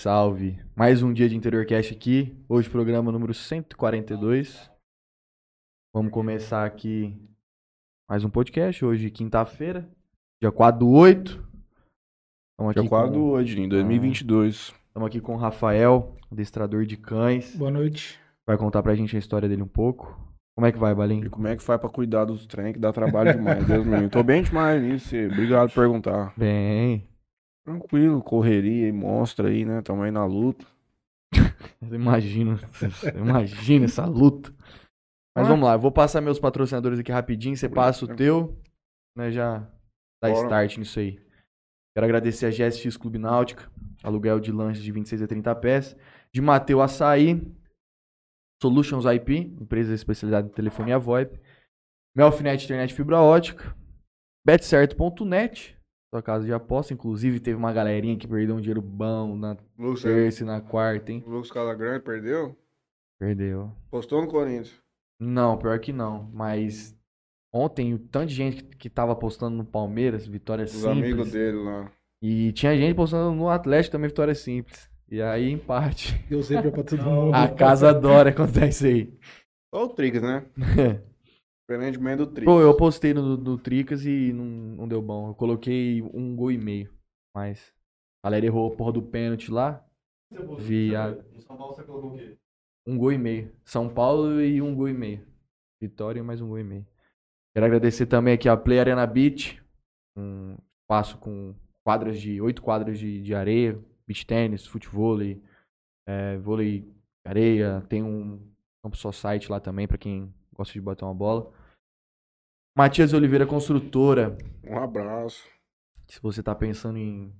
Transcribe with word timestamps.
salve. 0.00 0.58
Mais 0.74 1.02
um 1.02 1.12
dia 1.12 1.28
de 1.28 1.36
Interiorcast 1.36 1.92
aqui. 1.92 2.34
Hoje, 2.48 2.70
programa 2.70 3.12
número 3.12 3.34
142. 3.34 4.70
Vamos 5.94 6.10
começar 6.10 6.64
aqui 6.64 7.14
mais 8.08 8.24
um 8.24 8.30
podcast. 8.30 8.82
Hoje, 8.82 9.10
quinta-feira, 9.10 9.86
dia 10.40 10.50
4 10.50 10.78
do 10.78 10.88
8. 10.88 11.32
Estamos 12.52 12.74
Dia 12.74 12.88
4 12.88 13.12
do 13.12 13.24
8, 13.26 13.58
em 13.58 13.68
2022. 13.68 14.74
Estamos 14.86 15.06
aqui 15.06 15.20
com 15.20 15.34
o 15.34 15.38
Rafael, 15.38 16.16
adestrador 16.32 16.86
de 16.86 16.96
cães. 16.96 17.54
Boa 17.54 17.70
noite. 17.70 18.18
Vai 18.46 18.56
contar 18.56 18.82
pra 18.82 18.94
gente 18.94 19.14
a 19.16 19.18
história 19.18 19.50
dele 19.50 19.62
um 19.62 19.68
pouco. 19.68 20.18
Como 20.56 20.66
é 20.66 20.72
que 20.72 20.78
vai, 20.78 20.94
Balim? 20.94 21.24
E 21.26 21.28
como 21.28 21.46
é 21.46 21.54
que 21.54 21.62
faz 21.62 21.78
pra 21.78 21.90
cuidar 21.90 22.24
dos 22.24 22.46
trem 22.46 22.72
que 22.72 22.78
dá 22.78 22.90
trabalho 22.90 23.34
demais, 23.34 23.66
Deus 23.66 23.84
me 23.84 23.96
livre. 23.96 24.08
Tô 24.08 24.22
bem 24.22 24.42
demais 24.42 24.82
nisso, 24.82 25.14
obrigado 25.14 25.68
por 25.68 25.74
perguntar. 25.74 26.32
Bem. 26.38 27.09
Tranquilo, 27.64 28.22
correria 28.22 28.88
e 28.88 28.92
mostra 28.92 29.48
aí, 29.48 29.64
né? 29.64 29.82
Tamo 29.82 30.02
aí 30.02 30.10
na 30.10 30.24
luta. 30.24 30.66
Eu 31.82 33.24
imagino 33.24 33.84
essa 33.84 34.04
luta. 34.04 34.52
Mas 35.36 35.46
vamos 35.46 35.64
lá, 35.64 35.74
eu 35.74 35.78
vou 35.78 35.92
passar 35.92 36.20
meus 36.20 36.40
patrocinadores 36.40 36.98
aqui 36.98 37.12
rapidinho, 37.12 37.56
você 37.56 37.68
passa 37.68 38.04
o 38.04 38.16
teu, 38.16 38.60
né, 39.16 39.30
já 39.30 39.60
dá 40.22 40.28
Bora. 40.28 40.42
start 40.42 40.78
nisso 40.78 40.98
aí. 40.98 41.18
Quero 41.94 42.04
agradecer 42.04 42.46
a 42.46 42.50
GSX 42.50 42.96
Clube 42.96 43.18
Náutica, 43.18 43.70
aluguel 44.02 44.40
de 44.40 44.50
lanches 44.50 44.82
de 44.82 44.90
26 44.90 45.22
a 45.22 45.26
30 45.28 45.54
pés, 45.56 45.96
de 46.34 46.40
Mateu 46.40 46.82
Açaí, 46.82 47.40
Solutions 48.60 49.04
IP, 49.06 49.56
empresa 49.60 49.94
especializada 49.94 50.48
em 50.48 50.50
telefonia 50.50 50.98
VoIP, 50.98 51.40
Melfinet 52.14 52.64
Internet 52.64 52.92
Fibra 52.92 53.20
Ótica, 53.20 53.74
betcerto.net, 54.44 55.79
sua 56.12 56.22
casa 56.22 56.44
de 56.44 56.52
aposta, 56.52 56.92
inclusive 56.92 57.38
teve 57.38 57.56
uma 57.56 57.72
galerinha 57.72 58.16
que 58.16 58.26
perdeu 58.26 58.56
um 58.56 58.60
dinheiro 58.60 58.82
bom 58.82 59.36
na 59.36 59.56
Lucas, 59.78 60.02
terça 60.02 60.42
e 60.42 60.46
na 60.46 60.60
quarta, 60.60 61.12
hein? 61.12 61.22
Lucas 61.26 61.50
Calagrande 61.52 62.02
perdeu? 62.04 62.56
Perdeu. 63.18 63.70
Postou 63.90 64.20
no 64.20 64.28
Corinthians. 64.28 64.74
Não, 65.20 65.56
pior 65.56 65.78
que 65.78 65.92
não. 65.92 66.28
Mas 66.32 66.96
ontem 67.54 67.94
o 67.94 67.98
tanto 67.98 68.28
de 68.28 68.34
gente 68.34 68.64
que, 68.64 68.76
que 68.76 68.90
tava 68.90 69.14
postando 69.14 69.56
no 69.56 69.64
Palmeiras, 69.64 70.26
vitória 70.26 70.64
Os 70.64 70.70
simples. 70.72 70.90
amigos 70.90 71.30
dele 71.30 71.58
lá. 71.58 71.92
E 72.22 72.52
tinha 72.52 72.76
gente 72.76 72.94
postando 72.94 73.32
no 73.34 73.48
Atlético 73.48 73.92
também, 73.92 74.08
vitória 74.08 74.34
simples. 74.34 74.90
E 75.08 75.20
aí, 75.20 75.50
empate. 75.50 76.24
Deus 76.28 76.46
sempre 76.46 76.70
pra 76.70 76.82
todo 76.82 77.02
mundo. 77.04 77.34
A 77.34 77.48
casa 77.48 77.90
adora 77.90 78.32
quando 78.32 78.56
é 78.58 78.68
isso 78.68 78.86
aí. 78.86 79.12
Só 79.74 79.84
o 79.84 79.88
Tricas, 79.88 80.22
né? 80.22 80.44
Diferentemente 81.70 82.16
do 82.16 82.26
Tricas. 82.26 82.52
Pô, 82.52 82.60
eu 82.60 82.76
postei 82.76 83.14
no, 83.14 83.36
no 83.36 83.56
Tricas 83.56 84.04
e 84.04 84.32
não, 84.32 84.44
não 84.44 84.88
deu 84.88 85.00
bom. 85.00 85.28
Eu 85.28 85.34
coloquei 85.36 86.02
um 86.02 86.34
gol 86.34 86.50
e 86.50 86.58
meio. 86.58 86.92
Mas 87.32 87.72
a 88.24 88.26
galera 88.26 88.44
errou 88.44 88.72
a 88.72 88.76
porra 88.76 88.94
do 88.94 89.02
pênalti 89.02 89.52
lá. 89.52 89.86
Viado. 90.58 91.24
No 91.32 91.40
São 91.40 91.56
Paulo 91.56 91.72
você 91.72 91.84
colocou 91.84 92.10
o 92.10 92.18
quê? 92.18 92.36
Um 92.84 92.98
gol 92.98 93.12
e 93.12 93.18
meio. 93.18 93.52
São 93.64 93.88
Paulo 93.88 94.40
e 94.40 94.60
um 94.60 94.74
gol 94.74 94.88
e 94.88 94.92
meio. 94.92 95.24
Vitória 95.80 96.18
e 96.18 96.22
mais 96.24 96.40
um 96.40 96.48
gol 96.48 96.58
e 96.58 96.64
meio. 96.64 96.84
Quero 97.54 97.66
agradecer 97.66 98.06
também 98.06 98.34
aqui 98.34 98.48
a 98.48 98.56
Play 98.56 98.80
Arena 98.80 99.06
Beach. 99.06 99.62
Um 100.16 100.56
espaço 100.82 101.18
com 101.18 101.54
quadras 101.84 102.20
de. 102.20 102.40
oito 102.40 102.62
quadras 102.62 102.98
de, 102.98 103.22
de 103.22 103.32
areia, 103.32 103.80
beach 104.08 104.26
tênis, 104.26 104.66
futevôlei, 104.66 105.40
é, 106.04 106.36
vôlei 106.38 106.80
de 106.80 106.92
areia. 107.24 107.86
Tem 107.88 108.02
um 108.02 108.40
campo 108.82 108.96
society 108.96 109.48
lá 109.48 109.60
também 109.60 109.86
pra 109.86 109.96
quem 109.96 110.34
gosta 110.52 110.72
de 110.72 110.80
bater 110.80 111.04
uma 111.04 111.14
bola. 111.14 111.59
Matias 112.76 113.12
Oliveira 113.12 113.46
Construtora. 113.46 114.38
Um 114.64 114.78
abraço. 114.78 115.44
Se 116.06 116.20
você 116.22 116.42
tá 116.42 116.54
pensando 116.54 116.98
em 116.98 117.34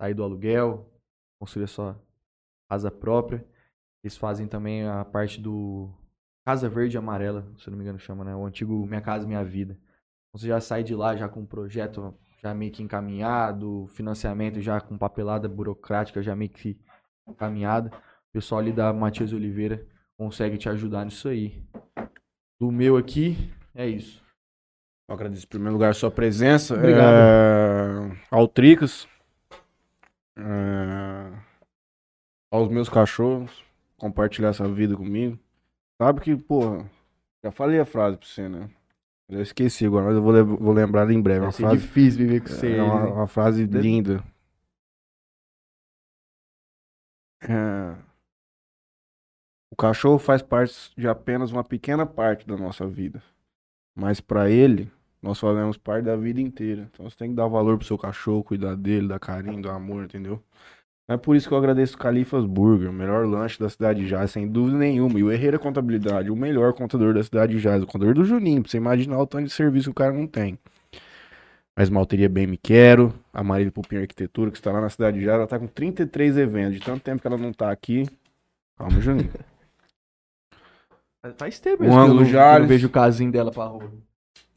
sair 0.00 0.12
do 0.12 0.22
aluguel, 0.22 0.90
construir 1.40 1.64
a 1.64 1.68
sua 1.68 2.02
casa 2.68 2.90
própria, 2.90 3.46
eles 4.04 4.16
fazem 4.16 4.46
também 4.46 4.86
a 4.86 5.04
parte 5.04 5.40
do 5.40 5.90
Casa 6.44 6.68
Verde 6.68 6.96
e 6.96 6.98
Amarela, 6.98 7.50
se 7.58 7.70
não 7.70 7.78
me 7.78 7.82
engano 7.82 7.98
chama, 7.98 8.24
né? 8.24 8.36
O 8.36 8.44
antigo 8.44 8.86
Minha 8.86 9.00
Casa 9.00 9.26
Minha 9.26 9.42
Vida. 9.42 9.72
Então, 9.72 10.38
Você 10.38 10.48
já 10.48 10.60
sai 10.60 10.84
de 10.84 10.94
lá 10.94 11.16
já 11.16 11.28
com 11.28 11.40
um 11.40 11.46
projeto 11.46 12.14
já 12.42 12.52
meio 12.52 12.70
que 12.70 12.82
encaminhado, 12.82 13.86
financiamento 13.88 14.60
já 14.60 14.80
com 14.82 14.98
papelada 14.98 15.48
burocrática 15.48 16.22
já 16.22 16.36
meio 16.36 16.50
que 16.50 16.78
encaminhada. 17.26 17.88
O 18.28 18.32
pessoal 18.34 18.60
ali 18.60 18.72
da 18.72 18.92
Matias 18.92 19.32
Oliveira 19.32 19.86
consegue 20.18 20.58
te 20.58 20.68
ajudar 20.68 21.06
nisso 21.06 21.26
aí. 21.26 21.64
Do 22.60 22.70
meu 22.70 22.98
aqui, 22.98 23.50
é 23.74 23.88
isso. 23.88 24.25
Eu 25.08 25.14
agradeço 25.14 25.44
em 25.44 25.48
primeiro 25.48 25.74
lugar 25.74 25.90
a 25.90 25.94
sua 25.94 26.10
presença. 26.10 26.74
Obrigado. 26.74 27.14
É, 27.14 28.18
Ao 28.30 28.48
Tricas. 28.48 29.06
É, 30.36 31.32
Aos 32.50 32.68
meus 32.68 32.88
cachorros. 32.88 33.64
Compartilhar 33.96 34.48
essa 34.48 34.68
vida 34.68 34.96
comigo. 34.96 35.38
Sabe 36.00 36.20
que, 36.20 36.36
porra, 36.36 36.90
já 37.42 37.50
falei 37.50 37.78
a 37.80 37.86
frase 37.86 38.16
pra 38.18 38.26
você, 38.26 38.48
né? 38.48 38.68
Eu 39.28 39.40
esqueci 39.42 39.86
agora, 39.86 40.06
mas 40.06 40.16
eu 40.16 40.22
vou, 40.22 40.44
vou 40.58 40.72
lembrar 40.72 41.10
em 41.10 41.20
breve. 41.20 41.38
É 41.38 41.40
Vai 41.40 41.46
uma 41.48 41.52
frase, 41.52 41.76
difícil 41.78 42.18
viver 42.18 42.40
com 42.42 42.48
você. 42.48 42.76
é 42.76 42.82
uma, 42.82 43.04
né? 43.04 43.10
uma 43.12 43.26
frase 43.26 43.64
linda. 43.64 44.22
É, 47.42 47.96
O 49.70 49.76
cachorro 49.76 50.18
faz 50.18 50.42
parte 50.42 50.92
de 50.96 51.08
apenas 51.08 51.50
uma 51.52 51.64
pequena 51.64 52.04
parte 52.06 52.46
da 52.46 52.56
nossa 52.56 52.86
vida. 52.86 53.22
Mas 53.94 54.20
pra 54.20 54.50
ele, 54.50 54.92
nós 55.26 55.40
fazemos 55.40 55.76
parte 55.76 56.04
da 56.04 56.14
vida 56.16 56.40
inteira. 56.40 56.88
Então 56.92 57.08
você 57.08 57.16
tem 57.16 57.30
que 57.30 57.36
dar 57.36 57.48
valor 57.48 57.76
pro 57.76 57.86
seu 57.86 57.98
cachorro, 57.98 58.44
cuidar 58.44 58.76
dele, 58.76 59.08
dar 59.08 59.18
carinho, 59.18 59.60
dar 59.60 59.74
amor, 59.74 60.04
entendeu? 60.04 60.40
É 61.08 61.16
por 61.16 61.34
isso 61.36 61.48
que 61.48 61.54
eu 61.54 61.58
agradeço 61.58 61.96
o 61.96 61.98
Califas 61.98 62.44
Burger, 62.44 62.90
o 62.90 62.92
melhor 62.92 63.26
lanche 63.26 63.58
da 63.58 63.68
cidade 63.68 64.00
de 64.00 64.08
Jazz, 64.08 64.30
sem 64.30 64.46
dúvida 64.48 64.78
nenhuma. 64.78 65.18
E 65.18 65.24
o 65.24 65.30
Herreira 65.30 65.58
Contabilidade, 65.58 66.30
o 66.30 66.36
melhor 66.36 66.72
contador 66.72 67.14
da 67.14 67.22
cidade 67.22 67.56
de 67.56 67.60
Jazz, 67.60 67.82
o 67.82 67.86
contador 67.86 68.14
do 68.14 68.24
Juninho, 68.24 68.62
pra 68.62 68.70
você 68.70 68.76
imaginar 68.76 69.18
o 69.18 69.26
tanto 69.26 69.44
de 69.44 69.52
serviço 69.52 69.86
que 69.86 69.90
o 69.90 69.94
cara 69.94 70.12
não 70.12 70.26
tem. 70.26 70.58
Mas 71.76 71.90
Malteria 71.90 72.28
Bem 72.28 72.46
Me 72.46 72.56
Quero, 72.56 73.14
a 73.32 73.42
Marília 73.44 73.70
Pupim 73.70 73.96
Arquitetura, 73.96 74.50
que 74.50 74.56
está 74.56 74.72
lá 74.72 74.80
na 74.80 74.88
cidade 74.88 75.18
de 75.18 75.24
Jazz, 75.24 75.34
ela 75.34 75.46
tá 75.46 75.58
com 75.58 75.66
33 75.66 76.38
eventos. 76.38 76.74
De 76.74 76.80
tanto 76.84 77.02
tempo 77.02 77.20
que 77.20 77.26
ela 77.26 77.38
não 77.38 77.52
tá 77.52 77.70
aqui. 77.70 78.06
Calma, 78.76 79.00
Juninho. 79.00 79.30
Faz 81.36 81.58
tempo 81.58 81.82
Um 81.82 81.86
mesmo 81.86 82.04
que 82.04 82.34
eu 82.34 82.40
ângulo 82.40 82.66
vejo 82.68 82.86
o 82.86 82.90
casinho 82.90 83.32
dela 83.32 83.50
pra 83.50 83.64
rua. 83.64 83.90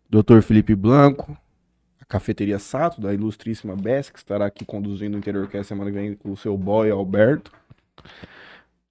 Dr. 0.09 0.41
Felipe 0.41 0.73
Blanco, 0.75 1.37
a 2.01 2.05
Cafeteria 2.05 2.57
Sato, 2.57 2.99
da 2.99 3.13
ilustríssima 3.13 3.75
Bess, 3.75 4.09
que 4.09 4.17
estará 4.17 4.45
aqui 4.47 4.65
conduzindo 4.65 5.15
o 5.15 5.17
Interior 5.19 5.47
Cast 5.47 5.67
semana 5.67 5.91
que 5.91 5.97
vem 5.97 6.15
com 6.15 6.31
o 6.31 6.37
seu 6.37 6.57
boy 6.57 6.89
Alberto. 6.89 7.51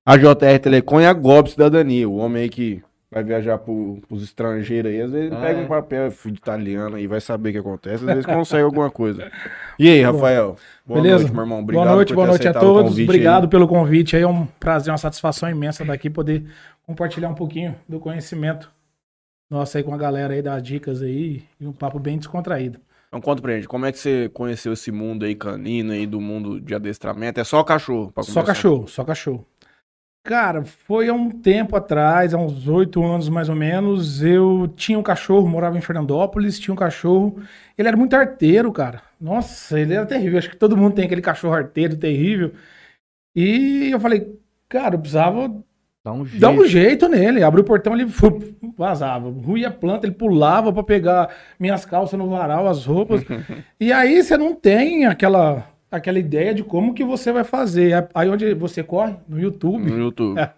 A 0.06 0.16
JR 0.16 0.58
Telecom 0.62 1.00
e 1.00 1.06
a 1.06 1.12
GOB 1.12 1.50
Cidadania, 1.50 2.08
o 2.08 2.16
homem 2.16 2.44
aí 2.44 2.48
que 2.48 2.82
vai 3.10 3.24
viajar 3.24 3.58
pro, 3.58 3.98
pros 4.06 4.22
estrangeiros 4.22 4.92
aí, 4.92 5.00
às 5.00 5.10
vezes 5.10 5.32
Ah, 5.32 5.40
pega 5.40 5.60
é. 5.60 5.64
um 5.64 5.66
papel 5.66 6.10
filho 6.10 6.34
de 6.34 6.40
italiano 6.40 6.96
aí, 6.96 7.06
vai 7.06 7.20
saber 7.20 7.48
o 7.48 7.52
que 7.52 7.58
acontece, 7.58 7.96
às 7.96 8.02
vezes 8.02 8.26
consegue 8.26 8.62
alguma 8.62 8.90
coisa. 8.90 9.30
E 9.78 9.88
aí, 9.88 10.00
Rafael? 10.04 10.56
Boa 10.86 11.00
Beleza? 11.00 11.20
noite, 11.24 11.32
meu 11.34 11.42
irmão. 11.42 11.60
Obrigado 11.60 11.84
boa 11.84 11.94
noite, 11.96 12.14
boa 12.14 12.26
noite 12.26 12.48
a 12.48 12.54
todos. 12.54 12.98
Obrigado 12.98 13.44
aí. 13.44 13.50
pelo 13.50 13.66
convite 13.66 14.14
aí. 14.14 14.22
É 14.22 14.28
um 14.28 14.46
prazer, 14.60 14.92
uma 14.92 14.98
satisfação 14.98 15.50
imensa 15.50 15.84
daqui 15.84 16.08
poder 16.08 16.44
compartilhar 16.86 17.28
um 17.28 17.34
pouquinho 17.34 17.74
do 17.88 17.98
conhecimento 17.98 18.70
nosso 19.50 19.76
aí 19.76 19.82
com 19.82 19.94
a 19.94 19.98
galera 19.98 20.34
aí, 20.34 20.42
das 20.42 20.62
dicas 20.62 21.02
aí 21.02 21.42
e 21.60 21.66
um 21.66 21.72
papo 21.72 21.98
bem 21.98 22.18
descontraído. 22.18 22.80
Então 23.08 23.20
conta 23.20 23.40
pra 23.40 23.54
gente, 23.54 23.66
como 23.66 23.86
é 23.86 23.92
que 23.92 23.98
você 23.98 24.28
conheceu 24.28 24.72
esse 24.72 24.92
mundo 24.92 25.24
aí 25.24 25.34
canino 25.34 25.92
aí, 25.92 26.06
do 26.06 26.20
mundo 26.20 26.60
de 26.60 26.74
adestramento? 26.74 27.40
É 27.40 27.44
só 27.44 27.64
cachorro 27.64 28.12
pra 28.12 28.22
Só 28.22 28.42
cachorro, 28.42 28.86
só 28.86 29.04
cachorro. 29.04 29.46
Cara, 30.22 30.62
foi 30.62 31.08
há 31.08 31.14
um 31.14 31.30
tempo 31.30 31.74
atrás, 31.74 32.34
há 32.34 32.38
uns 32.38 32.68
oito 32.68 33.02
anos 33.02 33.30
mais 33.30 33.48
ou 33.48 33.54
menos, 33.54 34.22
eu 34.22 34.70
tinha 34.76 34.98
um 34.98 35.02
cachorro, 35.02 35.48
morava 35.48 35.78
em 35.78 35.80
Fernandópolis, 35.80 36.58
tinha 36.58 36.74
um 36.74 36.76
cachorro, 36.76 37.40
ele 37.78 37.88
era 37.88 37.96
muito 37.96 38.14
arteiro, 38.14 38.70
cara. 38.70 39.00
Nossa, 39.18 39.80
ele 39.80 39.94
era 39.94 40.04
terrível, 40.04 40.38
acho 40.38 40.50
que 40.50 40.56
todo 40.56 40.76
mundo 40.76 40.94
tem 40.94 41.06
aquele 41.06 41.22
cachorro 41.22 41.54
arteiro 41.54 41.96
terrível. 41.96 42.52
E 43.34 43.90
eu 43.90 43.98
falei, 43.98 44.38
cara, 44.68 44.96
eu 44.96 44.98
precisava 44.98 45.50
Dá 46.08 46.12
um 46.12 46.24
jeito. 46.24 46.40
Dá 46.40 46.50
um 46.50 46.66
jeito 46.66 47.08
nele. 47.08 47.42
Abriu 47.42 47.62
o 47.62 47.66
portão, 47.66 47.94
ele 47.94 48.06
vazava. 48.76 49.30
Ruía 49.30 49.68
a 49.68 49.70
planta, 49.70 50.06
ele 50.06 50.14
pulava 50.14 50.72
pra 50.72 50.82
pegar 50.82 51.28
minhas 51.58 51.84
calças 51.84 52.18
no 52.18 52.28
varal, 52.28 52.66
as 52.66 52.86
roupas. 52.86 53.22
e 53.78 53.92
aí 53.92 54.22
você 54.22 54.36
não 54.36 54.54
tem 54.54 55.04
aquela, 55.06 55.66
aquela 55.90 56.18
ideia 56.18 56.54
de 56.54 56.62
como 56.62 56.94
que 56.94 57.04
você 57.04 57.30
vai 57.30 57.44
fazer. 57.44 58.08
Aí 58.14 58.28
onde 58.28 58.54
você 58.54 58.82
corre? 58.82 59.14
No 59.28 59.38
YouTube. 59.38 59.90
No 59.90 59.98
YouTube. 59.98 60.40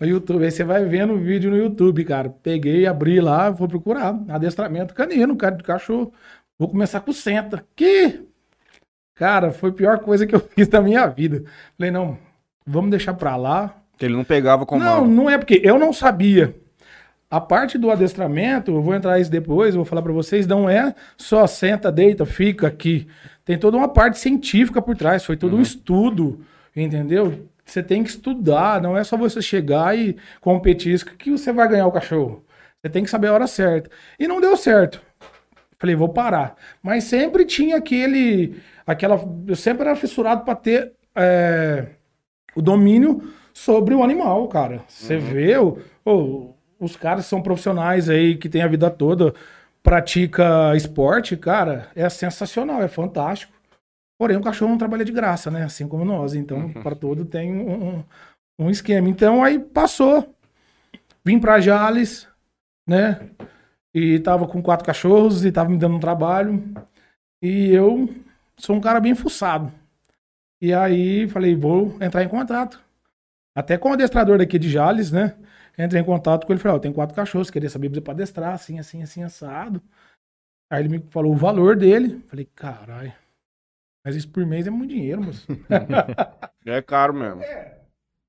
No 0.00 0.06
YouTube. 0.06 0.44
Aí 0.44 0.50
você 0.52 0.62
vai 0.62 0.84
vendo 0.84 1.14
o 1.14 1.18
vídeo 1.18 1.50
no 1.50 1.56
YouTube, 1.56 2.04
cara. 2.04 2.28
Peguei, 2.28 2.86
abri 2.86 3.20
lá, 3.20 3.50
vou 3.50 3.66
procurar. 3.66 4.16
Adestramento 4.28 4.94
canino, 4.94 5.34
cara 5.34 5.56
de 5.56 5.64
cachorro. 5.64 6.12
Vou 6.56 6.68
começar 6.68 7.00
com 7.00 7.12
senta. 7.12 7.64
Que? 7.74 8.20
Cara, 9.16 9.50
foi 9.50 9.70
a 9.70 9.72
pior 9.72 9.98
coisa 9.98 10.24
que 10.24 10.36
eu 10.36 10.40
fiz 10.54 10.68
da 10.68 10.80
minha 10.80 11.04
vida. 11.08 11.42
Falei, 11.76 11.90
não, 11.90 12.16
vamos 12.64 12.90
deixar 12.90 13.14
pra 13.14 13.34
lá. 13.34 13.74
Ele 14.00 14.14
não 14.14 14.24
pegava 14.24 14.64
com 14.64 14.78
Não, 14.78 15.06
não 15.06 15.30
é 15.30 15.36
porque 15.38 15.60
eu 15.64 15.78
não 15.78 15.92
sabia. 15.92 16.54
A 17.30 17.40
parte 17.40 17.76
do 17.76 17.90
adestramento, 17.90 18.70
eu 18.70 18.80
vou 18.80 18.94
entrar 18.94 19.20
isso 19.20 19.30
depois, 19.30 19.74
vou 19.74 19.84
falar 19.84 20.00
pra 20.00 20.12
vocês, 20.12 20.46
não 20.46 20.68
é 20.68 20.94
só 21.16 21.46
senta, 21.46 21.92
deita, 21.92 22.24
fica 22.24 22.66
aqui. 22.66 23.06
Tem 23.44 23.58
toda 23.58 23.76
uma 23.76 23.88
parte 23.88 24.18
científica 24.18 24.80
por 24.80 24.96
trás, 24.96 25.24
foi 25.24 25.36
todo 25.36 25.56
um 25.56 25.60
estudo. 25.60 26.40
Entendeu? 26.74 27.46
Você 27.64 27.82
tem 27.82 28.02
que 28.02 28.08
estudar, 28.08 28.80
não 28.80 28.96
é 28.96 29.04
só 29.04 29.16
você 29.16 29.42
chegar 29.42 29.96
e 29.98 30.16
competir 30.40 30.94
isso 30.94 31.04
que 31.04 31.30
você 31.30 31.52
vai 31.52 31.68
ganhar 31.68 31.86
o 31.86 31.92
cachorro. 31.92 32.42
Você 32.80 32.88
tem 32.88 33.04
que 33.04 33.10
saber 33.10 33.26
a 33.26 33.34
hora 33.34 33.46
certa. 33.46 33.90
E 34.18 34.26
não 34.26 34.40
deu 34.40 34.56
certo. 34.56 35.02
Falei, 35.78 35.94
vou 35.94 36.08
parar. 36.08 36.56
Mas 36.82 37.04
sempre 37.04 37.44
tinha 37.44 37.76
aquele. 37.76 38.60
aquela 38.86 39.20
Eu 39.46 39.54
sempre 39.54 39.86
era 39.86 39.96
fissurado 39.96 40.44
para 40.44 40.54
ter 40.54 40.92
é, 41.14 41.86
o 42.54 42.62
domínio 42.62 43.32
sobre 43.58 43.94
o 43.94 44.02
animal, 44.04 44.46
cara. 44.48 44.82
Você 44.86 45.16
Uhum. 45.16 45.20
vê, 45.20 45.58
o, 45.58 45.78
o- 46.04 46.54
os 46.78 46.94
caras 46.96 47.26
são 47.26 47.42
profissionais 47.42 48.08
aí, 48.08 48.36
que 48.36 48.48
tem 48.48 48.62
a 48.62 48.68
vida 48.68 48.88
toda, 48.88 49.34
pratica 49.82 50.76
esporte, 50.76 51.36
cara, 51.36 51.88
é 51.94 52.08
sensacional, 52.08 52.82
é 52.82 52.88
fantástico. 52.88 53.52
Porém, 54.16 54.36
o 54.36 54.40
cachorro 54.42 54.70
não 54.70 54.78
trabalha 54.78 55.04
de 55.04 55.12
graça, 55.12 55.50
né? 55.50 55.64
Assim 55.64 55.88
como 55.88 56.04
nós. 56.04 56.34
Então, 56.34 56.72
para 56.72 56.94
todo 56.94 57.24
tem 57.24 57.52
um, 57.52 57.72
um- 57.98 58.04
um 58.60 58.70
esquema. 58.70 59.08
Então, 59.08 59.42
aí 59.42 59.58
passou. 59.58 60.34
Vim 61.24 61.38
para 61.38 61.60
Jales, 61.60 62.28
né? 62.86 63.28
E 63.94 64.18
tava 64.20 64.46
com 64.46 64.62
quatro 64.62 64.86
cachorros 64.86 65.44
e 65.44 65.50
tava 65.52 65.68
me 65.70 65.76
dando 65.78 65.96
um 65.96 66.00
trabalho. 66.00 66.62
E 67.42 67.70
eu 67.72 68.08
sou 68.56 68.76
um 68.76 68.80
cara 68.80 69.00
bem 69.00 69.14
fuçado. 69.14 69.72
E 70.60 70.72
aí 70.72 71.28
falei, 71.28 71.54
vou 71.56 71.96
entrar 72.00 72.22
em 72.24 72.28
contato. 72.28 72.80
Até 73.58 73.76
com 73.76 73.90
o 73.90 73.92
adestrador 73.94 74.38
daqui 74.38 74.56
de 74.56 74.70
Jales, 74.70 75.10
né? 75.10 75.36
Entrei 75.76 76.00
em 76.00 76.04
contato 76.04 76.46
com 76.46 76.52
ele, 76.52 76.60
falei, 76.60 76.76
ó, 76.76 76.80
tem 76.80 76.92
quatro 76.92 77.16
cachorros, 77.16 77.50
queria 77.50 77.68
saber 77.68 77.88
pra 78.00 78.12
adestrar, 78.14 78.52
assim, 78.54 78.78
assim, 78.78 79.02
assim, 79.02 79.22
assado. 79.24 79.82
Aí 80.70 80.80
ele 80.82 80.88
me 80.88 80.98
falou 81.10 81.32
o 81.32 81.36
valor 81.36 81.74
dele. 81.76 82.24
Falei, 82.28 82.48
caralho. 82.54 83.12
Mas 84.06 84.14
isso 84.14 84.28
por 84.28 84.46
mês 84.46 84.68
é 84.68 84.70
muito 84.70 84.90
dinheiro, 84.90 85.22
moço. 85.22 85.44
É 86.66 86.82
caro 86.82 87.14
mesmo. 87.14 87.40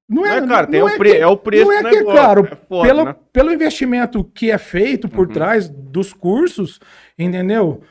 Não 0.09 0.23
Não 0.23 0.25
é, 0.25 0.47
cara, 0.47 0.65
tem 0.65 0.79
não 0.79 0.87
o 0.87 0.97
pre... 0.97 1.11
que- 1.11 1.17
é 1.17 1.27
o 1.27 1.37
preço 1.37 1.65
não 1.65 1.73
é 1.73 1.89
que 1.91 1.97
é 1.97 2.05
caro. 2.05 2.45
É 2.47 2.55
foda, 2.55 2.87
pelo, 2.87 3.05
né? 3.05 3.15
pelo 3.33 3.51
investimento 3.53 4.23
que 4.23 4.49
é 4.49 4.57
feito 4.57 5.07
por 5.09 5.27
Uhum. 5.27 5.33
trás 5.33 5.67
dos 5.69 6.11
cursos, 6.13 6.79
entendeu? 7.17 7.83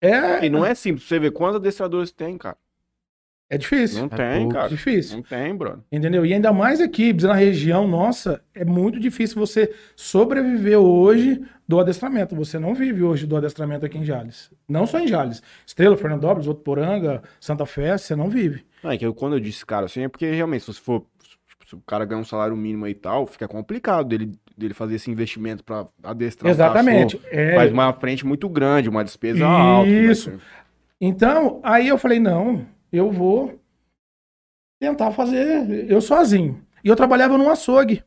É, 0.00 0.44
E 0.46 0.48
não 0.48 0.64
é 0.64 0.74
simples. 0.74 1.06
Você 1.08 1.18
vê 1.18 1.30
quantos 1.30 1.56
adestradores 1.56 2.12
tem, 2.12 2.38
cara. 2.38 2.56
É 3.48 3.56
difícil. 3.58 4.00
Não 4.00 4.06
É 4.06 4.16
tem, 4.16 4.38
pouco. 4.40 4.54
cara. 4.54 4.68
Difícil. 4.68 5.16
Não 5.16 5.22
tem, 5.22 5.54
brother. 5.54 5.78
Entendeu? 5.92 6.26
E 6.26 6.32
ainda 6.34 6.52
mais 6.52 6.80
aqui, 6.80 7.12
na 7.12 7.34
região 7.34 7.86
nossa, 7.86 8.40
é 8.54 8.64
muito 8.64 8.98
difícil 8.98 9.38
você 9.38 9.72
sobreviver 9.94 10.78
hoje 10.78 11.40
do 11.68 11.78
adestramento. 11.80 12.34
Você 12.36 12.58
não 12.58 12.74
vive 12.74 13.02
hoje 13.02 13.26
do 13.26 13.36
adestramento 13.36 13.84
aqui 13.86 13.98
em 13.98 14.04
Jales. 14.04 14.50
Não 14.68 14.86
só 14.86 14.98
em 14.98 15.06
Jales. 15.08 15.42
Estrela, 15.66 15.96
Fernandópolis, 15.96 16.46
Votuporanga, 16.46 17.22
Santa 17.40 17.66
Fé, 17.66 17.96
você 17.98 18.14
não 18.16 18.28
vive. 18.28 18.64
Não, 18.82 18.90
é 18.90 18.96
que 18.98 19.04
eu- 19.06 19.14
quando 19.14 19.34
eu 19.34 19.40
disse, 19.40 19.64
cara, 19.66 19.86
assim, 19.86 20.02
é 20.02 20.08
porque 20.08 20.30
realmente, 20.30 20.64
se 20.64 20.72
você 20.72 20.80
for. 20.80 21.04
Se 21.68 21.74
o 21.74 21.80
cara 21.84 22.04
ganha 22.04 22.20
um 22.20 22.24
salário 22.24 22.56
mínimo 22.56 22.86
e 22.86 22.94
tal, 22.94 23.26
fica 23.26 23.48
complicado 23.48 24.06
dele, 24.06 24.30
dele 24.56 24.72
fazer 24.72 24.94
esse 24.94 25.10
investimento 25.10 25.64
pra 25.64 25.84
adestrar 26.00 26.48
Exatamente. 26.48 27.20
É, 27.28 27.56
Faz 27.56 27.72
uma 27.72 27.92
frente 27.92 28.24
muito 28.24 28.48
grande, 28.48 28.88
uma 28.88 29.02
despesa 29.02 29.44
alta. 29.44 29.90
vai 29.90 29.98
Isso. 30.04 30.32
Então, 31.00 31.60
aí 31.64 31.88
eu 31.88 31.98
falei, 31.98 32.20
não, 32.20 32.64
eu 32.92 33.10
vou 33.10 33.60
tentar 34.80 35.10
fazer 35.12 35.90
eu 35.90 36.00
sozinho. 36.00 36.62
E 36.84 36.88
eu 36.88 36.96
trabalhava 36.96 37.36
num 37.38 37.50
açougue, 37.50 38.02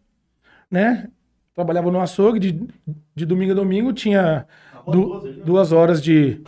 né? 0.70 1.10
Trabalhava 1.54 1.92
num 1.92 2.00
açougue, 2.00 2.40
de, 2.40 2.68
de 3.16 3.26
domingo 3.26 3.52
a 3.52 3.56
domingo, 3.56 3.92
tinha 3.92 4.48
du- 4.88 5.20
duas 5.44 5.72
horas 5.72 6.02
de, 6.02 6.42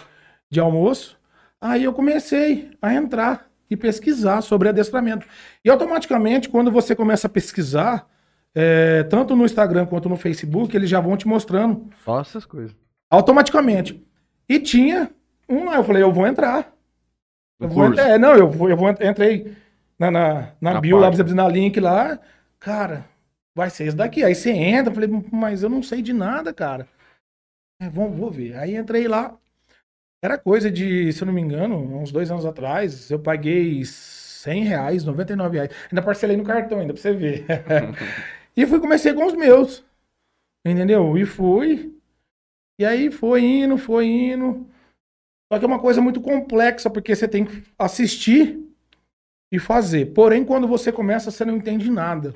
de 0.49 0.59
almoço. 0.59 1.19
Aí 1.59 1.83
eu 1.83 1.93
comecei 1.93 2.71
a 2.81 2.93
entrar 2.93 3.49
e 3.69 3.75
pesquisar 3.75 4.41
sobre 4.41 4.69
adestramento. 4.69 5.27
E 5.63 5.69
automaticamente, 5.69 6.49
quando 6.49 6.71
você 6.71 6.95
começa 6.95 7.27
a 7.27 7.29
pesquisar, 7.29 8.07
é, 8.55 9.03
tanto 9.03 9.35
no 9.35 9.45
Instagram 9.45 9.85
quanto 9.85 10.07
no 10.09 10.15
Facebook, 10.17 10.75
eles 10.75 10.89
já 10.89 10.99
vão 10.99 11.17
te 11.17 11.27
mostrando 11.27 11.89
Só 12.05 12.19
essas 12.21 12.45
coisas. 12.45 12.75
automaticamente. 13.09 14.05
E 14.47 14.59
tinha 14.59 15.11
um 15.49 15.65
lá, 15.65 15.75
eu 15.75 15.83
falei, 15.83 16.01
eu 16.03 16.11
vou 16.11 16.25
entrar. 16.27 16.73
No 17.61 17.67
Eu 17.67 17.69
vou 17.69 17.85
curso. 17.85 18.01
É, 18.01 18.17
não, 18.17 18.35
eu, 18.35 18.49
vou, 18.49 18.69
eu 18.69 18.75
vou, 18.75 18.89
entrei 18.89 19.55
na, 19.99 20.09
na, 20.09 20.33
na 20.59 20.73
Na 20.73 20.81
bio 20.81 20.97
lá, 20.97 21.11
na 21.11 21.47
link 21.47 21.79
lá, 21.79 22.19
cara, 22.59 23.05
vai 23.55 23.69
ser 23.69 23.85
esse 23.85 23.95
daqui. 23.95 24.23
Aí 24.23 24.33
você 24.33 24.49
entra, 24.49 24.91
falei, 24.91 25.09
mas 25.31 25.61
eu 25.61 25.69
não 25.69 25.83
sei 25.83 26.01
de 26.01 26.11
nada, 26.11 26.51
cara. 26.51 26.87
É, 27.79 27.87
vamos, 27.87 28.17
vou 28.17 28.31
ver. 28.31 28.57
Aí 28.57 28.75
entrei 28.75 29.07
lá, 29.07 29.37
era 30.23 30.39
coisa 30.39 30.71
de, 30.71 31.13
se 31.13 31.21
eu 31.21 31.27
não 31.27 31.33
me 31.33 31.41
engano, 31.41 31.77
uns 31.77 32.11
dois 32.11 32.31
anos 32.31 32.45
atrás, 32.45 33.11
eu 33.11 33.19
paguei 33.19 33.85
100 33.85 34.63
reais, 34.63 35.03
99 35.05 35.57
reais. 35.57 35.71
Ainda 35.91 36.01
parcelei 36.01 36.35
no 36.35 36.43
cartão 36.43 36.79
ainda, 36.79 36.93
pra 36.93 37.01
você 37.01 37.13
ver. 37.13 37.45
e 38.57 38.65
fui, 38.65 38.79
comecei 38.79 39.13
com 39.13 39.25
os 39.25 39.33
meus, 39.33 39.83
entendeu? 40.65 41.15
E 41.15 41.25
fui, 41.25 41.95
e 42.79 42.85
aí 42.85 43.11
foi 43.11 43.43
indo, 43.43 43.77
foi 43.77 44.07
indo. 44.07 44.67
Só 45.51 45.59
que 45.59 45.65
é 45.65 45.67
uma 45.67 45.79
coisa 45.79 45.99
muito 45.99 46.21
complexa, 46.21 46.89
porque 46.89 47.13
você 47.13 47.27
tem 47.27 47.43
que 47.43 47.61
assistir 47.77 48.57
e 49.51 49.59
fazer. 49.59 50.13
Porém, 50.13 50.45
quando 50.45 50.65
você 50.65 50.93
começa, 50.93 51.29
você 51.29 51.43
não 51.43 51.57
entende 51.57 51.91
nada. 51.91 52.33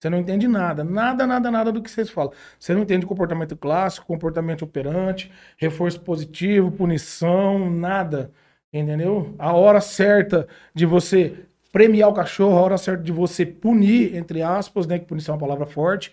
Você 0.00 0.10
não 0.10 0.18
entende 0.18 0.48
nada. 0.48 0.82
Nada, 0.82 1.24
nada, 1.24 1.52
nada 1.52 1.70
do 1.70 1.80
que 1.80 1.88
vocês 1.88 2.10
falam. 2.10 2.32
Você 2.58 2.74
não 2.74 2.82
entende 2.82 3.06
comportamento 3.06 3.56
clássico, 3.56 4.08
comportamento 4.08 4.62
operante, 4.62 5.30
reforço 5.56 6.00
positivo, 6.00 6.72
punição, 6.72 7.70
nada. 7.70 8.32
Entendeu? 8.72 9.32
A 9.38 9.52
hora 9.52 9.80
certa 9.80 10.48
de 10.74 10.84
você 10.84 11.46
premiar 11.70 12.08
o 12.08 12.14
cachorro, 12.14 12.58
a 12.58 12.62
hora 12.62 12.76
certa 12.76 13.04
de 13.04 13.12
você 13.12 13.46
punir, 13.46 14.16
entre 14.16 14.42
aspas, 14.42 14.84
né? 14.88 14.98
Que 14.98 15.06
punição 15.06 15.34
é 15.34 15.36
uma 15.36 15.46
palavra 15.46 15.64
forte. 15.64 16.12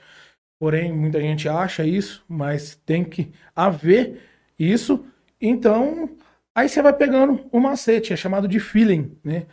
Porém, 0.60 0.94
muita 0.94 1.19
gente 1.19 1.50
acha 1.50 1.83
isso, 1.83 2.24
mas 2.30 2.75
tem 2.86 3.04
que 3.04 3.31
haver 3.56 4.21
isso. 4.60 5.04
Então, 5.45 6.10
aí 6.56 6.69
você 6.69 6.81
vai 6.81 6.94
pegando 6.94 7.50
o 7.51 7.60
macete, 7.60 8.13
é 8.13 8.16
chamado 8.16 8.48
de 8.48 8.62
feeling, 8.62 9.19
né? 9.22 9.45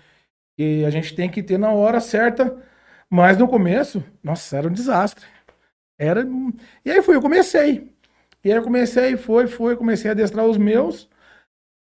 E 0.57 0.85
a 0.85 0.91
gente 0.91 1.17
tem 1.17 1.29
que 1.29 1.43
ter 1.43 1.59
na 1.59 1.73
hora 1.73 2.01
certa, 2.01 2.57
mas 3.11 3.37
no 3.37 3.49
começo, 3.49 4.05
nossa, 4.23 4.57
era 4.57 4.69
um 4.69 4.73
desastre. 4.73 5.27
Era. 5.99 6.25
E 6.85 6.91
aí 6.93 7.03
foi, 7.03 7.17
eu 7.17 7.21
comecei. 7.21 7.93
E 8.45 8.53
aí 8.53 8.57
eu 8.57 8.63
comecei, 8.63 9.17
foi, 9.17 9.49
foi, 9.49 9.75
comecei 9.77 10.11
a 10.11 10.13
adestrar 10.13 10.47
os 10.47 10.57
meus. 10.57 11.09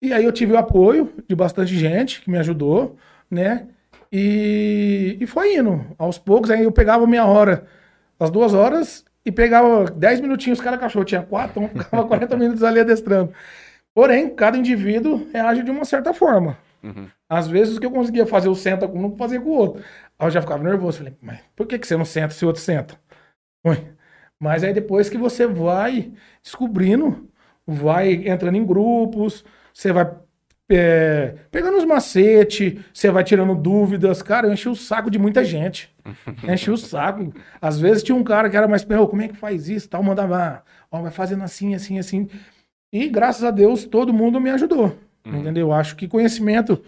E 0.02 0.14
aí 0.14 0.24
eu 0.24 0.32
tive 0.32 0.54
o 0.54 0.58
apoio 0.58 1.12
de 1.28 1.36
bastante 1.36 1.76
gente 1.76 2.22
que 2.22 2.30
me 2.30 2.38
ajudou, 2.38 2.96
né? 3.30 3.68
E, 4.10 5.18
e 5.20 5.26
foi 5.26 5.56
indo. 5.56 5.84
Aos 5.98 6.18
poucos, 6.18 6.50
aí 6.50 6.64
eu 6.64 6.72
pegava 6.72 7.06
minha 7.06 7.26
hora, 7.26 7.66
as 8.18 8.30
duas 8.30 8.54
horas, 8.54 9.04
e 9.26 9.30
pegava 9.30 9.90
10 9.90 10.20
minutinhos 10.22 10.60
cada 10.60 10.78
cachorro. 10.78 11.04
Tinha 11.04 11.22
quatro, 11.22 11.62
então 11.62 11.84
ficava 11.84 12.04
40 12.08 12.36
minutos 12.38 12.62
ali 12.62 12.80
adestrando. 12.80 13.34
Porém, 13.94 14.30
cada 14.34 14.56
indivíduo 14.56 15.28
reage 15.32 15.62
de 15.62 15.70
uma 15.70 15.84
certa 15.84 16.14
forma. 16.14 16.56
Uhum. 16.82 17.08
Às 17.28 17.48
vezes 17.48 17.76
o 17.76 17.80
que 17.80 17.86
eu 17.86 17.90
conseguia 17.90 18.26
fazer 18.26 18.48
o 18.48 18.54
senta 18.54 18.88
com 18.88 18.98
um, 18.98 19.02
não 19.02 19.16
fazia 19.16 19.40
com 19.40 19.50
o 19.50 19.54
outro. 19.56 19.82
Aí 20.18 20.26
eu 20.26 20.30
já 20.30 20.40
ficava 20.40 20.62
nervoso. 20.62 20.98
Falei, 20.98 21.14
mas 21.20 21.40
por 21.54 21.66
que, 21.66 21.78
que 21.78 21.86
você 21.86 21.96
não 21.96 22.04
senta 22.04 22.30
se 22.30 22.44
o 22.44 22.48
outro 22.48 22.62
senta? 22.62 22.98
Ué. 23.66 23.84
Mas 24.38 24.64
aí 24.64 24.72
depois 24.72 25.10
que 25.10 25.18
você 25.18 25.46
vai 25.46 26.12
descobrindo, 26.42 27.28
vai 27.66 28.12
entrando 28.26 28.56
em 28.56 28.64
grupos, 28.64 29.44
você 29.72 29.92
vai 29.92 30.10
é, 30.72 31.34
pegando 31.50 31.76
os 31.78 31.84
macetes, 31.84 32.80
você 32.92 33.10
vai 33.10 33.24
tirando 33.24 33.54
dúvidas. 33.54 34.22
Cara, 34.22 34.46
eu 34.46 34.52
enchi 34.52 34.68
o 34.68 34.76
saco 34.76 35.10
de 35.10 35.18
muita 35.18 35.44
gente. 35.44 35.94
Enchi 36.48 36.70
o 36.70 36.76
saco. 36.76 37.32
Às 37.60 37.78
vezes 37.78 38.02
tinha 38.02 38.16
um 38.16 38.24
cara 38.24 38.48
que 38.48 38.56
era 38.56 38.66
mais, 38.68 38.84
"Ô, 38.88 39.08
como 39.08 39.22
é 39.22 39.28
que 39.28 39.36
faz 39.36 39.68
isso? 39.68 39.88
Tal, 39.88 40.02
mandava, 40.02 40.62
ó, 40.90 41.02
vai 41.02 41.10
fazendo 41.10 41.42
assim, 41.42 41.74
assim, 41.74 41.98
assim. 41.98 42.28
E 42.92 43.08
graças 43.08 43.44
a 43.44 43.50
Deus 43.50 43.84
todo 43.84 44.12
mundo 44.12 44.40
me 44.40 44.50
ajudou. 44.50 44.96
Entendeu? 45.24 45.72
Acho 45.72 45.96
que 45.96 46.08
conhecimento 46.08 46.82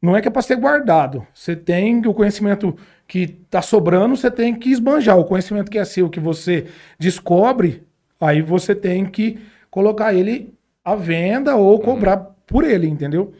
não 0.00 0.16
é 0.16 0.20
que 0.20 0.28
é 0.28 0.30
para 0.30 0.42
ser 0.42 0.56
guardado. 0.56 1.26
Você 1.34 1.56
tem 1.56 2.04
o 2.06 2.14
conhecimento 2.14 2.76
que 3.06 3.26
tá 3.26 3.62
sobrando, 3.62 4.16
você 4.16 4.30
tem 4.30 4.54
que 4.54 4.70
esbanjar. 4.70 5.18
O 5.18 5.24
conhecimento 5.24 5.70
que 5.70 5.78
é 5.78 5.84
seu, 5.84 6.10
que 6.10 6.20
você 6.20 6.66
descobre, 6.98 7.82
aí 8.20 8.42
você 8.42 8.74
tem 8.74 9.06
que 9.06 9.38
colocar 9.70 10.12
ele 10.12 10.52
à 10.84 10.94
venda 10.94 11.56
ou 11.56 11.78
cobrar 11.80 12.16
por 12.46 12.64
ele, 12.64 12.88
entendeu? 12.88 13.32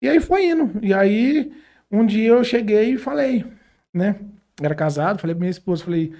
E 0.00 0.08
aí 0.08 0.20
foi 0.20 0.46
indo. 0.46 0.72
E 0.82 0.92
aí, 0.92 1.52
um 1.90 2.04
dia 2.04 2.28
eu 2.28 2.44
cheguei 2.44 2.94
e 2.94 2.98
falei, 2.98 3.44
né? 3.92 4.16
Era 4.60 4.74
casado, 4.74 5.20
falei 5.20 5.34
pra 5.34 5.40
minha 5.40 5.50
esposa, 5.50 5.84
falei, 5.84 6.12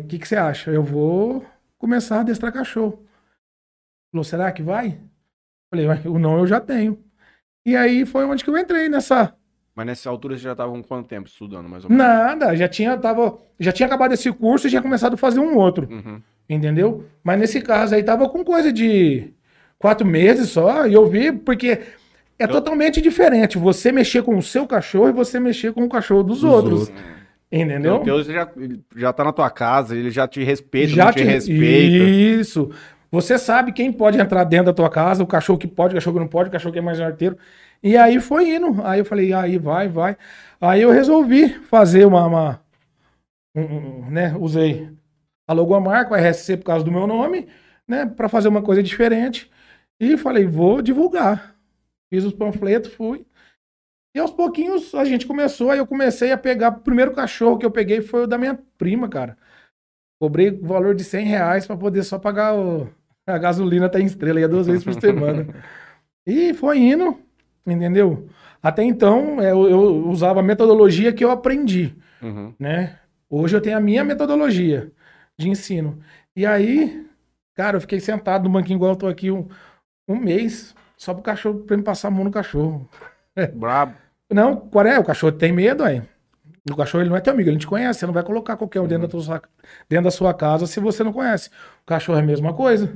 o 0.00 0.06
que, 0.06 0.18
que 0.18 0.28
você 0.28 0.36
acha? 0.36 0.70
Eu 0.70 0.82
vou 0.82 1.44
começar 1.78 2.16
a 2.16 2.20
adestrar 2.20 2.52
cachorro. 2.52 3.02
Falou, 4.10 4.24
será 4.24 4.50
que 4.52 4.62
vai? 4.62 4.98
Falei, 5.70 5.86
"Ué, 5.86 6.00
o 6.06 6.18
não 6.18 6.38
eu 6.38 6.46
já 6.46 6.60
tenho. 6.60 6.98
E 7.66 7.76
aí 7.76 8.06
foi 8.06 8.24
onde 8.24 8.42
que 8.42 8.50
eu 8.50 8.56
entrei 8.56 8.88
nessa. 8.88 9.34
Mas 9.74 9.86
nessa 9.86 10.08
altura 10.10 10.36
você 10.36 10.42
já 10.42 10.54
tava 10.54 10.72
com 10.72 10.82
quanto 10.82 11.06
tempo 11.08 11.28
estudando, 11.28 11.68
mais 11.68 11.84
ou 11.84 11.90
menos? 11.90 12.04
Nada, 12.04 12.56
já 12.56 12.66
tinha, 12.68 12.96
tava, 12.96 13.38
já 13.60 13.70
tinha 13.70 13.86
acabado 13.86 14.12
esse 14.12 14.32
curso 14.32 14.66
e 14.66 14.70
tinha 14.70 14.82
começado 14.82 15.14
a 15.14 15.16
fazer 15.18 15.38
um 15.40 15.54
outro. 15.56 15.86
Uhum. 15.90 16.20
Entendeu? 16.48 17.04
Mas 17.22 17.38
nesse 17.38 17.60
caso 17.60 17.94
aí 17.94 18.02
tava 18.02 18.28
com 18.28 18.42
coisa 18.42 18.72
de 18.72 19.32
quatro 19.78 20.06
meses 20.06 20.48
só. 20.48 20.86
E 20.86 20.94
eu 20.94 21.06
vi, 21.06 21.30
porque 21.30 21.80
É 22.40 22.46
totalmente 22.46 23.00
diferente 23.00 23.58
você 23.58 23.90
mexer 23.92 24.22
com 24.22 24.36
o 24.38 24.42
seu 24.42 24.64
cachorro 24.66 25.08
e 25.08 25.12
você 25.12 25.38
mexer 25.40 25.72
com 25.72 25.84
o 25.84 25.88
cachorro 25.88 26.22
dos, 26.22 26.40
Dos 26.40 26.50
outros. 26.50 26.80
outros. 26.88 27.04
Entendeu? 27.50 28.00
Hoje 28.02 28.32
já, 28.32 28.48
já 28.96 29.12
tá 29.12 29.24
na 29.24 29.32
tua 29.32 29.50
casa, 29.50 29.96
ele 29.96 30.10
já 30.10 30.26
te 30.28 30.42
respeita, 30.44 30.92
Já 30.94 31.12
te, 31.12 31.18
te- 31.18 31.24
respeita. 31.24 32.04
Isso. 32.04 32.70
Você 33.10 33.38
sabe 33.38 33.72
quem 33.72 33.92
pode 33.92 34.18
entrar 34.20 34.44
dentro 34.44 34.66
da 34.66 34.72
tua 34.74 34.90
casa, 34.90 35.22
o 35.22 35.26
cachorro 35.26 35.58
que 35.58 35.66
pode, 35.66 35.94
o 35.94 35.96
cachorro 35.96 36.14
que 36.16 36.20
não 36.20 36.28
pode, 36.28 36.48
o 36.48 36.52
cachorro 36.52 36.72
que 36.72 36.78
é 36.78 36.82
mais 36.82 37.00
arteiro. 37.00 37.38
E 37.82 37.96
aí 37.96 38.20
foi 38.20 38.50
indo. 38.56 38.82
Aí 38.84 39.00
eu 39.00 39.04
falei, 39.04 39.32
aí 39.32 39.58
vai, 39.58 39.88
vai. 39.88 40.16
Aí 40.60 40.82
eu 40.82 40.90
resolvi 40.90 41.48
fazer 41.64 42.04
uma. 42.06 42.26
uma- 42.26 42.60
um- 43.56 44.10
né? 44.10 44.36
Usei 44.38 44.90
a 45.48 45.52
logomarca, 45.52 46.12
o 46.12 46.16
RSC 46.16 46.56
por 46.58 46.64
causa 46.64 46.84
do 46.84 46.92
meu 46.92 47.06
nome, 47.06 47.48
né? 47.86 48.06
Pra 48.06 48.28
fazer 48.28 48.48
uma 48.48 48.62
coisa 48.62 48.82
diferente. 48.82 49.50
E 50.00 50.16
falei, 50.16 50.46
vou 50.46 50.82
divulgar. 50.82 51.56
Fiz 52.12 52.24
os 52.24 52.32
panfletos, 52.32 52.92
fui. 52.94 53.26
E 54.14 54.18
aos 54.20 54.30
pouquinhos 54.30 54.94
a 54.94 55.04
gente 55.04 55.26
começou, 55.26 55.70
aí 55.70 55.78
eu 55.78 55.86
comecei 55.86 56.32
a 56.32 56.38
pegar. 56.38 56.70
O 56.70 56.80
primeiro 56.80 57.14
cachorro 57.14 57.58
que 57.58 57.66
eu 57.66 57.70
peguei 57.70 58.00
foi 58.02 58.24
o 58.24 58.26
da 58.26 58.38
minha 58.38 58.58
prima, 58.78 59.08
cara. 59.08 59.36
Cobrei 60.20 60.50
o 60.50 60.66
valor 60.66 60.94
de 60.94 61.04
100 61.04 61.26
reais 61.26 61.66
pra 61.66 61.76
poder 61.76 62.02
só 62.04 62.18
pagar 62.18 62.54
o- 62.56 62.88
a 63.34 63.38
gasolina 63.38 63.88
tá 63.88 64.00
em 64.00 64.04
estrela, 64.06 64.40
ia 64.40 64.48
duas 64.48 64.66
vezes 64.66 64.84
por 64.84 64.94
semana. 65.00 65.46
E 66.26 66.52
foi 66.54 66.78
indo, 66.78 67.18
entendeu? 67.66 68.28
Até 68.62 68.82
então 68.82 69.40
é, 69.40 69.50
eu, 69.52 69.68
eu 69.68 70.08
usava 70.08 70.40
a 70.40 70.42
metodologia 70.42 71.12
que 71.12 71.24
eu 71.24 71.30
aprendi, 71.30 71.94
Uhum. 72.20 72.52
né? 72.58 72.98
Hoje 73.30 73.56
eu 73.56 73.60
tenho 73.60 73.76
a 73.76 73.80
minha 73.80 74.02
metodologia 74.02 74.90
de 75.36 75.48
ensino. 75.48 75.98
E 76.34 76.44
aí, 76.46 77.06
cara, 77.54 77.76
eu 77.76 77.80
fiquei 77.80 78.00
sentado 78.00 78.44
no 78.44 78.50
banquinho 78.50 78.76
igual 78.78 78.92
eu 78.92 78.96
tô 78.96 79.06
aqui 79.06 79.30
um, 79.30 79.46
um 80.08 80.16
mês, 80.16 80.74
só 80.96 81.12
pro 81.14 81.22
cachorro, 81.22 81.60
pra 81.60 81.76
me 81.76 81.82
passar 81.82 82.08
a 82.08 82.10
mão 82.10 82.24
no 82.24 82.30
cachorro. 82.30 82.88
Brabo. 83.54 83.94
Não, 84.30 84.56
qual 84.56 84.84
é? 84.86 84.98
O 84.98 85.04
cachorro 85.04 85.32
tem 85.32 85.52
medo, 85.52 85.84
aí. 85.84 86.02
O 86.70 86.76
cachorro 86.76 87.02
ele 87.02 87.08
não 87.10 87.16
é 87.16 87.20
teu 87.20 87.32
amigo, 87.32 87.48
ele 87.48 87.58
te 87.58 87.66
conhece. 87.66 88.00
Você 88.00 88.06
não 88.06 88.12
vai 88.12 88.22
colocar 88.22 88.56
qualquer 88.56 88.80
um 88.80 88.86
dentro, 88.86 89.06
da 89.06 89.10
tua, 89.10 89.42
dentro 89.88 90.04
da 90.04 90.10
sua 90.10 90.34
casa 90.34 90.66
se 90.66 90.80
você 90.80 91.04
não 91.04 91.12
conhece. 91.12 91.48
O 91.82 91.86
cachorro 91.86 92.18
é 92.18 92.22
a 92.22 92.26
mesma 92.26 92.52
coisa. 92.52 92.94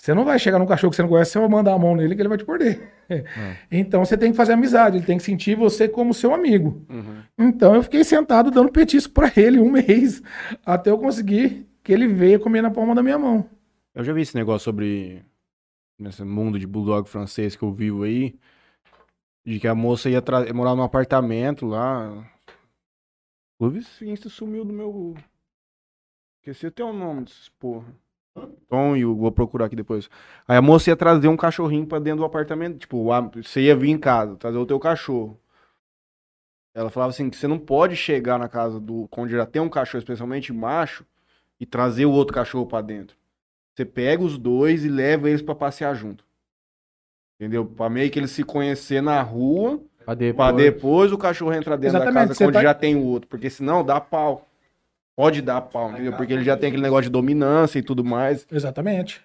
Você 0.00 0.14
não 0.14 0.24
vai 0.24 0.38
chegar 0.38 0.60
num 0.60 0.66
cachorro 0.66 0.90
que 0.90 0.96
você 0.96 1.02
não 1.02 1.08
conhece, 1.08 1.32
você 1.32 1.40
vai 1.40 1.48
mandar 1.48 1.72
a 1.74 1.78
mão 1.78 1.96
nele 1.96 2.14
que 2.14 2.22
ele 2.22 2.28
vai 2.28 2.38
te 2.38 2.46
morder. 2.46 2.92
Então 3.70 4.04
você 4.04 4.16
tem 4.16 4.30
que 4.30 4.36
fazer 4.36 4.52
amizade, 4.52 4.98
ele 4.98 5.04
tem 5.06 5.16
que 5.18 5.24
sentir 5.24 5.56
você 5.56 5.88
como 5.88 6.14
seu 6.14 6.32
amigo. 6.32 6.86
Uhum. 6.88 7.22
Então 7.38 7.74
eu 7.74 7.82
fiquei 7.82 8.04
sentado 8.04 8.50
dando 8.50 8.70
petisco 8.70 9.12
pra 9.12 9.32
ele 9.36 9.58
um 9.58 9.70
mês, 9.72 10.22
até 10.64 10.90
eu 10.90 10.98
conseguir 10.98 11.66
que 11.82 11.92
ele 11.92 12.06
veio 12.06 12.38
comer 12.38 12.62
na 12.62 12.70
palma 12.70 12.94
da 12.94 13.02
minha 13.02 13.18
mão. 13.18 13.48
Eu 13.94 14.04
já 14.04 14.12
vi 14.12 14.20
esse 14.22 14.36
negócio 14.36 14.64
sobre 14.66 15.24
nesse 15.98 16.22
mundo 16.22 16.58
de 16.60 16.66
bulldog 16.66 17.08
francês 17.08 17.56
que 17.56 17.62
eu 17.64 17.72
vivo 17.72 18.04
aí, 18.04 18.38
de 19.44 19.58
que 19.58 19.66
a 19.66 19.74
moça 19.74 20.08
ia 20.08 20.22
tra- 20.22 20.52
morar 20.54 20.76
num 20.76 20.82
apartamento 20.84 21.66
lá. 21.66 22.24
Inclusive, 23.60 24.12
isso 24.12 24.30
sumiu 24.30 24.64
do 24.64 24.72
meu. 24.72 25.16
Esqueci 26.40 26.66
até 26.68 26.84
o 26.84 26.92
nome 26.92 27.24
desses 27.24 27.48
porra. 27.48 27.86
Tom 28.68 28.96
e 28.96 29.00
eu 29.02 29.14
vou 29.14 29.30
procurar 29.32 29.66
aqui 29.66 29.76
depois. 29.76 30.08
Aí 30.46 30.56
a 30.56 30.62
moça 30.62 30.90
ia 30.90 30.96
trazer 30.96 31.28
um 31.28 31.36
cachorrinho 31.36 31.86
pra 31.86 31.98
dentro 31.98 32.18
do 32.20 32.24
apartamento. 32.24 32.78
Tipo, 32.78 33.10
a- 33.12 33.20
você 33.20 33.62
ia 33.62 33.76
vir 33.76 33.90
em 33.90 33.98
casa, 33.98 34.36
trazer 34.36 34.58
o 34.58 34.66
teu 34.66 34.78
cachorro. 34.78 35.38
Ela 36.74 36.90
falava 36.90 37.10
assim 37.10 37.28
que 37.28 37.36
você 37.36 37.48
não 37.48 37.58
pode 37.58 37.96
chegar 37.96 38.38
na 38.38 38.48
casa 38.48 38.78
do. 38.78 39.08
Onde 39.16 39.32
já 39.32 39.44
tem 39.46 39.60
um 39.60 39.68
cachorro, 39.68 39.98
especialmente 40.00 40.52
macho, 40.52 41.04
e 41.58 41.66
trazer 41.66 42.04
o 42.06 42.12
outro 42.12 42.34
cachorro 42.34 42.66
pra 42.66 42.80
dentro. 42.80 43.16
Você 43.74 43.84
pega 43.84 44.22
os 44.22 44.38
dois 44.38 44.84
e 44.84 44.88
leva 44.88 45.28
eles 45.28 45.42
pra 45.42 45.54
passear 45.54 45.94
junto. 45.94 46.24
Entendeu? 47.40 47.64
Pra 47.64 47.88
meio 47.88 48.10
que 48.10 48.18
eles 48.18 48.30
se 48.32 48.42
conhecer 48.44 49.00
na 49.00 49.20
rua, 49.22 49.80
Pra 50.04 50.14
depois. 50.14 50.36
pra 50.36 50.56
depois 50.56 51.12
o 51.12 51.18
cachorro 51.18 51.52
entrar 51.52 51.76
dentro 51.76 51.96
Exatamente, 51.96 52.28
da 52.28 52.34
casa 52.34 52.44
onde 52.44 52.52
tá- 52.54 52.62
já 52.62 52.74
tem 52.74 52.96
o 52.96 53.04
outro. 53.04 53.28
Porque 53.28 53.48
senão 53.50 53.84
dá 53.84 54.00
pau. 54.00 54.47
Pode 55.18 55.42
dar 55.42 55.60
pau, 55.62 55.90
entendeu? 55.90 56.12
Porque 56.12 56.32
ele 56.32 56.44
já 56.44 56.56
tem 56.56 56.68
aquele 56.68 56.82
negócio 56.84 57.02
de 57.06 57.10
dominância 57.10 57.80
e 57.80 57.82
tudo 57.82 58.04
mais. 58.04 58.46
Exatamente. 58.52 59.20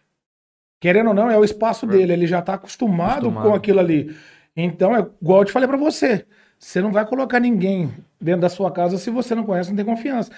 Querendo 0.82 1.10
ou 1.10 1.14
não, 1.14 1.30
é 1.30 1.38
o 1.38 1.44
espaço 1.44 1.86
dele, 1.86 2.12
ele 2.14 2.26
já 2.26 2.42
tá 2.42 2.56
acostumado, 2.56 3.28
Acostumado. 3.28 3.48
com 3.48 3.54
aquilo 3.54 3.80
ali. 3.80 4.16
Então, 4.58 4.96
é 4.96 5.06
igual 5.22 5.42
eu 5.42 5.46
te 5.46 5.52
falei 5.52 5.68
pra 5.68 5.78
você. 5.78 6.26
Você 6.58 6.82
não 6.82 6.92
vai 6.92 7.06
colocar 7.06 7.40
ninguém 7.40 7.94
dentro 8.20 8.42
da 8.42 8.50
sua 8.50 8.72
casa 8.72 8.98
se 8.98 9.12
você 9.12 9.36
não 9.36 9.44
conhece, 9.44 9.70
não 9.70 9.76
tem 9.76 9.86
confiança. 9.86 10.32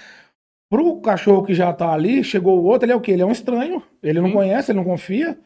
Pro 0.70 1.00
cachorro 1.00 1.46
que 1.46 1.54
já 1.54 1.72
tá 1.72 1.90
ali, 1.94 2.22
chegou 2.22 2.60
o 2.60 2.66
outro, 2.66 2.86
ele 2.86 2.92
é 2.92 2.96
o 2.98 3.00
quê? 3.00 3.14
Ele 3.14 3.22
é 3.22 3.26
um 3.26 3.32
estranho, 3.32 3.82
ele 4.04 4.20
não 4.20 4.28
Sim. 4.28 4.34
conhece, 4.34 4.72
ele 4.74 4.78
não 4.80 4.84
confia, 4.84 5.40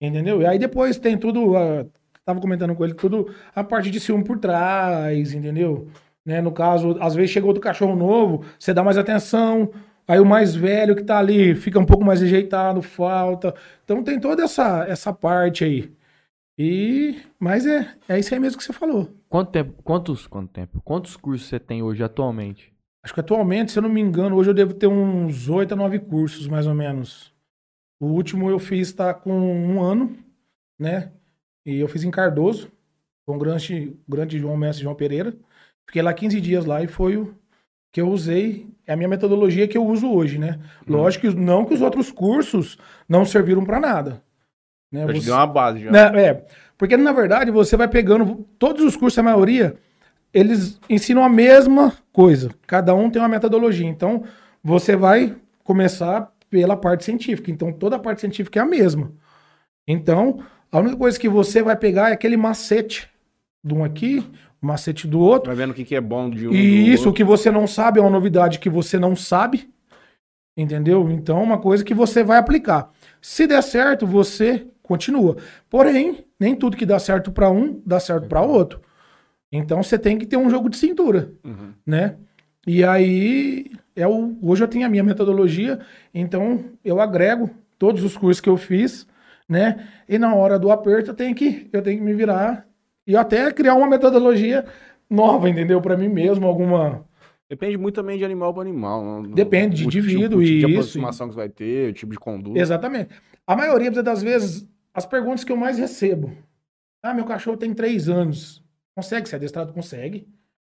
entendeu? 0.00 0.40
E 0.40 0.46
aí 0.46 0.56
depois 0.56 0.98
tem 1.00 1.18
tudo, 1.18 1.56
ah, 1.56 1.84
tava 2.24 2.40
comentando 2.40 2.76
com 2.76 2.84
ele, 2.84 2.94
tudo 2.94 3.34
a 3.56 3.64
parte 3.64 3.90
de 3.90 3.98
ciúme 3.98 4.22
por 4.22 4.38
trás, 4.38 5.34
entendeu? 5.34 5.88
Né? 6.28 6.42
No 6.42 6.52
caso, 6.52 6.94
às 7.00 7.14
vezes 7.14 7.30
chega 7.30 7.46
outro 7.46 7.62
cachorro 7.62 7.96
novo, 7.96 8.44
você 8.58 8.74
dá 8.74 8.84
mais 8.84 8.98
atenção, 8.98 9.70
aí 10.06 10.20
o 10.20 10.26
mais 10.26 10.54
velho 10.54 10.94
que 10.94 11.02
tá 11.02 11.16
ali 11.16 11.54
fica 11.54 11.78
um 11.78 11.86
pouco 11.86 12.04
mais 12.04 12.20
rejeitado, 12.20 12.82
falta. 12.82 13.54
Então 13.82 14.04
tem 14.04 14.20
toda 14.20 14.42
essa, 14.42 14.84
essa 14.86 15.10
parte 15.10 15.64
aí. 15.64 15.90
E, 16.58 17.18
mas 17.40 17.64
é, 17.64 17.94
é 18.06 18.18
isso 18.18 18.34
aí 18.34 18.38
mesmo 18.38 18.58
que 18.58 18.64
você 18.64 18.74
falou. 18.74 19.08
Quanto 19.26 19.52
tempo? 19.52 19.82
Quantos, 19.82 20.26
quanto 20.26 20.50
tempo? 20.52 20.82
Quantos 20.82 21.16
cursos 21.16 21.48
você 21.48 21.58
tem 21.58 21.82
hoje 21.82 22.02
atualmente? 22.02 22.74
Acho 23.02 23.14
que 23.14 23.20
atualmente, 23.20 23.72
se 23.72 23.78
eu 23.78 23.82
não 23.82 23.88
me 23.88 24.02
engano, 24.02 24.36
hoje 24.36 24.50
eu 24.50 24.54
devo 24.54 24.74
ter 24.74 24.86
uns 24.86 25.48
8 25.48 25.72
a 25.72 25.76
9 25.78 25.98
cursos, 26.00 26.46
mais 26.46 26.66
ou 26.66 26.74
menos. 26.74 27.32
O 27.98 28.08
último 28.08 28.50
eu 28.50 28.58
fiz 28.58 28.92
tá 28.92 29.14
com 29.14 29.32
um 29.32 29.80
ano, 29.80 30.14
né? 30.78 31.10
E 31.64 31.76
eu 31.76 31.88
fiz 31.88 32.04
em 32.04 32.10
Cardoso, 32.10 32.70
com 33.24 33.36
o 33.36 33.38
grande, 33.38 33.96
o 34.06 34.10
grande 34.12 34.38
João 34.38 34.58
Mestre 34.58 34.82
João 34.82 34.94
Pereira. 34.94 35.34
Fiquei 35.88 36.02
lá 36.02 36.12
15 36.12 36.38
dias 36.40 36.66
lá 36.66 36.82
e 36.82 36.86
foi 36.86 37.16
o 37.16 37.34
que 37.90 38.00
eu 38.00 38.08
usei, 38.10 38.66
é 38.86 38.92
a 38.92 38.96
minha 38.96 39.08
metodologia 39.08 39.66
que 39.66 39.76
eu 39.76 39.84
uso 39.86 40.12
hoje, 40.12 40.38
né? 40.38 40.60
Lógico 40.86 41.26
que 41.28 41.34
não 41.34 41.64
que 41.64 41.72
os 41.72 41.80
outros 41.80 42.12
cursos 42.12 42.78
não 43.08 43.24
serviram 43.24 43.64
para 43.64 43.80
nada. 43.80 44.22
Né? 44.92 45.06
Você- 45.06 45.24
deu 45.26 45.34
uma 45.34 45.46
base 45.46 45.80
já. 45.80 45.90
né, 45.90 46.22
é, 46.22 46.46
porque 46.76 46.94
na 46.96 47.12
verdade 47.12 47.50
você 47.50 47.74
vai 47.76 47.88
pegando 47.88 48.46
todos 48.58 48.84
os 48.84 48.94
cursos, 48.96 49.18
a 49.18 49.22
maioria, 49.22 49.76
eles 50.32 50.78
ensinam 50.90 51.24
a 51.24 51.28
mesma 51.28 51.94
coisa. 52.12 52.50
Cada 52.66 52.94
um 52.94 53.08
tem 53.10 53.20
uma 53.20 53.28
metodologia. 53.28 53.88
Então, 53.88 54.24
você 54.62 54.94
vai 54.94 55.34
começar 55.64 56.30
pela 56.50 56.76
parte 56.76 57.04
científica. 57.04 57.50
Então, 57.50 57.72
toda 57.72 57.96
a 57.96 57.98
parte 57.98 58.20
científica 58.20 58.60
é 58.60 58.62
a 58.62 58.66
mesma. 58.66 59.10
Então, 59.86 60.40
a 60.70 60.78
única 60.78 60.96
coisa 60.98 61.18
que 61.18 61.28
você 61.30 61.62
vai 61.62 61.76
pegar 61.76 62.10
é 62.10 62.12
aquele 62.12 62.36
macete 62.36 63.08
de 63.64 63.74
um 63.74 63.82
aqui, 63.82 64.24
macete 64.60 65.06
do 65.06 65.20
outro. 65.20 65.48
Vai 65.48 65.56
vendo 65.56 65.70
o 65.70 65.74
que, 65.74 65.84
que 65.84 65.94
é 65.94 66.00
bom 66.00 66.28
de 66.30 66.48
um. 66.48 66.52
E 66.52 66.92
isso, 66.92 67.04
o 67.04 67.06
outro. 67.08 67.12
que 67.18 67.24
você 67.24 67.50
não 67.50 67.66
sabe 67.66 67.98
é 67.98 68.02
uma 68.02 68.10
novidade 68.10 68.58
que 68.58 68.68
você 68.70 68.98
não 68.98 69.14
sabe. 69.16 69.68
Entendeu? 70.56 71.08
Então, 71.10 71.38
é 71.38 71.42
uma 71.42 71.58
coisa 71.58 71.84
que 71.84 71.94
você 71.94 72.24
vai 72.24 72.36
aplicar. 72.38 72.90
Se 73.22 73.46
der 73.46 73.62
certo, 73.62 74.06
você 74.06 74.66
continua. 74.82 75.36
Porém, 75.70 76.24
nem 76.40 76.56
tudo 76.56 76.76
que 76.76 76.84
dá 76.86 76.98
certo 76.98 77.30
para 77.30 77.48
um, 77.50 77.80
dá 77.86 78.00
certo 78.00 78.26
para 78.26 78.42
outro. 78.42 78.80
Então, 79.52 79.82
você 79.82 79.96
tem 79.98 80.18
que 80.18 80.26
ter 80.26 80.36
um 80.36 80.50
jogo 80.50 80.68
de 80.68 80.76
cintura, 80.76 81.32
Uhum. 81.44 81.72
né? 81.86 82.16
E 82.66 82.82
aí, 82.84 83.70
é 83.94 84.06
o, 84.06 84.36
hoje 84.42 84.64
eu 84.64 84.68
tenho 84.68 84.84
a 84.84 84.88
minha 84.90 85.02
metodologia, 85.04 85.78
então 86.12 86.64
eu 86.84 87.00
agrego 87.00 87.48
todos 87.78 88.02
os 88.02 88.14
cursos 88.16 88.40
que 88.42 88.48
eu 88.48 88.56
fiz, 88.58 89.06
né? 89.48 89.88
E 90.06 90.18
na 90.18 90.34
hora 90.34 90.58
do 90.58 90.70
aperto 90.70 91.10
eu 91.10 91.14
tenho 91.14 91.34
que, 91.34 91.66
eu 91.72 91.80
tenho 91.80 91.98
que 91.98 92.04
me 92.04 92.12
virar 92.12 92.66
e 93.08 93.16
até 93.16 93.50
criar 93.52 93.74
uma 93.74 93.88
metodologia 93.88 94.64
nova, 95.10 95.48
entendeu? 95.48 95.80
Para 95.80 95.96
mim 95.96 96.08
mesmo, 96.08 96.46
alguma 96.46 97.04
Depende 97.50 97.78
muito 97.78 97.94
também 97.94 98.18
de 98.18 98.24
animal 98.26 98.52
para 98.52 98.62
animal. 98.62 99.02
não- 99.02 99.22
Depende 99.22 99.76
de 99.76 99.88
tipo- 99.88 99.98
indivíduo, 100.06 100.38
o 100.38 100.44
tipo 100.44 100.56
de 100.58 100.66
isso. 100.66 100.66
aproximação 100.66 101.28
que 101.28 101.34
você 101.34 101.40
vai 101.40 101.48
ter, 101.48 101.88
o 101.90 101.92
tipo 101.94 102.12
de 102.12 102.18
conduta. 102.18 102.58
Exatamente. 102.60 103.08
A 103.46 103.56
maioria 103.56 103.90
das 103.90 104.22
vezes, 104.22 104.68
as 104.92 105.06
perguntas 105.06 105.42
que 105.44 105.50
eu 105.50 105.56
mais 105.56 105.78
recebo. 105.78 106.30
Ah, 107.02 107.14
meu 107.14 107.24
cachorro 107.24 107.56
tem 107.56 107.72
três 107.72 108.06
anos. 108.08 108.62
Consegue 108.94 109.26
ser 109.28 109.36
adestrado? 109.36 109.72
Consegue. 109.72 110.28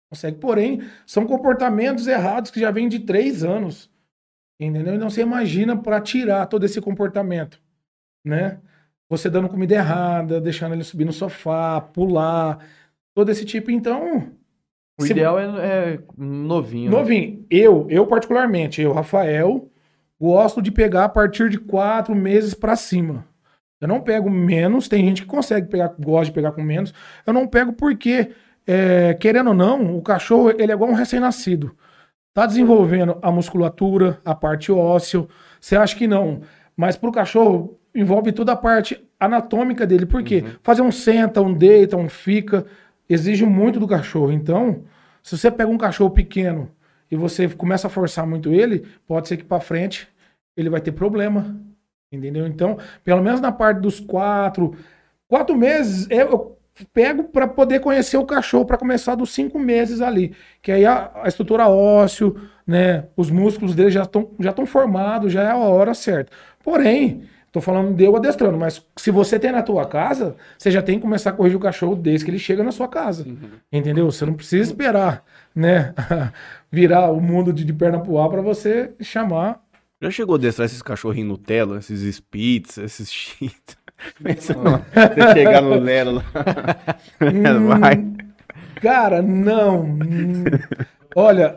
Consegue. 0.10 0.38
Porém, 0.38 0.82
são 1.06 1.26
comportamentos 1.26 2.06
errados 2.08 2.52
que 2.52 2.60
já 2.60 2.70
vêm 2.70 2.88
de 2.88 3.00
três 3.00 3.44
anos. 3.44 3.90
Entendeu? 4.60 4.94
Então 4.96 5.10
você 5.10 5.22
imagina 5.22 5.76
para 5.76 6.00
tirar 6.02 6.46
todo 6.48 6.64
esse 6.66 6.80
comportamento, 6.82 7.60
né? 8.26 8.60
Você 9.10 9.30
dando 9.30 9.48
comida 9.50 9.76
errada, 9.76 10.42
deixando 10.42 10.74
ele 10.74 10.84
subir 10.84 11.06
no 11.06 11.14
sofá, 11.14 11.80
pular, 11.80 12.60
todo 13.16 13.30
esse 13.30 13.46
tipo. 13.46 13.72
Então, 13.72 14.32
O 15.00 15.04
se- 15.04 15.12
ideal 15.12 15.40
é, 15.40 15.46
é 15.94 16.00
novinho. 16.18 16.92
né? 16.92 16.98
Novinho. 16.98 17.46
Eu, 17.50 17.88
eu 17.90 18.06
particularmente, 18.06 18.82
eu, 18.82 18.92
Rafael, 18.92 19.70
gosto 20.20 20.62
de 20.62 20.72
pegar 20.72 21.06
a 21.06 21.10
partir 21.10 21.50
de 21.50 21.58
quatro 21.58 22.14
meses 22.14 22.54
pra 22.54 22.76
cima. 22.76 23.26
Eu 23.80 23.88
não 23.88 24.02
pego 24.02 24.30
menos, 24.30 24.88
tem 24.90 25.06
gente 25.06 25.22
que 25.22 25.28
consegue 25.28 25.68
pegar, 25.70 25.94
gosta 26.00 26.26
de 26.26 26.32
pegar 26.32 26.52
com 26.52 26.64
menos. 26.64 26.94
Eu 27.26 27.32
não 27.32 27.48
pego 27.48 27.72
porque, 27.74 28.32
é, 28.66 29.14
querendo 29.14 29.50
ou 29.50 29.54
não, 29.54 29.96
o 29.96 30.02
cachorro 30.02 30.50
ele 30.50 30.72
é 30.72 30.76
igual 30.76 30.90
um 30.90 30.96
recém-nascido. 30.96 31.76
Tá 32.34 32.46
desenvolvendo 32.46 33.18
a 33.22 33.32
musculatura, 33.32 34.20
a 34.26 34.34
parte 34.36 34.72
óssea. 34.72 35.26
Você 35.62 35.76
acha 35.78 35.96
que 35.96 36.08
não? 36.08 36.42
Mas 36.76 36.98
pro 36.98 37.12
cachorro 37.12 37.80
envolve 38.00 38.32
toda 38.32 38.52
a 38.52 38.56
parte 38.56 39.04
anatômica 39.20 39.86
dele. 39.86 40.06
Por 40.06 40.24
quê? 40.24 40.44
Uhum. 40.46 40.52
Fazer 40.62 40.82
um 40.82 40.92
senta, 40.92 41.42
um 41.42 41.54
deita, 41.54 41.98
um 41.98 42.08
fica, 42.08 42.66
exige 43.10 43.46
muito 43.46 43.80
do 43.80 43.88
cachorro. 43.88 44.32
Então, 44.32 44.84
se 45.24 45.38
você 45.38 45.50
pega 45.50 45.70
um 45.70 45.78
cachorro 45.78 46.12
pequeno 46.12 46.70
e 47.10 47.16
você 47.16 47.50
começa 47.50 47.88
a 47.88 47.90
forçar 47.90 48.28
muito 48.28 48.54
ele, 48.54 48.86
pode 49.08 49.28
ser 49.28 49.38
que 49.38 49.44
para 49.44 49.60
frente 49.60 50.08
ele 50.56 50.70
vai 50.70 50.80
ter 50.80 50.92
problema. 50.92 51.56
Entendeu? 52.12 52.48
Então, 52.48 52.78
pelo 53.04 53.22
menos 53.22 53.42
na 53.42 53.52
parte 53.52 53.82
dos 53.82 54.00
quatro, 54.00 54.76
quatro 55.28 55.56
meses, 55.58 56.08
eu, 56.10 56.20
eu 56.20 56.58
pego 56.94 57.26
para 57.26 57.48
poder 57.48 57.80
conhecer 57.80 58.18
o 58.18 58.26
cachorro, 58.26 58.66
para 58.66 58.78
começar 58.78 59.16
dos 59.16 59.34
cinco 59.34 59.60
meses 59.60 60.00
ali. 60.00 60.34
Que 60.62 60.72
aí 60.72 60.86
a, 60.86 61.12
a 61.16 61.28
estrutura 61.28 61.68
ósseo, 61.68 62.40
né, 62.66 63.06
os 63.18 63.30
músculos 63.30 63.76
dele 63.76 63.90
já 63.90 64.04
estão 64.04 64.30
já 64.40 64.52
estão 64.52 64.66
formados, 64.66 65.34
já 65.34 65.44
é 65.44 65.52
a 65.52 65.58
hora 65.58 65.94
certa. 65.94 66.32
Porém, 66.64 67.24
tô 67.58 67.62
falando 67.62 67.96
de 67.96 68.04
eu 68.04 68.16
adestrando, 68.16 68.58
mas 68.58 68.86
se 68.96 69.12
você 69.12 69.40
tem 69.40 69.52
na 69.52 69.62
tua 69.62 69.86
casa, 69.86 70.36
você 70.58 70.70
já 70.70 70.82
tem 70.82 70.96
que 70.96 71.02
começar 71.02 71.32
a 71.32 71.34
corrigir 71.34 71.58
o 71.58 71.62
cachorro 71.62 71.96
desde 71.96 72.26
que 72.26 72.32
ele 72.32 72.40
chega 72.40 72.64
na 72.64 72.72
sua 72.72 72.88
casa. 72.88 73.26
Entendeu? 73.72 74.10
Você 74.12 74.26
não 74.26 74.34
precisa 74.34 74.64
esperar, 74.64 75.24
né, 75.56 75.94
virar 76.72 77.12
o 77.12 77.20
mundo 77.20 77.52
de, 77.52 77.64
de 77.66 77.74
perna 77.74 78.00
pro 78.00 78.20
ar 78.20 78.30
para 78.30 78.42
você 78.42 78.92
chamar 79.02 79.62
Já 80.02 80.12
chegou 80.12 80.36
a 80.36 80.40
destrar 80.40 80.66
esses 80.66 80.82
cachorrinhos 80.82 81.30
Nutella, 81.30 81.80
esses 81.80 82.16
Spitz, 82.16 82.78
esses 82.78 83.12
Cheetos? 83.12 83.78
Pensa 84.22 84.54
não, 84.54 84.78
você 84.78 85.34
chegar 85.34 85.62
no 85.62 85.80
Lelo 85.80 86.16
lá. 86.16 86.24
Vai. 87.80 87.98
Hum, 87.98 88.18
Cara, 88.82 89.22
não. 89.24 89.98
Olha, 91.16 91.56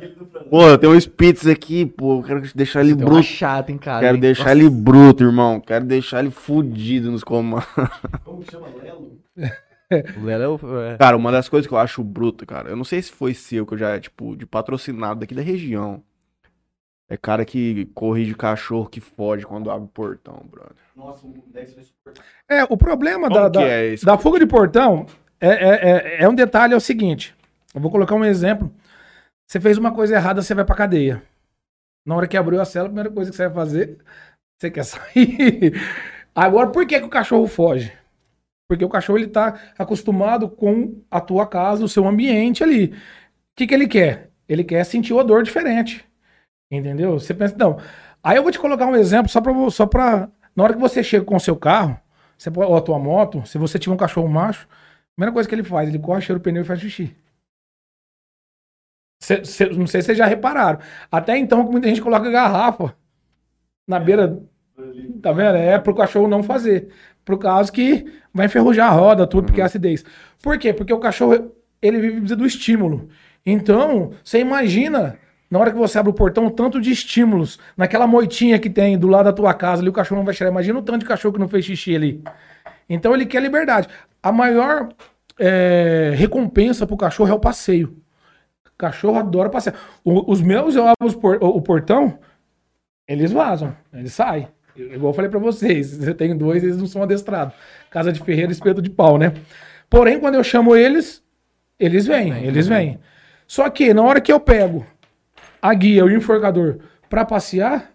Pô, 0.49 0.79
tem 0.79 0.89
um 0.89 0.99
Spitz 0.99 1.47
aqui, 1.47 1.85
pô. 1.85 2.19
eu 2.19 2.23
Quero 2.23 2.41
deixar 2.55 2.81
ele 2.81 2.95
uma 2.95 3.05
bruto. 3.05 3.23
chata 3.23 3.71
em 3.71 3.79
casa. 3.79 4.01
Quero 4.01 4.17
hein? 4.17 4.21
deixar 4.21 4.53
ele 4.53 4.71
bruto, 4.71 5.25
irmão. 5.25 5.61
Quero 5.61 5.85
deixar 5.85 6.21
ele 6.21 6.31
fudido 6.31 7.11
nos 7.11 7.23
comandos. 7.25 7.69
O 10.17 10.25
Lela 10.25 10.45
é 10.45 10.49
o. 10.49 10.81
é. 10.83 10.97
Cara, 10.97 11.17
uma 11.17 11.33
das 11.33 11.49
coisas 11.49 11.67
que 11.67 11.75
eu 11.75 11.79
acho 11.79 12.03
bruto, 12.05 12.47
cara, 12.47 12.71
eu 12.71 12.77
não 12.77 12.85
sei 12.85 13.03
se 13.03 13.11
foi 13.11 13.35
seu, 13.35 13.67
que 13.67 13.75
eu 13.75 13.79
já, 13.79 13.99
tipo, 13.99 14.37
de 14.37 14.47
patrocinado 14.47 15.19
daqui 15.21 15.35
da 15.35 15.43
região. 15.43 16.03
É 17.09 17.17
cara 17.17 17.45
que 17.45 17.87
corrige 17.87 18.35
cachorro 18.37 18.89
que 18.89 19.01
foge 19.01 19.45
quando 19.45 19.69
abre 19.69 19.87
o 19.87 19.89
portão, 19.89 20.45
brother. 20.49 20.77
é, 22.49 22.63
o 22.63 22.77
problema 22.77 23.29
Como 23.29 23.41
da, 23.41 23.51
que 23.51 23.59
da, 23.59 23.69
é 23.69 23.95
isso? 23.95 24.07
da 24.07 24.17
fuga 24.17 24.39
de 24.39 24.47
portão 24.47 25.07
é, 25.41 25.49
é, 25.49 25.91
é, 25.91 26.23
é 26.23 26.29
um 26.29 26.35
detalhe, 26.37 26.73
é 26.73 26.77
o 26.77 26.81
seguinte. 26.81 27.35
Eu 27.75 27.81
vou 27.81 27.91
colocar 27.91 28.15
um 28.15 28.25
exemplo. 28.25 28.71
Você 29.51 29.59
fez 29.59 29.77
uma 29.77 29.93
coisa 29.93 30.15
errada, 30.15 30.41
você 30.41 30.55
vai 30.55 30.65
pra 30.65 30.77
cadeia. 30.77 31.21
Na 32.07 32.15
hora 32.15 32.29
que 32.29 32.37
abriu 32.37 32.61
a 32.61 32.65
cela, 32.65 32.87
a 32.87 32.89
primeira 32.89 33.11
coisa 33.11 33.33
que 33.33 33.37
você 33.37 33.49
vai 33.49 33.55
fazer, 33.57 33.99
você 34.57 34.71
quer 34.71 34.85
sair. 34.87 35.73
Agora, 36.33 36.71
por 36.71 36.87
que, 36.87 37.01
que 37.01 37.05
o 37.05 37.11
cachorro 37.11 37.49
foge? 37.49 37.93
Porque 38.69 38.85
o 38.85 38.89
cachorro 38.89 39.19
ele 39.19 39.27
tá 39.27 39.59
acostumado 39.77 40.49
com 40.49 41.03
a 41.11 41.21
tua 41.21 41.49
casa, 41.49 41.85
o 41.85 41.89
seu 41.89 42.07
ambiente 42.07 42.63
ali. 42.63 42.93
O 42.93 42.97
que, 43.57 43.67
que 43.67 43.75
ele 43.75 43.89
quer? 43.89 44.31
Ele 44.49 44.63
quer 44.63 44.85
sentir 44.85 45.13
o 45.13 45.17
odor 45.17 45.43
diferente. 45.43 46.07
Entendeu? 46.71 47.19
Você 47.19 47.35
pensa, 47.35 47.57
não. 47.59 47.77
Aí 48.23 48.37
eu 48.37 48.45
vou 48.45 48.53
te 48.53 48.59
colocar 48.61 48.87
um 48.87 48.95
exemplo 48.95 49.29
só 49.29 49.41
pra, 49.41 49.53
só 49.71 49.85
pra. 49.85 50.29
Na 50.55 50.63
hora 50.63 50.75
que 50.75 50.81
você 50.81 51.03
chega 51.03 51.25
com 51.25 51.35
o 51.35 51.41
seu 51.41 51.57
carro, 51.57 51.99
você, 52.39 52.51
ou 52.55 52.77
a 52.77 52.81
tua 52.81 53.01
moto, 53.01 53.45
se 53.45 53.59
você 53.59 53.81
tiver 53.81 53.95
um 53.95 53.99
cachorro 53.99 54.29
macho, 54.29 54.69
a 54.71 55.15
primeira 55.17 55.33
coisa 55.33 55.49
que 55.49 55.55
ele 55.57 55.65
faz, 55.65 55.89
ele 55.89 55.99
corre, 55.99 56.21
cheira 56.21 56.39
o 56.39 56.41
pneu 56.41 56.63
e 56.63 56.65
faz 56.65 56.79
xixi. 56.79 57.17
Cê- 59.23 59.45
cê- 59.45 59.69
não 59.69 59.87
sei 59.87 60.01
se 60.01 60.07
vocês 60.07 60.19
já 60.19 60.27
repararam. 60.27 60.79
Até 61.13 61.37
então, 61.37 61.63
muita 61.65 61.89
gente 61.89 62.01
coloca 62.01 62.31
garrafa 62.31 62.95
na 63.87 64.01
beira. 64.01 64.41
Tá 65.21 65.31
vendo? 65.33 65.57
É 65.57 65.79
pro 65.79 65.95
cachorro 65.95 66.27
não 66.27 66.43
fazer. 66.43 66.89
Por 67.25 67.39
causa 67.39 67.71
que 67.71 68.07
vai 68.33 68.47
enferrujar 68.47 68.89
a 68.91 68.95
roda, 68.95 69.27
tudo, 69.27 69.47
porque 69.47 69.61
é 69.61 69.65
acidez. 69.65 70.03
Por 70.43 70.59
quê? 70.59 70.73
Porque 70.73 70.93
o 70.93 70.99
cachorro, 70.99 71.53
ele 71.83 72.01
vive 72.01 72.13
precisa 72.17 72.37
do 72.37 72.47
estímulo. 72.47 73.09
Então, 73.45 74.13
você 74.25 74.39
imagina, 74.41 75.19
na 75.51 75.59
hora 75.59 75.71
que 75.71 75.77
você 75.77 75.99
abre 75.99 76.11
o 76.11 76.15
portão, 76.15 76.47
o 76.47 76.51
tanto 76.51 76.81
de 76.81 76.91
estímulos, 76.91 77.59
naquela 77.77 78.07
moitinha 78.07 78.59
que 78.59 78.71
tem 78.71 78.99
do 78.99 79.07
lado 79.07 79.27
da 79.27 79.33
tua 79.35 79.53
casa 79.53 79.83
ali, 79.83 79.91
o 79.91 79.93
cachorro 79.93 80.21
não 80.21 80.25
vai 80.25 80.33
cheirar. 80.35 80.51
Imagina 80.51 80.79
o 80.79 80.83
tanto 80.83 81.01
de 81.01 81.07
cachorro 81.07 81.35
que 81.35 81.41
não 81.41 81.49
fez 81.49 81.67
xixi 81.67 81.95
ali. 81.95 82.23
Então, 82.89 83.13
ele 83.15 83.27
quer 83.27 83.43
liberdade. 83.43 83.87
A 84.23 84.33
maior 84.33 84.89
é, 85.39 86.13
recompensa 86.17 86.87
pro 86.87 86.97
cachorro 86.97 87.31
é 87.31 87.35
o 87.35 87.39
passeio. 87.41 87.95
O 88.81 88.87
cachorro 88.89 89.19
adora 89.19 89.51
passear. 89.51 89.75
O- 90.03 90.33
os 90.33 90.41
meus, 90.41 90.75
eu 90.75 90.87
abro 90.89 91.19
por- 91.19 91.37
o, 91.43 91.49
o 91.49 91.61
portão, 91.61 92.19
eles 93.07 93.31
vazam, 93.31 93.77
eles 93.93 94.15
saem. 94.15 94.49
Igual 94.75 95.11
eu 95.11 95.15
falei 95.15 95.31
pra 95.31 95.39
vocês, 95.39 96.01
eu 96.09 96.15
tenho 96.15 96.35
dois, 96.37 96.65
eles 96.65 96.79
não 96.79 96.87
são 96.87 97.03
adestrados. 97.03 97.55
Casa 97.91 98.11
de 98.11 98.21
ferreiro, 98.21 98.51
espeto 98.51 98.81
de 98.81 98.89
pau, 98.89 99.19
né? 99.19 99.35
Porém, 99.91 100.19
quando 100.19 100.37
eu 100.37 100.43
chamo 100.43 100.75
eles, 100.75 101.23
eles 101.79 102.07
vêm, 102.07 102.33
eles 102.45 102.67
vêm. 102.67 102.99
Só 103.47 103.69
que 103.69 103.93
na 103.93 104.03
hora 104.03 104.19
que 104.21 104.33
eu 104.33 104.41
pego 104.41 104.87
a 105.61 105.75
guia 105.75 106.01
e 106.01 106.03
o 106.03 106.11
enforcador 106.11 106.79
pra 107.11 107.25
passear, 107.27 107.91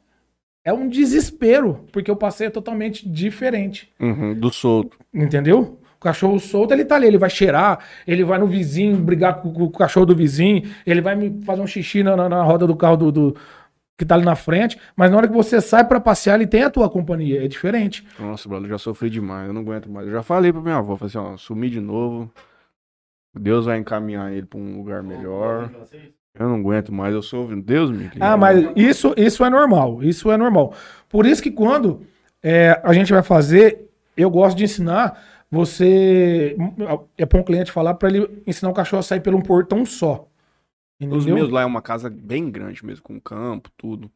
é 0.63 0.71
um 0.71 0.87
desespero, 0.87 1.85
porque 1.91 2.11
o 2.11 2.15
passeio 2.15 2.49
é 2.49 2.51
totalmente 2.51 3.09
diferente. 3.09 3.91
Uhum, 3.99 4.35
do 4.35 4.51
solto. 4.53 4.97
Entendeu? 5.11 5.79
O 5.95 5.99
cachorro 6.05 6.39
solto, 6.39 6.73
ele 6.73 6.85
tá 6.85 6.95
ali, 6.95 7.07
ele 7.07 7.17
vai 7.17 7.29
cheirar, 7.29 7.79
ele 8.07 8.23
vai 8.23 8.37
no 8.37 8.45
vizinho 8.47 8.97
brigar 8.97 9.41
com, 9.41 9.51
com 9.51 9.63
o 9.63 9.69
cachorro 9.71 10.05
do 10.05 10.15
vizinho, 10.15 10.63
ele 10.85 11.01
vai 11.01 11.15
me 11.15 11.41
fazer 11.43 11.61
um 11.61 11.67
xixi 11.67 12.03
na, 12.03 12.15
na- 12.15 12.29
na 12.29 12.43
roda 12.43 12.67
do 12.67 12.75
carro 12.75 12.97
do, 12.97 13.11
do- 13.11 13.35
que 13.97 14.05
tá 14.05 14.15
ali 14.15 14.25
na 14.25 14.35
frente, 14.35 14.77
mas 14.95 15.09
na 15.09 15.17
hora 15.17 15.27
que 15.27 15.33
você 15.33 15.61
sai 15.61 15.85
pra 15.87 15.99
passear, 16.01 16.35
ele 16.35 16.45
tem 16.45 16.63
a 16.63 16.69
tua 16.69 16.89
companhia, 16.89 17.43
é 17.45 17.47
diferente. 17.47 18.05
Nossa, 18.19 18.47
brother, 18.47 18.65
eu 18.67 18.71
já 18.71 18.77
sofri 18.77 19.09
demais, 19.09 19.47
eu 19.47 19.53
não 19.53 19.61
aguento 19.61 19.89
mais. 19.89 20.05
Eu 20.05 20.13
já 20.13 20.21
falei 20.21 20.51
pra 20.51 20.61
minha 20.61 20.75
avó, 20.77 20.97
falei 20.97 21.07
assim, 21.09 21.17
ó, 21.17 21.37
sumi 21.37 21.69
de 21.69 21.79
novo. 21.79 22.29
Deus 23.37 23.65
vai 23.65 23.77
encaminhar 23.77 24.31
ele 24.31 24.45
pra 24.45 24.59
um 24.59 24.77
lugar 24.77 25.03
melhor. 25.03 25.69
Eu 26.37 26.49
não 26.49 26.55
aguento 26.55 26.91
mais, 26.93 27.13
eu 27.13 27.21
sou. 27.21 27.47
Deus 27.61 27.89
me 27.91 27.99
livre. 28.03 28.17
Ah, 28.21 28.35
mas 28.37 28.65
isso, 28.75 29.13
isso 29.17 29.43
é 29.43 29.49
normal, 29.49 30.03
isso 30.03 30.31
é 30.31 30.37
normal. 30.37 30.73
Por 31.09 31.25
isso 31.25 31.41
que 31.41 31.51
quando 31.51 32.01
é, 32.43 32.79
a 32.83 32.93
gente 32.93 33.11
vai 33.13 33.23
fazer, 33.23 33.89
eu 34.15 34.29
gosto 34.29 34.57
de 34.57 34.63
ensinar 34.65 35.17
você, 35.49 36.55
é 37.17 37.25
para 37.25 37.39
um 37.39 37.43
cliente 37.43 37.71
falar 37.71 37.93
para 37.93 38.09
ele 38.09 38.43
ensinar 38.45 38.69
o 38.69 38.73
cachorro 38.73 38.99
a 38.99 39.03
sair 39.03 39.21
pelo 39.21 39.37
um 39.37 39.41
portão 39.41 39.85
só. 39.85 40.27
Os 40.99 41.05
Entendeu? 41.05 41.35
meus 41.35 41.49
lá 41.49 41.61
é 41.61 41.65
uma 41.65 41.81
casa 41.81 42.09
bem 42.09 42.49
grande 42.49 42.85
mesmo, 42.85 43.03
com 43.03 43.19
campo, 43.19 43.69
tudo. 43.77 44.09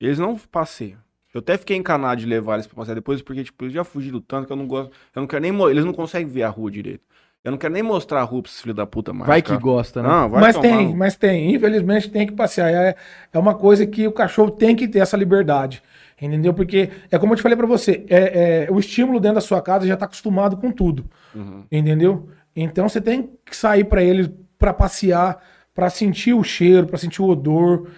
Eles 0.00 0.18
não 0.18 0.36
passeiam. 0.36 0.98
Eu 1.32 1.40
até 1.40 1.56
fiquei 1.58 1.76
encanado 1.76 2.20
de 2.20 2.26
levar 2.26 2.54
eles 2.54 2.66
pra 2.66 2.76
passear 2.76 2.94
depois, 2.94 3.20
porque, 3.22 3.44
tipo, 3.44 3.64
eles 3.64 3.74
já 3.74 3.84
fugiram 3.84 4.20
tanto 4.20 4.46
que 4.46 4.52
eu 4.52 4.56
não 4.56 4.66
gosto. 4.66 4.90
Eu 5.14 5.20
não 5.20 5.26
quero 5.26 5.42
nem. 5.42 5.70
Eles 5.70 5.84
não 5.84 5.92
conseguem 5.92 6.26
ver 6.26 6.42
a 6.42 6.48
rua 6.48 6.70
direito. 6.70 7.02
Eu 7.44 7.52
não 7.52 7.58
quero 7.58 7.72
nem 7.72 7.82
mostrar 7.82 8.20
a 8.20 8.24
rua 8.24 8.42
pra 8.42 8.50
esses 8.50 8.60
filhos 8.60 8.76
da 8.76 8.86
puta 8.86 9.12
mais. 9.12 9.26
Vai 9.26 9.42
que 9.42 9.48
cara. 9.48 9.60
gosta, 9.60 10.02
né? 10.02 10.08
Não, 10.08 10.28
vai 10.28 10.40
mas 10.40 10.56
tomar 10.56 10.68
tem, 10.68 10.96
mas 10.96 11.16
tem. 11.16 11.54
Infelizmente 11.54 12.10
tem 12.10 12.26
que 12.26 12.32
passear. 12.32 12.70
É, 12.70 12.96
é 13.32 13.38
uma 13.38 13.54
coisa 13.54 13.86
que 13.86 14.06
o 14.06 14.12
cachorro 14.12 14.50
tem 14.50 14.74
que 14.74 14.88
ter 14.88 14.98
essa 14.98 15.16
liberdade. 15.16 15.82
Entendeu? 16.20 16.52
Porque 16.52 16.90
é 17.10 17.18
como 17.18 17.32
eu 17.32 17.36
te 17.36 17.42
falei 17.42 17.56
pra 17.56 17.66
você, 17.66 18.04
é, 18.08 18.64
é, 18.66 18.70
o 18.72 18.78
estímulo 18.80 19.20
dentro 19.20 19.36
da 19.36 19.40
sua 19.40 19.62
casa 19.62 19.86
já 19.86 19.96
tá 19.96 20.04
acostumado 20.04 20.56
com 20.56 20.72
tudo. 20.72 21.08
Uhum. 21.34 21.64
Entendeu? 21.70 22.28
Então 22.56 22.88
você 22.88 23.00
tem 23.00 23.30
que 23.44 23.56
sair 23.56 23.84
pra 23.84 24.02
ele 24.02 24.28
pra 24.58 24.74
passear, 24.74 25.40
pra 25.72 25.88
sentir 25.88 26.34
o 26.34 26.42
cheiro, 26.42 26.86
pra 26.88 26.98
sentir 26.98 27.22
o 27.22 27.26
odor. 27.28 27.88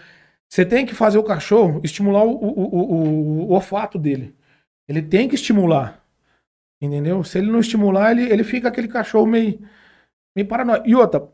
Você 0.49 0.67
tem 0.67 0.85
que 0.85 0.95
fazer 0.95 1.17
o 1.17 1.23
cachorro 1.23 1.81
estimular 1.83 2.25
o, 2.25 2.33
o, 2.33 2.61
o, 2.61 2.79
o- 2.95 3.49
o 3.49 3.53
olfato 3.53 3.99
dele. 3.99 4.35
Ele 4.87 5.01
tem 5.01 5.27
que 5.29 5.35
estimular. 5.37 6.03
Entendeu? 6.83 7.23
Se 7.25 7.39
ele 7.39 7.51
não 7.51 7.61
estimular, 7.61 8.11
ele, 8.13 8.31
ele 8.31 8.45
fica 8.45 8.69
aquele 8.69 8.89
cachorro 8.89 9.27
meio, 9.27 9.61
meio 10.37 10.49
paranoico. 10.49 10.87
E 10.89 10.95
outra, 10.95 11.27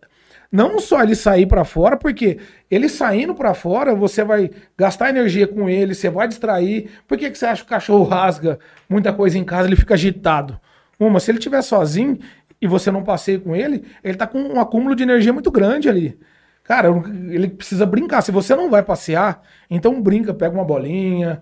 não 0.51 0.79
só 0.79 1.03
ele 1.03 1.15
sair 1.15 1.47
pra 1.47 1.65
fora, 1.65 1.97
porque 1.97 2.39
ele 2.71 2.89
saindo 2.89 3.35
pra 3.35 3.55
fora, 3.55 3.95
você 3.95 4.25
vai 4.25 4.51
gastar 4.77 5.11
energia 5.11 5.47
com 5.47 5.69
ele, 5.69 5.95
você 5.95 6.09
vai 6.09 6.29
distrair. 6.29 6.91
Por 7.07 7.19
que, 7.19 7.31
que 7.31 7.39
você 7.39 7.47
acha 7.47 7.63
que 7.63 7.67
o 7.67 7.71
cachorro 7.71 8.05
rasga 8.09 8.59
muita 8.89 9.13
coisa 9.13 9.39
em 9.39 9.45
casa, 9.45 9.69
ele 9.69 9.77
fica 9.77 9.95
agitado? 9.95 10.61
Uma, 10.99 11.21
se 11.21 11.31
ele 11.31 11.39
estiver 11.39 11.63
sozinho 11.63 12.19
e 12.61 12.67
você 12.67 12.91
não 12.91 13.03
passeia 13.03 13.39
com 13.39 13.55
ele, 13.55 13.85
ele 14.03 14.17
tá 14.17 14.27
com 14.27 14.39
um 14.39 14.61
acúmulo 14.61 14.95
de 14.95 15.03
energia 15.03 15.33
muito 15.33 15.51
grande 15.51 15.89
ali. 15.89 16.19
Cara, 16.65 16.89
ele 17.31 17.49
precisa 17.49 17.87
brincar. 17.87 18.23
Se 18.23 18.33
você 18.33 18.55
não 18.57 18.69
vai 18.71 18.83
passear, 18.83 19.43
então 19.71 20.01
brinca, 20.03 20.35
pega 20.35 20.55
uma 20.55 20.65
bolinha, 20.65 21.41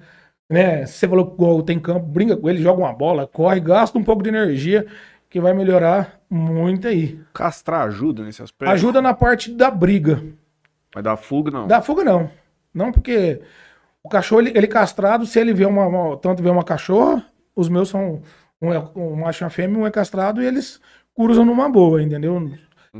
né? 0.48 0.84
Se 0.86 0.94
você 0.94 1.08
falou 1.08 1.60
que 1.60 1.66
tem 1.66 1.78
campo, 1.78 2.06
brinca 2.06 2.36
com 2.36 2.48
ele, 2.48 2.62
joga 2.62 2.80
uma 2.80 2.92
bola, 2.92 3.26
corre, 3.26 3.60
gasta 3.60 3.98
um 3.98 4.04
pouco 4.04 4.22
de 4.22 4.28
energia, 4.28 4.86
que 5.34 5.40
vai 5.40 5.52
melhorar 5.52 6.20
muito 6.30 6.86
aí. 6.86 7.18
Castrar 7.34 7.82
ajuda 7.88 8.22
nesse 8.22 8.40
aspecto? 8.40 8.70
Ajuda 8.70 9.02
na 9.02 9.12
parte 9.12 9.50
da 9.50 9.68
briga. 9.68 10.22
Vai 10.94 11.02
dar 11.02 11.16
fuga, 11.16 11.50
não. 11.50 11.66
Da 11.66 11.82
fuga, 11.82 12.04
não. 12.04 12.30
Não, 12.72 12.92
porque 12.92 13.40
o 14.00 14.08
cachorro, 14.08 14.42
ele, 14.42 14.52
ele 14.56 14.68
castrado, 14.68 15.26
se 15.26 15.40
ele 15.40 15.52
vê 15.52 15.66
uma, 15.66 15.88
uma- 15.88 16.16
tanto 16.18 16.40
vê 16.40 16.48
uma 16.50 16.62
cachorra, 16.62 17.26
os 17.56 17.68
meus 17.68 17.88
são 17.88 18.22
um, 18.62 18.72
é, 18.72 18.78
um 18.94 19.16
macho 19.16 19.42
e 19.42 19.44
uma 19.44 19.50
fêmea, 19.50 19.76
um 19.76 19.84
é 19.84 19.90
castrado 19.90 20.40
e 20.40 20.46
eles 20.46 20.80
cruzam 21.16 21.44
numa 21.44 21.68
boa, 21.68 22.00
entendeu? 22.00 22.52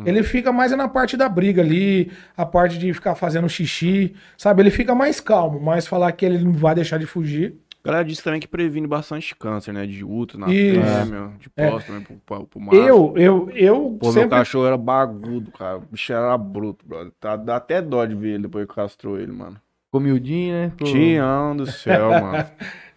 Ele 0.04 0.24
fica 0.24 0.50
mais 0.50 0.72
na 0.72 0.88
parte 0.88 1.16
da 1.16 1.28
briga 1.28 1.62
ali, 1.62 2.10
a 2.36 2.44
parte 2.44 2.78
de 2.78 2.92
ficar 2.92 3.14
fazendo 3.14 3.48
xixi, 3.48 4.12
sabe? 4.36 4.60
Ele 4.60 4.70
fica 4.72 4.92
mais 4.92 5.20
calmo, 5.20 5.60
mas 5.60 5.86
falar 5.86 6.10
que 6.10 6.26
ele 6.26 6.38
não 6.38 6.52
vai 6.52 6.74
deixar 6.74 6.98
de 6.98 7.06
fugir, 7.06 7.54
A 7.84 7.88
galera 7.88 8.04
disse 8.04 8.24
também 8.24 8.40
que 8.40 8.48
previne 8.48 8.86
bastante 8.86 9.36
câncer, 9.36 9.70
né? 9.72 9.84
De 9.84 10.02
útero, 10.02 10.38
na 10.40 10.46
fêmea, 10.46 11.32
de 11.38 11.50
É. 11.54 11.70
pós 11.70 11.84
também 11.84 12.00
pro, 12.02 12.16
pro, 12.24 12.46
pro 12.46 12.60
macho. 12.60 12.78
Eu, 12.78 13.12
eu, 13.16 13.50
eu 13.50 13.96
Pô, 14.00 14.06
meu 14.06 14.12
sempre... 14.12 14.30
cachorro 14.30 14.66
era 14.66 14.76
bagudo, 14.78 15.50
cara. 15.52 15.76
O 15.76 15.80
bicho 15.82 16.10
era 16.12 16.36
bruto, 16.38 16.86
brother. 16.86 17.12
Tá, 17.20 17.36
dá 17.36 17.56
até 17.56 17.82
dó 17.82 18.04
de 18.06 18.14
ver 18.14 18.30
ele 18.34 18.44
depois 18.44 18.66
que 18.66 18.74
castrou 18.74 19.18
ele, 19.20 19.32
mano. 19.32 19.60
Ficou 19.86 20.00
miudinho, 20.00 20.54
né? 20.54 20.70
Ficou- 20.70 20.92
Tião 20.92 21.54
do 21.54 21.70
céu, 21.70 22.08
mano. 22.22 22.46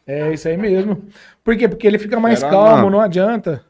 É 0.07 0.31
isso 0.33 0.47
aí 0.47 0.55
mesmo. 0.55 1.03
Por 1.43 1.57
quê? 1.57 1.67
Porque 1.67 1.85
ele 1.85 1.99
fica 1.99 2.17
mais 2.17 2.41
Era 2.41 2.49
calmo, 2.49 2.83
não. 2.83 2.91
não 2.91 3.01
adianta. 3.01 3.65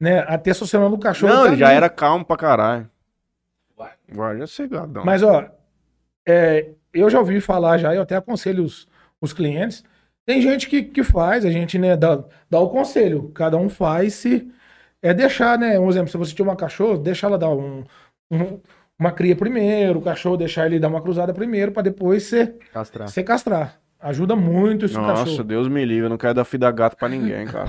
Né? 0.00 0.20
A 0.20 0.38
testosterona 0.38 0.88
do 0.88 0.98
cachorro. 0.98 1.30
Não, 1.30 1.42
tá 1.42 1.48
ele 1.48 1.56
já 1.58 1.66
ali. 1.68 1.76
era 1.76 1.90
calmo 1.90 2.24
pra 2.24 2.36
caralho. 2.38 2.88
Já 4.10 4.32
é 4.42 4.46
cegadão. 4.46 5.04
Mas, 5.04 5.22
ó, 5.22 5.44
é, 6.26 6.70
eu 6.94 7.10
já 7.10 7.18
ouvi 7.18 7.38
falar 7.40 7.76
já, 7.76 7.94
eu 7.94 8.00
até 8.02 8.16
aconselho 8.16 8.64
os, 8.64 8.88
os 9.20 9.34
clientes. 9.34 9.84
Tem 10.28 10.42
gente 10.42 10.68
que, 10.68 10.82
que 10.82 11.02
faz, 11.02 11.42
a 11.46 11.50
gente 11.50 11.78
né, 11.78 11.96
dá, 11.96 12.22
dá 12.50 12.60
o 12.60 12.68
conselho. 12.68 13.30
Cada 13.34 13.56
um 13.56 13.70
faz 13.70 14.12
se. 14.12 14.46
É 15.00 15.14
deixar, 15.14 15.58
né? 15.58 15.78
Um 15.80 15.88
exemplo, 15.88 16.10
se 16.10 16.18
você 16.18 16.34
tiver 16.34 16.50
uma 16.50 16.54
cachorro, 16.56 16.98
deixa 16.98 17.26
ela 17.26 17.38
dar 17.38 17.48
um, 17.48 17.82
um- 18.30 18.60
uma 18.98 19.10
cria 19.10 19.34
primeiro, 19.34 20.00
o 20.00 20.02
cachorro 20.02 20.36
deixar 20.36 20.66
ele 20.66 20.78
dar 20.78 20.88
uma 20.88 21.00
cruzada 21.00 21.32
primeiro, 21.32 21.72
pra 21.72 21.80
depois 21.80 22.24
você, 22.24 22.48
Castrar. 22.74 23.08
você 23.08 23.22
castrar. 23.22 23.80
Ajuda 23.98 24.36
muito 24.36 24.84
esse 24.84 24.94
Nossa, 24.98 25.24
cachorro. 25.24 25.44
Deus 25.44 25.66
me 25.66 25.82
livre, 25.82 26.04
eu 26.04 26.10
não 26.10 26.18
quero 26.18 26.34
dar 26.34 26.44
fio 26.44 26.58
da 26.58 26.70
gata 26.70 26.94
pra 26.94 27.08
ninguém, 27.08 27.46
cara. 27.50 27.66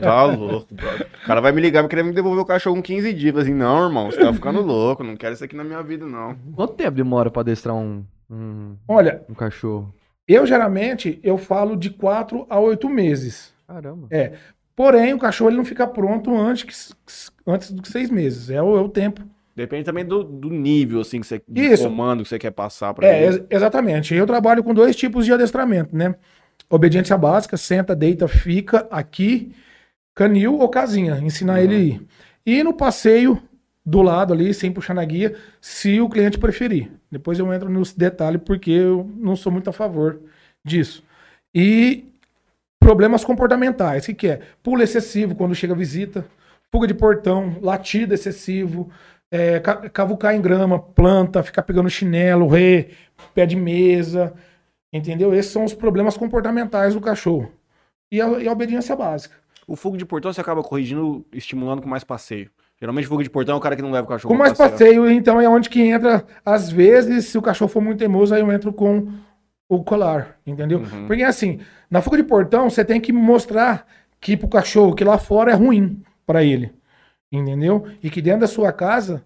tá 0.00 0.24
louco, 0.24 0.74
brother. 0.74 1.06
O 1.22 1.26
cara 1.26 1.40
vai 1.40 1.52
me 1.52 1.60
ligar, 1.60 1.82
me 1.84 1.88
querer 1.88 2.02
me 2.02 2.10
devolver 2.12 2.42
o 2.42 2.44
cachorro 2.44 2.74
com 2.74 2.82
15 2.82 3.12
dias. 3.12 3.36
Assim, 3.36 3.54
não, 3.54 3.84
irmão, 3.84 4.10
você 4.10 4.18
tá 4.18 4.32
ficando 4.32 4.60
louco, 4.60 5.04
não 5.04 5.16
quero 5.16 5.32
isso 5.34 5.44
aqui 5.44 5.54
na 5.54 5.62
minha 5.62 5.80
vida, 5.82 6.04
não. 6.04 6.34
Quanto 6.56 6.74
tempo 6.74 6.90
demora 6.96 7.30
pra 7.30 7.40
adestrar 7.42 7.76
um, 7.76 8.04
um, 8.28 8.74
Olha, 8.88 9.22
um 9.28 9.34
cachorro? 9.34 9.94
Eu 10.26 10.46
geralmente 10.46 11.18
eu 11.22 11.36
falo 11.38 11.76
de 11.76 11.90
4 11.90 12.46
a 12.48 12.58
8 12.58 12.88
meses. 12.88 13.52
Caramba. 13.66 14.08
Porém, 14.76 15.14
o 15.14 15.18
cachorro 15.18 15.50
ele 15.50 15.56
não 15.56 15.64
fica 15.64 15.86
pronto 15.86 16.34
antes, 16.36 16.64
que- 16.64 17.50
antes 17.50 17.70
dos 17.70 17.88
seis 17.90 18.10
meses. 18.10 18.50
É 18.50 18.60
o, 18.60 18.76
é 18.76 18.80
o 18.80 18.88
tempo. 18.88 19.22
Depende 19.54 19.84
também 19.84 20.04
do, 20.04 20.24
do 20.24 20.50
nível, 20.50 21.00
assim, 21.00 21.20
que 21.20 21.26
você, 21.28 21.40
Isso. 21.54 21.84
comando 21.84 22.24
que 22.24 22.28
você 22.28 22.40
quer 22.40 22.50
passar 22.50 22.92
pra 22.92 23.06
É, 23.06 23.16
ele. 23.24 23.36
ex- 23.36 23.44
exatamente. 23.48 24.12
Eu 24.12 24.26
trabalho 24.26 24.64
com 24.64 24.74
dois 24.74 24.96
tipos 24.96 25.24
de 25.24 25.32
adestramento, 25.32 25.96
né? 25.96 26.16
Obediência 26.68 27.16
básica, 27.16 27.56
senta, 27.56 27.94
deita, 27.94 28.26
fica 28.26 28.88
aqui, 28.90 29.52
canil 30.14 30.58
ou 30.58 30.68
casinha, 30.68 31.18
ensinar 31.22 31.54
Uhum. 31.54 31.58
ele 31.60 31.74
a 31.74 31.78
ir. 31.78 32.02
E 32.44 32.64
no 32.64 32.74
passeio 32.74 33.40
do 33.84 34.00
lado 34.02 34.32
ali, 34.32 34.54
sem 34.54 34.72
puxar 34.72 34.94
na 34.94 35.04
guia, 35.04 35.36
se 35.60 36.00
o 36.00 36.08
cliente 36.08 36.38
preferir. 36.38 36.90
Depois 37.10 37.38
eu 37.38 37.52
entro 37.52 37.68
nos 37.68 37.92
detalhes 37.92 38.40
porque 38.44 38.70
eu 38.70 39.10
não 39.16 39.36
sou 39.36 39.52
muito 39.52 39.68
a 39.68 39.72
favor 39.72 40.20
disso. 40.64 41.04
E 41.54 42.06
problemas 42.80 43.24
comportamentais, 43.24 44.04
o 44.04 44.06
que, 44.06 44.14
que 44.14 44.28
é? 44.28 44.40
Pulo 44.62 44.82
excessivo 44.82 45.34
quando 45.34 45.54
chega 45.54 45.74
visita, 45.74 46.26
fuga 46.72 46.86
de 46.86 46.94
portão, 46.94 47.58
latido 47.60 48.14
excessivo, 48.14 48.90
é, 49.30 49.60
ca- 49.60 49.88
cavucar 49.90 50.34
em 50.34 50.40
grama, 50.40 50.78
planta, 50.78 51.42
ficar 51.42 51.62
pegando 51.62 51.90
chinelo, 51.90 52.48
ré, 52.48 52.88
pé 53.34 53.46
de 53.46 53.56
mesa, 53.56 54.32
entendeu? 54.92 55.34
Esses 55.34 55.52
são 55.52 55.64
os 55.64 55.74
problemas 55.74 56.16
comportamentais 56.16 56.94
do 56.94 57.00
cachorro. 57.00 57.52
E 58.10 58.20
a, 58.20 58.28
e 58.40 58.48
a 58.48 58.52
obediência 58.52 58.94
básica. 58.96 59.36
O 59.66 59.76
fogo 59.76 59.96
de 59.96 60.04
portão 60.04 60.32
você 60.32 60.40
acaba 60.40 60.62
corrigindo, 60.62 61.24
estimulando 61.32 61.82
com 61.82 61.88
mais 61.88 62.04
passeio. 62.04 62.50
Geralmente, 62.80 63.06
fogo 63.06 63.22
de 63.22 63.30
portão 63.30 63.54
é 63.54 63.58
o 63.58 63.60
cara 63.60 63.76
que 63.76 63.82
não 63.82 63.90
leva 63.90 64.04
o 64.04 64.08
cachorro 64.08 64.34
Com 64.34 64.38
mais 64.38 64.52
passeio, 64.52 65.10
então, 65.10 65.40
é 65.40 65.48
onde 65.48 65.68
que 65.68 65.80
entra, 65.80 66.24
às 66.44 66.70
vezes, 66.70 67.26
se 67.26 67.38
o 67.38 67.42
cachorro 67.42 67.70
for 67.70 67.80
muito 67.80 67.98
teimoso, 67.98 68.34
aí 68.34 68.40
eu 68.40 68.52
entro 68.52 68.72
com 68.72 69.08
o 69.68 69.82
colar, 69.82 70.38
entendeu? 70.46 70.80
Uhum. 70.80 71.06
Porque 71.06 71.22
assim, 71.22 71.60
na 71.90 72.02
fuga 72.02 72.16
de 72.16 72.24
portão, 72.24 72.68
você 72.68 72.84
tem 72.84 73.00
que 73.00 73.12
mostrar 73.12 73.86
que 74.20 74.36
pro 74.36 74.48
cachorro 74.48 74.94
que 74.94 75.04
lá 75.04 75.18
fora 75.18 75.52
é 75.52 75.54
ruim 75.54 76.02
pra 76.26 76.42
ele, 76.42 76.72
entendeu? 77.30 77.86
E 78.02 78.10
que 78.10 78.20
dentro 78.20 78.40
da 78.40 78.46
sua 78.46 78.72
casa 78.72 79.24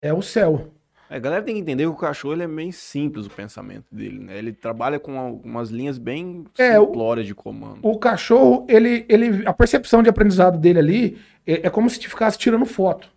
é 0.00 0.12
o 0.12 0.22
céu. 0.22 0.72
É, 1.10 1.16
a 1.16 1.18
galera 1.18 1.42
tem 1.42 1.54
que 1.54 1.60
entender 1.60 1.84
que 1.84 1.88
o 1.88 1.94
cachorro 1.94 2.34
ele 2.34 2.42
é 2.42 2.48
bem 2.48 2.70
simples 2.70 3.26
o 3.26 3.30
pensamento 3.30 3.86
dele, 3.90 4.18
né? 4.18 4.36
Ele 4.38 4.52
trabalha 4.52 4.98
com 4.98 5.18
algumas 5.18 5.70
linhas 5.70 5.98
bem 5.98 6.44
É, 6.58 6.78
simplórias 6.78 7.26
de 7.26 7.34
comando. 7.34 7.78
O 7.82 7.98
cachorro, 7.98 8.66
ele, 8.68 9.04
ele, 9.08 9.46
a 9.46 9.52
percepção 9.52 10.02
de 10.02 10.08
aprendizado 10.08 10.58
dele 10.58 10.78
ali 10.78 11.18
é, 11.46 11.66
é 11.66 11.70
como 11.70 11.88
se 11.88 11.98
te 11.98 12.08
ficasse 12.08 12.38
tirando 12.38 12.66
foto. 12.66 13.08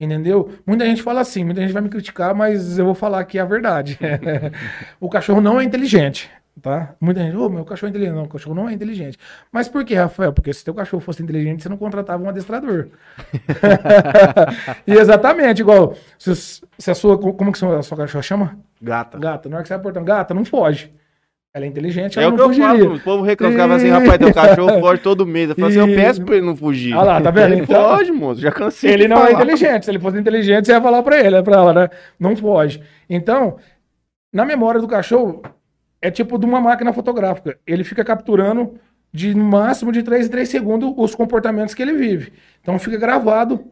Entendeu? 0.00 0.52
Muita 0.64 0.86
gente 0.86 1.02
fala 1.02 1.20
assim, 1.20 1.42
muita 1.42 1.60
gente 1.60 1.72
vai 1.72 1.82
me 1.82 1.88
criticar, 1.88 2.32
mas 2.32 2.78
eu 2.78 2.84
vou 2.84 2.94
falar 2.94 3.24
que 3.24 3.36
é 3.36 3.40
a 3.40 3.44
verdade. 3.44 3.98
o 5.00 5.08
cachorro 5.08 5.40
não 5.40 5.60
é 5.60 5.64
inteligente, 5.64 6.30
tá? 6.60 6.94
Muita 7.00 7.20
gente, 7.20 7.36
ô, 7.36 7.48
meu 7.48 7.64
cachorro 7.64 7.88
é 7.88 7.90
inteligente. 7.90 8.14
Não, 8.16 8.24
o 8.24 8.28
cachorro 8.28 8.54
não 8.54 8.68
é 8.68 8.72
inteligente. 8.72 9.18
Mas 9.52 9.68
por 9.68 9.84
quê, 9.84 9.94
Rafael? 9.94 10.32
Porque 10.32 10.52
se 10.52 10.64
teu 10.64 10.74
cachorro 10.74 11.00
fosse 11.00 11.22
inteligente, 11.22 11.62
você 11.62 11.68
não 11.68 11.76
contratava 11.76 12.22
um 12.22 12.28
adestrador. 12.28 12.88
e 14.86 14.92
exatamente, 14.92 15.60
igual, 15.60 15.94
se, 16.18 16.34
se 16.34 16.90
a 16.90 16.94
sua, 16.94 17.18
como 17.18 17.52
que 17.52 17.64
a 17.64 17.82
sua 17.82 17.96
cachorra 17.96 18.22
chama? 18.22 18.58
Gata. 18.80 19.18
Gata. 19.18 19.48
Na 19.48 19.56
hora 19.56 19.62
que 19.62 19.68
você 19.68 19.74
vai 19.74 19.82
portando, 19.82 20.06
gata, 20.06 20.34
não 20.34 20.44
foge. 20.44 20.92
Ela 21.54 21.64
é 21.64 21.68
inteligente, 21.68 22.18
É 22.18 22.22
ela 22.22 22.30
o 22.32 22.36
que 22.36 22.42
não 22.42 22.52
eu 22.52 22.58
falo, 22.78 22.94
o 22.96 23.00
povo 23.00 23.22
reclama, 23.24 23.52
ficava 23.52 23.74
assim, 23.76 23.88
rapaz, 23.88 24.18
teu 24.18 24.34
cachorro 24.34 24.78
foge 24.80 25.00
todo 25.02 25.26
mês. 25.26 25.48
Eu 25.48 25.56
falo 25.56 25.68
assim, 25.68 25.78
eu 25.78 25.86
peço 25.86 26.22
pra 26.22 26.36
ele 26.36 26.46
não 26.46 26.54
fugir. 26.54 26.94
Olha 26.94 27.04
lá, 27.04 27.20
tá 27.22 27.30
vendo? 27.30 27.52
Ele 27.54 27.62
Então- 27.62 27.96
foge, 27.96 28.12
moço, 28.12 28.40
já 28.40 28.52
cansei 28.52 28.92
Ele 28.92 29.08
não 29.08 29.16
é 29.16 29.20
falar. 29.30 29.32
inteligente. 29.32 29.84
Se 29.86 29.90
ele 29.90 29.98
fosse 29.98 30.18
inteligente, 30.18 30.66
você 30.66 30.72
ia 30.72 30.80
falar 30.80 31.02
pra 31.02 31.18
ele, 31.18 31.42
pra 31.42 31.56
ela, 31.56 31.72
né? 31.72 31.88
Não 32.20 32.36
pode. 32.36 32.82
Então, 33.08 33.56
na 34.32 34.44
memória 34.44 34.78
do 34.78 34.86
cachorro, 34.86 35.40
é 36.00 36.10
tipo 36.10 36.38
de 36.38 36.46
uma 36.46 36.60
máquina 36.60 36.92
fotográfica. 36.92 37.58
Ele 37.66 37.84
fica 37.84 38.04
capturando 38.04 38.78
de 39.12 39.34
no 39.34 39.44
máximo 39.44 39.90
de 39.90 40.02
3 40.02 40.26
em 40.26 40.30
3 40.30 40.48
segundos 40.48 40.92
os 40.96 41.14
comportamentos 41.14 41.74
que 41.74 41.82
ele 41.82 41.94
vive. 41.94 42.32
Então 42.60 42.78
fica 42.78 42.96
gravado 42.96 43.64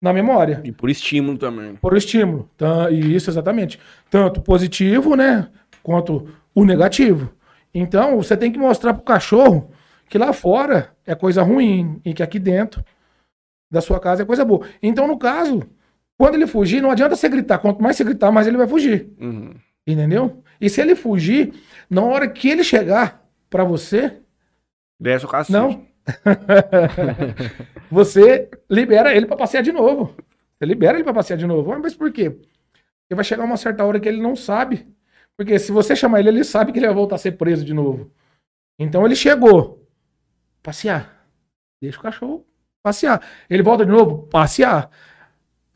na 0.00 0.12
memória. 0.12 0.60
E 0.64 0.72
por 0.72 0.90
estímulo 0.90 1.38
também. 1.38 1.76
Por 1.76 1.96
estímulo. 1.96 2.48
Tá, 2.56 2.90
isso, 2.90 3.30
exatamente. 3.30 3.78
Tanto 4.10 4.40
positivo, 4.40 5.16
né? 5.16 5.48
Quanto 5.82 6.28
o 6.54 6.64
negativo. 6.64 7.32
Então, 7.72 8.16
você 8.16 8.36
tem 8.36 8.50
que 8.50 8.58
mostrar 8.58 8.94
pro 8.94 9.02
cachorro 9.02 9.70
que 10.08 10.16
lá 10.16 10.32
fora 10.32 10.92
é 11.04 11.14
coisa 11.14 11.42
ruim 11.42 12.00
e 12.04 12.14
que 12.14 12.22
aqui 12.22 12.38
dentro 12.38 12.84
da 13.70 13.80
sua 13.80 14.00
casa 14.00 14.22
é 14.22 14.26
coisa 14.26 14.44
boa. 14.44 14.66
Então, 14.82 15.06
no 15.06 15.18
caso, 15.18 15.62
quando 16.16 16.34
ele 16.34 16.46
fugir, 16.46 16.80
não 16.80 16.90
adianta 16.90 17.16
você 17.16 17.28
gritar. 17.28 17.58
Quanto 17.58 17.82
mais 17.82 17.96
você 17.96 18.04
gritar, 18.04 18.30
mais 18.30 18.46
ele 18.46 18.56
vai 18.56 18.66
fugir. 18.66 19.12
Uhum. 19.20 19.54
Entendeu? 19.86 20.42
E 20.60 20.68
se 20.70 20.80
ele 20.80 20.94
fugir, 20.94 21.52
na 21.88 22.02
hora 22.02 22.28
que 22.28 22.48
ele 22.48 22.64
chegar 22.64 23.24
pra 23.50 23.64
você, 23.64 24.20
Desce 24.98 25.24
o 25.24 25.28
cacete. 25.28 25.52
não. 25.52 25.86
você 27.90 28.48
libera 28.70 29.14
ele 29.14 29.26
pra 29.26 29.36
passear 29.36 29.62
de 29.62 29.72
novo. 29.72 30.14
Você 30.58 30.64
libera 30.66 30.96
ele 30.96 31.04
pra 31.04 31.12
passear 31.14 31.36
de 31.36 31.46
novo. 31.46 31.72
Ah, 31.72 31.78
Mas 31.78 31.94
por 31.94 32.10
quê? 32.12 32.30
Porque 32.30 33.14
vai 33.14 33.24
chegar 33.24 33.44
uma 33.44 33.56
certa 33.56 33.84
hora 33.84 34.00
que 34.00 34.08
ele 34.08 34.20
não 34.20 34.34
sabe. 34.36 34.86
Porque 35.36 35.58
se 35.58 35.70
você 35.72 35.94
chamar 35.94 36.20
ele, 36.20 36.30
ele 36.30 36.44
sabe 36.44 36.72
que 36.72 36.78
ele 36.78 36.86
vai 36.86 36.94
voltar 36.94 37.16
a 37.16 37.18
ser 37.18 37.32
preso 37.32 37.64
de 37.64 37.74
novo. 37.74 38.10
Então 38.78 39.04
ele 39.04 39.14
chegou. 39.16 39.86
Passear. 40.62 41.26
Deixa 41.80 41.98
o 41.98 42.02
cachorro 42.02 42.46
passear. 42.86 43.20
Ele 43.50 43.64
volta 43.64 43.84
de 43.84 43.90
novo, 43.90 44.28
passear. 44.28 44.88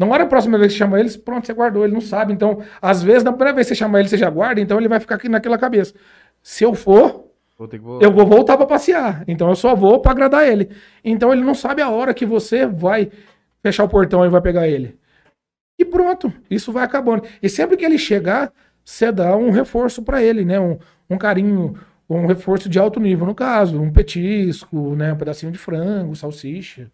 Na 0.01 0.07
hora 0.15 0.25
a 0.25 0.27
próxima 0.27 0.57
vez 0.59 0.73
que 0.73 0.79
você 0.79 0.85
chama 0.85 0.99
ele, 0.99 1.11
pronto, 1.19 1.47
você 1.47 1.53
guardou, 1.53 1.85
ele 1.85 1.93
não 1.93 2.01
sabe. 2.01 2.33
Então, 2.33 2.63
às 2.81 3.03
vezes, 3.03 3.23
na 3.23 3.33
primeira 3.33 3.53
vez 3.55 3.67
que 3.67 3.75
você 3.75 3.79
chama 3.79 4.01
ele, 4.01 4.09
você 4.09 4.17
já 4.17 4.31
guarda, 4.31 4.61
então 4.61 4.79
ele 4.79 4.89
vai 4.89 4.99
ficar 4.99 5.17
aqui 5.17 5.29
naquela 5.29 5.59
cabeça. 5.59 5.95
Se 6.43 6.65
eu 6.65 6.75
for, 6.75 7.27
Vou 7.59 7.69
ter 7.69 7.79
que 7.79 7.85
vo- 7.85 7.99
eu 8.01 8.11
vou 8.11 8.27
voltar 8.27 8.57
para 8.57 8.65
passear. 8.67 9.23
Então 9.29 9.51
eu 9.51 9.55
só 9.55 9.75
vou 9.77 10.01
para 10.01 10.13
agradar 10.13 10.49
ele. 10.49 10.71
Então 11.05 11.31
ele 11.33 11.43
não 11.45 11.55
sabe 11.55 11.83
a 11.83 11.91
hora 11.91 12.15
que 12.15 12.25
você 12.25 12.67
vai 12.67 13.11
fechar 13.63 13.85
o 13.85 13.89
portão 13.91 14.25
e 14.25 14.29
vai 14.31 14.41
pegar 14.41 14.67
ele. 14.67 14.99
E 15.79 15.85
pronto, 15.85 16.33
isso 16.51 16.73
vai 16.73 16.83
acabando. 16.85 17.25
E 17.43 17.49
sempre 17.51 17.77
que 17.77 17.85
ele 17.85 17.99
chegar, 17.99 18.51
você 18.83 19.13
dá 19.13 19.37
um 19.37 19.51
reforço 19.51 20.03
para 20.03 20.23
ele, 20.23 20.45
né? 20.47 20.59
Um, 20.59 20.79
um 21.11 21.19
carinho, 21.19 21.75
um 22.09 22.27
reforço 22.27 22.71
de 22.71 22.79
alto 22.79 22.99
nível, 22.99 23.27
no 23.27 23.35
caso, 23.35 23.79
um 23.79 23.93
petisco, 23.93 24.97
né? 24.97 25.13
Um 25.13 25.17
pedacinho 25.17 25.53
de 25.53 25.59
frango, 25.59 26.17
salsicha, 26.17 26.91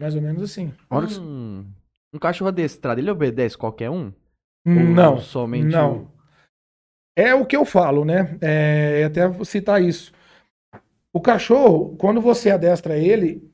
mais 0.00 0.14
ou 0.14 0.22
menos 0.22 0.42
assim. 0.42 0.72
Hora 0.88 1.06
que- 1.06 1.14
Um, 2.12 2.16
um 2.16 2.18
cachorro 2.18 2.48
adestrado, 2.48 3.00
ele 3.00 3.10
obedece 3.10 3.56
qualquer 3.56 3.90
um? 3.90 4.12
Não, 4.64 5.18
somente 5.18 5.66
não. 5.66 6.10
É 7.16 7.34
o 7.34 7.46
que 7.46 7.56
eu 7.56 7.64
falo, 7.64 8.04
né? 8.04 8.36
É, 8.40 9.04
até 9.04 9.26
vou 9.26 9.44
citar 9.44 9.82
isso. 9.82 10.12
O 11.12 11.20
cachorro, 11.20 11.96
quando 11.96 12.20
você 12.20 12.50
adestra 12.50 12.98
ele, 12.98 13.50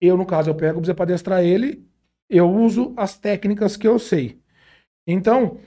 eu, 0.00 0.16
no 0.16 0.26
caso, 0.26 0.50
eu 0.50 0.54
pego 0.54 0.82
para 0.94 1.04
adestrar 1.04 1.42
ele, 1.42 1.86
eu 2.28 2.50
uso 2.50 2.92
as 2.96 3.16
técnicas 3.18 3.76
que 3.76 3.88
eu 3.88 3.98
sei. 3.98 4.38
Então, 5.06 5.58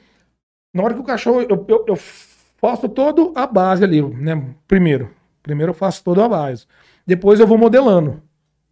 na 0.73 0.83
hora 0.83 0.93
que 0.93 0.99
o 0.99 1.03
cachorro, 1.03 1.41
eu, 1.41 1.65
eu, 1.67 1.85
eu 1.87 1.95
faço 1.95 2.87
toda 2.87 3.39
a 3.39 3.47
base 3.47 3.83
ali, 3.83 4.01
né? 4.01 4.55
Primeiro. 4.67 5.13
Primeiro 5.41 5.71
eu 5.71 5.75
faço 5.75 6.03
toda 6.03 6.23
a 6.23 6.29
base. 6.29 6.65
Depois 7.05 7.39
eu 7.39 7.47
vou 7.47 7.57
modelando 7.57 8.23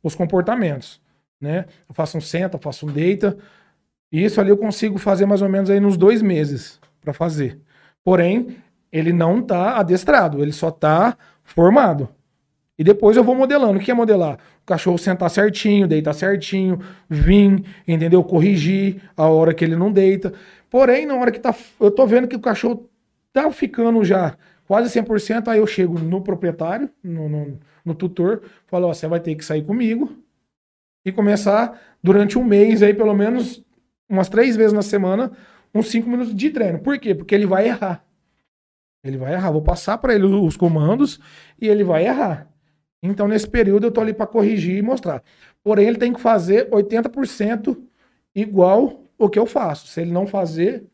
os 0.02 0.16
comportamentos, 0.16 1.02
né? 1.42 1.66
Eu 1.90 1.96
faço 1.96 2.18
um 2.18 2.22
senta, 2.22 2.60
faço 2.60 2.86
um 2.86 2.92
deita. 2.92 3.38
E 4.12 4.24
isso 4.24 4.40
ali 4.40 4.52
eu 4.52 4.58
consigo 4.58 4.98
fazer 4.98 5.26
mais 5.26 5.42
ou 5.42 5.50
menos 5.50 5.70
aí 5.70 5.80
nos 5.80 5.98
dois 5.98 6.22
meses 6.22 6.80
para 7.02 7.12
fazer. 7.12 7.60
Porém, 8.04 8.58
ele 8.92 9.12
não 9.12 9.42
tá 9.42 9.78
adestrado, 9.78 10.42
ele 10.42 10.52
só 10.52 10.70
tá 10.70 11.18
formado. 11.44 12.10
E 12.78 12.84
depois 12.84 13.16
eu 13.18 13.24
vou 13.24 13.36
modelando. 13.36 13.78
O 13.78 13.82
que 13.82 13.92
é 13.92 13.94
modelar? 13.94 14.38
O 14.64 14.66
cachorro 14.66 14.98
sentar 14.98 15.30
certinho, 15.30 15.88
deitar 15.88 16.14
certinho, 16.14 16.80
vir, 17.10 17.64
entendeu? 17.88 18.24
Corrigir 18.24 19.02
a 19.16 19.28
hora 19.28 19.54
que 19.54 19.64
ele 19.64 19.76
não 19.76 19.92
deita. 19.92 20.34
Porém, 20.70 21.06
na 21.06 21.16
hora 21.16 21.32
que 21.32 21.40
tá. 21.40 21.54
Eu 21.80 21.92
tô 21.92 22.06
vendo 22.06 22.28
que 22.28 22.36
o 22.36 22.40
cachorro 22.40 22.90
tá 23.34 23.50
ficando 23.52 24.04
já 24.04 24.36
quase 24.68 24.90
100%, 25.00 25.48
aí 25.48 25.60
eu 25.60 25.68
chego 25.68 26.00
no 26.00 26.22
proprietário, 26.22 26.90
no, 27.04 27.28
no, 27.30 27.60
no 27.84 27.94
tutor, 27.94 28.42
falo: 28.68 28.88
Ó, 28.88 28.94
você 28.94 29.08
vai 29.08 29.20
ter 29.20 29.36
que 29.36 29.46
sair 29.46 29.64
comigo 29.64 30.21
e 31.06 31.12
começar 31.12 31.80
durante 32.02 32.38
um 32.38 32.44
mês 32.44 32.82
aí, 32.84 32.94
pelo 32.94 33.14
menos 33.14 33.64
umas 34.10 34.30
três 34.30 34.56
vezes 34.56 34.74
na 34.74 34.82
semana, 34.82 35.32
uns 35.74 35.88
cinco 35.90 36.10
minutos 36.10 36.36
de 36.36 36.50
treino. 36.50 36.80
Por 36.80 37.00
quê? 37.00 37.16
Porque 37.16 37.34
ele 37.34 37.46
vai 37.46 37.68
errar. 37.68 38.06
Ele 39.04 39.18
vai 39.18 39.34
errar. 39.34 39.52
Vou 39.52 39.62
passar 39.62 39.98
para 39.98 40.14
ele 40.14 40.26
os 40.26 40.58
comandos 40.58 41.20
e 41.60 41.68
ele 41.68 41.84
vai 41.84 42.06
errar. 42.06 42.48
Então, 43.04 43.28
nesse 43.28 43.48
período, 43.48 43.88
eu 43.88 43.92
tô 43.92 44.02
ali 44.02 44.14
para 44.14 44.28
corrigir 44.28 44.78
e 44.78 44.82
mostrar. 44.82 45.24
Porém, 45.64 45.88
ele 45.88 45.98
tem 45.98 46.14
que 46.14 46.22
fazer 46.22 46.70
80% 46.70 47.78
igual 48.36 49.04
o 49.18 49.30
que 49.30 49.40
eu 49.40 49.46
faço. 49.46 49.88
Se 49.88 50.02
ele 50.02 50.12
não 50.12 50.28
fazer, 50.28 50.86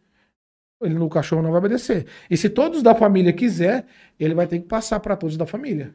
ele 0.81 0.93
no 0.93 1.09
cachorro 1.09 1.41
não 1.41 1.51
vai 1.51 1.59
obedecer. 1.59 2.05
E 2.29 2.37
se 2.37 2.49
todos 2.49 2.81
da 2.81 2.95
família 2.95 3.33
quiser, 3.33 3.85
ele 4.19 4.33
vai 4.33 4.47
ter 4.47 4.59
que 4.59 4.67
passar 4.67 4.99
para 4.99 5.17
todos 5.17 5.35
da 5.35 5.45
família. 5.45 5.93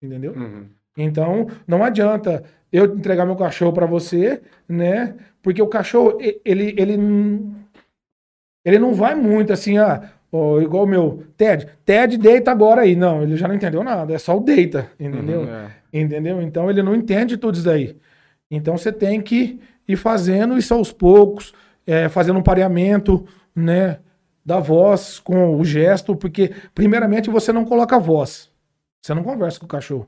Entendeu? 0.00 0.32
Uhum. 0.32 0.68
Então, 0.96 1.46
não 1.66 1.82
adianta 1.82 2.42
eu 2.72 2.84
entregar 2.96 3.24
meu 3.26 3.36
cachorro 3.36 3.72
para 3.72 3.86
você, 3.86 4.42
né? 4.68 5.14
Porque 5.42 5.60
o 5.62 5.66
cachorro, 5.66 6.18
ele, 6.44 6.74
ele, 6.78 6.96
não- 6.96 7.54
ele 8.64 8.78
não 8.78 8.94
vai 8.94 9.14
muito 9.14 9.52
assim, 9.52 9.78
ah, 9.78 10.10
ó, 10.30 10.60
igual 10.60 10.84
o 10.84 10.86
meu 10.86 11.24
Ted. 11.36 11.66
Ted 11.84 12.16
deita 12.16 12.50
agora 12.50 12.82
aí. 12.82 12.94
Não, 12.94 13.22
ele 13.22 13.36
já 13.36 13.48
não 13.48 13.54
entendeu 13.54 13.82
nada. 13.82 14.14
É 14.14 14.18
só 14.18 14.36
o 14.36 14.40
deita, 14.40 14.90
entendeu? 14.98 15.44
É. 15.44 15.70
Entendeu? 15.92 16.40
Então 16.40 16.70
ele 16.70 16.82
não 16.82 16.94
entende 16.94 17.36
tudo 17.36 17.54
isso 17.56 17.64
daí. 17.64 17.96
Então 18.50 18.76
você 18.76 18.92
tem 18.92 19.20
que 19.20 19.60
ir 19.88 19.96
fazendo 19.96 20.56
isso 20.56 20.72
aos 20.74 20.92
poucos, 20.92 21.52
é, 21.86 22.08
fazendo 22.08 22.38
um 22.38 22.42
pareamento, 22.42 23.26
né? 23.54 23.98
Da 24.44 24.58
voz 24.58 25.18
com 25.20 25.56
o 25.56 25.64
gesto, 25.64 26.16
porque 26.16 26.52
primeiramente 26.74 27.30
você 27.30 27.52
não 27.52 27.64
coloca 27.64 27.96
a 27.96 27.98
voz. 27.98 28.50
Você 29.04 29.14
não 29.14 29.22
conversa 29.22 29.58
com 29.60 29.66
o 29.66 29.68
cachorro. 29.68 30.06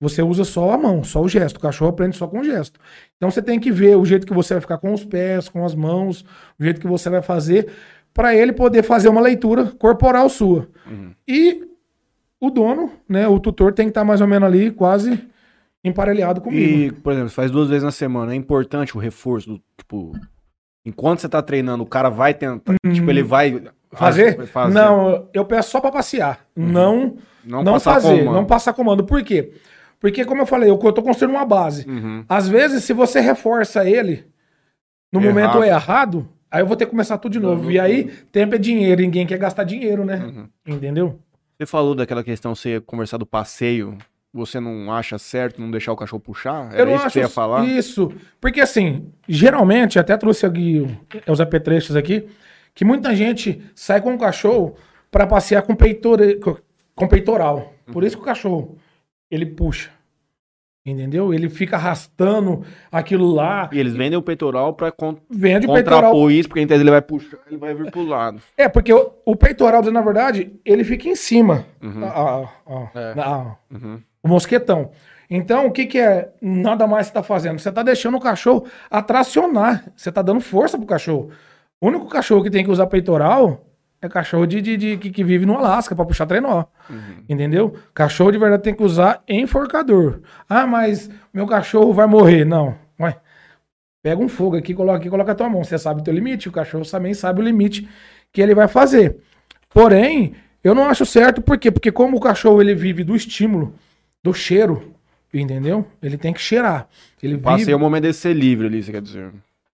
Você 0.00 0.22
usa 0.22 0.44
só 0.44 0.72
a 0.72 0.78
mão, 0.78 1.02
só 1.02 1.22
o 1.22 1.28
gesto. 1.28 1.56
O 1.56 1.60
cachorro 1.60 1.90
aprende 1.90 2.16
só 2.16 2.26
com 2.26 2.40
o 2.40 2.44
gesto. 2.44 2.78
Então 3.16 3.30
você 3.30 3.40
tem 3.40 3.58
que 3.58 3.70
ver 3.72 3.96
o 3.96 4.04
jeito 4.04 4.26
que 4.26 4.34
você 4.34 4.54
vai 4.54 4.60
ficar 4.60 4.78
com 4.78 4.92
os 4.92 5.04
pés, 5.04 5.48
com 5.48 5.64
as 5.64 5.74
mãos, 5.74 6.22
o 6.58 6.64
jeito 6.64 6.80
que 6.80 6.86
você 6.86 7.08
vai 7.08 7.22
fazer, 7.22 7.68
para 8.12 8.34
ele 8.34 8.52
poder 8.52 8.82
fazer 8.82 9.08
uma 9.08 9.20
leitura 9.20 9.66
corporal 9.78 10.28
sua. 10.28 10.68
Uhum. 10.86 11.12
E 11.26 11.64
o 12.38 12.50
dono, 12.50 12.90
né, 13.08 13.26
o 13.26 13.40
tutor 13.40 13.72
tem 13.72 13.86
que 13.86 13.90
estar 13.90 14.04
mais 14.04 14.20
ou 14.20 14.26
menos 14.26 14.46
ali, 14.46 14.70
quase 14.70 15.18
emparelhado 15.82 16.40
comigo. 16.40 16.78
E, 16.78 16.92
por 16.92 17.12
exemplo, 17.12 17.30
você 17.30 17.34
faz 17.34 17.50
duas 17.50 17.68
vezes 17.68 17.84
na 17.84 17.90
semana. 17.90 18.32
É 18.32 18.36
importante 18.36 18.96
o 18.96 19.00
reforço 19.00 19.48
do, 19.48 19.62
tipo, 19.78 20.12
enquanto 20.84 21.20
você 21.20 21.28
tá 21.28 21.40
treinando, 21.40 21.82
o 21.82 21.86
cara 21.86 22.10
vai 22.10 22.34
tentar, 22.34 22.74
tipo, 22.92 23.10
ele 23.10 23.22
vai 23.22 23.54
Uhum. 23.54 23.98
Fazer? 23.98 24.36
vai 24.36 24.46
fazer. 24.46 24.74
Não, 24.74 25.28
eu 25.32 25.44
peço 25.44 25.70
só 25.70 25.80
para 25.80 25.92
passear. 25.92 26.40
Não, 26.54 27.16
não, 27.44 27.62
não, 27.62 27.72
passar 27.74 27.94
fazer, 27.94 28.18
comando. 28.18 28.34
não 28.34 28.44
passar 28.44 28.72
comando. 28.74 29.04
Por 29.04 29.22
quê? 29.22 29.42
Porque, 29.44 29.60
como 30.24 30.42
eu 30.42 30.46
falei, 30.46 30.70
eu, 30.70 30.76
tô 30.92 31.02
construindo 31.02 31.34
uma 31.34 31.44
base. 31.44 31.88
Uhum. 31.88 32.24
Às 32.28 32.48
vezes, 32.48 32.84
se 32.84 32.92
você 32.92 33.20
reforça 33.20 33.88
ele 33.88 34.24
no 35.12 35.20
Errado. 35.20 35.34
momento 35.34 35.64
errado, 35.64 36.28
aí 36.50 36.60
eu 36.62 36.66
vou 36.66 36.76
ter 36.76 36.84
que 36.84 36.90
começar 36.90 37.18
tudo 37.18 37.32
de 37.32 37.40
novo. 37.40 37.64
Uhum. 37.64 37.70
E 37.70 37.78
aí, 37.80 38.04
tempo 38.30 38.54
é 38.54 38.58
dinheiro, 38.58 39.00
ninguém 39.00 39.26
quer 39.26 39.38
gastar 39.38 39.64
dinheiro, 39.64 40.04
né? 40.04 40.16
Uhum. 40.16 40.48
Entendeu? 40.74 41.18
Você 41.58 41.66
falou 41.66 41.94
daquela 41.94 42.22
questão, 42.22 42.54
você 42.54 42.80
conversar 42.80 43.16
do 43.16 43.24
passeio, 43.26 43.96
você 44.32 44.60
não 44.60 44.92
acha 44.92 45.16
certo 45.18 45.60
não 45.60 45.70
deixar 45.70 45.92
o 45.92 45.96
cachorro 45.96 46.20
puxar? 46.20 46.70
Era 46.72 46.82
eu 46.82 46.86
não 46.86 46.92
isso 46.94 47.00
que 47.02 47.06
acho 47.06 47.12
você 47.14 47.20
ia 47.20 47.28
falar? 47.28 47.64
isso. 47.64 48.12
Porque 48.38 48.60
assim, 48.60 49.06
geralmente, 49.26 49.98
até 49.98 50.14
trouxe 50.16 50.44
aqui 50.44 50.86
os 51.26 51.40
apetrechos 51.40 51.96
aqui, 51.96 52.26
que 52.74 52.84
muita 52.84 53.14
gente 53.16 53.62
sai 53.74 54.02
com 54.02 54.14
o 54.14 54.18
cachorro 54.18 54.76
para 55.10 55.26
passear 55.26 55.62
com, 55.62 55.74
peitore, 55.74 56.38
com 56.94 57.08
peitoral. 57.08 57.72
Por 57.86 58.02
Uhum. 58.02 58.06
isso 58.06 58.16
que 58.16 58.22
o 58.22 58.26
cachorro, 58.26 58.76
ele 59.30 59.46
puxa. 59.46 59.90
Entendeu? 60.88 61.34
Ele 61.34 61.48
fica 61.48 61.74
arrastando 61.74 62.64
aquilo 62.92 63.26
lá. 63.26 63.68
E 63.72 63.78
eles 63.80 63.92
vendem 63.92 64.16
o 64.16 64.22
peitoral 64.22 64.72
pra 64.72 64.92
con 64.92 65.16
Vende 65.28 65.66
o 65.66 65.72
peitoral. 65.72 66.00
contrapor 66.00 66.30
isso, 66.30 66.48
porque 66.48 66.60
então 66.60 66.76
ele 66.76 66.88
vai 66.90 67.02
puxar, 67.02 67.38
ele 67.48 67.56
vai 67.56 67.74
vir 67.74 67.90
pro 67.90 68.04
lado. 68.06 68.40
É, 68.56 68.68
porque 68.68 68.92
o, 68.92 69.12
o 69.24 69.34
peitoral, 69.34 69.82
na 69.90 70.00
verdade, 70.00 70.52
ele 70.64 70.84
fica 70.84 71.08
em 71.08 71.16
cima. 71.16 71.66
Uhum. 71.82 72.04
A- 72.04 72.08
a- 72.08 72.42
a- 72.44 72.90
É. 72.94 73.14
a- 73.20 73.56
Uhum. 73.68 74.00
o 74.22 74.28
mosquetão. 74.28 74.92
Então, 75.28 75.66
o 75.66 75.72
que, 75.72 75.86
que 75.86 75.98
é 75.98 76.32
nada 76.40 76.86
mais 76.86 77.06
você 77.06 77.10
está 77.10 77.22
fazendo? 77.24 77.58
Você 77.58 77.68
está 77.68 77.82
deixando 77.82 78.16
o 78.16 78.20
cachorro 78.20 78.64
atracionar. 78.88 79.84
Você 79.96 80.08
está 80.08 80.22
dando 80.22 80.40
força 80.40 80.78
pro 80.78 80.86
cachorro. 80.86 81.30
O 81.80 81.88
único 81.88 82.06
cachorro 82.08 82.44
que 82.44 82.50
tem 82.50 82.62
que 82.64 82.70
usar 82.70 82.86
peitoral 82.86 83.66
é 84.00 84.08
cachorro 84.08 84.46
de, 84.46 84.60
de- 84.60 84.76
de- 84.76 84.96
que, 84.96 85.10
que 85.10 85.24
vive 85.24 85.46
no 85.46 85.56
Alasca 85.56 85.94
para 85.94 86.04
puxar 86.04 86.26
trenó. 86.26 86.64
Uhum. 86.88 87.24
Entendeu? 87.28 87.74
Cachorro 87.94 88.30
de 88.30 88.38
verdade 88.38 88.62
tem 88.62 88.74
que 88.74 88.82
usar 88.82 89.22
enforcador. 89.28 90.20
Ah, 90.48 90.66
mas 90.66 91.10
meu 91.32 91.46
cachorro 91.46 91.92
vai 91.92 92.06
morrer. 92.06 92.44
Não. 92.44 92.76
Ué. 93.00 93.16
Pega 94.02 94.22
um 94.22 94.28
fogo 94.28 94.56
aqui, 94.56 94.72
coloca 94.74 94.98
aqui, 94.98 95.10
coloca 95.10 95.32
a 95.32 95.34
tua 95.34 95.48
mão. 95.48 95.64
Você 95.64 95.78
sabe 95.78 96.00
o 96.00 96.04
teu 96.04 96.14
limite, 96.14 96.48
o 96.48 96.52
cachorro 96.52 96.84
também 96.84 97.12
sabe 97.14 97.40
o 97.40 97.44
limite 97.44 97.88
que 98.32 98.40
ele 98.40 98.54
vai 98.54 98.68
fazer. 98.68 99.16
Porém, 99.70 100.34
eu 100.62 100.74
não 100.74 100.84
acho 100.88 101.04
certo, 101.04 101.40
por 101.42 101.58
quê? 101.58 101.70
Porque 101.70 101.90
como 101.90 102.16
o 102.16 102.20
cachorro 102.20 102.60
ele 102.60 102.74
vive 102.74 103.02
do 103.02 103.16
estímulo, 103.16 103.74
do 104.22 104.32
cheiro, 104.32 104.92
entendeu? 105.34 105.86
Ele 106.02 106.16
tem 106.16 106.32
que 106.32 106.40
cheirar. 106.40 106.88
Ele 107.22 107.36
Passei 107.38 107.64
vive... 107.66 107.74
o 107.74 107.78
momento 107.78 108.04
de 108.04 108.12
ser 108.12 108.32
livre 108.34 108.66
ali, 108.68 108.82
você 108.82 108.92
quer 108.92 109.02
dizer. 109.02 109.30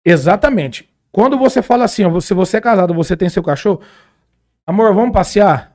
Exatamente. 0.05 0.89
Quando 1.12 1.38
você 1.38 1.62
fala 1.62 1.84
assim, 1.84 2.05
ó, 2.05 2.19
se 2.21 2.34
você 2.34 2.57
é 2.57 2.62
casado, 2.62 2.93
você 2.93 3.17
tem 3.17 3.27
seu 3.29 3.43
cachorro, 3.43 3.81
amor, 4.71 4.93
vamos 4.93 5.12
passear? 5.13 5.71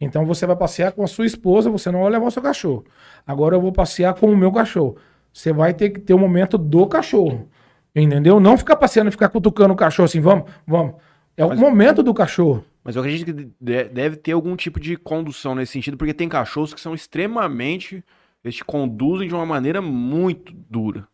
Então 0.00 0.24
você 0.26 0.46
vai 0.46 0.56
passear 0.56 0.92
com 0.92 1.02
a 1.02 1.06
sua 1.06 1.26
esposa, 1.26 1.70
você 1.70 1.90
não 1.90 2.02
vai 2.02 2.10
levar 2.10 2.26
o 2.26 2.30
seu 2.30 2.42
cachorro. 2.42 2.84
Agora 3.26 3.56
eu 3.56 3.60
vou 3.60 3.72
passear 3.72 4.14
com 4.14 4.26
o 4.30 4.36
meu 4.36 4.52
cachorro. 4.52 4.96
Você 5.32 5.52
vai 5.52 5.72
ter 5.74 5.90
que 5.90 6.00
ter 6.00 6.14
o 6.14 6.18
momento 6.18 6.56
do 6.58 6.86
cachorro. 6.86 7.48
Entendeu? 7.94 8.38
Não 8.38 8.58
ficar 8.58 8.76
passeando 8.76 9.08
e 9.08 9.12
ficar 9.12 9.28
cutucando 9.30 9.72
o 9.72 9.76
cachorro 9.76 10.04
assim, 10.06 10.20
vamos, 10.20 10.50
vamos. 10.66 10.94
É 11.36 11.44
o 11.44 11.48
Mas- 11.50 11.58
momento 11.58 12.02
do 12.02 12.12
cachorro. 12.12 12.62
Mas 12.84 12.94
eu 12.94 13.02
acredito 13.02 13.26
que 13.26 13.32
de- 13.60 13.84
deve 13.84 14.16
ter 14.16 14.32
algum 14.32 14.54
tipo 14.54 14.78
de 14.78 14.96
condução 14.96 15.54
nesse 15.54 15.72
sentido, 15.72 15.96
porque 15.96 16.14
tem 16.14 16.28
cachorros 16.28 16.72
que 16.72 16.80
são 16.80 16.94
extremamente. 16.94 18.04
Eles 18.44 18.54
te 18.56 18.64
conduzem 18.64 19.26
de 19.26 19.34
uma 19.34 19.44
maneira 19.46 19.82
muito 19.82 20.52
dura. 20.70 21.08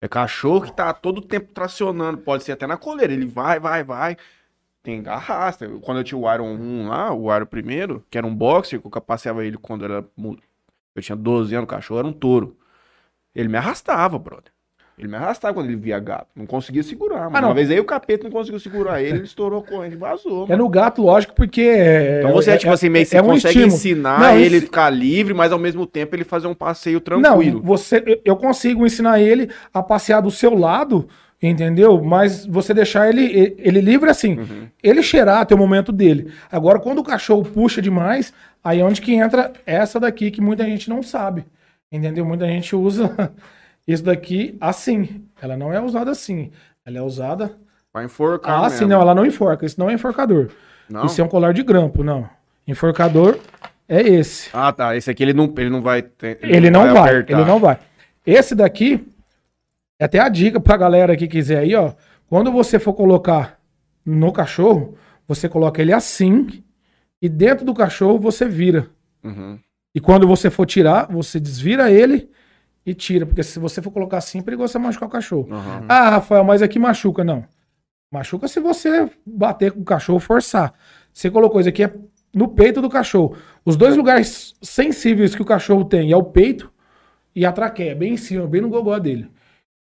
É 0.00 0.08
cachorro 0.08 0.62
que 0.62 0.72
tá 0.72 0.92
todo 0.92 1.18
o 1.18 1.22
tempo 1.22 1.52
tracionando, 1.54 2.18
pode 2.18 2.42
ser 2.42 2.52
até 2.52 2.66
na 2.66 2.76
coleira. 2.76 3.12
Ele 3.12 3.26
vai, 3.26 3.60
vai, 3.60 3.84
vai. 3.84 4.16
Tem 4.82 5.02
arrasta. 5.06 5.68
Quando 5.80 5.98
eu 5.98 6.04
tinha 6.04 6.18
o 6.18 6.32
Iron 6.34 6.54
1 6.54 6.88
lá, 6.88 7.14
o 7.14 7.34
Iron 7.34 7.46
primeiro, 7.46 8.04
que 8.10 8.18
era 8.18 8.26
um 8.26 8.34
boxer, 8.34 8.80
que 8.80 8.86
eu 8.86 9.00
passeava 9.00 9.44
ele 9.44 9.56
quando 9.56 9.84
era. 9.84 10.04
Eu 10.94 11.02
tinha 11.02 11.16
12 11.16 11.54
anos, 11.54 11.64
o 11.64 11.68
cachorro 11.68 12.00
era 12.00 12.08
um 12.08 12.12
touro. 12.12 12.56
Ele 13.34 13.48
me 13.48 13.56
arrastava, 13.56 14.18
brother. 14.18 14.52
Ele 14.98 15.08
me 15.08 15.16
arrastava 15.16 15.54
quando 15.54 15.66
ele 15.66 15.76
via 15.76 15.98
gato. 15.98 16.26
Não 16.36 16.44
conseguia 16.44 16.82
segurar. 16.82 17.30
Mas 17.30 17.36
Ah, 17.36 17.40
não. 17.40 17.48
uma 17.48 17.54
vez 17.54 17.70
aí 17.70 17.80
o 17.80 17.84
capeta 17.84 18.24
não 18.24 18.30
conseguiu 18.30 18.60
segurar 18.60 19.00
ele, 19.00 19.18
ele 19.18 19.24
estourou 19.24 19.60
a 19.60 19.62
corrente 19.66 19.96
vazou. 19.96 20.46
É 20.50 20.54
no 20.54 20.68
gato, 20.68 21.00
lógico, 21.02 21.34
porque. 21.34 21.62
é- 21.62 22.18
Então 22.20 22.32
você 22.32 22.50
é, 22.50 22.56
tipo 22.58 22.70
assim, 22.72 22.88
meio 22.90 23.04
que 23.04 23.10
você 23.10 23.16
é 23.16 23.22
um 23.22 23.26
consegue 23.26 23.46
estímulo. 23.48 23.74
ensinar 23.74 24.20
Não, 24.20 24.36
ele 24.38 24.56
isso- 24.58 24.66
ficar 24.66 24.90
livre, 24.90 25.32
mas 25.32 25.50
ao 25.50 25.58
mesmo 25.58 25.86
tempo 25.86 26.14
ele 26.14 26.24
fazer 26.24 26.46
um 26.46 26.54
passeio 26.54 26.96
Não, 26.96 27.02
tranquilo. 27.22 27.62
você, 27.62 28.02
eu- 28.06 28.20
eu 28.24 28.36
consigo 28.36 28.84
ensinar 28.84 29.18
ele 29.18 29.48
a 29.72 29.82
passear 29.82 30.20
do 30.20 30.30
seu 30.30 30.54
lado, 30.54 31.08
entendeu? 31.42 32.02
Mas 32.02 32.46
você 32.46 32.72
deixar 32.72 33.08
ele, 33.08 33.24
ele, 33.24 33.54
ele 33.58 33.80
livre 33.80 34.08
assim. 34.10 34.38
Uhum. 34.38 34.68
Ele 34.82 35.02
cheirar 35.02 35.40
até 35.40 35.54
o 35.54 35.58
momento 35.58 35.90
dele. 35.92 36.32
Agora, 36.50 36.78
quando 36.78 36.98
o 36.98 37.04
cachorro 37.04 37.42
puxa 37.44 37.82
demais, 37.82 38.32
aí 38.62 38.80
é 38.80 38.84
onde 38.84 39.00
que 39.00 39.12
entra 39.14 39.52
essa 39.66 39.98
daqui 39.98 40.30
que 40.30 40.40
muita 40.40 40.64
gente 40.64 40.88
não 40.88 41.02
sabe. 41.02 41.44
Entendeu? 41.90 42.24
Muita 42.24 42.46
gente 42.46 42.74
usa 42.76 43.32
isso 43.86 44.04
daqui 44.04 44.56
assim. 44.60 45.22
Ela 45.40 45.56
não 45.56 45.72
é 45.72 45.80
usada 45.80 46.10
assim. 46.10 46.50
Ela 46.86 46.98
é 46.98 47.02
usada 47.02 47.52
Vai 47.92 48.04
enforcar 48.06 48.64
assim, 48.64 48.84
mesmo. 48.84 48.88
não. 48.90 49.00
Ela 49.02 49.14
não 49.14 49.26
enforca. 49.26 49.66
Isso 49.66 49.78
não 49.78 49.90
é 49.90 49.94
enforcador. 49.94 50.48
Não? 50.88 51.04
Isso 51.06 51.20
é 51.20 51.24
um 51.24 51.28
colar 51.28 51.52
de 51.52 51.62
grampo, 51.62 52.02
não. 52.02 52.26
Enforcador 52.66 53.38
é 53.88 54.00
esse. 54.00 54.48
Ah, 54.52 54.72
tá. 54.72 54.96
Esse 54.96 55.10
aqui 55.10 55.22
ele 55.22 55.32
não, 55.34 55.52
ele 55.58 55.68
não 55.70 55.82
vai... 55.82 56.00
ter- 56.02 56.38
Ele 56.42 56.70
não 56.70 56.92
vai, 56.94 57.10
apertar. 57.16 57.32
ele 57.38 57.44
não 57.44 57.58
vai. 57.58 57.78
Esse 58.24 58.54
daqui, 58.54 59.04
é 60.02 60.04
até 60.04 60.18
a 60.18 60.28
dica 60.28 60.58
pra 60.58 60.76
galera 60.76 61.16
que 61.16 61.28
quiser 61.28 61.58
aí, 61.58 61.76
ó. 61.76 61.92
Quando 62.28 62.50
você 62.50 62.76
for 62.80 62.92
colocar 62.92 63.60
no 64.04 64.32
cachorro, 64.32 64.96
você 65.28 65.48
coloca 65.48 65.80
ele 65.80 65.92
assim 65.92 66.64
e 67.20 67.28
dentro 67.28 67.64
do 67.64 67.72
cachorro 67.72 68.18
você 68.18 68.44
vira. 68.44 68.88
Uhum. 69.22 69.60
E 69.94 70.00
quando 70.00 70.26
você 70.26 70.50
for 70.50 70.66
tirar, 70.66 71.06
você 71.06 71.38
desvira 71.38 71.88
ele 71.88 72.28
e 72.84 72.94
tira. 72.94 73.24
Porque 73.24 73.44
se 73.44 73.60
você 73.60 73.80
for 73.80 73.92
colocar 73.92 74.18
assim, 74.18 74.40
é 74.40 74.42
perigoso 74.42 74.72
você 74.72 74.78
machucar 74.80 75.08
o 75.08 75.12
cachorro. 75.12 75.46
Uhum. 75.48 75.86
Ah, 75.88 76.10
Rafael, 76.10 76.42
mas 76.42 76.62
aqui 76.62 76.80
machuca. 76.80 77.22
Não. 77.22 77.44
Machuca 78.10 78.48
se 78.48 78.58
você 78.58 79.08
bater 79.24 79.70
com 79.70 79.82
o 79.82 79.84
cachorro 79.84 80.18
forçar. 80.18 80.74
Você 81.12 81.30
colocou 81.30 81.60
isso 81.60 81.68
aqui 81.68 81.84
é 81.84 81.94
no 82.34 82.48
peito 82.48 82.82
do 82.82 82.90
cachorro. 82.90 83.36
Os 83.64 83.76
dois 83.76 83.96
lugares 83.96 84.56
sensíveis 84.60 85.36
que 85.36 85.42
o 85.42 85.44
cachorro 85.44 85.84
tem 85.84 86.10
é 86.10 86.16
o 86.16 86.24
peito 86.24 86.72
e 87.36 87.46
a 87.46 87.52
traqueia, 87.52 87.94
bem 87.94 88.14
em 88.14 88.16
cima, 88.16 88.48
bem 88.48 88.62
no 88.62 88.68
gogó 88.68 88.98
dele. 88.98 89.30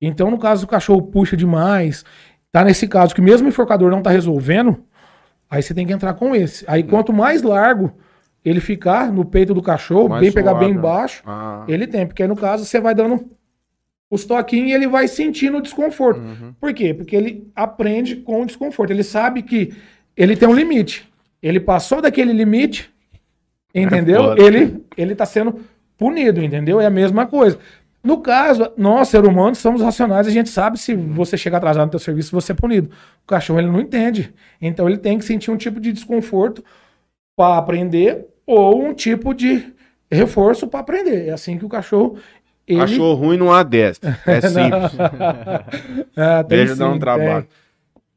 Então, 0.01 0.31
no 0.31 0.39
caso, 0.39 0.65
o 0.65 0.67
cachorro 0.67 1.03
puxa 1.03 1.37
demais, 1.37 2.03
tá 2.51 2.63
nesse 2.63 2.87
caso 2.87 3.13
que 3.13 3.21
mesmo 3.21 3.45
o 3.45 3.49
enforcador 3.49 3.91
não 3.91 4.01
tá 4.01 4.09
resolvendo, 4.09 4.83
aí 5.49 5.61
você 5.61 5.73
tem 5.73 5.85
que 5.85 5.93
entrar 5.93 6.13
com 6.15 6.35
esse. 6.35 6.65
Aí, 6.67 6.83
quanto 6.83 7.13
mais 7.13 7.43
largo 7.43 7.93
ele 8.43 8.59
ficar 8.59 9.11
no 9.11 9.23
peito 9.23 9.53
do 9.53 9.61
cachorro, 9.61 10.09
Mais 10.09 10.21
bem 10.21 10.31
pegar 10.31 10.55
bem 10.55 10.69
suave, 10.69 10.73
né? 10.73 10.79
embaixo, 10.79 11.23
Ah, 11.25 11.63
ele 11.67 11.85
tem. 11.85 12.07
Porque 12.07 12.23
aí, 12.23 12.27
no 12.27 12.35
caso, 12.35 12.65
você 12.65 12.79
vai 12.79 12.95
dando 12.95 13.29
os 14.09 14.25
toquinhos 14.25 14.69
e 14.69 14.73
ele 14.73 14.87
vai 14.87 15.07
sentindo 15.07 15.57
o 15.57 15.61
desconforto. 15.61 16.19
Uhum. 16.19 16.53
Por 16.59 16.73
quê? 16.73 16.93
Porque 16.93 17.15
ele 17.15 17.47
aprende 17.55 18.17
com 18.17 18.41
o 18.41 18.45
desconforto. 18.45 18.91
Ele 18.91 19.03
sabe 19.03 19.43
que 19.43 19.73
ele 20.17 20.35
tem 20.35 20.49
um 20.49 20.53
limite. 20.53 21.09
Ele 21.41 21.59
passou 21.59 22.01
daquele 22.01 22.33
limite, 22.33 22.91
entendeu? 23.73 24.23
foda. 24.23 24.41
ele, 24.41 24.83
ele 24.97 25.15
tá 25.15 25.25
sendo 25.25 25.61
punido, 25.97 26.43
entendeu? 26.43 26.81
É 26.81 26.85
a 26.85 26.89
mesma 26.89 27.25
coisa. 27.25 27.57
No 28.03 28.19
caso, 28.19 28.71
nós, 28.77 29.09
seres 29.09 29.29
humanos, 29.29 29.59
somos 29.59 29.81
racionais, 29.81 30.25
a 30.27 30.31
gente 30.31 30.49
sabe 30.49 30.79
se 30.79 30.95
você 30.95 31.37
chegar 31.37 31.57
atrasado 31.57 31.85
no 31.85 31.91
teu 31.91 31.99
serviço, 31.99 32.31
você 32.31 32.51
é 32.51 32.55
punido. 32.55 32.89
O 33.23 33.27
cachorro, 33.27 33.59
ele 33.59 33.69
não 33.69 33.79
entende. 33.79 34.33
Então, 34.59 34.87
ele 34.89 34.97
tem 34.97 35.19
que 35.19 35.25
sentir 35.25 35.51
um 35.51 35.57
tipo 35.57 35.79
de 35.79 35.93
desconforto 35.93 36.63
para 37.35 37.57
aprender 37.57 38.25
ou 38.45 38.83
um 38.83 38.93
tipo 38.93 39.33
de 39.33 39.71
reforço 40.11 40.67
para 40.67 40.79
aprender. 40.79 41.27
É 41.27 41.31
assim 41.31 41.57
que 41.57 41.65
o 41.65 41.69
cachorro... 41.69 42.17
Ele... 42.67 42.79
Cachorro 42.79 43.13
ruim 43.13 43.37
não 43.37 43.51
adestra. 43.51 44.17
É 44.25 44.41
simples. 44.41 44.91
É, 46.15 46.43
tem 46.43 46.57
Deixa 46.57 46.75
dar 46.75 46.89
um 46.89 46.99
trabalho. 46.99 47.43
tem. 47.43 47.61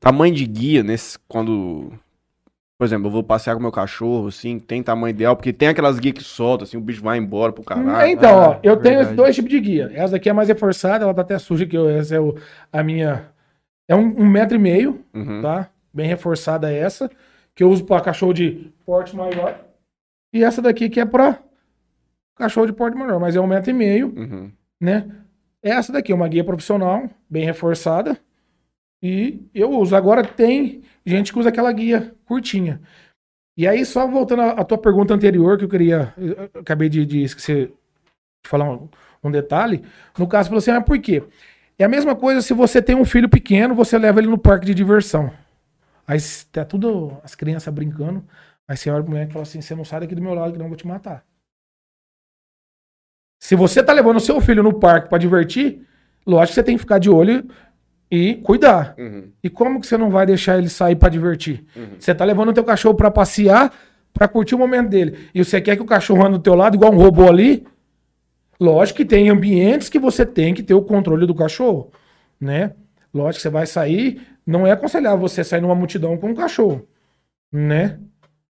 Tamanho 0.00 0.34
de 0.34 0.44
guia 0.46 0.82
nesse. 0.82 1.18
Quando. 1.26 1.92
Por 2.84 2.88
exemplo, 2.88 3.06
eu 3.06 3.12
vou 3.12 3.22
passear 3.22 3.54
com 3.54 3.62
meu 3.62 3.72
cachorro, 3.72 4.26
assim, 4.28 4.58
tem 4.58 4.82
tamanho 4.82 5.08
ideal, 5.08 5.34
porque 5.34 5.54
tem 5.54 5.68
aquelas 5.68 5.98
guias 5.98 6.18
que 6.18 6.22
soltam, 6.22 6.64
assim, 6.64 6.76
o 6.76 6.80
bicho 6.82 7.02
vai 7.02 7.16
embora 7.16 7.50
pro 7.50 7.64
caralho. 7.64 8.10
Então, 8.10 8.36
ó, 8.36 8.52
Ah, 8.52 8.60
eu 8.62 8.76
tenho 8.76 8.96
verdade. 8.98 9.16
dois 9.16 9.34
tipos 9.34 9.50
de 9.50 9.58
guia. 9.58 9.90
Essa 9.94 10.12
daqui 10.12 10.28
é 10.28 10.34
mais 10.34 10.48
reforçada, 10.48 11.02
ela 11.02 11.14
tá 11.14 11.22
até 11.22 11.38
suja, 11.38 11.64
que 11.64 11.74
eu, 11.74 11.88
essa 11.88 12.14
é 12.16 12.20
o, 12.20 12.36
a 12.70 12.82
minha. 12.82 13.30
É 13.88 13.96
um, 13.96 14.20
um 14.20 14.28
metro 14.28 14.56
e 14.56 14.58
meio, 14.58 15.00
Uhum. 15.14 15.40
tá? 15.40 15.70
Bem 15.94 16.06
reforçada 16.06 16.70
essa, 16.70 17.10
que 17.54 17.64
eu 17.64 17.70
uso 17.70 17.84
para 17.86 18.02
cachorro 18.04 18.34
de 18.34 18.70
porte 18.84 19.16
maior. 19.16 19.58
E 20.30 20.44
essa 20.44 20.60
daqui 20.60 20.90
que 20.90 21.00
é 21.00 21.06
para 21.06 21.38
cachorro 22.36 22.66
de 22.66 22.74
porte 22.74 22.98
menor, 22.98 23.18
mas 23.18 23.34
é 23.34 23.40
um 23.40 23.46
metro 23.46 23.70
e 23.70 23.72
meio, 23.72 24.12
Uhum. 24.14 24.52
né? 24.78 25.06
Essa 25.62 25.90
daqui 25.90 26.12
é 26.12 26.14
uma 26.14 26.28
guia 26.28 26.44
profissional, 26.44 27.08
bem 27.30 27.46
reforçada. 27.46 28.18
E 29.04 29.46
eu 29.54 29.70
uso. 29.70 29.94
Agora 29.94 30.26
tem 30.26 30.82
gente 31.04 31.30
que 31.30 31.38
usa 31.38 31.50
aquela 31.50 31.70
guia 31.70 32.14
curtinha. 32.24 32.80
E 33.54 33.68
aí, 33.68 33.84
só 33.84 34.08
voltando 34.08 34.40
à 34.40 34.64
tua 34.64 34.78
pergunta 34.78 35.12
anterior, 35.12 35.58
que 35.58 35.64
eu 35.64 35.68
queria. 35.68 36.14
Eu 36.16 36.50
acabei 36.58 36.88
de, 36.88 37.04
de 37.04 37.22
esquecer 37.22 37.66
de 37.66 38.48
falar 38.48 38.64
um, 38.64 38.88
um 39.22 39.30
detalhe. 39.30 39.84
No 40.18 40.26
caso, 40.26 40.48
falou 40.48 40.58
assim: 40.58 40.70
ah, 40.70 40.80
por 40.80 40.98
quê? 40.98 41.22
É 41.78 41.84
a 41.84 41.88
mesma 41.88 42.16
coisa 42.16 42.40
se 42.40 42.54
você 42.54 42.80
tem 42.80 42.96
um 42.96 43.04
filho 43.04 43.28
pequeno, 43.28 43.74
você 43.74 43.98
leva 43.98 44.20
ele 44.20 44.28
no 44.28 44.38
parque 44.38 44.64
de 44.64 44.72
diversão. 44.72 45.30
Aí 46.06 46.16
tá 46.50 46.64
tudo 46.64 47.14
as 47.22 47.34
crianças 47.34 47.72
brincando. 47.74 48.24
Aí 48.66 48.74
você 48.74 48.90
olha 48.90 49.02
pro 49.02 49.12
moleque 49.12 49.32
e 49.32 49.32
fala 49.34 49.42
assim: 49.42 49.60
você 49.60 49.74
não 49.74 49.84
sai 49.84 50.00
daqui 50.00 50.14
do 50.14 50.22
meu 50.22 50.32
lado 50.32 50.54
que 50.54 50.58
não 50.58 50.68
vou 50.68 50.78
te 50.78 50.86
matar. 50.86 51.22
Se 53.38 53.54
você 53.54 53.82
tá 53.82 53.92
levando 53.92 54.18
seu 54.18 54.40
filho 54.40 54.62
no 54.62 54.80
parque 54.80 55.10
pra 55.10 55.18
divertir, 55.18 55.86
lógico 56.26 56.48
que 56.48 56.54
você 56.54 56.62
tem 56.62 56.76
que 56.76 56.80
ficar 56.80 56.98
de 56.98 57.10
olho 57.10 57.46
e 58.10 58.34
cuidar. 58.36 58.94
Uhum. 58.98 59.30
E 59.42 59.50
como 59.50 59.80
que 59.80 59.86
você 59.86 59.96
não 59.96 60.10
vai 60.10 60.26
deixar 60.26 60.58
ele 60.58 60.68
sair 60.68 60.96
pra 60.96 61.08
divertir? 61.08 61.64
Uhum. 61.76 61.96
Você 61.98 62.14
tá 62.14 62.24
levando 62.24 62.50
o 62.50 62.52
teu 62.52 62.64
cachorro 62.64 62.94
pra 62.94 63.10
passear, 63.10 63.72
pra 64.12 64.28
curtir 64.28 64.54
o 64.54 64.58
momento 64.58 64.88
dele. 64.90 65.28
E 65.34 65.44
você 65.44 65.60
quer 65.60 65.76
que 65.76 65.82
o 65.82 65.86
cachorro 65.86 66.24
ande 66.24 66.38
do 66.38 66.42
teu 66.42 66.54
lado 66.54 66.76
igual 66.76 66.92
um 66.92 66.96
robô 66.96 67.28
ali? 67.28 67.66
Lógico 68.60 68.98
que 68.98 69.04
tem 69.04 69.28
ambientes 69.28 69.88
que 69.88 69.98
você 69.98 70.24
tem 70.24 70.54
que 70.54 70.62
ter 70.62 70.74
o 70.74 70.82
controle 70.82 71.26
do 71.26 71.34
cachorro, 71.34 71.90
né? 72.40 72.72
Lógico 73.12 73.36
que 73.36 73.42
você 73.42 73.50
vai 73.50 73.66
sair, 73.66 74.22
não 74.46 74.66
é 74.66 74.72
aconselhável 74.72 75.18
você 75.18 75.42
sair 75.42 75.60
numa 75.60 75.74
multidão 75.74 76.16
com 76.16 76.30
um 76.30 76.34
cachorro, 76.34 76.86
né? 77.52 77.98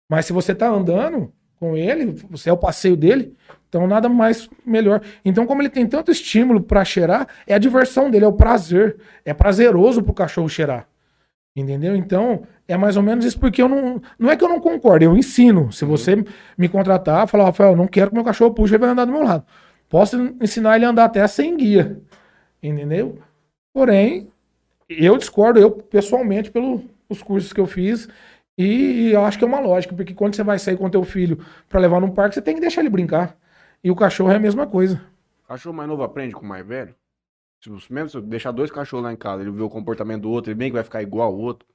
Mas 0.09 0.25
se 0.25 0.33
você 0.33 0.53
tá 0.53 0.69
andando 0.69 1.31
com 1.59 1.77
ele, 1.77 2.15
você 2.29 2.49
é 2.49 2.53
o 2.53 2.57
passeio 2.57 2.97
dele, 2.97 3.35
então 3.71 3.87
nada 3.87 4.09
mais 4.09 4.49
melhor. 4.65 5.01
Então, 5.23 5.45
como 5.45 5.61
ele 5.61 5.69
tem 5.69 5.87
tanto 5.87 6.11
estímulo 6.11 6.59
pra 6.59 6.83
cheirar, 6.83 7.25
é 7.47 7.53
a 7.53 7.57
diversão 7.57 8.11
dele, 8.11 8.25
é 8.25 8.27
o 8.27 8.33
prazer. 8.33 8.97
É 9.23 9.33
prazeroso 9.33 10.03
pro 10.03 10.13
cachorro 10.13 10.49
cheirar. 10.49 10.85
Entendeu? 11.55 11.95
Então, 11.95 12.43
é 12.67 12.75
mais 12.75 12.97
ou 12.97 13.03
menos 13.03 13.23
isso, 13.23 13.39
porque 13.39 13.61
eu 13.61 13.69
não. 13.69 14.01
Não 14.19 14.29
é 14.29 14.35
que 14.35 14.43
eu 14.43 14.49
não 14.49 14.59
concordo, 14.59 15.05
eu 15.05 15.15
ensino. 15.15 15.71
Se 15.71 15.85
você 15.85 16.21
me 16.57 16.67
contratar, 16.67 17.25
falar, 17.29 17.45
Rafael, 17.45 17.73
não 17.73 17.87
quero 17.87 18.09
que 18.09 18.15
meu 18.15 18.25
cachorro 18.25 18.53
puxe, 18.53 18.73
ele 18.73 18.81
vai 18.81 18.89
andar 18.89 19.05
do 19.05 19.13
meu 19.13 19.23
lado. 19.23 19.45
Posso 19.87 20.17
ensinar 20.41 20.75
ele 20.75 20.83
a 20.83 20.89
andar 20.89 21.05
até 21.05 21.25
sem 21.25 21.55
guia. 21.55 21.97
Entendeu? 22.61 23.19
Porém, 23.73 24.29
eu 24.89 25.17
discordo, 25.17 25.61
eu 25.61 25.71
pessoalmente, 25.71 26.51
pelos 26.51 27.21
cursos 27.23 27.53
que 27.53 27.59
eu 27.61 27.65
fiz. 27.65 28.09
E 28.57 29.11
eu 29.11 29.23
acho 29.23 29.37
que 29.37 29.45
é 29.45 29.47
uma 29.47 29.61
lógica, 29.61 29.95
porque 29.95 30.13
quando 30.13 30.35
você 30.35 30.43
vai 30.43 30.59
sair 30.59 30.75
com 30.77 30.89
teu 30.89 31.05
filho 31.05 31.39
pra 31.69 31.79
levar 31.79 32.01
num 32.01 32.11
parque, 32.11 32.35
você 32.35 32.41
tem 32.41 32.55
que 32.55 32.61
deixar 32.61 32.81
ele 32.81 32.89
brincar. 32.89 33.37
E 33.83 33.89
o 33.89 33.95
cachorro 33.95 34.31
é 34.31 34.35
a 34.35 34.39
mesma 34.39 34.67
coisa. 34.67 35.01
Cachorro 35.47 35.75
mais 35.75 35.89
novo 35.89 36.03
aprende 36.03 36.33
com 36.33 36.45
o 36.45 36.47
mais 36.47 36.65
velho? 36.65 36.95
Mesmo 37.89 38.09
se 38.09 38.17
eu 38.17 38.21
deixar 38.21 38.51
dois 38.51 38.71
cachorros 38.71 39.05
lá 39.05 39.13
em 39.13 39.17
casa, 39.17 39.41
ele 39.41 39.51
vê 39.51 39.61
o 39.61 39.69
comportamento 39.69 40.21
do 40.23 40.31
outro, 40.31 40.51
ele 40.51 40.57
bem 40.57 40.69
que 40.69 40.75
vai 40.75 40.83
ficar 40.83 41.01
igual 41.01 41.27
ao 41.27 41.37
outro. 41.37 41.67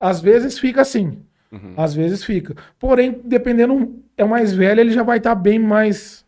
Às 0.00 0.20
vezes 0.20 0.58
fica 0.58 0.80
assim. 0.80 1.22
Uhum. 1.52 1.74
Às 1.76 1.94
vezes 1.94 2.24
fica. 2.24 2.54
Porém, 2.78 3.20
dependendo, 3.24 4.02
é 4.16 4.24
o 4.24 4.28
mais 4.28 4.52
velho, 4.52 4.80
ele 4.80 4.92
já 4.92 5.02
vai 5.02 5.18
estar 5.18 5.34
bem 5.34 5.58
mais. 5.58 6.24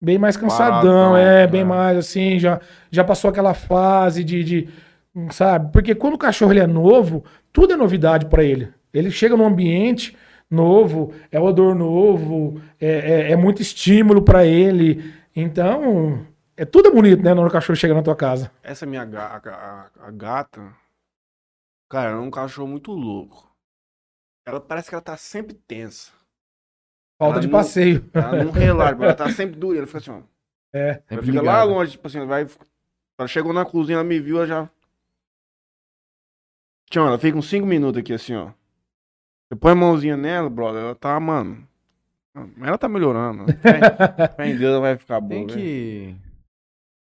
Bem 0.00 0.18
mais 0.18 0.36
cansadão, 0.36 1.12
Paradão, 1.12 1.16
é, 1.16 1.46
bem 1.46 1.62
é. 1.62 1.64
mais 1.64 1.96
assim, 1.96 2.38
já, 2.38 2.60
já 2.90 3.02
passou 3.02 3.30
aquela 3.30 3.54
fase 3.54 4.22
de, 4.22 4.44
de. 4.44 4.68
Sabe? 5.30 5.72
Porque 5.72 5.94
quando 5.94 6.14
o 6.14 6.18
cachorro 6.18 6.52
ele 6.52 6.60
é 6.60 6.66
novo, 6.66 7.24
tudo 7.52 7.72
é 7.72 7.76
novidade 7.76 8.26
pra 8.26 8.44
ele. 8.44 8.68
Ele 8.92 9.10
chega 9.10 9.36
num 9.36 9.46
ambiente 9.46 10.14
novo, 10.50 11.12
é 11.30 11.38
odor 11.40 11.74
novo, 11.74 12.60
é, 12.80 12.88
é, 12.88 13.32
é 13.32 13.36
muito 13.36 13.60
estímulo 13.62 14.22
pra 14.22 14.44
ele. 14.46 15.14
Então, 15.34 16.26
é 16.56 16.64
tudo 16.64 16.90
bonito, 16.92 17.22
né? 17.22 17.34
Quando 17.34 17.48
o 17.48 17.50
cachorro 17.52 17.76
chega 17.76 17.94
na 17.94 18.02
tua 18.02 18.16
casa. 18.16 18.50
Essa 18.62 18.86
minha 18.86 19.04
ga- 19.04 19.26
a, 19.26 19.36
a- 19.50 19.90
a 20.06 20.10
gata, 20.10 20.74
cara, 21.90 22.12
é 22.12 22.16
um 22.16 22.30
cachorro 22.30 22.68
muito 22.68 22.92
louco. 22.92 23.44
Ela 24.46 24.60
parece 24.60 24.88
que 24.88 24.94
ela 24.94 25.02
tá 25.02 25.16
sempre 25.16 25.54
tensa. 25.54 26.12
Falta 27.18 27.34
Ela 27.36 27.40
de 27.40 27.46
não- 27.48 27.58
passeio. 27.58 28.08
Ela 28.14 28.44
não 28.44 28.52
relaxa, 28.52 29.02
ela 29.02 29.14
tá 29.14 29.30
sempre 29.32 29.56
dura. 29.58 29.78
Ela 29.78 29.86
fica 29.86 29.98
assim, 29.98 30.10
ó. 30.10 30.22
É. 30.72 31.02
Ela 31.10 31.22
fica 31.22 31.42
lá 31.42 31.62
ligado. 31.62 31.68
longe, 31.70 31.90
tipo 31.92 32.06
assim, 32.06 32.18
ela 32.18 32.26
vai. 32.26 32.46
Ela 33.18 33.26
chegou 33.28 33.52
na 33.52 33.64
cozinha, 33.64 33.96
ela 33.96 34.04
me 34.04 34.20
viu, 34.20 34.36
ela 34.36 34.46
já. 34.46 34.70
Tchau, 36.90 37.06
ela 37.06 37.18
fica 37.18 37.36
uns 37.36 37.48
5 37.48 37.66
minutos 37.66 37.98
aqui 38.00 38.12
assim, 38.12 38.34
ó. 38.36 38.52
Você 39.48 39.56
põe 39.58 39.72
a 39.72 39.76
mãozinha 39.76 40.16
nela, 40.16 40.50
brother, 40.50 40.82
ela 40.82 40.94
tá, 40.94 41.18
mano. 41.20 41.66
Ela 42.60 42.76
tá 42.76 42.88
melhorando. 42.88 43.46
Fé 43.62 44.28
fé 44.36 44.48
em 44.48 44.56
Deus, 44.56 44.72
ela 44.72 44.80
vai 44.80 44.96
ficar 44.96 45.20
boa. 45.20 45.30
Tem 45.30 45.46
velho. 45.46 45.58
que 45.58 46.16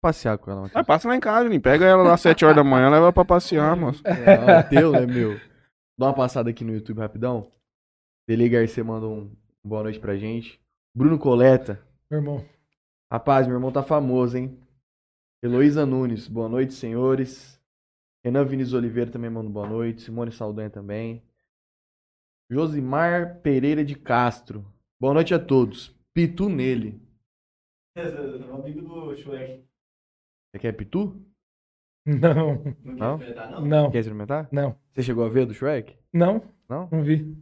passear 0.00 0.38
com 0.38 0.50
ela. 0.50 0.68
Vai, 0.68 0.84
passa 0.84 1.08
lá 1.08 1.16
em 1.16 1.20
casa, 1.20 1.44
Juninho. 1.44 1.60
Pega 1.60 1.84
ela 1.84 2.02
lá 2.02 2.14
às 2.14 2.20
7 2.20 2.44
horas 2.44 2.56
da 2.56 2.62
manhã, 2.62 2.88
leva 2.88 3.12
pra 3.12 3.24
passear, 3.24 3.74
moço. 3.74 4.02
Não, 4.04 4.50
é 4.50 4.62
teu, 4.62 4.92
né, 4.92 5.06
meu? 5.06 5.40
Dá 5.98 6.06
uma 6.06 6.14
passada 6.14 6.50
aqui 6.50 6.62
no 6.62 6.74
YouTube 6.74 6.98
rapidão. 6.98 7.50
Dele 8.28 8.48
Garcia 8.48 8.84
manda 8.84 9.06
um 9.06 9.30
boa 9.64 9.82
noite 9.82 9.98
pra 9.98 10.16
gente. 10.16 10.60
Bruno 10.94 11.18
Coleta. 11.18 11.80
Meu 12.10 12.20
irmão. 12.20 12.44
Rapaz, 13.10 13.46
meu 13.46 13.56
irmão 13.56 13.72
tá 13.72 13.82
famoso, 13.82 14.36
hein? 14.36 14.58
Heloísa 15.42 15.86
Nunes, 15.86 16.28
boa 16.28 16.48
noite, 16.48 16.74
senhores. 16.74 17.60
Renan 18.24 18.44
Vinícius 18.44 18.74
Oliveira 18.74 19.10
também 19.10 19.30
manda 19.30 19.48
boa 19.48 19.68
noite. 19.68 20.02
Simone 20.02 20.32
Saldanha 20.32 20.70
também. 20.70 21.22
Josimar 22.50 23.40
Pereira 23.40 23.84
de 23.84 23.94
Castro. 23.96 24.64
Boa 25.00 25.14
noite 25.14 25.34
a 25.34 25.38
todos. 25.38 25.94
Pitu 26.14 26.48
nele. 26.48 27.00
amigo 27.96 28.82
do 28.82 29.16
Shrek. 29.16 29.64
Você 30.54 30.58
quer 30.60 30.72
pitu? 30.72 31.20
Não, 32.06 32.62
Não 32.84 32.94
Não? 32.94 33.18
não? 33.18 33.60
não, 33.66 33.90
Quer 33.90 33.98
experimentar? 33.98 34.48
não, 34.52 34.78
Você 34.94 35.02
chegou 35.02 35.24
a 35.26 35.28
ver 35.28 35.44
do 35.44 35.52
Shrek? 35.52 35.98
não, 36.12 36.40
Não? 36.68 36.88
não 36.90 37.02
vi. 37.02 37.36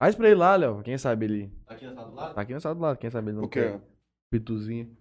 Faz 0.00 0.14
pra 0.14 0.26
ele 0.28 0.36
lá, 0.36 0.54
Léo. 0.54 0.80
Quem 0.84 0.96
sabe 0.96 1.24
ele. 1.24 1.52
Aqui 1.66 1.84
na 1.84 1.92
sala 1.94 2.08
do 2.08 2.14
lado? 2.14 2.34
Tá 2.36 2.40
aqui 2.40 2.52
no 2.52 2.58
estado 2.58 2.76
do 2.76 2.82
lado. 2.82 2.98
Quem 2.98 3.10
sabe 3.10 3.30
ele 3.30 3.36
não 3.38 3.44
O 3.44 3.48
quê? 3.48 3.62
quer 3.72 3.80
pituzinho. 4.30 4.96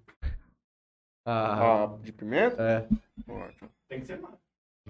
Ah, 1.23 1.83
Ah, 1.83 1.97
de 1.97 2.11
pimenta? 2.11 2.61
é. 2.63 2.87
Ótimo. 3.31 3.69
Tem 3.87 3.99
que 3.99 4.07
ser 4.07 4.19
mais. 4.19 4.35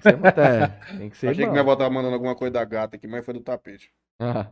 Tem 0.01 0.15
que 0.17 0.31
ser, 0.31 0.39
é, 0.39 0.67
tem 0.97 1.09
que 1.09 1.17
ser 1.17 1.27
Achei 1.29 1.43
que 1.43 1.45
bom. 1.47 1.51
minha 1.51 1.61
avó 1.61 1.75
tava 1.75 1.89
mandando 1.89 2.13
alguma 2.13 2.35
coisa 2.35 2.53
da 2.53 2.65
gata 2.65 2.95
aqui, 2.95 3.07
mas 3.07 3.25
foi 3.25 3.33
do 3.33 3.41
tapete. 3.41 3.91
Ah. 4.19 4.51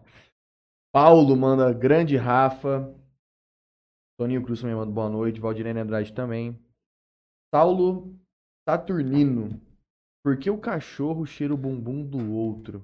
Paulo 0.94 1.36
manda 1.36 1.74
grande 1.74 2.18
Rafa. 2.18 2.94
Toninho 4.18 4.44
Cruz 4.44 4.62
também 4.62 4.76
manda 4.76 4.92
boa 4.92 5.10
noite. 5.10 5.40
Valdirene 5.40 5.80
Andrade 5.80 6.14
também. 6.14 6.58
Saulo 7.54 8.16
Saturnino. 8.68 9.60
Por 10.24 10.38
que 10.38 10.50
o 10.50 10.58
cachorro 10.58 11.26
cheira 11.26 11.54
o 11.54 11.58
bumbum 11.58 12.04
do 12.04 12.34
outro? 12.34 12.84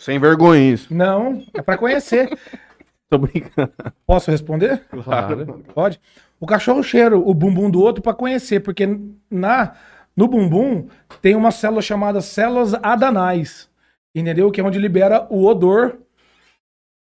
Sem 0.00 0.18
vergonha 0.18 0.72
isso. 0.72 0.94
Não, 0.94 1.44
é 1.52 1.60
pra 1.60 1.76
conhecer. 1.76 2.30
Tô 3.10 3.18
brincando. 3.18 3.72
Posso 4.06 4.30
responder? 4.30 4.86
Claro. 4.88 5.62
Pode. 5.74 6.00
O 6.38 6.46
cachorro 6.46 6.82
cheira 6.82 7.18
o 7.18 7.34
bumbum 7.34 7.70
do 7.70 7.80
outro 7.82 8.02
para 8.02 8.14
conhecer, 8.14 8.60
porque 8.60 8.86
na 9.30 9.76
no 10.16 10.28
bumbum 10.28 10.88
tem 11.22 11.34
uma 11.34 11.50
célula 11.50 11.82
chamada 11.82 12.20
células 12.20 12.74
adanais, 12.74 13.70
entendeu? 14.14 14.50
Que 14.50 14.60
é 14.60 14.64
onde 14.64 14.78
libera 14.78 15.26
o 15.30 15.44
odor 15.46 15.98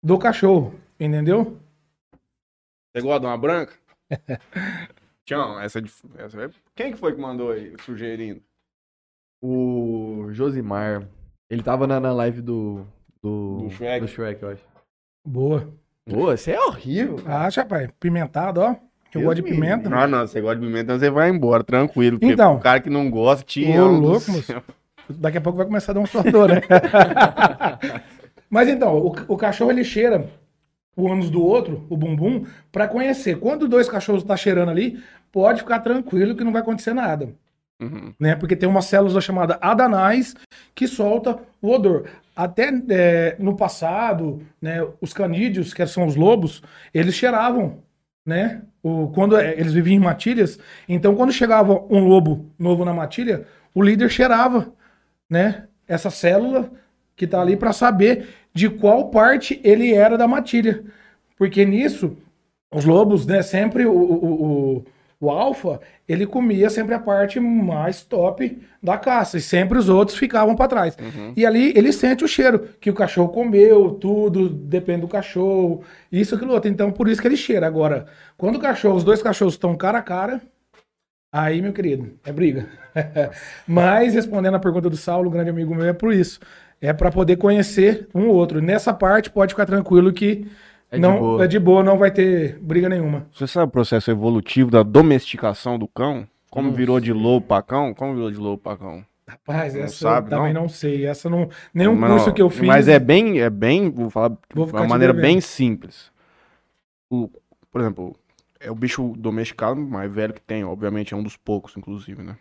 do 0.03 0.19
cachorro, 0.19 0.75
entendeu? 1.01 1.59
Você 2.95 3.03
gosta 3.03 3.21
de 3.21 3.27
uma 3.27 3.39
branca? 3.39 3.75
Tchau, 5.27 5.61
essa, 5.61 5.79
é 5.79 5.83
de- 5.83 5.93
essa 6.19 6.41
é... 6.41 6.51
Quem 6.75 6.93
que 6.93 6.99
foi 6.99 7.15
que 7.15 7.21
mandou 7.21 7.51
aí, 7.51 7.75
sugerindo? 7.81 8.41
O 9.43 10.29
Josimar, 10.31 11.07
ele 11.51 11.63
tava 11.63 11.87
na, 11.87 12.01
na 12.01 12.13
live 12.13 12.41
do. 12.41 12.87
Do, 13.23 13.59
Do 13.65 13.71
Shrek. 13.71 14.01
do 14.01 14.09
Shrek, 14.09 14.43
eu 14.43 14.51
acho. 14.51 14.63
Boa. 15.27 15.69
Pô, 16.09 16.27
você 16.27 16.53
é 16.53 16.61
horrível. 16.61 17.17
cara. 17.17 17.47
Acha, 17.47 17.65
pai? 17.65 17.89
Pimentado, 18.01 18.61
ó. 18.61 18.77
Eu 19.17 19.25
gosto 19.25 19.37
de 19.37 19.43
me 19.43 19.51
pimenta. 19.51 19.89
Não, 19.89 20.07
não, 20.07 20.27
você 20.27 20.41
gosta 20.41 20.57
de 20.61 20.67
pimenta, 20.67 20.83
então 20.85 20.99
você 20.99 21.11
vai 21.11 21.29
embora, 21.31 21.63
tranquilo. 21.65 22.19
Porque 22.19 22.33
Então. 22.33 22.57
o 22.57 22.61
cara 22.61 22.81
que 22.81 22.91
não 22.91 23.11
gosta, 23.11 23.45
te 23.45 23.65
Ô, 23.79 23.87
louco, 23.89 24.31
moço. 24.31 24.63
Daqui 25.09 25.39
a 25.39 25.41
pouco 25.41 25.57
vai 25.57 25.67
começar 25.67 25.93
a 25.93 25.95
dar 25.95 26.01
um 26.01 26.07
suador, 26.07 26.49
né? 26.49 26.61
Mas 28.51 28.69
então, 28.69 28.97
o, 28.97 29.15
o 29.29 29.37
cachorro 29.37 29.71
ele 29.71 29.85
cheira 29.85 30.29
o 30.97 31.13
ânus 31.13 31.29
do 31.31 31.43
outro, 31.43 31.87
o 31.91 31.97
bumbum, 31.97 32.45
pra 32.73 32.89
conhecer. 32.89 33.39
Quando 33.39 33.69
dois 33.69 33.89
cachorros 33.89 34.25
tá 34.25 34.37
cheirando 34.37 34.71
ali, 34.71 34.99
pode 35.31 35.61
ficar 35.61 35.81
tranquilo 35.81 36.35
que 36.35 36.43
não 36.43 36.53
vai 36.53 36.63
acontecer 36.63 36.95
nada. 36.95 37.29
Uhum. 37.79 38.15
né? 38.19 38.35
Porque 38.35 38.57
tem 38.57 38.67
uma 38.67 38.81
célula 38.81 39.21
chamada 39.21 39.59
adanais 39.61 40.35
que 40.75 40.89
solta 40.89 41.39
o 41.61 41.71
odor. 41.71 42.07
Até 42.35 42.71
é, 42.89 43.37
no 43.39 43.55
passado, 43.55 44.41
né, 44.61 44.87
os 44.99 45.13
canídeos, 45.13 45.75
que 45.75 45.87
são 45.87 46.07
os 46.07 46.17
lobos, 46.17 46.63
eles 46.95 47.15
cheiravam, 47.15 47.83
né? 48.27 48.63
O, 48.83 49.09
quando 49.15 49.37
é, 49.37 49.53
eles 49.59 49.73
viviam 49.73 49.95
em 49.95 50.05
matilhas, 50.05 50.59
então 50.89 51.15
quando 51.15 51.33
chegava 51.33 51.73
um 51.89 52.07
lobo 52.07 52.51
novo 52.59 52.85
na 52.85 52.93
matilha, 52.93 53.47
o 53.73 53.83
líder 53.83 54.11
cheirava, 54.11 54.73
né? 55.31 55.69
Essa 55.87 56.11
célula 56.11 56.71
que 57.15 57.27
tá 57.27 57.41
ali 57.41 57.57
para 57.57 57.73
saber 57.73 58.29
de 58.53 58.69
qual 58.69 59.09
parte 59.11 59.61
ele 59.63 59.95
era 59.95 60.19
da 60.19 60.27
matilha. 60.27 60.85
Porque 61.39 61.65
nisso, 61.65 62.17
os 62.73 62.85
lobos, 62.85 63.27
né, 63.27 63.43
sempre 63.43 63.87
o, 63.87 63.93
o, 63.93 64.77
o, 64.77 64.85
o 65.19 65.31
alfa, 65.31 65.81
ele 66.07 66.27
comia 66.27 66.69
sempre 66.69 66.95
a 66.95 66.99
parte 66.99 67.41
mais 67.41 68.03
top 68.03 68.61
da 68.83 68.99
caça, 68.99 69.39
e 69.39 69.41
sempre 69.41 69.79
os 69.79 69.89
outros 69.89 70.19
ficavam 70.19 70.55
para 70.55 70.69
trás. 70.69 70.97
E 71.35 71.47
ali 71.47 71.73
ele 71.77 71.93
sente 71.93 72.25
o 72.25 72.29
cheiro, 72.29 72.69
que 72.81 72.91
o 72.91 72.95
cachorro 72.95 73.31
comeu, 73.31 73.91
tudo, 73.93 74.49
depende 74.49 75.01
do 75.01 75.09
cachorro, 75.09 75.83
isso, 76.13 76.35
aquilo 76.35 76.53
outro. 76.53 76.71
Então, 76.71 76.93
por 76.93 77.09
isso 77.09 77.21
que 77.21 77.29
ele 77.29 77.37
cheira. 77.37 77.67
Agora, 77.67 78.07
quando 78.37 78.57
o 78.57 78.61
cachorro, 78.61 78.97
os 78.97 79.05
dois 79.05 79.23
cachorros 79.23 79.55
estão 79.55 79.75
cara 79.75 79.99
a 79.99 80.03
cara, 80.03 80.41
aí, 81.33 81.63
meu 81.63 81.73
querido, 81.73 82.13
é 82.25 82.33
briga. 82.33 82.69
Mas, 83.67 84.15
respondendo 84.15 84.57
a 84.57 84.61
pergunta 84.61 84.91
do 84.91 84.97
Saulo, 84.97 85.31
grande 85.31 85.51
amigo 85.51 85.75
meu, 85.75 85.87
é 85.87 85.93
por 85.93 86.13
isso. 86.13 86.41
É 86.81 86.93
para 86.93 87.11
poder 87.11 87.37
conhecer 87.37 88.07
um 88.15 88.29
ou 88.29 88.35
outro. 88.35 88.61
Nessa 88.61 88.93
parte, 88.93 89.31
pode 89.31 89.55
ficar 89.55 89.65
tranquilo 89.65 90.13
que 90.13 90.47
É 90.91 90.97
de 90.97 91.03
não, 91.03 91.19
boa. 91.19 91.45
é 91.45 91.49
de 91.49 91.59
boa, 91.59 91.83
não 91.83 91.99
vai 91.99 92.11
ter 92.11 92.59
briga 92.61 92.89
nenhuma. 92.89 93.27
Você 93.33 93.47
sabe 93.47 93.69
o 93.69 93.73
processo 93.73 94.11
evolutivo 94.11 94.71
da 94.71 94.83
domesticação 94.83 95.79
do 95.79 95.89
cão? 95.89 96.27
Como 96.51 96.69
Não 96.69 96.75
virou 96.77 97.01
de 97.01 97.13
lobo 97.13 97.47
pra 97.47 97.61
cão? 97.63 97.93
Como 97.93 98.15
virou 98.15 98.31
de 98.31 98.39
lobo 98.39 98.59
pra 98.63 98.77
cão? 98.77 99.05
Rapaz, 99.29 99.75
Não 99.75 99.83
essa 99.83 99.97
sabe, 99.97 100.29
eu 100.29 100.31
também 100.31 100.53
não? 100.53 100.63
não? 100.63 100.69
sei. 100.69 101.05
Essa 101.05 101.29
não. 101.29 101.51
Nenhum 101.75 101.97
Mas, 101.97 102.11
curso 102.13 102.33
que 102.33 102.41
eu 102.41 102.49
fiz. 102.49 102.67
Mas 102.67 102.87
é 102.89 102.99
bem, 102.99 103.41
é 103.41 103.51
bem, 103.51 103.91
vou 103.91 104.09
falar 104.09 104.29
Vou 104.55 104.65
de 104.65 104.71
ficar 104.71 104.83
uma 104.83 104.89
maneira 104.89 105.13
devendo. 105.13 105.31
bem 105.33 105.41
simples. 105.41 106.11
O, 107.11 107.29
por 107.71 107.81
exemplo, 107.81 108.17
é 108.61 108.71
o 108.71 108.75
bicho 108.75 109.13
domesticado 109.19 109.81
mais 109.81 110.11
velho 110.11 110.33
que 110.33 110.41
tem, 110.41 110.65
obviamente 110.65 111.13
é 111.13 111.17
um 111.17 111.23
dos 111.23 111.37
poucos, 111.37 111.77
inclusive, 111.77 112.23
né? 112.23 112.37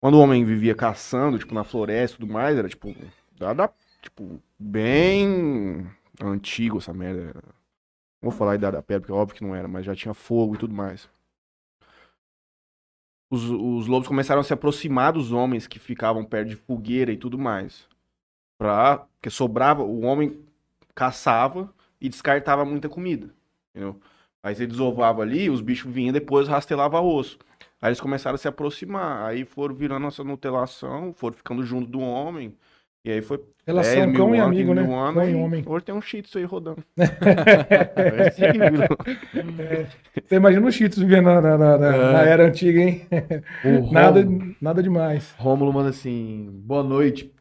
Quando 0.00 0.14
o 0.14 0.20
homem 0.20 0.44
vivia 0.44 0.74
caçando, 0.74 1.38
tipo, 1.38 1.54
na 1.54 1.64
floresta 1.64 2.16
e 2.16 2.20
tudo 2.20 2.32
mais, 2.32 2.56
era 2.56 2.68
tipo, 2.68 2.94
da- 3.38 3.70
tipo, 4.00 4.40
bem 4.58 5.86
antigo 6.28 6.78
essa 6.78 6.92
merda. 6.92 7.32
Não 8.22 8.30
vou 8.30 8.32
falar 8.32 8.52
a 8.52 8.54
idade 8.56 8.76
da 8.76 8.82
pedra, 8.82 9.00
porque 9.00 9.12
é 9.12 9.14
óbvio 9.14 9.36
que 9.36 9.44
não 9.44 9.54
era, 9.54 9.66
mas 9.66 9.84
já 9.84 9.94
tinha 9.94 10.14
fogo 10.14 10.54
e 10.54 10.58
tudo 10.58 10.74
mais. 10.74 11.08
Os, 13.30 13.44
os 13.44 13.86
lobos 13.86 14.08
começaram 14.08 14.40
a 14.40 14.44
se 14.44 14.52
aproximar 14.52 15.12
dos 15.12 15.32
homens 15.32 15.66
que 15.66 15.78
ficavam 15.78 16.24
perto 16.24 16.48
de 16.48 16.56
fogueira 16.56 17.12
e 17.12 17.16
tudo 17.16 17.38
mais. 17.38 17.88
Pra, 18.58 18.98
porque 18.98 19.30
sobrava, 19.30 19.82
o 19.82 20.00
homem 20.00 20.44
caçava 20.94 21.72
e 22.00 22.08
descartava 22.08 22.64
muita 22.64 22.88
comida. 22.88 23.32
Entendeu? 23.70 24.00
Aí 24.42 24.54
você 24.54 24.66
desovava 24.66 25.22
ali, 25.22 25.48
os 25.48 25.60
bichos 25.60 25.92
vinham 25.92 26.12
depois 26.12 26.48
rastelava 26.48 27.00
osso. 27.00 27.38
Aí 27.80 27.88
eles 27.88 28.00
começaram 28.00 28.34
a 28.34 28.38
se 28.38 28.48
aproximar, 28.48 29.24
aí 29.26 29.44
foram 29.44 29.74
virando 29.74 30.06
essa 30.06 30.24
nutelação, 30.24 31.14
foram 31.14 31.36
ficando 31.36 31.62
junto 31.62 31.88
do 31.88 32.00
homem. 32.00 32.54
E 33.04 33.10
aí 33.10 33.22
foi 33.22 33.42
Relação 33.66 33.94
10 33.94 34.06
mil 34.08 34.16
cão 34.16 34.34
e 34.34 34.38
anos, 34.38 34.48
amigo, 34.48 34.74
15 34.74 34.86
né? 34.88 35.12
Cão 35.14 35.28
e 35.30 35.34
homem. 35.34 35.64
Hoje 35.66 35.84
tem 35.86 35.94
um 35.94 36.02
shih 36.02 36.22
tzu 36.22 36.38
aí 36.38 36.44
rodando. 36.44 36.84
É. 39.58 39.86
Você 40.22 40.36
imagina 40.36 40.66
o 40.66 40.72
Cheetos 40.72 40.98
vivendo 40.98 41.24
na, 41.26 41.40
na- 41.40 41.78
na- 41.78 41.86
É. 41.96 42.12
na 42.12 42.22
era 42.22 42.46
antiga, 42.46 42.80
hein? 42.80 43.06
O 43.64 43.90
Nada, 43.92 44.20
nada 44.60 44.82
demais. 44.82 45.34
Rômulo 45.38 45.72
manda 45.72 45.90
assim: 45.90 46.48
boa 46.64 46.82
noite, 46.82 47.32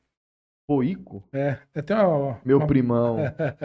Poico, 0.68 1.24
É, 1.34 1.57
até 1.76 1.95
uma, 1.95 2.39
meu 2.45 2.57
uma- 2.57 2.68
primão. 2.68 3.18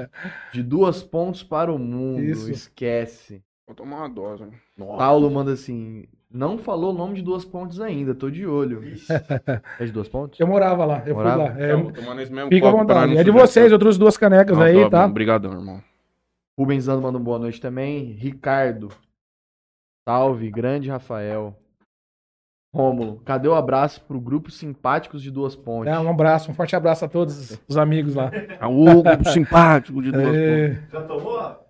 De 0.52 0.62
duas 0.62 1.02
pontos 1.02 1.42
para 1.42 1.72
o 1.72 1.78
mundo, 1.78 2.22
Isso. 2.22 2.50
esquece. 2.50 3.42
Vou 3.66 3.74
tomar 3.74 3.98
uma 3.98 4.08
dose. 4.08 4.44
Paulo 4.78 5.30
manda 5.30 5.52
assim: 5.52 6.06
não 6.34 6.58
falou 6.58 6.92
o 6.92 6.96
nome 6.96 7.14
de 7.14 7.22
duas 7.22 7.44
pontes 7.44 7.78
ainda, 7.78 8.12
tô 8.12 8.28
de 8.28 8.44
olho. 8.44 8.82
É 9.78 9.84
de 9.84 9.92
duas 9.92 10.08
pontes? 10.08 10.38
Eu 10.40 10.46
morava 10.48 10.84
lá, 10.84 11.02
eu 11.06 11.14
Morava? 11.14 11.52
fui 11.52 11.60
lá. 11.60 11.66
É, 11.66 11.76
mesmo 12.26 12.48
fica 12.48 12.68
à 12.68 12.72
vontade. 12.72 13.16
É 13.16 13.22
de 13.22 13.30
vocês, 13.30 13.70
eu 13.70 13.78
trouxe 13.78 13.98
duas 13.98 14.16
canecas 14.16 14.58
Não, 14.58 14.64
aí, 14.64 14.90
tá? 14.90 15.06
Obrigadão, 15.06 15.52
irmão. 15.52 15.80
Rubens 16.58 16.88
Ando 16.88 17.02
manda 17.02 17.18
um 17.18 17.22
boa 17.22 17.38
noite 17.38 17.60
também. 17.60 18.12
Ricardo. 18.12 18.88
Salve, 20.08 20.50
grande 20.50 20.90
Rafael. 20.90 21.56
Rômulo, 22.74 23.22
cadê 23.24 23.46
o 23.46 23.54
abraço 23.54 24.00
pro 24.04 24.20
grupo 24.20 24.50
Simpáticos 24.50 25.22
de 25.22 25.30
Duas 25.30 25.54
Pontes? 25.54 25.92
É, 25.92 25.98
um 25.98 26.10
abraço, 26.10 26.50
um 26.50 26.54
forte 26.54 26.74
abraço 26.74 27.04
a 27.04 27.08
todos 27.08 27.56
os 27.68 27.76
amigos 27.76 28.16
lá. 28.16 28.32
O 28.68 29.02
grupo 29.04 29.28
simpático 29.28 30.02
de 30.02 30.10
duas. 30.10 30.34
É, 30.36 30.82
Já 30.90 31.02
tomou? 31.02 31.63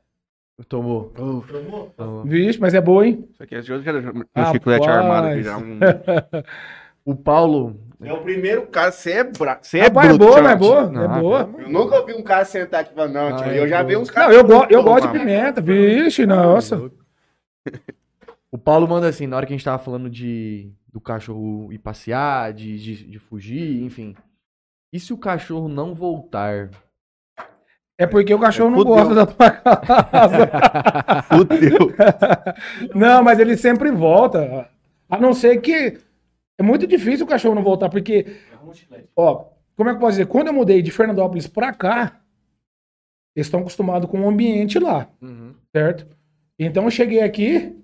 Tomou. 0.69 1.11
Tomou? 1.11 1.93
Tomou. 1.97 2.25
vixe, 2.25 2.61
mas 2.61 2.75
é 2.75 2.81
boa, 2.81 3.07
hein? 3.07 3.29
Isso 3.33 3.43
aqui 3.43 3.57
é 3.57 3.61
de 3.61 3.73
Rapaz. 3.73 4.53
chiclete 4.53 4.89
armado 4.89 5.27
aqui 5.29 5.43
já. 5.43 5.59
Um... 5.59 5.79
O 7.05 7.15
Paulo. 7.15 7.79
É 8.03 8.13
o 8.13 8.23
primeiro 8.23 8.67
cara, 8.67 8.91
você 8.91 9.13
é, 9.13 9.25
bra... 9.25 9.59
você 9.61 9.79
é 9.79 9.83
Rapaz, 9.85 10.09
é 10.09 10.17
bruto, 10.17 10.25
boa, 10.27 10.43
não 10.43 10.51
é 10.51 10.57
boa? 10.57 10.87
Não, 10.87 11.05
é 11.05 11.21
boa. 11.21 11.51
Eu 11.59 11.69
nunca 11.69 11.97
ouvi 11.97 12.15
um 12.15 12.23
cara 12.23 12.45
sentar 12.45 12.81
aqui 12.81 12.93
e 12.93 12.95
falar, 12.95 13.09
não, 13.09 13.29
Ah, 13.29 13.37
tio, 13.37 13.51
é 13.51 13.59
eu 13.59 13.69
já 13.69 13.83
vi 13.83 13.93
boa. 13.93 14.03
uns 14.03 14.09
Não, 14.09 14.15
caras... 14.15 14.37
eu, 14.37 14.45
go 14.45 14.67
eu 14.71 14.83
gosto 14.83 15.09
de 15.09 15.19
pimenta, 15.19 15.61
vixe, 15.61 16.25
nossa. 16.25 16.91
O 18.51 18.57
Paulo 18.57 18.87
manda 18.89 19.09
assim, 19.09 19.27
na 19.27 19.37
hora 19.37 19.47
que 19.47 19.53
a 19.53 19.57
gente 19.57 19.65
tava 19.65 19.83
falando 19.83 20.09
de 20.09 20.73
do 20.93 21.01
cachorro 21.01 21.73
ir 21.73 21.79
passear, 21.79 22.53
de, 22.53 22.79
de, 22.79 23.05
de 23.11 23.19
fugir, 23.19 23.83
enfim. 23.83 24.15
E 24.93 25.01
se 25.01 25.13
o 25.13 25.19
cachorro 25.19 25.69
não 25.69 25.93
voltar? 25.95 26.71
É 27.97 28.07
porque 28.07 28.35
o 28.35 28.39
cachorro 28.41 28.71
não 28.71 28.79
Fudeu. 28.79 28.95
gosta 28.95 29.15
da 29.15 29.27
tua 29.27 29.51
casa. 29.51 30.51
Fudeu. 31.31 31.93
Não, 32.95 33.23
mas 33.23 33.39
ele 33.39 33.57
sempre 33.57 33.91
volta. 33.91 34.69
A 35.09 35.21
não 35.21 35.33
ser 35.33 35.61
que. 35.61 35.99
É 36.59 36.63
muito 36.63 36.87
difícil 36.87 37.25
o 37.25 37.29
cachorro 37.29 37.55
não 37.55 37.63
voltar, 37.63 37.89
porque. 37.89 38.37
Ó, 39.15 39.45
como 39.77 39.89
é 39.89 39.93
que 39.93 39.97
eu 39.97 40.01
posso 40.01 40.13
dizer? 40.13 40.27
Quando 40.27 40.49
eu 40.49 40.53
mudei 40.53 40.83
de 40.83 40.91
Fernandópolis 40.91 41.47
pra 41.47 41.73
cá, 41.73 42.21
eles 43.37 43.47
estão 43.47 43.61
acostumados 43.61 44.09
com 44.11 44.21
o 44.21 44.29
ambiente 44.29 44.79
lá, 44.79 45.09
certo? 45.73 46.07
Então 46.59 46.85
eu 46.85 46.91
cheguei 46.91 47.21
aqui, 47.21 47.77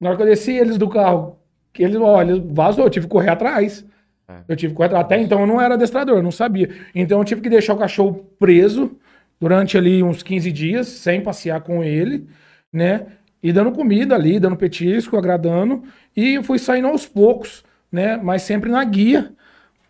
na 0.00 0.08
hora 0.08 0.16
que 0.16 0.22
eu 0.22 0.26
desci 0.28 0.52
eles 0.52 0.78
do 0.78 0.88
carro, 0.88 1.38
que 1.72 1.82
eles, 1.82 1.96
ó, 1.96 2.22
eles 2.22 2.38
vazou, 2.38 2.84
eu 2.84 2.90
tive 2.90 3.06
que 3.06 3.12
correr 3.12 3.30
atrás. 3.30 3.84
É. 4.28 4.38
Eu 4.48 4.56
tive 4.56 4.72
que 4.72 4.76
correr 4.76 4.86
atrás. 4.86 5.04
Até 5.04 5.18
então 5.18 5.40
eu 5.40 5.46
não 5.46 5.60
era 5.60 5.74
adestrador, 5.74 6.18
eu 6.18 6.22
não 6.22 6.30
sabia. 6.30 6.70
Então 6.94 7.18
eu 7.18 7.24
tive 7.24 7.40
que 7.40 7.50
deixar 7.50 7.74
o 7.74 7.78
cachorro 7.78 8.24
preso 8.38 8.96
durante 9.44 9.76
ali 9.76 10.02
uns 10.02 10.22
15 10.22 10.50
dias, 10.50 10.86
sem 10.88 11.20
passear 11.20 11.60
com 11.60 11.84
ele, 11.84 12.26
né? 12.72 13.06
E 13.42 13.52
dando 13.52 13.72
comida 13.72 14.14
ali, 14.14 14.40
dando 14.40 14.56
petisco, 14.56 15.18
agradando. 15.18 15.82
E 16.16 16.32
eu 16.36 16.42
fui 16.42 16.58
saindo 16.58 16.88
aos 16.88 17.04
poucos, 17.04 17.62
né? 17.92 18.16
Mas 18.16 18.40
sempre 18.40 18.70
na 18.70 18.82
guia 18.82 19.32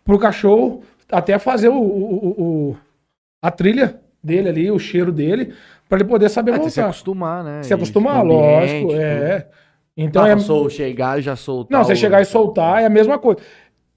pro 0.03 0.19
cachorro 0.19 0.83
até 1.09 1.39
fazer 1.39 1.69
o, 1.69 1.77
o- 1.77 2.35
o- 2.71 2.77
a 3.41 3.49
trilha 3.49 3.97
dele 4.21 4.49
ali, 4.49 4.69
o 4.69 4.77
cheiro 4.77 5.09
dele, 5.09 5.53
para 5.87 5.99
ele 5.99 6.09
poder 6.09 6.27
saber 6.27 6.51
É, 6.51 6.55
tem 6.55 6.65
que 6.65 6.71
se 6.71 6.75
voltar. 6.81 6.89
acostumar, 6.89 7.43
né? 7.45 7.63
Se 7.63 7.73
acostumar, 7.73 8.25
ambiente, 8.25 8.41
lógico, 8.41 8.87
tudo. 8.89 8.99
é. 9.01 9.47
Então 9.95 10.23
Então 10.23 10.25
é. 10.25 10.37
sou 10.39 10.69
chegar 10.69 11.17
e 11.17 11.21
já 11.21 11.37
soltar. 11.37 11.77
Não, 11.77 11.85
você 11.85 11.93
o- 11.93 11.95
chegar 11.95 12.21
e 12.21 12.25
soltar 12.25 12.81
é 12.81 12.85
a 12.87 12.89
mesma 12.89 13.17
coisa. 13.17 13.39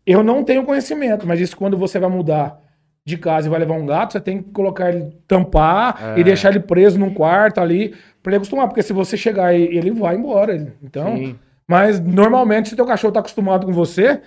Eu 0.07 0.23
não 0.23 0.45
tenho 0.45 0.65
conhecimento, 0.65 1.27
mas 1.27 1.41
isso 1.41 1.57
quando 1.57 1.77
você 1.77 1.99
vai 1.99 2.09
mudar 2.09 2.61
de 3.09 3.17
casa 3.19 3.47
e 3.47 3.51
vai 3.51 3.59
levar 3.61 3.75
um 3.75 3.87
gato, 3.87 4.13
você 4.13 4.21
tem 4.21 4.43
que 4.43 4.51
colocar 4.51 4.91
ele, 4.91 5.11
tampar 5.27 6.15
É. 6.17 6.21
e 6.21 6.25
deixar 6.25 6.51
ele 6.51 6.61
preso 6.61 6.99
num 6.99 7.13
quarto 7.13 7.61
ali, 7.61 7.95
pra 8.23 8.31
ele 8.31 8.37
acostumar, 8.37 8.69
porque 8.69 8.83
se 8.83 8.93
você 8.93 9.17
chegar 9.17 9.55
e 9.55 9.63
ele 9.77 9.91
vai 9.91 10.15
embora. 10.17 10.55
ele- 10.55 10.73
Então, 10.83 11.17
Sim. 11.17 11.37
mas 11.67 11.99
normalmente 12.01 12.69
se 12.69 12.77
teu 12.77 12.85
cachorro 12.87 13.13
tá 13.13 13.21
acostumado 13.21 13.67
com 13.67 13.73
você, 13.73 14.21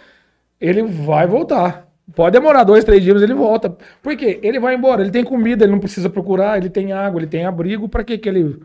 ele 0.59 0.81
vai 0.83 1.27
voltar. 1.27 1.87
Pode 2.15 2.33
demorar 2.33 2.63
dois, 2.63 2.83
três 2.83 3.01
dias, 3.03 3.21
ele 3.21 3.33
volta. 3.33 3.75
Por 4.01 4.15
quê? 4.17 4.39
Ele 4.43 4.59
vai 4.59 4.75
embora, 4.75 5.01
ele 5.01 5.11
tem 5.11 5.23
comida, 5.23 5.63
ele 5.63 5.71
não 5.71 5.79
precisa 5.79 6.09
procurar, 6.09 6.57
ele 6.57 6.69
tem 6.69 6.91
água, 6.91 7.19
ele 7.19 7.27
tem 7.27 7.45
abrigo, 7.45 7.87
pra 7.87 8.03
que 8.03 8.17
que 8.17 8.27
ele... 8.27 8.59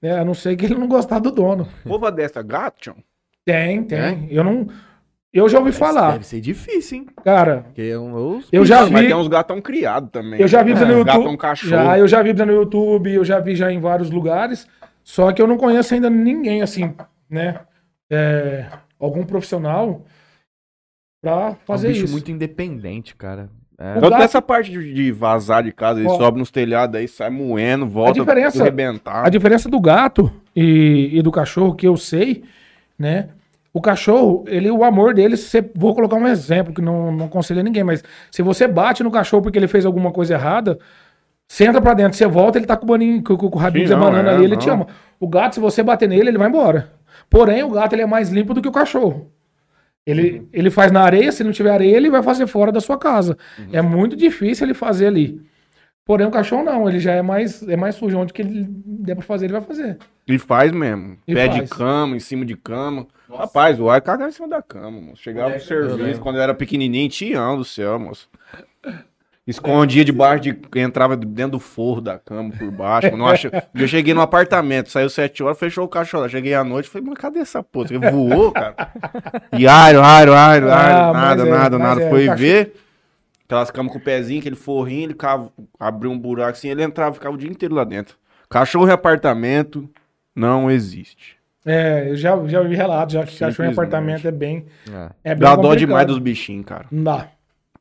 né, 0.00 0.18
a 0.20 0.24
não 0.24 0.34
ser 0.34 0.54
que 0.56 0.66
ele 0.66 0.74
não 0.76 0.86
gostar 0.86 1.18
do 1.18 1.30
dono. 1.32 1.66
Ova 1.88 2.12
dessa 2.12 2.42
gato. 2.42 2.94
Tem, 3.44 3.82
tem. 3.82 4.28
Eu 4.30 4.44
não... 4.44 4.66
Eu 5.32 5.48
já 5.48 5.58
ouvi 5.58 5.72
falar. 5.72 6.12
Deve 6.12 6.26
ser 6.26 6.40
difícil, 6.40 6.98
hein? 6.98 7.06
Cara, 7.24 7.62
Porque 7.62 7.80
é 7.82 7.98
um, 7.98 8.36
os 8.36 8.48
eu 8.52 8.66
já 8.66 8.82
Mas 8.86 9.00
vi... 9.02 9.06
tem 9.08 9.16
uns 9.16 9.28
gatão 9.28 9.62
criados 9.62 10.10
também. 10.10 10.38
Eu 10.40 10.46
já 10.46 10.62
vi 10.62 10.74
no 10.74 10.80
É, 10.80 10.88
YouTube. 10.90 11.04
Gatão 11.06 11.36
cachorro. 11.38 11.70
Já, 11.70 11.98
eu 11.98 12.06
já 12.06 12.22
vi 12.22 12.32
no 12.34 12.52
YouTube, 12.52 13.12
eu 13.14 13.24
já 13.24 13.40
vi 13.40 13.56
já 13.56 13.72
em 13.72 13.80
vários 13.80 14.10
lugares. 14.10 14.66
Só 15.02 15.32
que 15.32 15.40
eu 15.40 15.46
não 15.46 15.56
conheço 15.56 15.94
ainda 15.94 16.10
ninguém 16.10 16.60
assim, 16.60 16.94
né? 17.30 17.60
É, 18.10 18.66
algum 19.00 19.24
profissional 19.24 20.04
pra 21.22 21.54
fazer 21.66 21.86
é 21.86 21.90
um 21.90 21.92
bicho 21.94 22.04
isso. 22.04 22.12
muito 22.12 22.30
independente, 22.30 23.16
cara. 23.16 23.48
É, 23.78 23.94
Tanto 23.94 24.10
gato- 24.10 24.20
dessa 24.20 24.42
parte 24.42 24.70
de 24.70 24.92
de 24.94 25.10
vazar 25.12 25.62
de 25.64 25.72
casa, 25.72 25.98
ele 25.98 26.08
Ó. 26.08 26.16
sobe 26.16 26.38
nos 26.38 26.50
telhados 26.50 26.94
aí, 26.94 27.08
sai 27.08 27.30
moendo, 27.30 27.86
volta 27.88 28.20
diferença- 28.20 28.60
arrebentar. 28.62 29.26
A 29.26 29.30
diferença 29.30 29.68
do 29.68 29.80
gato 29.80 30.30
e, 30.54 31.10
e 31.14 31.22
do 31.22 31.32
cachorro, 31.32 31.74
que 31.74 31.86
eu 31.88 31.96
sei, 31.96 32.44
né? 32.98 33.30
O 33.74 33.80
cachorro, 33.80 34.44
ele, 34.46 34.70
o 34.70 34.84
amor 34.84 35.14
dele, 35.14 35.36
você, 35.36 35.64
vou 35.74 35.94
colocar 35.94 36.16
um 36.16 36.28
exemplo 36.28 36.74
que 36.74 36.82
não, 36.82 37.10
não 37.10 37.26
aconselho 37.26 37.62
ninguém, 37.62 37.82
mas 37.82 38.04
se 38.30 38.42
você 38.42 38.68
bate 38.68 39.02
no 39.02 39.10
cachorro 39.10 39.42
porque 39.42 39.58
ele 39.58 39.68
fez 39.68 39.86
alguma 39.86 40.12
coisa 40.12 40.34
errada, 40.34 40.78
você 41.48 41.64
entra 41.64 41.80
pra 41.80 41.94
dentro, 41.94 42.16
você 42.16 42.26
volta, 42.26 42.58
ele 42.58 42.66
tá 42.66 42.76
com 42.76 42.84
o, 42.84 42.88
baninho, 42.88 43.22
com, 43.22 43.36
com 43.36 43.46
o 43.46 43.58
rabinho 43.58 43.86
Sim, 43.86 43.94
não, 43.94 44.00
banana 44.00 44.30
é, 44.30 44.34
ali, 44.34 44.44
ele 44.44 44.56
te 44.56 44.66
não. 44.66 44.74
ama. 44.74 44.86
O 45.18 45.26
gato, 45.26 45.54
se 45.54 45.60
você 45.60 45.82
bater 45.82 46.08
nele, 46.08 46.28
ele 46.28 46.38
vai 46.38 46.48
embora. 46.48 46.92
Porém, 47.30 47.62
o 47.62 47.70
gato 47.70 47.94
ele 47.94 48.02
é 48.02 48.06
mais 48.06 48.28
limpo 48.30 48.52
do 48.52 48.60
que 48.60 48.68
o 48.68 48.72
cachorro. 48.72 49.30
Ele, 50.04 50.48
ele 50.52 50.70
faz 50.70 50.90
na 50.90 51.02
areia, 51.02 51.30
se 51.30 51.44
não 51.44 51.52
tiver 51.52 51.70
areia, 51.70 51.96
ele 51.96 52.10
vai 52.10 52.22
fazer 52.22 52.46
fora 52.46 52.72
da 52.72 52.80
sua 52.80 52.98
casa. 52.98 53.38
É 53.72 53.80
muito 53.80 54.16
difícil 54.16 54.66
ele 54.66 54.74
fazer 54.74 55.06
ali. 55.06 55.40
Porém, 56.04 56.26
o 56.26 56.30
cachorro 56.32 56.64
não, 56.64 56.88
ele 56.88 56.98
já 56.98 57.12
é 57.12 57.22
mais, 57.22 57.66
é 57.68 57.76
mais 57.76 57.94
sujo. 57.94 58.18
Onde 58.18 58.32
que 58.32 58.42
ele 58.42 58.66
der 58.68 59.14
pra 59.14 59.24
fazer, 59.24 59.46
ele 59.46 59.52
vai 59.52 59.62
fazer. 59.62 59.98
E 60.26 60.38
faz 60.38 60.72
mesmo. 60.72 61.16
E 61.26 61.34
Pé 61.34 61.46
faz. 61.48 61.60
de 61.62 61.68
cama, 61.68 62.16
em 62.16 62.20
cima 62.20 62.44
de 62.44 62.56
cama. 62.56 63.06
Rapaz, 63.32 63.78
o 63.80 63.88
ar 63.88 64.00
cagava 64.00 64.28
em 64.28 64.32
cima 64.32 64.48
da 64.48 64.60
cama, 64.60 65.00
moço. 65.00 65.22
Chegava 65.22 65.50
pro 65.50 65.58
Eu 65.60 65.64
serviço, 65.64 65.96
lembro. 65.96 66.20
quando 66.20 66.36
eu 66.36 66.42
era 66.42 66.54
pequenininho, 66.54 67.08
tião 67.08 67.56
do 67.56 67.64
céu, 67.64 67.98
moço. 67.98 68.28
Escondia 69.44 70.04
debaixo 70.04 70.42
de. 70.44 70.56
Entrava 70.76 71.16
dentro 71.16 71.52
do 71.52 71.58
forro 71.58 72.00
da 72.00 72.16
cama 72.16 72.52
por 72.56 72.70
baixo. 72.70 73.16
Não 73.16 73.26
acha... 73.26 73.50
Eu 73.74 73.88
cheguei 73.88 74.14
no 74.14 74.20
apartamento, 74.20 74.88
saiu 74.88 75.10
sete 75.10 75.42
horas, 75.42 75.58
fechou 75.58 75.84
o 75.84 75.88
cachorro. 75.88 76.28
Cheguei 76.28 76.54
à 76.54 76.62
noite, 76.62 76.88
falei, 76.88 77.08
mas 77.08 77.18
cadê 77.18 77.40
essa 77.40 77.60
porra? 77.60 77.88
Ele 77.90 78.10
voou, 78.10 78.52
cara. 78.52 78.74
E 79.58 79.66
aro, 79.66 80.00
aro, 80.00 80.32
aro, 80.32 80.70
Ah, 80.70 80.74
aro, 80.76 81.12
mas 81.14 81.22
nada, 81.38 81.42
é, 81.46 81.50
nada, 81.50 81.78
nada. 81.78 82.02
é, 82.02 82.08
Foi 82.10 82.28
ver. 82.36 82.74
Aquelas 83.44 83.70
camas 83.70 83.92
com 83.92 83.98
o 83.98 84.02
pezinho, 84.02 84.40
aquele 84.40 84.56
forrinho, 84.56 85.02
ele 85.04 85.14
cava, 85.14 85.52
abriu 85.78 86.10
um 86.10 86.18
buraco 86.18 86.52
assim, 86.52 86.68
ele 86.68 86.82
entrava, 86.82 87.12
ficava 87.14 87.34
o 87.34 87.38
dia 87.38 87.50
inteiro 87.50 87.74
lá 87.74 87.84
dentro. 87.84 88.16
Cachorro 88.48 88.88
em 88.88 88.92
apartamento 88.92 89.88
não 90.34 90.70
existe. 90.70 91.36
É, 91.64 92.08
eu 92.10 92.16
já, 92.16 92.30
já 92.48 92.60
ouvi 92.60 92.74
relatos, 92.74 93.14
já 93.14 93.24
que 93.24 93.38
cachorro 93.38 93.68
em 93.68 93.72
apartamento 93.72 94.26
é 94.26 94.32
bem. 94.32 94.66
é. 94.90 95.10
É 95.24 95.34
bem 95.34 95.42
Dá 95.42 95.54
dó 95.54 95.74
demais 95.74 96.06
dos 96.06 96.18
bichinhos, 96.18 96.64
cara. 96.66 96.86
Não 96.90 97.04
dá. 97.04 97.28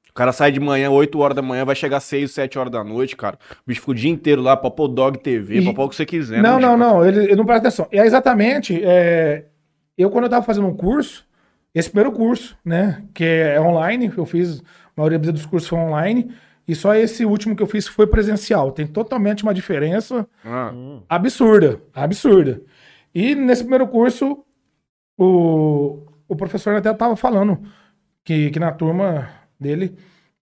O 0.10 0.14
cara 0.14 0.34
sai 0.34 0.52
de 0.52 0.60
manhã, 0.60 0.90
8 0.90 1.18
horas 1.20 1.36
da 1.36 1.42
manhã, 1.42 1.64
vai 1.64 1.74
chegar 1.74 2.00
6, 2.02 2.32
7 2.32 2.60
horas 2.60 2.72
da 2.72 2.84
noite, 2.84 3.16
cara. 3.16 3.40
O 3.52 3.64
bicho 3.66 3.80
fica 3.80 3.92
o 3.92 3.96
dia 3.96 4.12
inteiro 4.12 4.42
lá 4.42 4.58
pra 4.58 4.70
pôr 4.70 4.90
dog 4.90 5.18
TV, 5.18 5.60
E- 5.60 5.64
pra 5.64 5.74
pôr 5.74 5.86
o 5.86 5.90
que 5.90 5.96
você 5.96 6.06
quiser. 6.06 6.42
não, 6.44 6.60
né, 6.60 6.68
não, 6.68 6.76
bicho? 6.78 6.90
não, 6.90 7.06
ele, 7.06 7.24
ele 7.24 7.36
não 7.38 7.46
presta 7.46 7.68
atenção. 7.70 7.88
É 7.92 8.06
exatamente. 8.06 8.80
é, 8.84 9.46
eu, 9.98 10.10
quando 10.10 10.26
eu 10.26 10.30
tava 10.30 10.46
fazendo 10.46 10.68
um 10.68 10.76
curso, 10.76 11.26
esse 11.74 11.90
primeiro 11.90 12.12
curso, 12.12 12.58
né, 12.64 13.02
que 13.14 13.24
é 13.24 13.60
online, 13.62 14.12
eu 14.16 14.26
fiz, 14.26 14.62
a 14.96 15.02
maioria 15.02 15.20
dos 15.20 15.46
cursos 15.46 15.70
foi 15.70 15.80
online, 15.80 16.32
e 16.68 16.76
só 16.76 16.94
esse 16.96 17.26
último 17.26 17.56
que 17.56 17.64
eu 17.64 17.68
fiz 17.68 17.88
foi 17.88 18.08
presencial. 18.08 18.72
Tem 18.72 18.86
totalmente 18.88 19.44
uma 19.44 19.54
diferença 19.54 20.28
Ah, 20.46 20.72
absurda, 21.10 21.82
absurda. 21.94 22.62
E 23.14 23.36
nesse 23.36 23.64
primeiro 23.64 23.88
curso, 23.88 24.46
o, 25.18 26.04
o 26.28 26.36
professor 26.36 26.76
até 26.76 26.92
estava 26.92 27.16
falando 27.16 27.60
que, 28.24 28.50
que 28.52 28.60
na 28.60 28.72
turma 28.72 29.30
dele, 29.60 29.98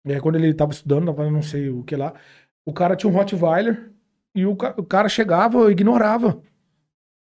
é, 0.06 0.20
quando 0.20 0.36
ele 0.36 0.50
estava 0.50 0.72
estudando, 0.72 1.06
tava 1.08 1.30
não 1.30 1.42
sei 1.42 1.70
o 1.70 1.84
que 1.84 1.96
lá, 1.96 2.14
o 2.66 2.74
cara 2.74 2.96
tinha 2.96 3.12
um 3.12 3.16
Rottweiler 3.16 3.92
e 4.36 4.46
o, 4.46 4.52
o 4.52 4.84
cara 4.84 5.10
chegava 5.10 5.70
e 5.70 5.72
ignorava. 5.72 6.42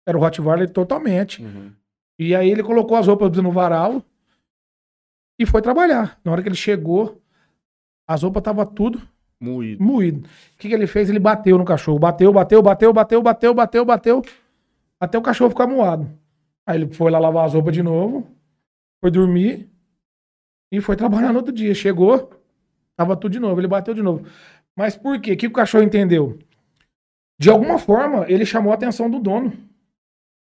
Era 0.06 0.16
o 0.16 0.20
Rottweiler 0.20 0.70
totalmente. 0.70 1.42
uhum. 1.42 1.72
E 2.18 2.34
aí 2.34 2.50
ele 2.50 2.64
colocou 2.64 2.96
as 2.96 3.06
roupas 3.06 3.30
no 3.36 3.52
varal 3.52 4.02
e 5.38 5.46
foi 5.46 5.62
trabalhar. 5.62 6.18
Na 6.24 6.32
hora 6.32 6.42
que 6.42 6.48
ele 6.48 6.56
chegou, 6.56 7.20
as 8.06 8.22
roupas 8.22 8.40
estavam 8.40 8.66
tudo 8.66 9.00
Moído. 9.40 9.82
moído. 9.82 10.26
O 10.26 10.58
que, 10.58 10.68
que 10.68 10.74
ele 10.74 10.86
fez? 10.86 11.08
Ele 11.08 11.20
bateu 11.20 11.56
no 11.56 11.64
cachorro. 11.64 11.98
Bateu, 11.98 12.32
bateu, 12.32 12.60
bateu, 12.60 12.92
bateu, 12.92 13.22
bateu, 13.22 13.54
bateu, 13.54 13.84
bateu. 13.84 14.22
Até 15.00 15.16
o 15.16 15.22
cachorro 15.22 15.50
ficar 15.50 15.66
moado. 15.66 16.10
Aí 16.66 16.80
ele 16.82 16.92
foi 16.92 17.10
lá 17.10 17.18
lavar 17.20 17.46
as 17.46 17.54
roupas 17.54 17.72
de 17.72 17.82
novo. 17.82 18.26
Foi 19.00 19.10
dormir. 19.10 19.68
E 20.72 20.80
foi 20.80 20.96
trabalhar 20.96 21.32
no 21.32 21.38
outro 21.38 21.52
dia. 21.52 21.72
Chegou, 21.72 22.30
tava 22.96 23.16
tudo 23.16 23.32
de 23.32 23.38
novo. 23.38 23.60
Ele 23.60 23.68
bateu 23.68 23.94
de 23.94 24.02
novo. 24.02 24.26
Mas 24.76 24.96
por 24.96 25.20
quê? 25.20 25.32
O 25.32 25.36
que 25.36 25.46
o 25.46 25.52
cachorro 25.52 25.84
entendeu? 25.84 26.36
De 27.40 27.48
alguma 27.48 27.78
forma, 27.78 28.26
ele 28.28 28.44
chamou 28.44 28.72
a 28.72 28.74
atenção 28.74 29.08
do 29.08 29.20
dono. 29.20 29.52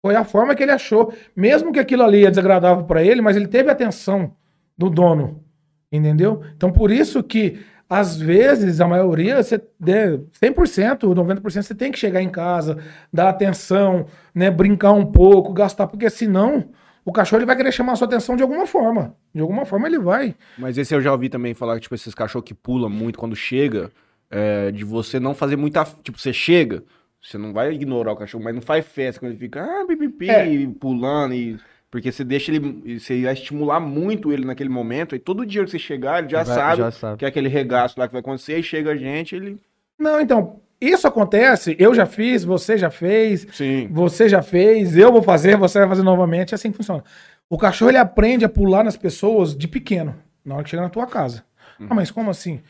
Foi 0.04 0.16
a 0.16 0.24
forma 0.24 0.54
que 0.54 0.62
ele 0.62 0.72
achou. 0.72 1.12
Mesmo 1.34 1.70
que 1.70 1.78
aquilo 1.78 2.02
ali 2.02 2.24
é 2.24 2.30
desagradável 2.30 2.84
para 2.84 3.04
ele, 3.04 3.20
mas 3.20 3.36
ele 3.36 3.46
teve 3.46 3.70
atenção 3.70 4.34
do 4.76 4.90
dono. 4.90 5.42
Entendeu? 5.90 6.42
Então, 6.56 6.70
por 6.72 6.90
isso 6.90 7.22
que, 7.22 7.60
às 7.88 8.16
vezes, 8.18 8.80
a 8.80 8.88
maioria, 8.88 9.42
você, 9.42 9.60
né, 9.80 10.18
100%, 10.40 11.14
90%, 11.14 11.62
você 11.62 11.74
tem 11.74 11.92
que 11.92 11.98
chegar 11.98 12.20
em 12.20 12.28
casa, 12.28 12.78
dar 13.12 13.28
atenção, 13.28 14.06
né, 14.34 14.50
brincar 14.50 14.92
um 14.92 15.06
pouco, 15.06 15.52
gastar, 15.52 15.86
porque 15.86 16.10
senão 16.10 16.70
o 17.04 17.12
cachorro 17.12 17.38
ele 17.38 17.46
vai 17.46 17.56
querer 17.56 17.70
chamar 17.72 17.92
a 17.92 17.96
sua 17.96 18.08
atenção 18.08 18.34
de 18.36 18.42
alguma 18.42 18.66
forma. 18.66 19.14
De 19.32 19.40
alguma 19.40 19.64
forma 19.64 19.86
ele 19.86 19.98
vai. 19.98 20.34
Mas 20.58 20.76
esse 20.76 20.92
eu 20.94 21.00
já 21.00 21.12
ouvi 21.12 21.28
também 21.28 21.54
falar 21.54 21.76
que, 21.76 21.82
tipo, 21.82 21.94
esses 21.94 22.14
cachorros 22.14 22.46
que 22.46 22.52
pulam 22.54 22.90
muito 22.90 23.16
quando 23.18 23.36
chega, 23.36 23.90
é, 24.28 24.72
de 24.72 24.84
você 24.84 25.20
não 25.20 25.34
fazer 25.34 25.54
muita. 25.56 25.86
Tipo, 26.02 26.18
você 26.18 26.32
chega, 26.32 26.82
você 27.22 27.38
não 27.38 27.52
vai 27.52 27.72
ignorar 27.72 28.12
o 28.12 28.16
cachorro, 28.16 28.42
mas 28.42 28.54
não 28.54 28.60
faz 28.60 28.84
festa 28.84 29.20
quando 29.20 29.30
ele 29.30 29.38
fica, 29.38 29.62
ah, 29.62 29.86
pipipi, 29.86 30.28
É. 30.28 30.66
pulando, 30.80 31.32
e. 31.32 31.56
Porque 31.90 32.10
você 32.10 32.24
deixa 32.24 32.50
ele. 32.52 32.98
Você 32.98 33.22
vai 33.22 33.32
estimular 33.32 33.78
muito 33.80 34.32
ele 34.32 34.44
naquele 34.44 34.68
momento, 34.68 35.14
e 35.14 35.18
todo 35.18 35.46
dia 35.46 35.64
que 35.64 35.70
você 35.70 35.78
chegar, 35.78 36.18
ele 36.20 36.28
já 36.30 36.42
Vai- 36.42 36.54
sabe 36.54 36.76
já 36.78 36.90
sabe. 36.90 37.18
que 37.18 37.24
é 37.24 37.28
aquele 37.28 37.48
regaço 37.48 37.98
lá 37.98 38.06
que 38.06 38.12
vai 38.12 38.20
acontecer, 38.20 38.54
aí 38.54 38.62
chega 38.62 38.90
a 38.92 38.96
gente, 38.96 39.34
ele. 39.36 39.58
Não, 39.98 40.20
então, 40.20 40.60
isso 40.80 41.06
acontece, 41.06 41.74
eu 41.78 41.94
já 41.94 42.04
fiz, 42.04 42.44
você 42.44 42.76
já 42.76 42.90
fez, 42.90 43.46
Sim. 43.52 43.88
Você 43.90 44.28
já 44.28 44.42
fez, 44.42 44.96
eu 44.96 45.10
vou 45.12 45.22
fazer, 45.22 45.56
você 45.56 45.78
vai 45.78 45.88
fazer 45.88 46.02
novamente, 46.02 46.52
é 46.52 46.54
assim 46.56 46.70
que 46.70 46.76
funciona. 46.76 47.02
O 47.48 47.56
cachorro 47.56 47.90
ele 47.92 47.98
aprende 47.98 48.44
a 48.44 48.48
pular 48.48 48.82
nas 48.84 48.96
pessoas 48.96 49.56
de 49.56 49.68
pequeno, 49.68 50.14
na 50.44 50.56
hora 50.56 50.64
que 50.64 50.70
chega 50.70 50.82
na 50.82 50.90
tua 50.90 51.06
casa. 51.06 51.44
Ah, 51.88 51.94
mas 51.94 52.10
como 52.10 52.30
assim? 52.30 52.60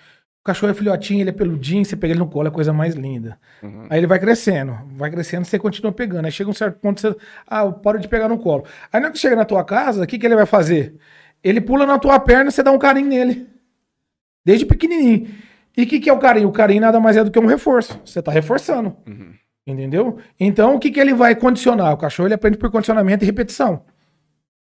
O 0.46 0.52
cachorro 0.54 0.70
é 0.70 0.74
filhotinho, 0.74 1.22
ele 1.22 1.30
é 1.30 1.32
peludinho, 1.32 1.84
você 1.84 1.96
pega 1.96 2.12
ele 2.12 2.20
no 2.20 2.28
colo, 2.28 2.46
é 2.46 2.50
a 2.50 2.52
coisa 2.52 2.72
mais 2.72 2.94
linda. 2.94 3.36
Uhum. 3.60 3.88
Aí 3.90 3.98
ele 3.98 4.06
vai 4.06 4.20
crescendo, 4.20 4.78
vai 4.92 5.10
crescendo, 5.10 5.44
você 5.44 5.58
continua 5.58 5.90
pegando. 5.90 6.24
Aí 6.24 6.30
chega 6.30 6.48
um 6.48 6.52
certo 6.54 6.78
ponto, 6.78 7.00
você, 7.00 7.16
ah, 7.48 7.68
para 7.72 7.98
de 7.98 8.06
pegar 8.06 8.28
no 8.28 8.38
colo. 8.38 8.64
Aí 8.92 9.00
na 9.00 9.06
hora 9.06 9.12
que 9.12 9.18
chega 9.18 9.34
na 9.34 9.44
tua 9.44 9.64
casa, 9.64 10.04
o 10.04 10.06
que, 10.06 10.16
que 10.16 10.24
ele 10.24 10.36
vai 10.36 10.46
fazer? 10.46 10.94
Ele 11.42 11.60
pula 11.60 11.84
na 11.84 11.98
tua 11.98 12.20
perna 12.20 12.48
e 12.48 12.52
você 12.52 12.62
dá 12.62 12.70
um 12.70 12.78
carinho 12.78 13.08
nele. 13.08 13.48
Desde 14.44 14.64
pequenininho. 14.64 15.34
E 15.76 15.82
o 15.82 15.86
que, 15.88 15.98
que 15.98 16.08
é 16.08 16.12
o 16.12 16.18
carinho? 16.20 16.48
O 16.48 16.52
carinho 16.52 16.80
nada 16.80 17.00
mais 17.00 17.16
é 17.16 17.24
do 17.24 17.30
que 17.32 17.40
um 17.40 17.46
reforço. 17.46 18.00
Você 18.04 18.22
tá 18.22 18.30
reforçando. 18.30 18.96
Uhum. 19.04 19.34
Entendeu? 19.66 20.18
Então, 20.38 20.76
o 20.76 20.78
que, 20.78 20.92
que 20.92 21.00
ele 21.00 21.12
vai 21.12 21.34
condicionar? 21.34 21.92
O 21.92 21.96
cachorro 21.96 22.28
ele 22.28 22.34
aprende 22.34 22.56
por 22.56 22.70
condicionamento 22.70 23.24
e 23.24 23.26
repetição. 23.26 23.84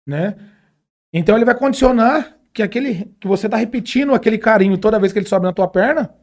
Né? 0.03 0.35
Então, 1.13 1.35
ele 1.35 1.45
vai 1.45 1.53
condicionar 1.53 2.35
que, 2.55 2.63
aquele, 2.63 3.11
que 3.19 3.27
você 3.27 3.49
tá 3.49 3.57
repetindo 3.57 4.13
aquele 4.13 4.37
carinho 4.37 4.77
toda 4.77 4.97
vez 4.97 5.11
que 5.11 5.19
ele 5.19 5.27
sobe 5.27 5.45
na 5.45 5.51
tua 5.53 5.67
perna 5.67 6.15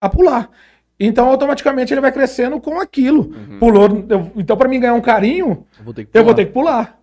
a 0.00 0.08
pular. 0.08 0.50
Então, 0.98 1.28
automaticamente, 1.28 1.92
ele 1.92 2.00
vai 2.00 2.10
crescendo 2.10 2.58
com 2.58 2.80
aquilo. 2.80 3.26
Pulou. 3.60 4.06
eu- 4.08 4.32
então, 4.34 4.56
para 4.56 4.66
mim 4.68 4.80
ganhar 4.80 4.94
um 4.94 5.00
carinho, 5.00 5.66
Eu 5.78 5.84
vou 5.84 5.92
ter 5.92 6.06
que 6.06 6.16
eu 6.16 6.24
vou 6.24 6.32
pular. 6.32 6.36
ter 6.36 6.46
que 6.46 6.52
pular. 6.52 7.00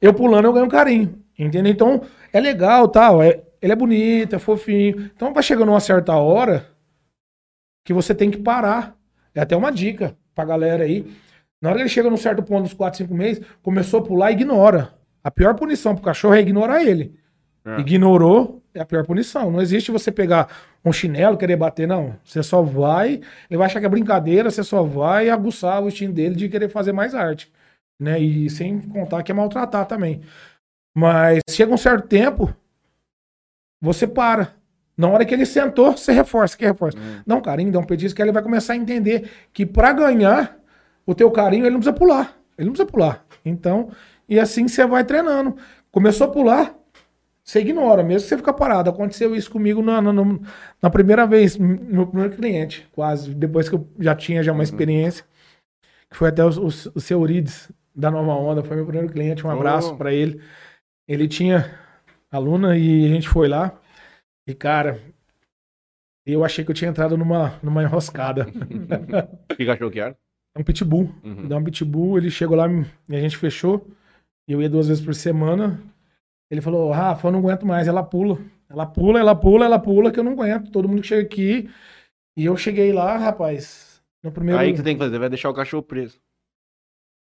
Eu 0.00 0.12
pulando, 0.12 0.44
eu 0.46 0.52
ganho 0.52 0.66
um 0.66 0.68
carinho. 0.68 1.22
Entendeu? 1.38 1.70
Então, 1.72 2.02
é 2.32 2.40
legal, 2.40 2.88
tal. 2.88 3.22
É, 3.22 3.40
ele 3.62 3.72
é 3.72 3.76
bonito, 3.76 4.34
é 4.34 4.38
fofinho. 4.40 5.08
Então, 5.14 5.32
vai 5.32 5.42
chegando 5.44 5.68
uma 5.68 5.78
certa 5.78 6.16
hora 6.16 6.66
que 7.84 7.92
você 7.92 8.12
tem 8.12 8.28
que 8.28 8.38
parar. 8.38 8.96
É 9.32 9.40
até 9.40 9.56
uma 9.56 9.70
dica 9.70 10.16
pra 10.34 10.44
galera 10.44 10.82
aí. 10.82 11.06
Na 11.62 11.68
hora 11.68 11.78
que 11.78 11.82
ele 11.82 11.88
chega 11.88 12.10
num 12.10 12.16
certo 12.16 12.42
ponto, 12.42 12.64
dos 12.64 12.74
4, 12.74 12.98
5 12.98 13.14
meses, 13.14 13.44
começou 13.62 14.00
a 14.00 14.02
pular, 14.04 14.32
ignora. 14.32 14.94
A 15.22 15.30
pior 15.30 15.54
punição 15.54 15.94
pro 15.94 16.02
cachorro 16.04 16.34
é 16.34 16.40
ignorar 16.40 16.82
ele. 16.82 17.14
É. 17.68 17.80
Ignorou, 17.80 18.62
é 18.72 18.80
a 18.80 18.86
pior 18.86 19.04
punição. 19.04 19.50
Não 19.50 19.60
existe 19.60 19.90
você 19.90 20.10
pegar 20.10 20.48
um 20.84 20.92
chinelo 20.92 21.36
querer 21.36 21.56
bater, 21.56 21.86
não. 21.86 22.16
Você 22.24 22.42
só 22.42 22.62
vai, 22.62 23.20
ele 23.50 23.58
vai 23.58 23.66
achar 23.66 23.80
que 23.80 23.86
é 23.86 23.88
brincadeira, 23.88 24.50
você 24.50 24.64
só 24.64 24.82
vai 24.82 25.28
aguçar 25.28 25.82
o 25.82 25.88
instinto 25.88 26.14
dele 26.14 26.34
de 26.34 26.48
querer 26.48 26.68
fazer 26.68 26.92
mais 26.92 27.14
arte. 27.14 27.52
Né? 28.00 28.18
E 28.18 28.48
sem 28.48 28.80
contar 28.80 29.22
que 29.22 29.30
é 29.30 29.34
maltratar 29.34 29.84
também. 29.86 30.22
Mas 30.96 31.42
chega 31.50 31.72
um 31.72 31.76
certo 31.76 32.08
tempo, 32.08 32.54
você 33.80 34.06
para. 34.06 34.54
Na 34.96 35.08
hora 35.08 35.24
que 35.24 35.32
ele 35.32 35.46
sentou, 35.46 35.92
você 35.92 36.10
reforça, 36.10 36.56
que 36.56 36.64
reforça. 36.64 36.98
Hum. 36.98 37.22
Não, 37.24 37.40
carinho, 37.40 37.70
dá 37.70 37.78
um 37.78 37.84
petisco, 37.84 38.16
que 38.16 38.22
ele 38.22 38.32
vai 38.32 38.42
começar 38.42 38.72
a 38.72 38.76
entender 38.76 39.30
que 39.52 39.64
pra 39.64 39.92
ganhar 39.92 40.58
o 41.06 41.14
teu 41.14 41.30
carinho, 41.30 41.64
ele 41.64 41.70
não 41.70 41.80
precisa 41.80 41.96
pular. 41.96 42.36
Ele 42.56 42.66
não 42.66 42.72
precisa 42.72 42.90
pular. 42.90 43.24
Então, 43.44 43.90
e 44.28 44.40
assim 44.40 44.66
você 44.66 44.84
vai 44.86 45.04
treinando. 45.04 45.56
Começou 45.92 46.26
a 46.26 46.30
pular, 46.30 46.74
você 47.48 47.60
ignora, 47.60 48.02
mesmo 48.02 48.28
você 48.28 48.36
fica 48.36 48.52
parado. 48.52 48.90
Aconteceu 48.90 49.34
isso 49.34 49.50
comigo 49.50 49.80
na, 49.80 50.02
na, 50.02 50.12
na 50.82 50.90
primeira 50.90 51.26
vez, 51.26 51.56
no 51.56 51.66
meu 51.66 52.06
primeiro 52.06 52.36
cliente, 52.36 52.86
quase. 52.92 53.34
Depois 53.34 53.70
que 53.70 53.74
eu 53.74 53.88
já 53.98 54.14
tinha 54.14 54.42
já 54.42 54.52
uma 54.52 54.62
experiência. 54.62 55.24
Que 56.10 56.16
foi 56.16 56.28
até 56.28 56.44
o, 56.44 56.48
o, 56.48 56.66
o 56.66 57.00
seu 57.00 57.20
Eurides, 57.20 57.72
da 57.94 58.10
Nova 58.10 58.32
Onda, 58.32 58.62
foi 58.62 58.76
meu 58.76 58.84
primeiro 58.84 59.10
cliente. 59.10 59.46
Um 59.46 59.50
abraço 59.50 59.94
Oh. 59.94 59.96
pra 59.96 60.12
ele. 60.12 60.42
Ele 61.08 61.26
tinha 61.26 61.74
aluna 62.30 62.76
e 62.76 63.06
a 63.06 63.08
gente 63.08 63.26
foi 63.26 63.48
lá. 63.48 63.80
E, 64.46 64.52
cara, 64.54 65.00
eu 66.26 66.44
achei 66.44 66.62
que 66.62 66.70
eu 66.70 66.74
tinha 66.74 66.90
entrado 66.90 67.16
numa, 67.16 67.58
numa 67.62 67.82
enroscada. 67.82 68.46
O 69.50 69.56
que 69.56 69.70
achou 69.70 69.90
que 69.90 70.00
era? 70.00 70.14
um 70.54 70.62
pitbull. 70.62 71.14
Uhum. 71.24 71.48
Dá 71.48 71.56
um 71.56 71.64
pitbull, 71.64 72.18
ele 72.18 72.30
chegou 72.30 72.56
lá 72.56 72.66
e 73.08 73.16
a 73.16 73.20
gente 73.20 73.36
fechou. 73.38 73.86
Eu 74.46 74.60
ia 74.60 74.68
duas 74.68 74.88
vezes 74.88 75.02
por 75.02 75.14
semana. 75.14 75.80
Ele 76.50 76.60
falou, 76.60 76.90
Rafa, 76.90 77.28
eu 77.28 77.32
não 77.32 77.40
aguento 77.40 77.66
mais. 77.66 77.86
Ela 77.88 78.02
pula. 78.02 78.38
Ela 78.68 78.86
pula, 78.86 79.18
ela 79.20 79.34
pula, 79.34 79.64
ela 79.64 79.78
pula, 79.78 80.10
que 80.10 80.18
eu 80.18 80.24
não 80.24 80.32
aguento. 80.32 80.70
Todo 80.70 80.88
mundo 80.88 81.02
que 81.02 81.08
chega 81.08 81.22
aqui. 81.22 81.70
E 82.36 82.44
eu 82.44 82.56
cheguei 82.56 82.92
lá, 82.92 83.16
rapaz. 83.16 84.02
No 84.22 84.32
primeiro. 84.32 84.60
Aí 84.60 84.70
que 84.70 84.78
você 84.78 84.82
tem 84.82 84.96
que 84.96 85.02
fazer, 85.02 85.18
vai 85.18 85.28
deixar 85.28 85.50
o 85.50 85.54
cachorro 85.54 85.82
preso. 85.82 86.18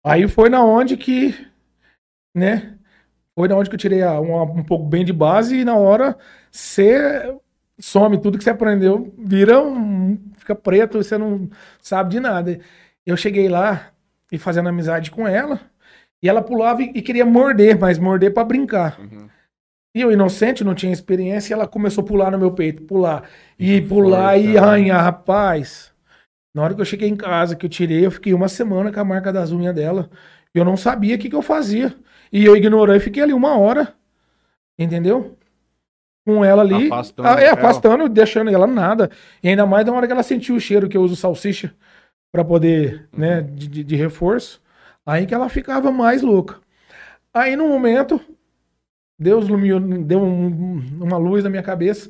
Aí 0.06 0.28
foi 0.28 0.50
na 0.50 0.64
onde 0.64 0.96
que, 0.96 1.34
né? 2.36 2.78
Foi 3.36 3.48
na 3.48 3.56
onde 3.56 3.70
que 3.70 3.76
eu 3.76 3.80
tirei 3.80 4.04
uma- 4.04 4.44
um 4.44 4.64
pouco 4.64 4.86
bem 4.86 5.04
de 5.04 5.14
base 5.14 5.58
e 5.58 5.66
na 5.66 5.76
hora 5.76 6.18
você 6.52 7.38
some 7.80 8.20
tudo 8.20 8.38
que 8.38 8.44
você 8.44 8.50
aprendeu, 8.50 9.14
vira 9.18 9.62
um, 9.62 10.18
fica 10.38 10.56
preto, 10.56 10.98
você 11.04 11.18
não 11.18 11.50
sabe 11.80 12.12
de 12.12 12.20
nada. 12.20 12.60
Eu 13.06 13.16
cheguei 13.16 13.48
lá 13.48 13.92
e 14.32 14.38
fazendo 14.38 14.70
amizade 14.70 15.12
com 15.12 15.28
ela 15.28 15.60
e 16.22 16.28
ela 16.30 16.42
pulava 16.42 16.82
e, 16.82 16.92
e 16.96 17.02
queria 17.02 17.26
morder, 17.26 17.78
mas 17.80 17.98
morder 18.00 18.34
pra 18.34 18.44
brincar. 18.44 19.00
Uhum. 19.00 19.28
E 19.96 20.02
eu 20.02 20.12
inocente, 20.12 20.64
não 20.64 20.76
tinha 20.76 20.94
experiência, 20.94 21.52
e 21.52 21.56
ela 21.56 21.68
começou 21.68 22.04
a 22.04 22.08
pular 22.08 22.32
no 22.32 22.38
meu 22.38 22.52
peito, 22.52 22.84
pular 22.84 23.28
e 23.58 23.82
pular 23.82 24.34
força, 24.34 24.38
e 24.38 24.58
arranhar, 24.58 25.04
rapaz. 25.04 25.92
Na 26.56 26.64
hora 26.64 26.76
que 26.76 26.82
eu 26.82 26.86
cheguei 26.86 27.10
em 27.10 27.16
casa, 27.16 27.56
que 27.56 27.66
eu 27.66 27.70
tirei, 27.70 28.06
eu 28.06 28.12
fiquei 28.12 28.34
uma 28.34 28.48
semana 28.48 28.92
com 28.92 29.00
a 29.00 29.04
marca 29.06 29.32
das 29.34 29.52
unhas 29.52 29.74
dela. 29.76 30.10
Eu 30.54 30.64
não 30.66 30.76
sabia 30.78 31.16
o 31.16 31.20
que, 31.20 31.30
que 31.30 31.36
eu 31.36 31.42
fazia. 31.42 31.96
E 32.32 32.44
eu 32.46 32.56
ignorei, 32.56 33.00
fiquei 33.00 33.22
ali 33.24 33.34
uma 33.34 33.58
hora. 33.58 33.94
Entendeu? 34.78 35.38
Com 36.26 36.44
ela 36.44 36.62
ali. 36.62 36.88
Afastando 36.88 37.28
Ah, 37.30 37.40
é, 37.42 37.46
ela. 37.46 37.54
afastando, 37.54 38.10
deixando 38.10 38.50
ela 38.52 38.68
nada. 38.68 39.10
E 39.42 39.50
ainda 39.50 39.66
mais 39.66 39.86
na 39.86 39.94
hora 39.94 40.06
que 40.08 40.14
ela 40.14 40.24
sentiu 40.24 40.56
o 40.56 40.60
cheiro 40.60 40.90
que 40.90 40.98
eu 40.98 41.02
uso 41.02 41.16
salsicha 41.16 41.74
pra 42.32 42.44
poder, 42.44 43.08
né, 43.16 43.42
de, 43.42 43.68
de- 43.68 43.84
de 43.84 43.96
reforço. 43.96 44.62
Aí 45.08 45.26
que 45.26 45.34
ela 45.34 45.48
ficava 45.48 45.90
mais 45.92 46.22
louca. 46.22 46.60
Aí 47.34 47.56
no 47.56 47.68
momento, 47.70 48.20
Deus 49.18 49.48
iluminou, 49.48 49.80
deu 49.80 50.22
um- 50.22 50.82
uma 51.02 51.18
luz 51.18 51.44
na 51.44 51.50
minha 51.50 51.64
cabeça, 51.64 52.10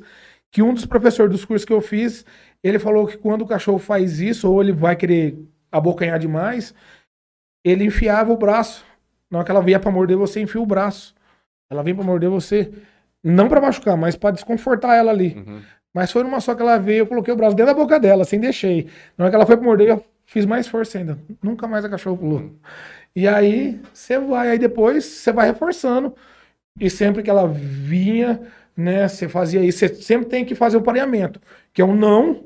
que 0.50 0.62
um 0.62 0.74
dos 0.74 0.84
professores 0.84 1.30
dos 1.30 1.44
cursos 1.44 1.64
que 1.64 1.72
eu 1.72 1.80
fiz, 1.80 2.24
ele 2.62 2.78
falou 2.78 3.06
que 3.06 3.16
quando 3.16 3.42
o 3.42 3.46
cachorro 3.46 3.78
faz 3.78 4.18
isso, 4.20 4.50
ou 4.50 4.60
ele 4.60 4.72
vai 4.72 4.96
querer 4.96 5.38
abocanhar 5.70 6.18
demais, 6.18 6.74
ele 7.64 7.84
enfiava 7.84 8.32
o 8.32 8.36
braço. 8.36 8.84
Na 9.30 9.38
hora 9.38 9.44
que 9.44 9.50
ela 9.50 9.62
vinha 9.62 9.78
pra 9.78 9.90
morder 9.90 10.16
você, 10.16 10.40
enfia 10.40 10.60
o 10.60 10.66
braço. 10.66 11.14
Ela 11.70 11.82
vem 11.82 11.94
pra 11.94 12.02
morder 12.02 12.30
você, 12.30 12.72
não 13.22 13.48
pra 13.48 13.60
machucar, 13.60 13.96
mas 13.96 14.16
pra 14.16 14.30
desconfortar 14.30 14.96
ela 14.96 15.10
ali. 15.12 15.34
Uhum. 15.36 15.60
Mas 15.94 16.10
foi 16.10 16.22
numa 16.22 16.40
só 16.40 16.54
que 16.54 16.62
ela 16.62 16.78
veio, 16.78 17.00
eu 17.00 17.06
coloquei 17.06 17.32
o 17.32 17.36
braço 17.36 17.54
dentro 17.54 17.72
da 17.74 17.78
boca 17.78 18.00
dela, 18.00 18.24
sem 18.24 18.40
deixei. 18.40 18.88
Na 19.16 19.24
hora 19.24 19.30
que 19.30 19.36
ela 19.36 19.46
foi 19.46 19.56
pra 19.56 19.64
morder, 19.66 19.88
eu 19.88 20.04
fiz 20.28 20.44
mais 20.44 20.68
força 20.68 20.98
ainda. 20.98 21.18
Nunca 21.42 21.66
mais 21.66 21.84
a 21.84 21.88
cachorro 21.88 22.18
pulou. 22.18 22.52
E 23.16 23.26
aí, 23.26 23.80
você 23.92 24.18
vai, 24.18 24.50
aí 24.50 24.58
depois 24.58 25.04
você 25.04 25.32
vai 25.32 25.46
reforçando. 25.48 26.14
E 26.78 26.88
sempre 26.90 27.22
que 27.22 27.30
ela 27.30 27.48
vinha, 27.48 28.40
né, 28.76 29.08
você 29.08 29.28
fazia 29.28 29.64
isso, 29.64 29.78
você 29.78 29.94
sempre 29.94 30.28
tem 30.28 30.44
que 30.44 30.54
fazer 30.54 30.76
o 30.76 30.82
pareamento, 30.82 31.40
que 31.72 31.82
é 31.82 31.84
um 31.84 31.96
não 31.96 32.44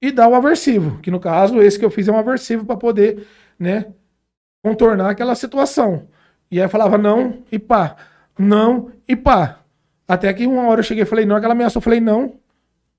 e 0.00 0.10
dar 0.10 0.28
o 0.28 0.34
aversivo, 0.34 0.98
que 1.00 1.10
no 1.10 1.20
caso, 1.20 1.60
esse 1.60 1.78
que 1.78 1.84
eu 1.84 1.90
fiz 1.90 2.08
é 2.08 2.12
um 2.12 2.16
aversivo 2.16 2.64
para 2.64 2.76
poder, 2.76 3.26
né, 3.58 3.86
contornar 4.62 5.10
aquela 5.10 5.34
situação. 5.34 6.08
E 6.50 6.62
aí 6.62 6.68
falava 6.68 6.96
não 6.96 7.42
e 7.50 7.58
pá, 7.58 7.96
não 8.38 8.92
e 9.06 9.16
pá. 9.16 9.60
Até 10.08 10.32
que 10.32 10.46
uma 10.46 10.66
hora 10.68 10.80
eu 10.80 10.84
cheguei 10.84 11.02
e 11.02 11.06
falei 11.06 11.26
não, 11.26 11.36
aquela 11.36 11.54
ameaçou, 11.54 11.80
eu 11.80 11.84
falei 11.84 12.00
não. 12.00 12.34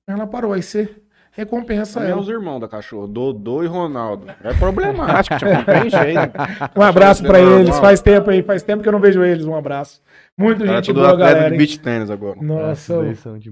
Ela 0.06 0.26
parou, 0.26 0.52
aí 0.52 0.62
você 0.62 1.02
recompensa 1.32 1.94
Também 1.94 2.10
é 2.10 2.12
ela. 2.12 2.20
os 2.20 2.28
irmãos 2.28 2.60
da 2.60 2.68
cachorro, 2.68 3.06
Dodô 3.06 3.64
e 3.64 3.66
Ronaldo. 3.66 4.26
É 4.42 4.54
problemático, 4.54 5.36
tipo, 5.38 5.50
não 5.50 5.64
tem 5.64 5.90
jeito. 5.90 6.78
Um 6.78 6.82
abraço 6.82 7.22
pra 7.22 7.38
Normal. 7.38 7.60
eles, 7.60 7.78
faz 7.78 8.00
tempo 8.00 8.30
aí, 8.30 8.42
faz 8.42 8.62
tempo 8.62 8.82
que 8.82 8.88
eu 8.88 8.92
não 8.92 9.00
vejo 9.00 9.24
eles, 9.24 9.44
um 9.44 9.56
abraço. 9.56 10.00
Muito 10.38 10.64
gente 10.66 10.92
boa, 10.92 11.16
galera. 11.16 11.48
de 11.48 11.52
hein? 11.52 11.58
beach 11.58 11.80
tênis 11.80 12.10
agora. 12.10 12.40
Nossa, 12.40 12.94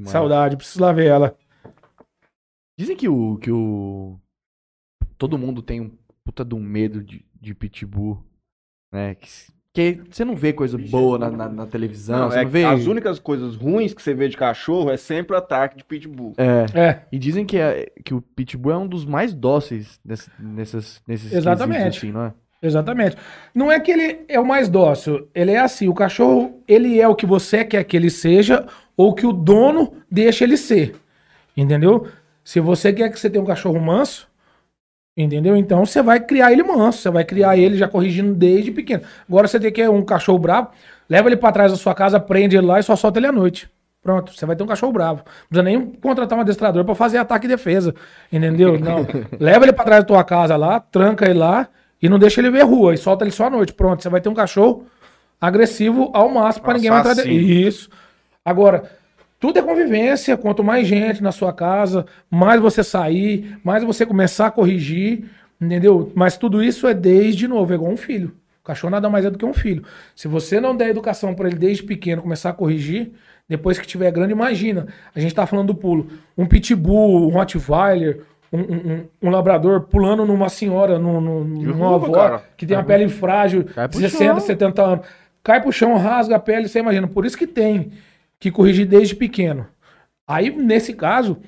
saudade, 0.06 0.56
preciso 0.56 0.82
lá 0.82 0.92
ver 0.92 1.06
ela. 1.06 1.36
Dizem 2.78 2.96
que 2.96 3.08
o, 3.08 3.36
que 3.36 3.50
o. 3.50 4.18
Todo 5.18 5.36
mundo 5.38 5.60
tem 5.60 5.80
um 5.80 5.90
puta 6.24 6.44
de 6.44 6.54
um 6.54 6.60
medo 6.60 7.02
de, 7.02 7.24
de 7.38 7.54
pitbull, 7.54 8.22
né? 8.92 9.14
Que, 9.14 9.28
s- 9.76 9.94
que 9.94 10.00
você 10.10 10.24
não 10.24 10.34
vê 10.34 10.52
coisa 10.52 10.76
boa 10.76 11.18
na, 11.18 11.30
na, 11.30 11.48
na 11.48 11.66
televisão, 11.66 12.18
Não, 12.18 12.30
você 12.30 12.38
é 12.40 12.42
não 12.44 12.50
vê. 12.50 12.64
As 12.64 12.86
únicas 12.86 13.18
coisas 13.18 13.54
ruins 13.56 13.94
que 13.94 14.02
você 14.02 14.12
vê 14.14 14.28
de 14.28 14.36
cachorro 14.36 14.90
é 14.90 14.96
sempre 14.96 15.34
o 15.34 15.38
ataque 15.38 15.76
de 15.76 15.84
pitbull. 15.84 16.34
É. 16.36 16.66
É, 16.78 17.02
E 17.12 17.18
dizem 17.18 17.44
que, 17.46 17.56
é, 17.56 17.90
que 18.04 18.12
o 18.14 18.20
pitbull 18.20 18.72
é 18.72 18.76
um 18.78 18.86
dos 18.86 19.04
mais 19.04 19.32
dóceis 19.34 19.98
nesse, 20.04 20.30
nessas, 20.38 21.00
nesses 21.06 21.32
Exatamente. 21.32 21.98
assim, 21.98 22.12
não 22.12 22.24
é? 22.26 22.32
exatamente. 22.62 23.16
Não 23.54 23.72
é 23.72 23.80
que 23.80 23.90
ele 23.90 24.20
é 24.28 24.38
o 24.38 24.46
mais 24.46 24.68
dócil, 24.68 25.28
ele 25.34 25.52
é 25.52 25.58
assim, 25.60 25.88
o 25.88 25.94
cachorro, 25.94 26.62
ele 26.68 27.00
é 27.00 27.08
o 27.08 27.14
que 27.14 27.24
você 27.26 27.64
quer 27.64 27.84
que 27.84 27.96
ele 27.96 28.10
seja 28.10 28.66
ou 28.96 29.14
que 29.14 29.24
o 29.26 29.32
dono 29.32 29.94
deixa 30.10 30.44
ele 30.44 30.56
ser. 30.58 30.94
Entendeu? 31.56 32.06
Se 32.44 32.60
você 32.60 32.92
quer 32.92 33.10
que 33.10 33.18
você 33.18 33.30
tenha 33.30 33.42
um 33.42 33.46
cachorro 33.46 33.78
manso, 33.80 34.28
entendeu? 35.22 35.56
Então 35.56 35.84
você 35.84 36.02
vai 36.02 36.20
criar 36.20 36.52
ele 36.52 36.62
manso, 36.62 36.98
você 36.98 37.10
vai 37.10 37.24
criar 37.24 37.56
ele 37.56 37.76
já 37.76 37.88
corrigindo 37.88 38.34
desde 38.34 38.70
pequeno. 38.70 39.02
Agora 39.28 39.46
você 39.46 39.58
tem 39.58 39.72
que 39.72 39.86
um 39.88 40.04
cachorro 40.04 40.38
bravo, 40.38 40.68
leva 41.08 41.28
ele 41.28 41.36
pra 41.36 41.52
trás 41.52 41.70
da 41.70 41.78
sua 41.78 41.94
casa, 41.94 42.18
prende 42.18 42.56
ele 42.56 42.66
lá 42.66 42.80
e 42.80 42.82
só 42.82 42.96
solta 42.96 43.18
ele 43.18 43.26
à 43.26 43.32
noite. 43.32 43.68
Pronto, 44.02 44.32
você 44.32 44.46
vai 44.46 44.56
ter 44.56 44.62
um 44.62 44.66
cachorro 44.66 44.92
bravo. 44.92 45.18
Não 45.18 45.48
precisa 45.48 45.62
nem 45.62 45.86
contratar 46.00 46.38
um 46.38 46.40
adestrador 46.40 46.84
pra 46.84 46.94
fazer 46.94 47.18
ataque 47.18 47.46
e 47.46 47.48
defesa. 47.48 47.94
Entendeu? 48.32 48.78
Não. 48.78 49.06
leva 49.38 49.64
ele 49.64 49.72
pra 49.72 49.84
trás 49.84 50.02
da 50.02 50.06
tua 50.06 50.24
casa 50.24 50.56
lá, 50.56 50.80
tranca 50.80 51.26
ele 51.26 51.38
lá 51.38 51.68
e 52.00 52.08
não 52.08 52.18
deixa 52.18 52.40
ele 52.40 52.50
ver 52.50 52.64
rua 52.64 52.94
e 52.94 52.96
solta 52.96 53.24
ele 53.24 53.30
só 53.30 53.46
à 53.46 53.50
noite. 53.50 53.74
Pronto, 53.74 54.02
você 54.02 54.08
vai 54.08 54.20
ter 54.20 54.30
um 54.30 54.34
cachorro 54.34 54.86
agressivo 55.38 56.10
ao 56.14 56.30
máximo 56.30 56.64
pra 56.64 56.74
ninguém 56.74 56.90
mais 56.90 57.02
dentro. 57.02 57.20
Assassino. 57.20 57.40
Isso. 57.40 57.90
Agora, 58.42 58.90
tudo 59.40 59.58
é 59.58 59.62
convivência. 59.62 60.36
Quanto 60.36 60.62
mais 60.62 60.86
gente 60.86 61.22
na 61.22 61.32
sua 61.32 61.52
casa, 61.52 62.06
mais 62.30 62.60
você 62.60 62.84
sair, 62.84 63.58
mais 63.64 63.82
você 63.82 64.06
começar 64.06 64.46
a 64.46 64.50
corrigir, 64.50 65.24
entendeu? 65.60 66.12
Mas 66.14 66.36
tudo 66.36 66.62
isso 66.62 66.86
é 66.86 66.94
desde 66.94 67.48
novo, 67.48 67.72
é 67.72 67.76
igual 67.76 67.90
um 67.90 67.96
filho. 67.96 68.32
O 68.62 68.66
cachorro 68.66 68.90
nada 68.90 69.08
mais 69.08 69.24
é 69.24 69.30
do 69.30 69.38
que 69.38 69.44
um 69.44 69.54
filho. 69.54 69.82
Se 70.14 70.28
você 70.28 70.60
não 70.60 70.76
der 70.76 70.90
educação 70.90 71.34
para 71.34 71.48
ele 71.48 71.56
desde 71.56 71.82
pequeno 71.82 72.20
começar 72.22 72.50
a 72.50 72.52
corrigir, 72.52 73.10
depois 73.48 73.78
que 73.78 73.86
tiver 73.86 74.12
grande, 74.12 74.32
imagina. 74.32 74.86
A 75.14 75.18
gente 75.18 75.34
tá 75.34 75.46
falando 75.46 75.68
do 75.68 75.74
pulo. 75.74 76.06
Um 76.38 76.46
pitbull, 76.46 77.26
um 77.26 77.30
Rottweiler, 77.32 78.20
um, 78.52 78.58
um, 78.60 79.04
um- 79.22 79.30
labrador 79.30 79.80
pulando 79.82 80.24
numa 80.26 80.48
senhora, 80.48 80.98
num, 80.98 81.20
num, 81.20 81.44
numa 81.44 81.94
avó 81.94 82.12
cara. 82.12 82.44
que 82.56 82.66
tem 82.66 82.76
uma 82.76 82.84
pele 82.84 83.08
frágil, 83.08 83.64
Cai 83.64 83.88
pro 83.88 83.98
60, 83.98 84.24
chão. 84.24 84.40
70 84.40 84.82
anos. 84.82 85.06
Cai 85.42 85.60
pro 85.60 85.72
chão, 85.72 85.96
rasga 85.96 86.36
a 86.36 86.38
pele, 86.38 86.68
você 86.68 86.80
imagina. 86.80 87.08
Por 87.08 87.24
isso 87.24 87.36
que 87.38 87.46
tem 87.46 87.90
que 88.40 88.50
corrigir 88.50 88.86
desde 88.86 89.14
pequeno. 89.14 89.68
Aí, 90.26 90.50
nesse 90.50 90.94
caso, 90.94 91.38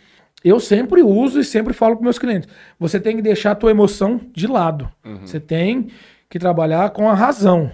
eu 0.45 0.61
sempre 0.61 1.03
uso 1.03 1.41
e 1.41 1.45
sempre 1.45 1.73
falo 1.73 1.97
para 1.97 2.05
meus 2.05 2.19
clientes: 2.19 2.49
você 2.79 3.01
tem 3.01 3.17
que 3.17 3.23
deixar 3.23 3.53
a 3.53 3.57
tua 3.57 3.71
emoção 3.71 4.21
de 4.33 4.47
lado. 4.47 4.93
Você 5.27 5.41
tem 5.41 5.89
que 6.29 6.39
trabalhar 6.39 6.91
com 6.91 7.09
a 7.09 7.15
razão. 7.15 7.73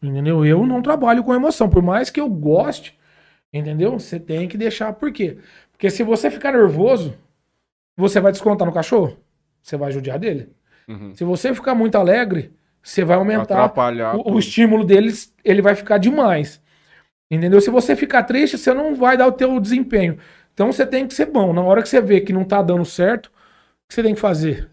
Entendeu? 0.00 0.44
Eu 0.44 0.64
não 0.64 0.80
trabalho 0.80 1.24
com 1.24 1.34
emoção. 1.34 1.68
Por 1.68 1.82
mais 1.82 2.10
que 2.10 2.20
eu 2.20 2.28
goste, 2.28 2.96
entendeu? 3.52 3.98
Você 3.98 4.20
tem 4.20 4.46
que 4.46 4.56
deixar. 4.56 4.92
Por 4.92 5.10
quê? 5.10 5.38
Porque 5.72 5.90
se 5.90 6.02
você 6.02 6.30
ficar 6.30 6.52
nervoso, 6.52 7.14
você 7.96 8.20
vai 8.20 8.30
descontar 8.30 8.66
no 8.66 8.72
cachorro. 8.72 9.16
Você 9.62 9.76
vai 9.76 9.90
judiar 9.90 10.18
dele. 10.18 10.50
Uhum. 10.86 11.14
Se 11.14 11.24
você 11.24 11.54
ficar 11.54 11.74
muito 11.74 11.96
alegre, 11.96 12.52
você 12.82 13.04
vai 13.04 13.16
aumentar 13.16 13.72
o, 14.16 14.34
o 14.34 14.38
estímulo 14.38 14.84
deles, 14.84 15.34
ele 15.44 15.60
vai 15.60 15.74
ficar 15.74 15.98
demais. 15.98 16.60
Entendeu? 17.30 17.60
Se 17.60 17.70
você 17.70 17.94
ficar 17.94 18.22
triste, 18.22 18.56
você 18.56 18.72
não 18.72 18.94
vai 18.94 19.16
dar 19.16 19.26
o 19.26 19.32
teu 19.32 19.60
desempenho. 19.60 20.18
Então 20.54 20.72
você 20.72 20.86
tem 20.86 21.06
que 21.06 21.14
ser 21.14 21.26
bom. 21.26 21.52
Na 21.52 21.62
hora 21.62 21.82
que 21.82 21.88
você 21.88 22.00
vê 22.00 22.20
que 22.20 22.32
não 22.32 22.44
tá 22.44 22.62
dando 22.62 22.84
certo, 22.84 23.26
o 23.26 23.30
que 23.88 23.94
você 23.94 24.02
tem 24.02 24.14
que 24.14 24.20
fazer? 24.20 24.68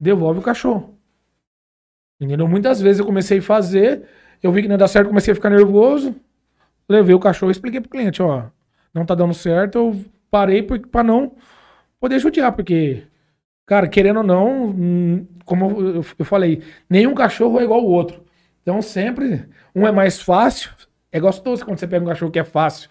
Devolve 0.00 0.38
o 0.38 0.42
cachorro. 0.42 0.96
Entendeu? 2.20 2.48
Muitas 2.48 2.80
vezes 2.80 3.00
eu 3.00 3.06
comecei 3.06 3.38
a 3.38 3.42
fazer, 3.42 4.04
eu 4.42 4.50
vi 4.50 4.62
que 4.62 4.68
não 4.68 4.74
ia 4.74 4.78
dar 4.78 4.88
certo, 4.88 5.08
comecei 5.08 5.32
a 5.32 5.34
ficar 5.34 5.50
nervoso, 5.50 6.14
levei 6.88 7.14
o 7.14 7.20
cachorro 7.20 7.50
e 7.50 7.52
expliquei 7.52 7.80
pro 7.80 7.90
cliente, 7.90 8.22
ó, 8.22 8.44
não 8.94 9.04
tá 9.04 9.14
dando 9.14 9.34
certo, 9.34 9.76
eu 9.76 10.04
parei 10.30 10.62
pra 10.62 11.02
não 11.02 11.36
poder 12.00 12.18
judiar, 12.18 12.52
porque, 12.52 13.02
cara, 13.66 13.86
querendo 13.88 14.18
ou 14.18 14.22
não, 14.22 14.66
hum, 14.66 15.26
como 15.44 16.02
eu 16.18 16.24
falei, 16.24 16.62
nenhum 16.88 17.14
cachorro 17.14 17.60
é 17.60 17.64
igual 17.64 17.80
ao 17.80 17.86
outro. 17.86 18.24
Então 18.62 18.80
sempre, 18.80 19.46
um 19.74 19.86
é 19.86 19.92
mais 19.92 20.20
fácil, 20.20 20.70
é 21.16 21.20
gostoso 21.20 21.64
quando 21.64 21.78
você 21.78 21.86
pega 21.86 22.04
um 22.04 22.08
cachorro 22.08 22.30
que 22.30 22.38
é 22.38 22.44
fácil. 22.44 22.88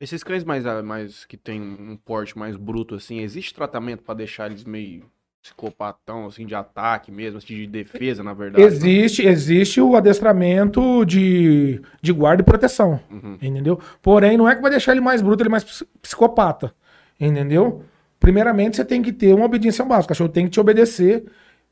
Esses 0.00 0.22
cães 0.24 0.44
mais, 0.44 0.64
ah, 0.66 0.82
mais 0.82 1.24
que 1.26 1.36
tem 1.36 1.60
um 1.60 1.96
porte 1.96 2.38
mais 2.38 2.56
bruto, 2.56 2.94
assim, 2.94 3.20
existe 3.20 3.52
tratamento 3.54 4.02
pra 4.02 4.14
deixar 4.14 4.46
eles 4.50 4.64
meio 4.64 5.04
psicopatão, 5.42 6.26
assim, 6.26 6.46
de 6.46 6.54
ataque 6.54 7.10
mesmo, 7.10 7.38
assim, 7.38 7.54
de 7.54 7.66
defesa, 7.66 8.22
na 8.22 8.32
verdade? 8.32 8.64
né? 8.64 8.70
Existe, 8.72 9.26
existe 9.26 9.80
o 9.80 9.96
adestramento 9.96 11.04
de, 11.04 11.80
de 12.02 12.12
guarda 12.12 12.42
e 12.42 12.44
proteção. 12.44 13.00
Uhum. 13.10 13.34
Entendeu? 13.40 13.78
Porém, 14.02 14.36
não 14.36 14.48
é 14.48 14.54
que 14.54 14.62
vai 14.62 14.70
deixar 14.70 14.92
ele 14.92 15.00
mais 15.00 15.22
bruto, 15.22 15.42
ele 15.42 15.50
mais 15.50 15.64
ps- 15.64 15.84
psicopata. 16.00 16.74
Entendeu? 17.18 17.82
Primeiramente, 18.18 18.76
você 18.76 18.84
tem 18.84 19.02
que 19.02 19.12
ter 19.12 19.34
uma 19.34 19.46
obediência 19.46 19.84
básica. 19.84 20.06
O 20.06 20.08
cachorro 20.08 20.28
tem 20.30 20.44
que 20.44 20.50
te 20.50 20.60
obedecer, 20.60 21.24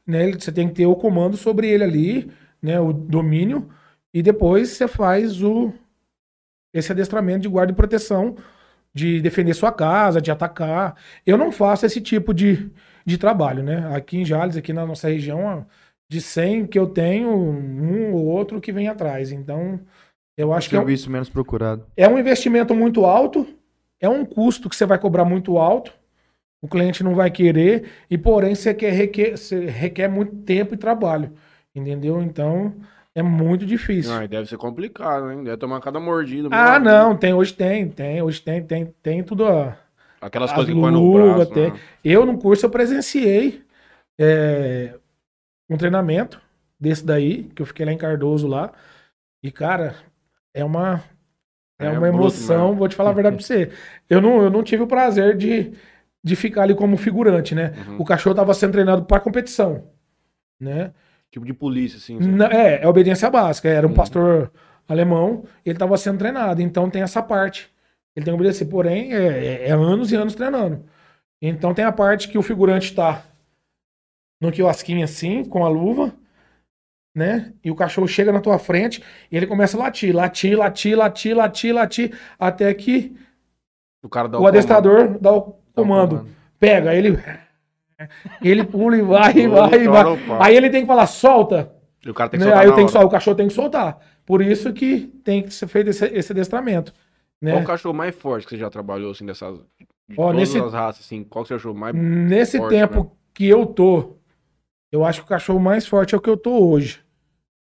né? 0.07 0.33
Você 0.33 0.53
tem 0.53 0.69
que 0.69 0.75
ter 0.75 0.87
o 0.87 0.97
comando 0.97 1.37
sobre 1.37 1.69
ele 1.69 1.85
ali, 1.85 2.31
né? 2.63 2.81
O 2.81 2.93
domínio. 2.93 3.69
E 4.13 4.23
depois 4.23 4.71
você 4.71 4.89
faz 4.89 5.43
o 5.43 5.73
esse 6.73 6.93
adestramento 6.93 7.41
de 7.41 7.49
guarda 7.49 7.73
e 7.73 7.75
proteção, 7.75 8.37
de 8.95 9.21
defender 9.21 9.55
sua 9.55 9.73
casa, 9.73 10.21
de 10.21 10.31
atacar. 10.31 10.97
Eu 11.27 11.39
não 11.39 11.51
faço 11.51 11.87
esse 11.87 12.01
tipo 12.01 12.35
de, 12.35 12.71
de 13.05 13.17
trabalho, 13.19 13.63
né? 13.63 13.95
Aqui 13.95 14.19
em 14.19 14.25
Jales, 14.25 14.57
aqui 14.57 14.73
na 14.73 14.87
nossa 14.87 15.09
região, 15.09 15.67
de 16.11 16.21
100 16.21 16.67
que 16.67 16.79
eu 16.79 16.87
tenho, 16.87 17.31
um 17.31 18.13
ou 18.13 18.25
outro 18.27 18.61
que 18.61 18.73
vem 18.73 18.89
atrás. 18.89 19.33
Então, 19.33 19.81
eu 20.37 20.53
acho 20.53 20.69
que 20.69 20.77
é 20.77 20.79
um, 20.79 20.83
Serviço 20.83 21.11
menos 21.11 21.29
procurado. 21.29 21.87
é 21.97 22.09
um 22.09 22.19
investimento 22.19 22.75
muito 22.75 23.05
alto, 23.05 23.47
é 24.01 24.09
um 24.09 24.25
custo 24.25 24.69
que 24.69 24.77
você 24.77 24.87
vai 24.87 24.99
cobrar 24.99 25.25
muito 25.25 25.59
alto, 25.59 25.93
o 26.63 26.69
cliente 26.69 27.05
não 27.05 27.15
vai 27.15 27.31
querer, 27.31 27.89
e 28.11 28.19
porém 28.19 28.55
você 28.55 28.75
quer, 28.75 28.93
requer, 28.93 29.37
você 29.37 29.67
requer 29.67 30.09
muito 30.09 30.35
tempo 30.37 30.75
e 30.75 30.79
trabalho, 30.79 31.33
entendeu? 31.75 32.23
Então 32.23 32.75
é 33.19 33.23
muito 33.23 33.67
difícil. 33.67 34.23
E 34.23 34.29
deve 34.29 34.49
ser 34.49 34.57
complicado, 34.57 35.31
hein? 35.31 35.43
Deve 35.43 35.57
tomar 35.57 35.81
cada 35.81 35.99
mordida. 35.99 36.49
ah, 36.53 36.77
amigo. 36.77 36.85
não, 36.91 37.17
tem, 37.17 37.35
hoje 37.35 37.53
tem, 37.53 37.89
tem, 37.89 38.23
hoje 38.23 38.41
tem, 38.41 38.63
tem, 38.63 38.95
tem 39.03 39.23
tudo. 39.23 39.45
Ó. 39.45 39.73
Aquelas 40.21 40.51
As 40.51 40.55
coisas 40.57 40.73
que 40.73 40.81
põe 40.81 40.93
no 40.93 41.13
braço. 41.13 41.53
tem. 41.53 41.73
né? 41.73 41.81
Eu 42.05 42.25
no 42.25 42.39
curso 42.39 42.67
eu 42.67 42.71
presenciei 42.71 43.63
é, 44.19 44.95
um 45.69 45.77
treinamento 45.77 46.41
desse 46.79 47.05
daí, 47.05 47.45
que 47.55 47.63
eu 47.63 47.67
fiquei 47.67 47.85
lá 47.85 47.93
em 47.93 47.99
Cardoso 47.99 48.47
lá, 48.47 48.73
e 49.43 49.51
cara, 49.51 49.97
é 50.55 50.65
uma 50.65 51.03
é, 51.79 51.87
É 51.87 51.91
uma 51.91 52.01
bruto 52.01 52.17
emoção, 52.17 52.75
vou 52.75 52.89
te 52.89 52.97
falar 52.97 53.11
a 53.11 53.15
verdade 53.15 53.37
pra 53.37 53.45
você. 53.45 53.71
Eu 54.09 54.21
não, 54.21 54.43
eu 54.43 54.51
não 54.51 54.63
tive 54.63 54.83
o 54.83 54.87
prazer 54.87 55.37
de, 55.37 55.73
de 56.23 56.37
ficar 56.37 56.63
ali 56.63 56.75
como 56.75 56.97
figurante, 56.97 57.55
né? 57.55 57.75
Uhum. 57.89 57.97
O 58.01 58.05
cachorro 58.05 58.35
tava 58.35 58.55
sendo 58.55 58.73
treinado 58.73 59.05
para 59.05 59.21
competição, 59.21 59.85
né? 60.61 60.93
Tipo 61.31 61.45
de 61.45 61.53
polícia, 61.53 61.97
assim. 61.99 62.19
Na- 62.19 62.51
é, 62.51 62.83
é 62.83 62.89
obediência 62.89 63.29
básica. 63.31 63.69
Era 63.69 63.87
um 63.87 63.91
Uhum. 63.91 63.97
pastor 63.97 64.51
alemão, 64.89 65.45
ele 65.65 65.75
estava 65.77 65.97
sendo 65.97 66.19
treinado. 66.19 66.63
Então 66.63 66.89
tem 66.89 67.03
essa 67.03 67.23
parte. 67.23 67.71
Ele 68.17 68.25
tem 68.25 68.35
que 68.35 68.41
obedecer. 68.41 68.65
Porém, 68.67 69.13
é, 69.13 69.27
é- 69.27 69.69
é 69.69 69.73
anos 69.73 70.11
e 70.11 70.17
anos 70.17 70.35
treinando. 70.35 70.85
Então 71.41 71.75
tem 71.75 71.85
a 71.85 71.93
parte 71.93 72.29
que 72.29 72.39
o 72.39 72.43
figurante 72.43 72.87
está 72.91 73.23
no 74.41 74.51
quiosquinho 74.51 75.05
assim, 75.05 75.45
com 75.45 75.65
a 75.65 75.69
luva, 75.69 76.13
né? 77.15 77.53
E 77.65 77.71
o 77.71 77.75
cachorro 77.77 78.09
chega 78.09 78.33
na 78.33 78.41
tua 78.41 78.59
frente 78.59 79.03
e 79.31 79.37
ele 79.37 79.47
começa 79.47 79.77
a 79.77 79.81
latir, 79.81 80.15
latir, 80.15 80.57
latir, 80.57 80.97
latir, 80.97 81.35
latir, 81.37 81.75
latir, 81.75 82.19
até 82.39 82.73
que 82.75 83.15
O 84.03 84.09
cara 84.09 84.29
dá 84.29 84.39
o 84.41 84.47
adestrador 84.47 85.19
dá 85.21 85.33
o 85.33 85.41
Dá 85.41 85.83
o 85.83 85.85
comando. 85.85 86.29
Pega, 86.59 86.95
ele. 86.95 87.19
Ele 88.43 88.65
pula 88.65 88.97
e 88.97 89.03
vai, 89.03 89.37
e 89.37 89.49
vai, 89.49 89.75
e 89.83 89.89
vai. 89.89 90.05
Aí 90.41 90.57
ele 90.57 90.71
tem 90.71 90.83
que 90.83 90.87
falar, 90.87 91.07
solta. 91.07 91.73
E 92.05 92.11
o 92.11 92.15
cara 92.15 92.31
tem 92.31 92.39
que 92.39 92.45
Né? 92.47 92.51
soltar 92.53 92.63
Aí 92.65 92.69
eu 92.71 92.75
tenho 92.75 92.87
que 92.87 92.93
hora. 92.93 93.01
sol- 93.01 93.09
o 93.09 93.11
cachorro 93.11 93.37
tem 93.37 93.49
que 93.49 93.55
soltar. 93.55 93.99
Por 94.25 94.41
isso 94.43 94.73
que 94.73 95.07
tem 95.25 95.43
que 95.43 95.53
ser 95.53 95.67
feito 95.67 95.91
esse, 95.91 96.05
esse 96.07 96.33
adestramento. 96.33 96.93
Né? 97.43 97.53
Qual 97.53 97.63
o 97.63 97.67
cachorro 97.67 97.95
mais 97.95 98.15
forte 98.15 98.45
que 98.47 98.51
você 98.51 98.57
já 98.59 98.71
trabalhou, 98.71 99.11
assim, 99.11 99.27
dessas... 99.27 99.59
De 100.09 100.15
Ó, 100.17 100.31
todas 100.31 100.37
nesse- 100.37 100.59
as 100.59 100.73
raças, 100.73 101.05
assim, 101.05 101.23
qual 101.25 101.45
que 101.45 101.49
você 101.49 101.55
achou 101.55 101.75
mais... 101.75 101.95
Nesse 101.95 102.59
forte 102.59 102.71
tempo 102.71 102.95
mesmo. 102.95 103.13
que 103.35 103.47
eu 103.47 103.67
tô, 103.67 104.17
eu 104.91 105.05
acho 105.05 105.21
que 105.21 105.27
o 105.27 105.29
cachorro 105.29 105.61
mais 105.61 105.87
forte 105.87 106.15
é 106.15 106.19
o 106.19 106.21
que 106.21 106.31
eu 106.31 106.37
tô 106.37 106.53
hoje. 106.71 107.01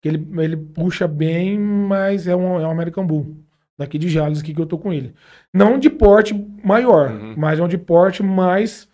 Ele, 0.04 0.28
ele 0.42 0.58
puxa 0.58 1.08
bem, 1.08 1.58
mas 1.60 2.28
é 2.28 2.36
um, 2.36 2.60
é 2.60 2.68
um 2.68 2.72
American 2.72 3.06
Bull. 3.08 3.38
Daqui 3.78 3.98
de 3.98 4.08
Jales, 4.10 4.40
aqui 4.40 4.54
que 4.54 4.62
eu 4.62 4.66
tô 4.66 4.78
com 4.78 4.92
ele. 4.94 5.14
Não 5.54 5.78
de 5.80 5.90
porte 5.90 6.34
maior, 6.64 7.10
Uhum. 7.12 7.34
mas 7.38 7.60
é 7.60 7.64
um 7.64 7.68
de 7.68 7.78
porte 7.78 8.22
mais, 8.22 8.88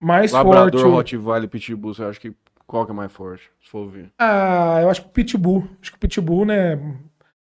mais 0.00 0.32
Labrador, 0.32 0.80
forte. 0.80 1.16
Rottweiler, 1.16 1.48
Pitbull, 1.48 1.94
você 1.94 2.02
acha 2.04 2.18
que... 2.20 2.32
Qual 2.66 2.86
que 2.86 2.92
é 2.92 2.94
mais 2.94 3.10
forte, 3.10 3.50
se 3.62 3.68
for 3.68 3.88
ver? 3.90 4.10
Ah, 4.16 4.78
eu 4.82 4.88
acho 4.90 5.02
que 5.02 5.08
o 5.08 5.10
Pitbull. 5.10 5.64
Acho 5.82 5.90
que 5.90 5.96
o 5.96 6.00
Pitbull, 6.00 6.44
né? 6.44 6.78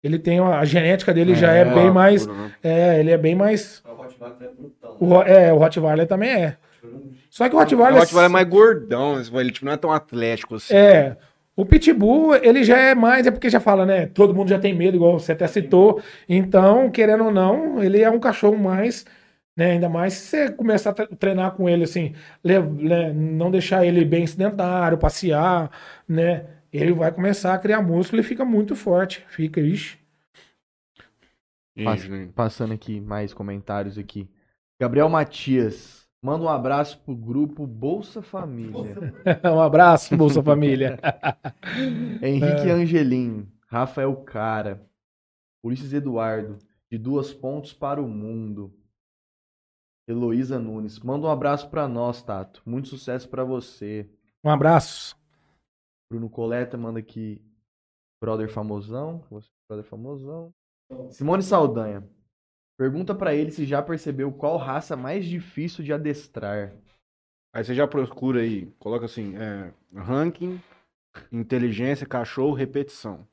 Ele 0.03 0.17
tem 0.17 0.39
uma, 0.39 0.57
a 0.57 0.65
genética 0.65 1.13
dele 1.13 1.35
já 1.35 1.53
é 1.53 1.59
É, 1.61 1.65
bem 1.65 1.91
mais. 1.91 2.25
né? 2.25 2.51
É, 2.63 2.99
ele 2.99 3.11
é 3.11 3.17
bem 3.19 3.35
mais. 3.35 3.83
O 3.85 3.93
Rottweiler 3.93 4.37
é 4.41 4.47
brutão. 4.51 4.97
O, 4.99 5.05
Ro- 5.05 5.21
é, 5.21 5.53
o 5.53 5.57
Rottweiler 5.57 6.07
também 6.07 6.29
é. 6.31 6.57
Só 7.29 7.47
que 7.47 7.53
o 7.53 7.57
O 7.59 7.61
Rottweiler. 7.61 7.99
Rottweiler 7.99 8.29
é 8.31 8.33
mais 8.33 8.47
gordão, 8.49 9.21
ele 9.35 9.51
tipo, 9.51 9.65
não 9.67 9.73
é 9.73 9.77
tão 9.77 9.91
atlético 9.91 10.55
assim. 10.55 10.73
É. 10.75 11.15
O 11.55 11.65
Pitbull, 11.67 12.33
ele 12.37 12.63
já 12.63 12.77
é 12.79 12.95
mais, 12.95 13.27
é 13.27 13.31
porque 13.31 13.47
já 13.49 13.59
fala, 13.59 13.85
né? 13.85 14.07
Todo 14.07 14.33
mundo 14.33 14.49
já 14.49 14.57
tem 14.57 14.73
medo, 14.73 14.95
igual 14.97 15.19
você 15.19 15.33
até 15.33 15.45
citou. 15.45 16.01
Então, 16.27 16.89
querendo 16.89 17.25
ou 17.25 17.31
não, 17.31 17.83
ele 17.83 18.01
é 18.01 18.09
um 18.09 18.19
cachorro 18.19 18.57
mais, 18.57 19.05
né? 19.55 19.71
Ainda 19.71 19.89
mais 19.89 20.13
se 20.13 20.27
você 20.27 20.51
começar 20.51 20.91
a 20.91 20.93
tre- 20.93 21.07
treinar 21.15 21.53
com 21.55 21.67
ele, 21.69 21.83
assim, 21.83 22.13
né, 22.43 23.13
não 23.13 23.51
deixar 23.51 23.85
ele 23.85 24.03
bem 24.05 24.25
sedentário, 24.27 24.97
passear, 24.97 25.71
né? 26.07 26.47
Ele 26.71 26.93
vai 26.93 27.11
começar 27.11 27.53
a 27.53 27.59
criar 27.59 27.81
músculo 27.81 28.21
e 28.21 28.23
fica 28.25 28.45
muito 28.45 28.75
forte. 28.75 29.25
Fica, 29.29 29.59
ixi. 29.59 29.99
Isso? 31.75 32.09
Passando 32.35 32.73
aqui 32.73 32.99
mais 32.99 33.33
comentários 33.33 33.97
aqui. 33.97 34.27
Gabriel 34.79 35.09
Matias. 35.09 36.01
Manda 36.23 36.45
um 36.45 36.49
abraço 36.49 36.99
pro 36.99 37.15
grupo 37.15 37.65
Bolsa 37.65 38.21
Família. 38.21 38.95
um 39.43 39.59
abraço, 39.59 40.15
Bolsa 40.15 40.43
Família. 40.43 40.99
Henrique 42.21 42.69
É. 42.69 42.71
Angelim. 42.71 43.47
Rafael 43.67 44.15
Cara. 44.17 44.85
Ulisses 45.63 45.93
Eduardo. 45.93 46.57
De 46.91 46.97
duas 46.97 47.33
pontos 47.33 47.73
para 47.73 48.01
o 48.01 48.07
mundo. 48.07 48.71
Heloísa 50.11 50.59
Nunes. 50.59 50.99
Manda 50.99 51.27
um 51.27 51.29
abraço 51.29 51.69
pra 51.69 51.87
nós, 51.87 52.21
Tato. 52.21 52.61
Muito 52.65 52.87
sucesso 52.87 53.27
pra 53.29 53.43
você. 53.43 54.09
Um 54.43 54.49
abraço. 54.49 55.17
Bruno 56.11 56.29
Coleta 56.29 56.77
manda 56.77 56.99
aqui. 56.99 57.41
Brother 58.21 58.49
famosão. 58.49 59.23
Você, 59.29 59.49
Brother 59.67 59.85
famosão. 59.85 60.53
Simone 61.09 61.41
Saldanha. 61.41 62.07
Pergunta 62.77 63.13
pra 63.13 63.35
ele 63.35 63.51
se 63.51 63.65
já 63.65 63.81
percebeu 63.81 64.31
qual 64.31 64.57
raça 64.57 64.95
mais 64.95 65.25
difícil 65.25 65.83
de 65.83 65.93
adestrar. 65.93 66.73
Aí 67.53 67.63
você 67.63 67.75
já 67.75 67.87
procura 67.87 68.41
aí, 68.41 68.67
coloca 68.79 69.05
assim, 69.05 69.35
é, 69.35 69.73
ranking, 69.93 70.59
inteligência, 71.31 72.07
cachorro, 72.07 72.53
repetição. 72.53 73.27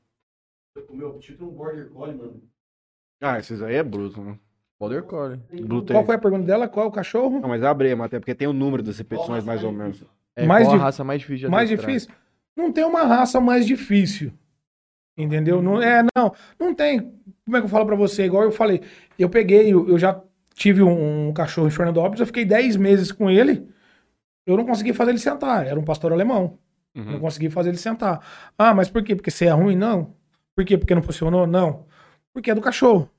O 0.89 0.95
meu 0.95 1.17
título 1.17 1.49
é 1.49 1.53
um 1.53 1.55
Border 1.55 1.89
Collie, 1.89 2.15
mano. 2.15 2.49
Ah, 3.21 3.39
esses 3.39 3.61
aí 3.61 3.75
é 3.75 3.83
bruto, 3.83 4.21
né? 4.21 4.39
Border 4.79 5.03
Collie. 5.03 5.39
Bruto 5.63 5.91
Qual 5.93 6.05
foi 6.05 6.15
a 6.15 6.19
pergunta 6.19 6.45
dela? 6.45 6.67
Qual 6.67 6.85
é 6.85 6.89
o 6.89 6.91
cachorro? 6.91 7.39
Não, 7.41 7.49
mas 7.49 7.61
abre 7.63 7.91
até 7.91 8.19
porque 8.19 8.33
tem 8.33 8.47
o 8.47 8.53
número 8.53 8.81
das 8.81 8.97
repetições 8.97 9.43
mais 9.43 9.63
ou 9.63 9.71
menos. 9.73 10.03
É, 10.35 10.45
Mais 10.45 10.65
qual 10.67 10.77
a 10.79 10.83
raça 10.83 11.03
mais 11.03 11.19
difícil 11.19 11.47
de 11.47 11.51
mais 11.51 11.69
adestrar? 11.69 11.91
difícil? 11.93 12.13
Não 12.55 12.71
tem 12.71 12.85
uma 12.85 13.03
raça 13.03 13.41
mais 13.41 13.65
difícil. 13.65 14.31
Entendeu? 15.17 15.61
Não, 15.61 15.81
é, 15.81 16.01
não. 16.15 16.33
Não 16.57 16.73
tem. 16.73 17.13
Como 17.43 17.57
é 17.57 17.59
que 17.59 17.65
eu 17.65 17.69
falo 17.69 17.85
pra 17.85 17.95
você? 17.95 18.23
Igual 18.25 18.43
eu 18.43 18.51
falei, 18.51 18.81
eu 19.17 19.29
peguei, 19.29 19.73
eu, 19.73 19.89
eu 19.89 19.99
já 19.99 20.21
tive 20.53 20.81
um, 20.81 21.27
um 21.29 21.33
cachorro 21.33 21.67
em 21.67 21.71
Fernandópolis, 21.71 22.21
eu 22.21 22.25
fiquei 22.25 22.45
10 22.45 22.77
meses 22.77 23.11
com 23.11 23.29
ele, 23.29 23.67
eu 24.45 24.55
não 24.55 24.65
consegui 24.65 24.93
fazer 24.93 25.11
ele 25.11 25.19
sentar. 25.19 25.67
Era 25.67 25.77
um 25.79 25.83
pastor 25.83 26.13
alemão. 26.13 26.57
Não 26.95 27.13
Uhum. 27.13 27.19
consegui 27.19 27.49
fazer 27.49 27.69
ele 27.69 27.77
sentar. 27.77 28.19
Ah, 28.57 28.73
mas 28.73 28.89
por 28.89 29.03
quê? 29.03 29.15
Porque 29.15 29.29
você 29.29 29.45
é 29.45 29.51
ruim? 29.51 29.75
Não. 29.75 30.15
Por 30.55 30.65
quê? 30.65 30.77
Porque 30.77 30.95
não 30.95 31.03
funcionou? 31.03 31.45
Não. 31.45 31.85
Porque 32.33 32.49
é 32.49 32.55
do 32.55 32.61
cachorro. 32.61 33.09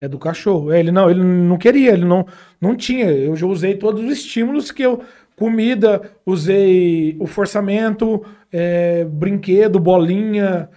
É 0.00 0.08
do 0.08 0.18
cachorro. 0.18 0.72
É, 0.72 0.80
Ele 0.80 0.90
não, 0.90 1.10
ele 1.10 1.22
não 1.22 1.58
queria, 1.58 1.92
ele 1.92 2.04
não, 2.04 2.26
não 2.60 2.74
tinha. 2.74 3.06
Eu 3.10 3.36
já 3.36 3.46
usei 3.46 3.76
todos 3.76 4.02
os 4.02 4.10
estímulos 4.10 4.70
que 4.70 4.82
eu. 4.82 5.02
Comida, 5.36 6.12
usei 6.26 7.16
o 7.18 7.26
forçamento, 7.26 8.22
é, 8.52 9.04
brinquedo, 9.04 9.80
bolinha, 9.80 10.68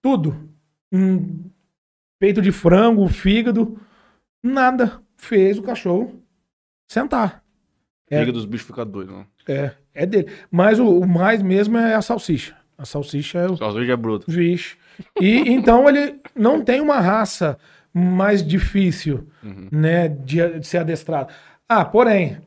tudo. 0.00 0.48
Hum, 0.92 1.50
peito 2.20 2.40
de 2.40 2.52
frango, 2.52 3.08
fígado, 3.08 3.80
nada. 4.40 5.00
Fez 5.16 5.58
o 5.58 5.62
cachorro 5.62 6.22
sentar. 6.88 7.42
É. 8.10 8.20
Liga 8.20 8.32
dos 8.32 8.44
bichos 8.44 8.66
fica 8.66 8.84
doido, 8.84 9.12
não. 9.12 9.26
É, 9.48 9.72
é 9.94 10.06
dele. 10.06 10.28
Mas 10.50 10.78
o, 10.78 10.86
o 10.86 11.06
mais 11.06 11.42
mesmo 11.42 11.78
é 11.78 11.94
a 11.94 12.02
salsicha. 12.02 12.56
A 12.76 12.84
salsicha 12.84 13.38
é 13.38 13.48
o 13.48 13.52
hoje 13.52 13.90
é 13.90 13.96
bruto. 13.96 14.30
Vixe. 14.30 14.76
E 15.20 15.50
então 15.50 15.88
ele 15.88 16.20
não 16.34 16.62
tem 16.62 16.80
uma 16.80 17.00
raça 17.00 17.58
mais 17.92 18.42
difícil, 18.46 19.26
Uhum. 19.42 19.68
né, 19.70 20.08
de, 20.08 20.58
de 20.60 20.66
ser 20.66 20.78
adestrado. 20.78 21.32
Ah, 21.68 21.84
porém, 21.84 22.38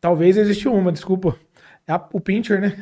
talvez 0.00 0.36
existe 0.36 0.68
uma, 0.68 0.90
desculpa. 0.92 1.36
É 1.86 1.92
a- 1.92 2.02
o 2.14 2.18
pincher, 2.18 2.62
né? 2.62 2.72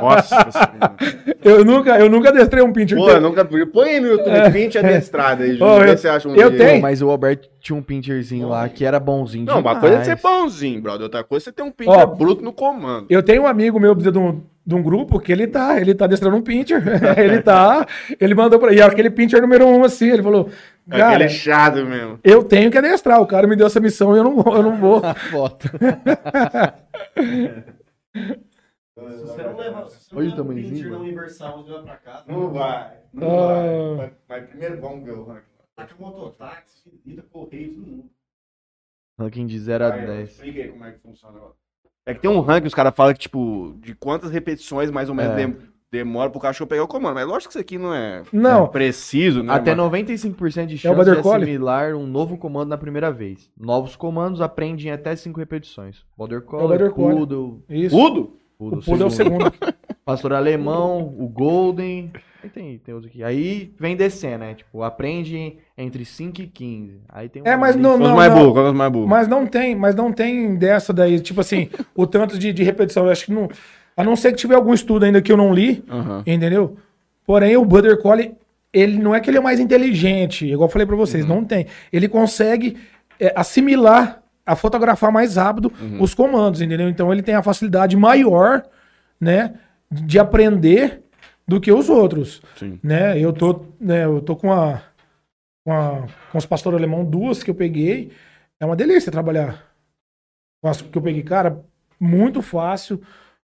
Nossa 0.00 0.36
senhora. 0.52 0.94
Eu 1.42 1.64
nunca, 1.64 1.98
eu 1.98 2.08
nunca 2.08 2.28
adestrei 2.28 2.62
um 2.62 2.72
pincher. 2.72 2.96
Pô, 2.96 3.10
eu 3.10 3.20
nunca. 3.20 3.44
Põe 3.44 3.88
aí 3.90 4.00
no 4.00 4.06
YouTube, 4.06 4.52
pinte 4.52 4.78
adestrada 4.78 5.42
aí, 5.42 5.56
Júlio. 5.58 5.80
Vê 5.80 5.96
se 5.96 6.02
você 6.02 6.08
acha 6.08 6.28
um 6.28 6.34
eu 6.36 6.56
tenho. 6.56 6.80
Mas 6.80 7.02
o 7.02 7.10
Alberto 7.10 7.48
tinha 7.60 7.76
um 7.76 7.82
pincherzinho 7.82 8.48
lá 8.48 8.68
que 8.68 8.84
era 8.84 9.00
bonzinho 9.00 9.44
Não, 9.46 9.54
uma 9.54 9.74
demais. 9.74 9.80
coisa 9.80 9.96
é 9.96 10.04
ser 10.04 10.22
bonzinho, 10.22 10.80
brother. 10.80 11.02
Outra 11.02 11.24
coisa 11.24 11.42
é 11.42 11.44
você 11.46 11.52
ter 11.52 11.62
um 11.64 11.72
pincher 11.72 11.92
Ó, 11.92 12.06
bruto 12.06 12.40
no 12.44 12.52
comando. 12.52 13.06
Eu 13.10 13.20
tenho 13.20 13.42
um 13.42 13.46
amigo 13.48 13.80
meu 13.80 13.96
de 13.96 14.16
um, 14.16 14.40
de 14.64 14.74
um 14.76 14.82
grupo 14.82 15.18
que 15.18 15.32
ele 15.32 15.48
tá, 15.48 15.80
ele 15.80 15.92
tá 15.92 16.04
adestrando 16.04 16.36
um 16.36 16.42
pincher. 16.42 16.80
ele 17.18 17.42
tá, 17.42 17.84
ele 18.20 18.34
mandou 18.36 18.60
pra. 18.60 18.72
E 18.72 18.78
é 18.78 18.82
aquele 18.84 19.10
pincher 19.10 19.42
número 19.42 19.66
um, 19.66 19.82
assim, 19.82 20.08
ele 20.08 20.22
falou. 20.22 20.48
É 20.88 20.98
Cara, 20.98 21.14
aquele 21.16 21.28
chato 21.28 21.84
mesmo. 21.84 22.20
eu 22.22 22.44
tenho 22.44 22.70
que 22.70 22.78
adestrar. 22.78 23.20
O 23.20 23.26
cara 23.26 23.46
me 23.46 23.56
deu 23.56 23.66
essa 23.66 23.80
missão 23.80 24.14
e 24.14 24.18
eu 24.18 24.24
não, 24.24 24.40
vou- 24.42 24.54
eu 24.56 24.62
não 24.62 24.76
vou. 24.80 25.04
A 25.04 25.14
foto. 25.14 25.68
Se 28.94 29.00
você 29.22 29.42
não 29.42 29.56
leva, 29.56 29.88
se 29.90 30.04
você 30.04 30.14
não 30.14 30.18
Olha 30.20 30.26
o 30.26 30.30
leva 30.30 30.32
um 30.32 30.36
tamanhozinho, 30.36 30.70
pincher 30.74 30.84
na 30.84 30.90
mano. 30.92 31.04
Universal, 31.04 31.62
você 31.62 31.72
vai 31.72 31.82
pra 31.82 31.96
casa. 31.96 32.24
Não 32.28 32.50
vai. 32.52 32.96
Não 33.12 33.28
Ah. 33.50 33.96
vai. 33.96 34.12
Mas 34.28 34.48
primeiro 34.48 34.80
vamos 34.80 35.04
ver 35.04 35.12
o 35.12 35.24
ranking. 35.24 35.46
Taca 35.76 35.94
mototáxi, 35.98 37.00
ida, 37.04 37.22
correio, 37.30 37.74
todo 37.74 37.86
mundo. 37.86 38.10
Ranking 39.18 39.46
de 39.46 39.58
0 39.58 39.84
a 39.84 39.88
Vai, 39.90 40.06
10. 40.06 40.30
Explica 40.30 40.60
aí 40.62 40.68
como 40.68 40.84
é 40.84 40.92
que 40.92 40.98
funciona. 41.00 41.40
É 42.06 42.14
que 42.14 42.20
tem 42.20 42.30
um 42.30 42.40
ranking, 42.40 42.66
os 42.68 42.74
caras 42.74 42.94
falam 42.94 43.12
que, 43.12 43.18
tipo, 43.20 43.74
de 43.80 43.94
quantas 43.94 44.30
repetições 44.30 44.90
mais 44.90 45.08
ou 45.08 45.14
menos 45.14 45.32
É. 45.32 45.36
demora 45.90 46.30
pro 46.30 46.40
cachorro 46.40 46.68
pegar 46.68 46.82
o 46.84 46.88
comando. 46.88 47.14
Mas 47.14 47.26
lógico 47.26 47.48
que 47.52 47.58
isso 47.58 47.60
aqui 47.60 47.78
não 47.78 47.94
é, 47.94 48.22
Não. 48.32 48.64
é 48.64 48.68
preciso, 48.68 49.42
né? 49.42 49.52
Até 49.52 49.74
Mas- 49.74 49.84
95% 49.84 50.66
de 50.66 50.74
É 50.74 50.78
chance 50.78 50.88
de 50.98 51.04
Border 51.04 51.22
Collie? 51.22 51.42
assimilar 51.44 51.94
um 51.94 52.06
novo 52.06 52.36
comando 52.36 52.68
na 52.68 52.78
primeira 52.78 53.10
vez. 53.10 53.50
Novos 53.58 53.96
comandos 53.96 54.40
aprendem 54.40 54.86
em 54.88 54.90
até 54.90 55.14
5 55.14 55.38
repetições. 55.38 56.04
Border 56.16 56.38
É 56.38 56.40
Collie, 56.42 56.90
Collie. 56.90 57.16
Poodle, 57.18 57.62
Isso. 57.68 57.96
Poodle, 57.96 58.36
o 58.58 58.70
Poodle 58.78 59.02
é 59.02 59.06
o 59.06 59.10
segundo. 59.10 59.52
Pastor 60.04 60.32
alemão, 60.34 61.14
o 61.18 61.28
Golden. 61.28 62.12
Aí 62.40 62.48
tem, 62.48 62.78
tem 62.78 62.94
outros 62.94 63.10
aqui. 63.10 63.24
Aí 63.24 63.72
vem 63.76 63.96
descendo, 63.96 64.38
né? 64.38 64.54
Tipo, 64.54 64.84
aprende 64.84 65.56
entre 65.76 66.04
5 66.04 66.42
e 66.42 66.46
15. 66.46 67.00
Aí 67.08 67.28
tem 67.28 67.42
um 67.42 67.46
É, 67.46 67.56
mas 67.56 67.74
não, 67.74 67.94
Os 67.94 67.98
não, 68.00 68.14
mais 68.14 68.32
não. 68.32 68.38
é 68.56 68.68
os 68.70 68.74
mais 68.74 68.92
burros? 68.92 69.08
Mas 69.08 69.26
não 69.26 69.44
tem, 69.48 69.74
mas 69.74 69.96
não 69.96 70.12
tem 70.12 70.54
dessa 70.54 70.92
daí, 70.92 71.18
tipo 71.18 71.40
assim, 71.40 71.68
o 71.92 72.06
tanto 72.06 72.38
de, 72.38 72.52
de 72.52 72.62
repetição. 72.62 73.04
Eu 73.06 73.10
acho 73.10 73.24
que 73.24 73.32
não. 73.32 73.48
A 73.96 74.04
não 74.04 74.14
ser 74.16 74.32
que 74.32 74.38
tiver 74.38 74.54
algum 74.54 74.74
estudo 74.74 75.04
ainda 75.04 75.22
que 75.22 75.32
eu 75.32 75.36
não 75.36 75.52
li, 75.54 75.82
Aham. 75.88 76.22
entendeu? 76.26 76.76
Porém, 77.24 77.56
o 77.56 77.64
Border 77.64 77.98
Collie, 78.00 78.34
ele 78.72 78.98
não 78.98 79.14
é 79.14 79.20
que 79.20 79.30
ele 79.30 79.38
é 79.38 79.40
mais 79.40 79.58
inteligente, 79.58 80.46
igual 80.46 80.68
eu 80.68 80.72
falei 80.72 80.86
pra 80.86 80.96
vocês, 80.96 81.22
Uhum. 81.24 81.36
não 81.36 81.44
tem. 81.44 81.66
Ele 81.92 82.08
consegue 82.08 82.76
é, 83.18 83.32
assimilar, 83.34 84.22
a 84.44 84.54
fotografar 84.54 85.10
mais 85.10 85.36
rápido 85.36 85.72
Uhum. 85.80 86.02
os 86.02 86.12
comandos, 86.14 86.60
entendeu? 86.60 86.88
Então 86.90 87.10
ele 87.10 87.22
tem 87.22 87.34
a 87.34 87.42
facilidade 87.42 87.96
maior, 87.96 88.62
né, 89.18 89.54
de 89.90 90.18
aprender 90.18 91.02
do 91.48 91.58
que 91.60 91.72
os 91.72 91.88
outros, 91.88 92.42
Sim. 92.58 92.78
né? 92.82 93.18
Eu 93.18 93.32
tô, 93.32 93.64
né, 93.80 94.04
eu 94.04 94.20
tô 94.20 94.36
com 94.36 94.52
a 94.52 94.82
com, 95.64 95.72
a, 95.72 96.06
com 96.30 96.38
os 96.38 96.44
pastores 96.46 96.78
alemão 96.78 97.04
duas 97.04 97.42
que 97.42 97.50
eu 97.50 97.54
peguei, 97.54 98.12
é 98.60 98.64
uma 98.66 98.76
delícia 98.76 99.10
trabalhar. 99.10 99.64
Com 100.62 100.68
as 100.68 100.80
que 100.82 100.96
eu 100.96 101.02
peguei, 101.02 101.22
cara, 101.24 101.58
muito 101.98 102.40
fácil 102.42 103.00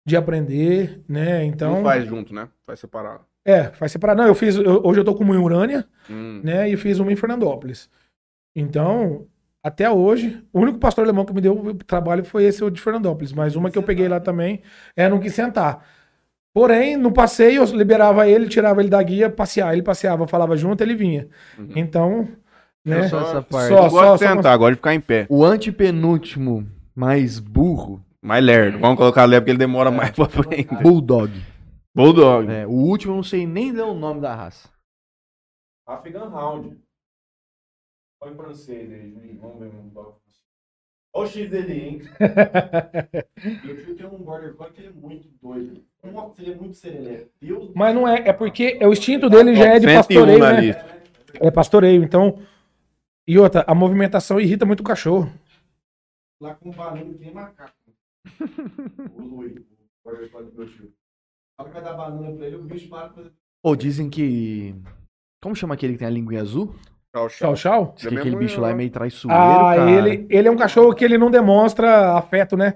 de 0.05 0.17
aprender, 0.17 1.01
né? 1.09 1.45
Então, 1.45 1.77
Não 1.77 1.83
faz 1.83 2.05
junto, 2.07 2.35
né? 2.35 2.49
Faz 2.67 2.81
separado. 2.81 3.21
é, 3.45 3.65
faz 3.65 3.93
separar. 3.93 4.15
Não, 4.15 4.27
eu 4.27 4.35
fiz. 4.35 4.57
eu- 4.57 4.81
hoje 4.85 5.01
eu 5.01 5.05
tô 5.05 5.15
com 5.15 5.25
uma 5.25 5.35
em 5.35 5.39
Urânia, 5.39 5.87
Hum. 6.11 6.41
né? 6.43 6.69
E 6.69 6.77
fiz 6.77 6.99
uma 6.99 7.13
em 7.13 7.17
Fernandópolis. 7.17 7.89
Então, 8.55 9.27
até 9.63 9.91
hoje, 9.91 10.43
o 10.53 10.61
único 10.61 10.79
pastor 10.79 11.05
alemão 11.05 11.25
que 11.25 11.33
me 11.33 11.41
deu 11.41 11.75
trabalho 11.87 12.25
foi 12.25 12.45
esse 12.45 12.63
o 12.65 12.71
de 12.71 12.81
Fernandópolis. 12.81 13.33
Mas 13.33 13.55
uma 13.57 13.71
que 13.71 13.79
eu 13.79 13.83
peguei 13.83 14.09
lá 14.09 14.21
também 14.21 14.63
é 14.97 15.09
não 15.09 15.21
quis 15.21 15.35
sentar. 15.35 15.85
Porém, 16.53 16.97
no 16.97 17.13
passeio, 17.13 17.63
eu 17.63 17.77
liberava 17.77 18.29
ele, 18.29 18.49
tirava 18.49 18.81
ele 18.81 18.89
da 18.91 19.01
guia, 19.03 19.31
passear. 19.31 19.73
Ele 19.73 19.83
passeava, 19.83 20.27
falava 20.27 20.57
junto, 20.57 20.83
ele 20.83 20.97
vinha. 20.97 21.29
Uhum. 21.57 21.69
Então, 21.77 22.29
né? 22.85 23.07
Só 23.09 23.21
essa 23.21 23.43
parte. 23.43 23.69
Só- 23.69 23.85
Eu 23.87 23.91
gosto 23.91 24.13
de 24.25 24.29
sentar, 24.29 24.59
gosto 24.59 24.71
de 24.73 24.77
ficar 24.77 24.95
em 24.95 25.01
pé. 25.01 25.27
O 25.29 25.45
antepenúltimo 25.45 26.67
mais 26.95 27.39
burro, 27.39 28.05
Mais 28.23 28.45
lerdo. 28.45 28.79
Vamos 28.79 28.99
colocar 28.99 29.25
lerdo 29.25 29.43
porque 29.43 29.51
ele 29.53 29.59
demora 29.59 29.91
mais 29.91 30.11
pra 30.11 30.29
frente. 30.29 30.75
Bulldog. 30.83 31.33
Bulldog. 31.95 32.51
É, 32.51 32.67
o 32.67 32.71
último 32.71 33.13
eu 33.13 33.17
não 33.17 33.23
sei 33.23 33.47
nem 33.47 33.73
ler 33.73 33.83
o 33.83 33.95
nome 33.95 34.21
da 34.21 34.35
raça. 34.35 34.69
Afghan 35.87 36.29
Hound. 36.29 36.79
Olha 38.21 38.33
em 38.33 38.37
francês 38.37 38.93
aí, 38.93 39.11
Juninho. 39.11 39.41
Vamos 39.41 39.59
ver. 39.59 39.67
um 39.69 39.91
Olha 41.13 41.27
o 41.27 41.29
X 41.29 41.51
dele, 41.51 41.73
hein? 41.73 42.03
Meu 43.65 43.85
tio 43.85 43.97
tem 43.97 44.07
um 44.07 44.19
border 44.19 44.55
collie 44.55 44.73
que 44.73 44.81
ele 44.81 44.89
é 44.89 44.93
muito 44.93 45.29
doido. 45.43 45.83
Nossa, 46.05 46.41
ele 46.41 46.53
é 46.53 46.55
muito 46.55 46.77
serelepe. 46.77 47.31
Mas 47.75 47.95
não 47.95 48.07
é, 48.07 48.29
é 48.29 48.33
porque 48.33 48.79
é 48.81 48.87
o 48.87 48.93
instinto 48.93 49.29
dele 49.29 49.57
já 49.57 49.75
é 49.75 49.79
de 49.81 49.87
101 49.87 49.97
pastoreio, 49.97 50.39
né? 50.39 51.01
É 51.41 51.51
pastoreio, 51.51 52.05
então. 52.05 52.39
E 53.27 53.39
outra, 53.39 53.65
a 53.67 53.75
movimentação 53.75 54.41
irrita 54.41 54.65
muito 54.65 54.81
o 54.81 54.85
cachorro. 54.85 55.33
lá 56.41 56.55
com 56.55 56.71
banana 56.71 57.13
que 57.13 57.19
nem 57.19 57.35
macaco. 57.35 57.73
O 59.17 59.23
Lui, 59.23 59.65
o 60.05 60.11
do 60.11 60.53
meu 60.57 60.69
tio. 60.69 60.93
Que 61.65 61.71
vai 61.71 61.83
dar 61.83 61.93
banana 61.95 62.35
pra 62.37 62.47
ele, 62.47 62.57
o 62.57 62.63
bicho 62.63 62.89
para 62.89 63.09
pra 63.09 63.17
fazer. 63.17 63.33
Ou 63.63 63.77
dizem 63.77 64.09
que. 64.09 64.75
Como 65.43 65.55
chama 65.55 65.75
aquele 65.75 65.93
que 65.95 65.99
tem 65.99 66.09
a 66.09 66.11
linguinha 66.11 66.41
azul? 66.43 66.75
Tchau, 67.15 67.29
Tchau, 67.29 67.55
tchau. 67.55 67.95
Diz 67.97 68.07
que 68.09 68.17
aquele 68.19 68.37
bicho 68.37 68.61
lá 68.61 68.71
é 68.71 68.75
meio 68.75 68.91
traiçoeiro, 68.91 69.41
Ah, 69.41 69.75
cara. 69.77 69.91
ele, 69.91 70.27
ele 70.31 70.49
é 70.49 70.51
um 70.51 70.57
cachorro 70.57 70.95
que 70.95 71.05
ele 71.05 71.19
não 71.19 71.31
demonstra 71.31 72.13
afeto, 72.17 72.57
né? 72.57 72.75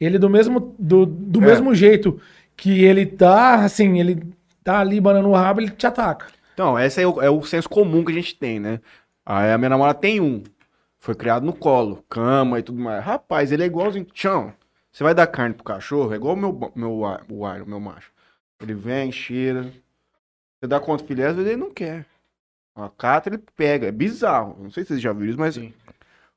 Ele 0.00 0.18
do 0.18 0.28
mesmo, 0.28 0.74
do, 0.78 1.06
do 1.06 1.40
É. 1.42 1.46
mesmo 1.46 1.74
jeito 1.74 2.20
que 2.56 2.84
ele 2.84 3.06
tá, 3.06 3.64
assim, 3.64 3.98
ele 4.00 4.22
tá 4.64 4.80
ali 4.80 5.00
banando 5.00 5.28
o 5.28 5.34
rabo, 5.34 5.60
ele 5.60 5.70
te 5.70 5.86
ataca. 5.86 6.26
Então, 6.52 6.78
esse 6.78 7.00
é 7.00 7.06
o, 7.06 7.22
é 7.22 7.30
o 7.30 7.42
senso 7.42 7.68
comum 7.68 8.04
que 8.04 8.10
a 8.10 8.14
gente 8.14 8.34
tem, 8.36 8.58
né? 8.58 8.80
Aí 9.24 9.52
a 9.52 9.56
minha 9.58 9.70
namorada 9.70 9.98
tem 9.98 10.20
um. 10.20 10.42
Foi 10.98 11.14
criado 11.14 11.46
no 11.46 11.52
colo, 11.52 12.02
cama 12.08 12.58
e 12.58 12.62
tudo 12.62 12.80
mais. 12.82 13.04
Rapaz, 13.04 13.52
ele 13.52 13.62
é 13.62 13.66
igualzinho. 13.66 14.06
Chão, 14.12 14.52
você 14.96 15.04
vai 15.04 15.14
dar 15.14 15.26
carne 15.26 15.54
pro 15.54 15.62
cachorro, 15.62 16.14
é 16.14 16.16
igual 16.16 16.32
o 16.32 16.36
meu, 16.38 16.72
meu, 16.74 16.90
o 17.00 17.54
Iron, 17.54 17.66
meu 17.66 17.78
macho. 17.78 18.10
Ele 18.58 18.72
vem, 18.72 19.12
cheira. 19.12 19.70
Você 20.58 20.66
dá 20.66 20.80
conta 20.80 21.02
do 21.02 21.06
filé, 21.06 21.26
às 21.26 21.36
vezes 21.36 21.50
ele 21.50 21.60
não 21.60 21.70
quer. 21.70 22.06
A 22.74 22.88
cata 22.88 23.28
ele 23.28 23.36
pega. 23.36 23.88
É 23.88 23.92
bizarro. 23.92 24.56
Não 24.58 24.70
sei 24.70 24.84
se 24.84 24.88
vocês 24.88 25.02
já 25.02 25.12
viram 25.12 25.28
isso, 25.28 25.38
mas 25.38 25.54
Sim. 25.56 25.74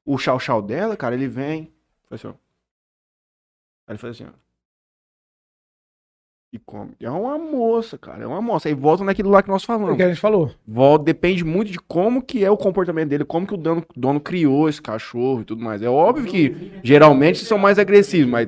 o 0.05 0.18
chau-chau 0.18 0.62
dela, 0.62 0.97
cara, 0.97 1.16
ele 1.16 1.30
vem. 1.30 1.72
Faz 2.10 2.20
assim, 2.20 2.28
ó. 2.28 2.32
Aí 3.88 3.93
ele 3.93 3.97
faz 3.97 4.16
assim, 4.18 4.30
ó. 4.30 4.49
E 6.52 6.58
come. 6.58 6.91
É 7.00 7.10
uma 7.12 7.38
moça, 7.38 7.95
cara. 7.97 8.24
É 8.24 8.28
uma 8.28 8.41
moça. 8.41 8.68
Aí 8.68 8.74
volta 8.74 9.04
naquilo 9.04 9.30
lá 9.30 9.43
que 9.43 9.50
nós 9.50 9.62
É 9.62 9.66
o 9.66 9.68
falamos. 9.68 9.95
que 9.95 10.02
a 10.04 10.08
gente 10.08 10.20
falou. 10.20 10.50
Volta, 10.68 11.06
depende 11.06 11.43
muito 11.45 11.72
de 11.72 11.78
como 11.80 12.24
que 12.24 12.43
é 12.43 12.50
o 12.50 12.58
comportamento 12.58 13.08
dele, 13.10 13.24
como 13.24 13.45
que 13.45 13.54
o 13.54 13.58
dono, 13.58 13.84
dono 13.95 14.20
criou 14.20 14.68
esse 14.68 14.82
cachorro 14.82 15.41
e 15.41 15.43
tudo 15.45 15.64
mais. 15.64 15.82
É 15.84 15.89
óbvio 15.89 16.26
que 16.26 16.72
geralmente 16.84 17.45
são 17.45 17.58
mais 17.60 17.78
agressivos, 17.78 18.32
mas 18.32 18.47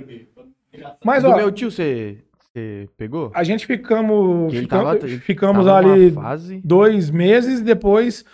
Mas, 1.04 1.22
Do 1.24 1.30
ó, 1.30 1.36
meu 1.36 1.52
tio, 1.52 1.70
você, 1.70 2.18
você 2.40 2.90
pegou? 2.98 3.30
a 3.36 3.44
gente 3.44 3.68
ficamos, 3.68 4.52
tava- 4.68 4.96
ele 4.98 5.20
ficamos 5.20 5.66
Tava 5.66 5.82
numa 5.84 5.94
ali 5.94 6.12
Fase... 6.12 6.62
dois 6.64 7.12
meses 7.12 7.60
e 7.60 7.64
depois 7.64 8.26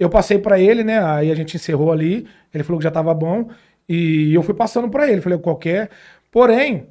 eu 0.00 0.10
passei 0.10 0.38
pra 0.38 0.58
ele, 0.58 0.82
né? 0.82 0.98
Aí 1.04 1.30
a 1.30 1.34
gente 1.36 1.54
encerrou 1.56 1.92
ali. 1.92 2.26
Ele 2.52 2.64
falou 2.64 2.78
que 2.78 2.84
já 2.84 2.90
tava 2.90 3.14
bom 3.14 3.48
e 3.88 4.34
eu 4.34 4.42
fui 4.42 4.54
passando 4.54 4.88
pra 4.88 5.08
ele. 5.08 5.20
Falei 5.20 5.38
qualquer. 5.38 5.90
Porém, 6.30 6.86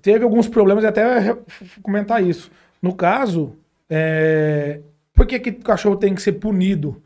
teve 0.00 0.24
alguns 0.24 0.48
problemas 0.48 0.84
e 0.84 0.86
até 0.86 1.36
comentar 1.82 2.22
isso. 2.22 2.50
No 2.80 2.94
caso, 2.94 3.56
é... 3.88 4.80
por 5.14 5.26
que, 5.26 5.38
que 5.38 5.50
o 5.50 5.62
cachorro 5.62 5.96
tem 5.96 6.14
que 6.14 6.22
ser 6.22 6.32
punido? 6.32 7.02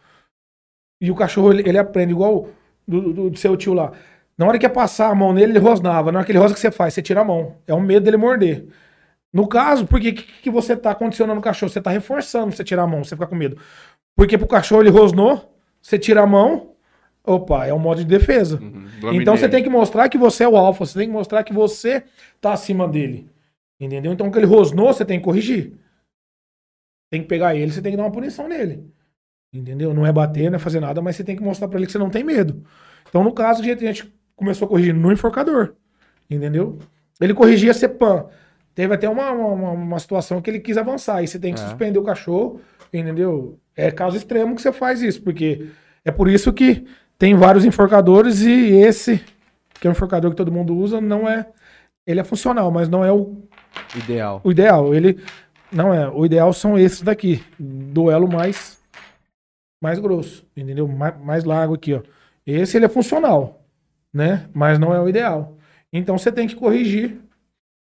E 1.01 1.11
o 1.11 1.15
cachorro 1.15 1.53
ele, 1.53 1.69
ele 1.69 1.79
aprende 1.79 2.13
igual 2.13 2.49
do, 2.87 3.13
do- 3.13 3.31
do 3.31 3.39
seu 3.39 3.57
tio 3.57 3.73
lá. 3.73 3.93
Na 4.37 4.47
hora 4.47 4.59
que 4.59 4.67
ia 4.67 4.71
passar 4.71 5.11
a 5.11 5.15
mão 5.15 5.33
nele, 5.33 5.53
ele 5.53 5.59
rosnava. 5.59 6.11
Na 6.11 6.19
hora 6.19 6.27
que 6.27 6.33
ele 6.33 6.39
rosna, 6.39 6.53
o 6.53 6.55
que 6.55 6.61
você 6.61 6.71
faz? 6.71 6.95
Você 6.95 7.03
tira 7.03 7.21
a 7.21 7.25
mão. 7.25 7.57
É 7.67 7.75
um 7.75 7.81
medo 7.81 8.05
dele 8.05 8.17
morder. 8.17 8.67
No 9.33 9.47
caso, 9.47 9.87
por 9.87 10.01
que, 10.01 10.13
que, 10.13 10.51
você 10.51 10.77
tá 10.77 10.95
condicionando 10.95 11.39
o 11.39 11.43
cachorro? 11.43 11.71
Você 11.71 11.81
tá 11.81 11.91
reforçando 11.91 12.51
você 12.53 12.65
tirar 12.65 12.83
a 12.83 12.87
mão, 12.87 13.05
você 13.05 13.15
fica 13.15 13.27
com 13.27 13.37
medo. 13.37 13.57
Porque 14.17 14.37
pro 14.37 14.47
cachorro 14.47 14.83
ele 14.83 14.91
rosnou, 14.91 15.55
você 15.81 15.99
tira 15.99 16.23
a 16.23 16.27
mão, 16.27 16.73
opa, 17.25 17.67
é 17.67 17.75
um 17.75 17.79
modo 17.79 17.99
de 18.03 18.07
defesa. 18.07 18.59
Então 19.13 19.37
você 19.37 19.49
tem 19.49 19.63
que 19.63 19.69
mostrar 19.71 20.09
que 20.09 20.19
você 20.19 20.45
é 20.45 20.49
o 20.49 20.57
alfa, 20.57 20.85
você 20.85 20.99
tem 20.99 21.09
que 21.09 21.13
mostrar 21.15 21.43
que 21.45 21.53
você 21.53 22.03
tá 22.41 22.53
acima 22.53 22.87
dele. 22.89 23.29
Entendeu? 23.81 24.13
Então, 24.13 24.27
quando 24.27 24.37
ele 24.37 24.47
rosnou, 24.47 24.93
você 24.93 25.05
tem 25.07 25.19
que 25.19 25.25
corrigir. 25.25 25.73
Tem 27.11 27.23
que 27.23 27.29
pegar 27.29 27.55
ele, 27.57 27.73
você 27.73 27.81
tem 27.83 27.93
que 27.93 27.97
dar 27.97 28.05
uma 28.05 28.13
punição 28.13 28.47
nele. 28.49 28.85
Entendeu? 29.53 29.93
Não 29.93 30.07
é 30.07 30.13
bater, 30.13 30.51
não 30.51 30.57
é 30.57 30.59
fazer 30.61 30.81
nada, 30.81 31.01
mas 31.03 31.17
você 31.17 31.25
tem 31.25 31.35
que 31.37 31.43
mostrar 31.43 31.67
pra 31.67 31.79
ele 31.79 31.87
que 31.87 31.93
você 31.93 31.99
não 31.99 32.11
tem 32.11 32.23
medo. 32.23 32.63
Então, 33.09 33.25
no 33.25 33.33
caso, 33.33 33.63
a 33.63 33.65
gente, 33.65 33.85
a 33.85 33.93
gente 33.93 34.13
começou 34.37 34.67
a 34.67 34.69
corrigir 34.69 34.95
no 34.95 35.11
enforcador. 35.11 35.75
Entendeu? 36.29 36.79
Ele 37.21 37.35
corrigia 37.35 37.75
CEPAM. 37.75 38.27
Teve 38.75 38.95
até 38.95 39.09
uma, 39.09 39.33
uma, 39.33 39.71
uma 39.73 39.99
situação 39.99 40.41
que 40.41 40.49
ele 40.49 40.61
quis 40.61 40.77
avançar. 40.77 41.17
Aí 41.17 41.27
você 41.27 41.39
tem 41.39 41.53
que 41.53 41.61
É. 41.61 41.65
suspender 41.65 41.99
o 41.99 42.05
cachorro, 42.05 42.61
entendeu? 42.93 43.59
É 43.77 43.91
caso 43.91 44.17
extremo 44.17 44.55
que 44.55 44.63
você 44.63 44.73
faz 44.73 45.03
isso, 45.03 45.21
porque 45.23 45.69
é 46.05 46.11
por 46.13 46.29
isso 46.29 46.53
que 46.53 46.87
tem 47.21 47.35
vários 47.35 47.67
enforcadores 47.67 48.41
e 48.41 48.73
esse, 48.73 49.23
que 49.79 49.87
é 49.87 49.91
o 49.91 49.93
enforcador 49.93 50.31
que 50.31 50.39
todo 50.39 50.51
mundo 50.51 50.75
usa, 50.75 51.03
não 51.03 51.29
é. 51.29 51.47
Ele 52.07 52.19
é 52.19 52.25
funcional, 52.25 52.71
mas 52.71 52.89
não 52.89 53.05
é 53.05 53.13
o, 53.13 53.43
Ideal. 53.95 54.41
o 54.43 54.51
ideal. 54.51 54.95
Ele 54.95 55.23
não 55.71 55.93
é. 55.93 56.09
O 56.09 56.25
ideal 56.25 56.51
são 56.55 56.79
esses 56.79 57.03
daqui. 57.03 57.45
Duelo 57.59 58.27
mais 58.27 58.81
mais 59.83 59.99
grosso, 59.99 60.47
entendeu? 60.57 60.89
Mais, 60.89 61.21
mais 61.21 61.45
largo 61.45 61.75
aqui, 61.75 61.93
ó. 61.93 62.03
Esse 62.47 62.79
ele 62.79 62.87
é 62.87 62.89
funcional, 62.89 63.63
né? 64.11 64.49
Mas 64.55 64.79
não 64.79 64.95
é 64.95 65.01
o 65.01 65.09
ideal. 65.09 65.59
Então 65.93 66.17
você 66.17 66.33
tem 66.33 66.49
que 66.49 66.57
corrigir 66.57 67.21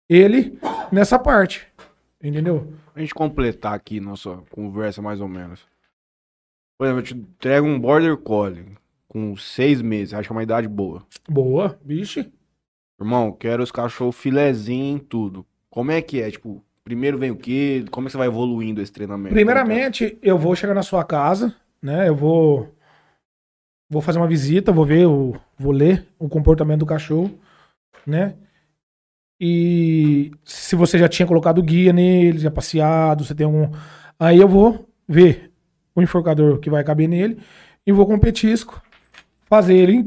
ele 0.10 0.58
nessa 0.92 1.20
parte, 1.20 1.68
entendeu? 2.24 2.74
A 2.96 3.00
gente 3.00 3.14
completar 3.14 3.76
aqui 3.76 4.00
nossa 4.00 4.38
conversa 4.50 5.00
mais 5.00 5.22
ou 5.22 5.28
menos. 5.28 5.64
Por 6.76 6.86
exemplo, 6.86 7.02
eu 7.02 7.06
te 7.06 7.14
entrego 7.16 7.68
um 7.68 7.80
Border 7.80 8.18
Collie 8.18 8.76
com 9.18 9.36
seis 9.36 9.82
meses, 9.82 10.14
acho 10.14 10.28
que 10.28 10.32
é 10.32 10.36
uma 10.36 10.44
idade 10.44 10.68
boa. 10.68 11.04
Boa, 11.28 11.80
bicho. 11.84 12.24
Irmão, 13.02 13.32
quero 13.32 13.64
os 13.64 13.72
cachorros 13.72 14.16
filezinho 14.16 14.96
em 14.96 15.00
tudo. 15.00 15.44
Como 15.72 15.90
é 15.90 16.02
que 16.04 16.22
é? 16.22 16.30
Tipo, 16.30 16.64
primeiro 16.84 17.18
vem 17.18 17.32
o 17.32 17.36
quê? 17.36 17.84
Como 17.90 18.06
é 18.06 18.08
que 18.08 18.12
você 18.12 18.18
vai 18.18 18.28
evoluindo 18.28 18.80
esse 18.80 18.92
treinamento? 18.92 19.34
Primeiramente, 19.34 20.20
eu 20.22 20.38
vou 20.38 20.56
chegar 20.56 20.76
na 20.76 20.84
sua 20.84 21.04
casa, 21.04 21.56
né? 21.82 22.08
Eu 22.08 22.16
vou 22.16 22.72
vou 23.90 24.02
fazer 24.04 24.20
uma 24.20 24.28
visita, 24.28 24.72
vou 24.72 24.86
ver, 24.86 25.08
o, 25.08 25.36
vou 25.58 25.72
ler 25.72 26.06
o 26.20 26.30
comportamento 26.30 26.80
do 26.80 26.86
cachorro, 26.86 27.40
né? 28.06 28.36
E 29.40 30.30
se 30.44 30.76
você 30.76 31.00
já 31.00 31.08
tinha 31.08 31.26
colocado 31.26 31.64
guia 31.64 31.92
nele, 31.92 32.38
já 32.38 32.52
passeado, 32.52 33.24
você 33.24 33.34
tem 33.34 33.46
algum. 33.46 33.72
Aí 34.20 34.38
eu 34.40 34.48
vou 34.48 34.88
ver 35.08 35.52
o 35.96 36.04
enforcador 36.04 36.60
que 36.60 36.70
vai 36.70 36.84
caber 36.84 37.08
nele 37.08 37.40
e 37.86 37.92
vou 37.92 38.06
com 38.06 38.16
o 38.16 38.20
petisco 38.20 38.82
fazer 39.48 39.76
ele 39.76 40.06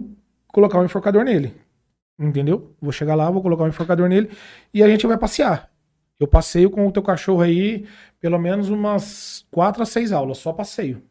colocar 0.48 0.78
o 0.78 0.84
enforcador 0.84 1.24
nele. 1.24 1.54
Entendeu? 2.18 2.76
Vou 2.80 2.92
chegar 2.92 3.14
lá, 3.14 3.30
vou 3.30 3.42
colocar 3.42 3.64
o 3.64 3.68
enforcador 3.68 4.08
nele 4.08 4.30
e 4.72 4.82
a 4.82 4.88
gente 4.88 5.06
vai 5.06 5.16
passear. 5.16 5.70
Eu 6.18 6.28
passeio 6.28 6.70
com 6.70 6.86
o 6.86 6.92
teu 6.92 7.02
cachorro 7.02 7.40
aí 7.40 7.86
pelo 8.20 8.38
menos 8.38 8.68
umas 8.68 9.46
quatro 9.50 9.82
a 9.82 9.86
seis 9.86 10.12
aulas, 10.12 10.36
só 10.38 10.52
passeio. 10.52 11.02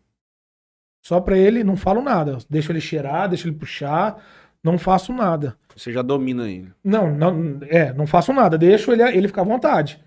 Só 1.01 1.19
pra 1.19 1.35
ele, 1.35 1.63
não 1.63 1.75
falo 1.75 2.01
nada. 2.01 2.37
Deixo 2.47 2.71
ele 2.71 2.79
cheirar, 2.79 3.27
deixo 3.27 3.47
ele 3.47 3.55
puxar, 3.55 4.23
não 4.63 4.77
faço 4.77 5.11
nada. 5.11 5.57
Você 5.75 5.91
já 5.91 6.03
domina 6.03 6.47
ele. 6.47 6.71
Não, 6.83 7.11
não, 7.15 7.59
é, 7.63 7.91
não 7.93 8.05
faço 8.05 8.31
nada. 8.31 8.57
Deixo 8.57 8.91
ele, 8.91 9.01
ele 9.01 9.27
ficar 9.27 9.41
à 9.41 9.45
vontade. 9.45 9.99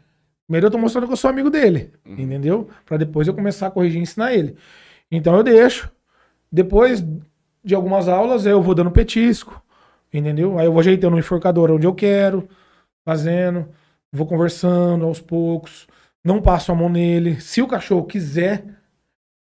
Primeiro 0.47 0.67
eu 0.67 0.71
tô 0.71 0.79
mostrando 0.79 1.07
que 1.07 1.13
eu 1.13 1.17
sou 1.17 1.31
amigo 1.31 1.51
dele, 1.51 1.93
entendeu? 2.07 2.69
Pra 2.85 2.97
depois 2.97 3.27
eu 3.27 3.35
começar 3.35 3.69
a 3.69 3.71
corrigir 3.71 3.99
e 3.99 4.03
ensinar 4.03 4.35
ele. 4.35 4.57
Então 5.11 5.35
eu 5.35 5.43
deixo. 5.43 5.91
Depois 6.51 7.03
de 7.65 7.75
algumas 7.75 8.09
aulas 8.09 8.47
eu 8.47 8.61
vou 8.63 8.75
dando 8.75 8.91
petisco, 8.91 9.63
entendeu? 10.13 10.59
Aí 10.59 10.67
eu 10.67 10.73
vou 10.73 10.81
ajeitando 10.81 11.17
o 11.17 11.19
enforcador 11.19 11.71
onde 11.71 11.87
eu 11.87 11.95
quero, 11.95 12.49
fazendo, 13.05 13.69
vou 14.13 14.27
conversando 14.27 15.05
aos 15.05 15.21
poucos, 15.21 15.87
não 16.25 16.41
passo 16.41 16.73
a 16.73 16.75
mão 16.75 16.89
nele. 16.89 17.41
Se 17.41 17.63
o 17.63 17.67
cachorro 17.69 18.05
quiser 18.05 18.65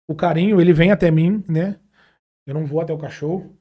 o 0.09 0.15
carinho, 0.15 0.61
ele 0.61 0.73
vem 0.73 0.91
até 0.91 1.11
mim, 1.11 1.45
né? 1.49 1.77
Eu 2.47 2.55
não 2.55 2.65
vou 2.67 2.81
até 2.81 2.93
o 2.93 2.99
cachorro. 2.99 3.55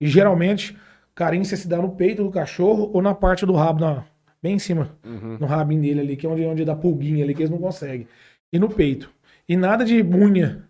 E 0.00 0.06
geralmente, 0.08 0.76
carinho 1.14 1.44
você 1.44 1.56
se 1.56 1.68
dá 1.68 1.78
no 1.78 1.94
peito 1.94 2.24
do 2.24 2.30
cachorro 2.30 2.90
ou 2.92 3.00
na 3.00 3.14
parte 3.14 3.46
do 3.46 3.52
rabo, 3.52 3.80
na, 3.80 4.04
bem 4.42 4.54
em 4.54 4.58
cima, 4.58 4.96
Uhum. 5.04 5.38
no 5.38 5.46
rabinho 5.46 5.80
dele 5.80 6.00
ali, 6.00 6.16
que 6.16 6.26
é 6.26 6.28
onde, 6.28 6.44
onde 6.44 6.64
dá 6.64 6.74
pulguinha 6.74 7.24
ali, 7.24 7.34
que 7.34 7.42
eles 7.42 7.50
não 7.50 7.58
conseguem. 7.58 8.08
E 8.52 8.58
no 8.58 8.68
peito. 8.68 9.10
E 9.48 9.56
nada 9.56 9.84
de 9.84 10.02
unha. 10.02 10.64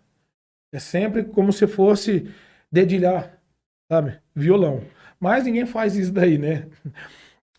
É 0.71 0.79
sempre 0.79 1.23
como 1.23 1.51
se 1.51 1.65
fosse 1.67 2.29
dedilhar, 2.73 3.39
sabe? 3.87 4.19
Violão. 4.35 4.83
Mas 5.19 5.45
ninguém 5.45 5.65
faz 5.65 5.95
isso 5.95 6.11
daí, 6.11 6.39
né? 6.39 6.67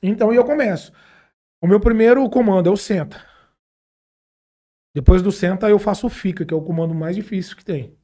Então 0.03 0.35
eu 0.35 0.45
começo. 0.45 0.93
O 1.63 1.67
meu 1.67 1.81
primeiro 1.81 2.29
comando 2.29 2.69
é 2.69 2.71
o 2.71 2.77
senta. 2.77 3.25
Depois 4.95 5.23
do 5.23 5.33
senta 5.33 5.71
eu 5.71 5.79
faço 5.79 6.07
o 6.07 6.11
fica, 6.11 6.45
que 6.45 6.53
é 6.53 6.57
o 6.57 6.63
comando 6.63 6.95
mais 6.95 7.17
difícil 7.17 7.57
que 7.57 7.65
tem. 7.65 7.97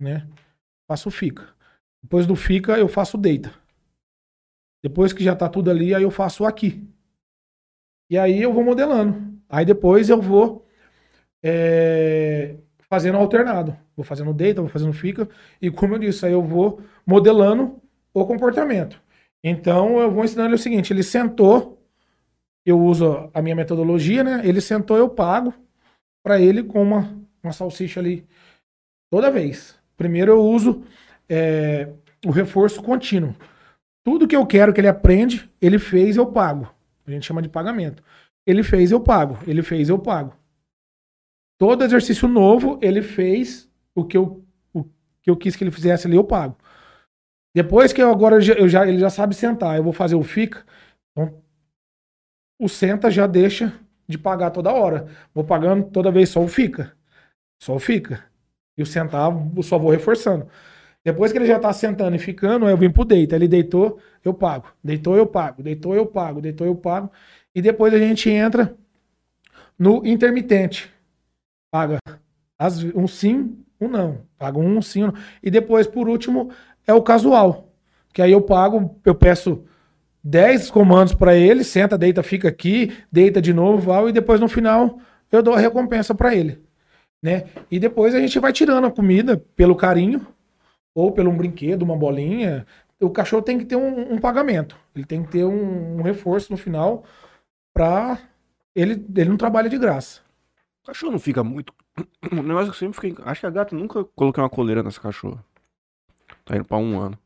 Né? 0.00 0.28
Faço 0.86 1.08
o 1.08 1.10
fica. 1.10 1.52
Depois 2.00 2.24
do 2.24 2.36
fica 2.36 2.78
eu 2.78 2.86
faço 2.86 3.16
o 3.16 3.20
deita. 3.20 3.52
Depois 4.80 5.12
que 5.12 5.24
já 5.24 5.34
tá 5.34 5.48
tudo 5.48 5.72
ali, 5.72 5.92
aí 5.92 6.04
eu 6.04 6.10
faço 6.10 6.44
o 6.44 6.46
aqui. 6.46 6.88
E 8.08 8.16
aí 8.16 8.40
eu 8.40 8.52
vou 8.52 8.62
modelando. 8.62 9.42
Aí 9.48 9.64
depois 9.64 10.08
eu 10.08 10.22
vou 10.22 10.64
é, 11.42 12.56
fazendo 12.88 13.18
alternado. 13.18 13.76
Vou 13.96 14.04
fazendo 14.04 14.32
deita, 14.32 14.60
vou 14.60 14.70
fazendo 14.70 14.92
fica. 14.92 15.28
E 15.60 15.70
como 15.70 15.94
eu 15.94 15.98
disse, 15.98 16.24
aí 16.26 16.32
eu 16.32 16.42
vou 16.42 16.80
modelando 17.06 17.80
o 18.14 18.24
comportamento. 18.26 19.00
Então 19.44 19.98
eu 20.00 20.10
vou 20.10 20.24
ensinando 20.24 20.48
ele 20.48 20.54
o 20.54 20.58
seguinte: 20.58 20.92
ele 20.92 21.02
sentou, 21.02 21.82
eu 22.64 22.78
uso 22.80 23.30
a 23.34 23.42
minha 23.42 23.56
metodologia, 23.56 24.22
né? 24.22 24.40
Ele 24.44 24.60
sentou, 24.60 24.96
eu 24.96 25.08
pago 25.08 25.52
para 26.22 26.40
ele 26.40 26.62
com 26.62 26.80
uma, 26.82 27.18
uma 27.42 27.52
salsicha 27.52 28.00
ali 28.00 28.26
toda 29.10 29.30
vez. 29.30 29.78
Primeiro 29.96 30.32
eu 30.32 30.40
uso 30.40 30.84
é, 31.28 31.88
o 32.24 32.30
reforço 32.30 32.82
contínuo. 32.82 33.34
Tudo 34.04 34.26
que 34.26 34.36
eu 34.36 34.46
quero 34.46 34.72
que 34.72 34.80
ele 34.80 34.88
aprende, 34.88 35.50
ele 35.60 35.78
fez, 35.78 36.16
eu 36.16 36.26
pago. 36.26 36.72
A 37.06 37.10
gente 37.10 37.26
chama 37.26 37.42
de 37.42 37.48
pagamento. 37.48 38.02
Ele 38.46 38.62
fez, 38.62 38.90
eu 38.90 39.00
pago. 39.00 39.38
Ele 39.46 39.62
fez, 39.62 39.88
eu 39.88 39.98
pago. 39.98 40.34
Todo 41.58 41.84
exercício 41.84 42.26
novo, 42.26 42.78
ele 42.82 43.02
fez 43.02 43.70
o 43.94 44.04
que 44.04 44.16
eu, 44.16 44.44
o 44.72 44.84
que 45.22 45.30
eu 45.30 45.36
quis 45.36 45.56
que 45.56 45.64
ele 45.64 45.70
fizesse 45.70 46.06
ali, 46.06 46.16
eu 46.16 46.24
pago. 46.24 46.56
Depois 47.54 47.92
que 47.92 48.02
eu 48.02 48.10
agora 48.10 48.36
eu 48.36 48.68
já, 48.68 48.86
ele 48.86 48.98
já 48.98 49.10
sabe 49.10 49.34
sentar, 49.34 49.76
eu 49.76 49.82
vou 49.84 49.92
fazer 49.92 50.14
o 50.14 50.22
fica. 50.22 50.64
Então, 51.12 51.42
o 52.58 52.68
senta 52.68 53.10
já 53.10 53.26
deixa 53.26 53.72
de 54.08 54.18
pagar 54.18 54.50
toda 54.50 54.72
hora. 54.72 55.08
Vou 55.34 55.44
pagando 55.44 55.84
toda 55.90 56.10
vez 56.10 56.28
só 56.28 56.42
o 56.42 56.48
fica. 56.48 56.92
Só 57.62 57.76
o 57.76 57.80
fica. 57.80 58.24
E 58.76 58.82
o 58.82 58.86
sentar, 58.86 59.30
eu 59.56 59.62
só 59.62 59.78
vou 59.78 59.90
reforçando. 59.90 60.48
Depois 61.04 61.32
que 61.32 61.38
ele 61.38 61.46
já 61.46 61.58
tá 61.58 61.72
sentando 61.72 62.16
e 62.16 62.18
ficando, 62.18 62.68
eu 62.68 62.76
vim 62.76 62.90
pro 62.90 63.04
deita. 63.04 63.36
Ele 63.36 63.48
deitou, 63.48 64.00
eu 64.24 64.34
pago. 64.34 64.68
Deitou, 64.84 65.16
eu 65.16 65.26
pago. 65.26 65.62
Deitou, 65.62 65.94
eu 65.94 66.06
pago. 66.06 66.40
Deitou, 66.40 66.66
eu 66.66 66.76
pago. 66.76 67.10
E 67.54 67.62
depois 67.62 67.94
a 67.94 67.98
gente 67.98 68.30
entra 68.30 68.76
no 69.78 70.04
intermitente. 70.06 70.90
Paga 71.72 71.98
as- 72.58 72.84
um 72.84 73.08
sim, 73.08 73.64
um 73.84 73.88
não. 73.88 74.22
Paga 74.38 74.58
um 74.58 74.80
sim. 74.80 75.10
E 75.42 75.50
depois, 75.50 75.86
por 75.86 76.08
último, 76.08 76.50
é 76.86 76.94
o 76.94 77.02
casual. 77.02 77.72
Que 78.12 78.22
aí 78.22 78.32
eu 78.32 78.42
pago, 78.42 78.98
eu 79.04 79.14
peço 79.14 79.64
10 80.22 80.70
comandos 80.70 81.14
para 81.14 81.34
ele, 81.34 81.64
senta, 81.64 81.98
deita, 81.98 82.22
fica 82.22 82.48
aqui, 82.48 82.92
deita 83.10 83.40
de 83.40 83.52
novo, 83.52 83.78
vai, 83.78 84.08
e 84.08 84.12
depois 84.12 84.40
no 84.40 84.48
final 84.48 85.00
eu 85.30 85.42
dou 85.42 85.54
a 85.54 85.58
recompensa 85.58 86.14
para 86.14 86.34
ele. 86.34 86.62
Né? 87.22 87.44
E 87.70 87.78
depois 87.78 88.14
a 88.14 88.20
gente 88.20 88.38
vai 88.38 88.52
tirando 88.52 88.86
a 88.86 88.90
comida 88.90 89.42
pelo 89.56 89.74
carinho, 89.74 90.26
ou 90.94 91.12
pelo 91.12 91.30
um 91.30 91.36
brinquedo, 91.36 91.82
uma 91.82 91.96
bolinha. 91.96 92.66
O 93.00 93.10
cachorro 93.10 93.42
tem 93.42 93.58
que 93.58 93.64
ter 93.64 93.76
um, 93.76 94.14
um 94.14 94.18
pagamento. 94.18 94.76
Ele 94.94 95.04
tem 95.04 95.22
que 95.22 95.30
ter 95.30 95.44
um, 95.44 95.98
um 95.98 96.02
reforço 96.02 96.52
no 96.52 96.58
final 96.58 97.04
para 97.72 98.18
ele, 98.74 99.04
ele 99.16 99.30
não 99.30 99.36
trabalha 99.36 99.68
de 99.68 99.78
graça. 99.78 100.20
O 100.82 100.86
cachorro 100.86 101.12
não 101.12 101.18
fica 101.18 101.42
muito. 101.42 101.72
Um 102.32 102.42
negócio 102.42 102.66
que 102.66 102.70
eu 102.70 102.74
sempre 102.74 103.00
fiquei. 103.00 103.24
Acho 103.24 103.40
que 103.40 103.46
a 103.46 103.50
gata 103.50 103.76
nunca 103.76 104.04
coloquei 104.04 104.42
uma 104.42 104.48
coleira 104.48 104.82
nessa 104.82 105.00
cachorra. 105.00 105.44
Tá 106.44 106.56
indo 106.56 106.64
pra 106.64 106.78
um 106.78 106.98
ano. 106.98 107.18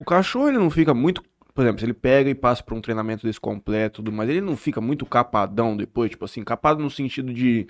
O 0.00 0.04
cachorro 0.04 0.48
ele 0.48 0.58
não 0.58 0.70
fica 0.70 0.92
muito. 0.92 1.22
Por 1.54 1.62
exemplo, 1.62 1.80
se 1.80 1.86
ele 1.86 1.94
pega 1.94 2.30
e 2.30 2.34
passa 2.34 2.62
por 2.62 2.74
um 2.74 2.80
treinamento 2.80 3.26
desse 3.26 3.40
completo, 3.40 4.02
tudo, 4.02 4.10
mas 4.10 4.28
ele 4.28 4.40
não 4.40 4.56
fica 4.56 4.80
muito 4.80 5.04
capadão 5.04 5.76
depois, 5.76 6.10
tipo 6.10 6.24
assim, 6.24 6.42
capado 6.42 6.82
no 6.82 6.90
sentido 6.90 7.32
de 7.32 7.66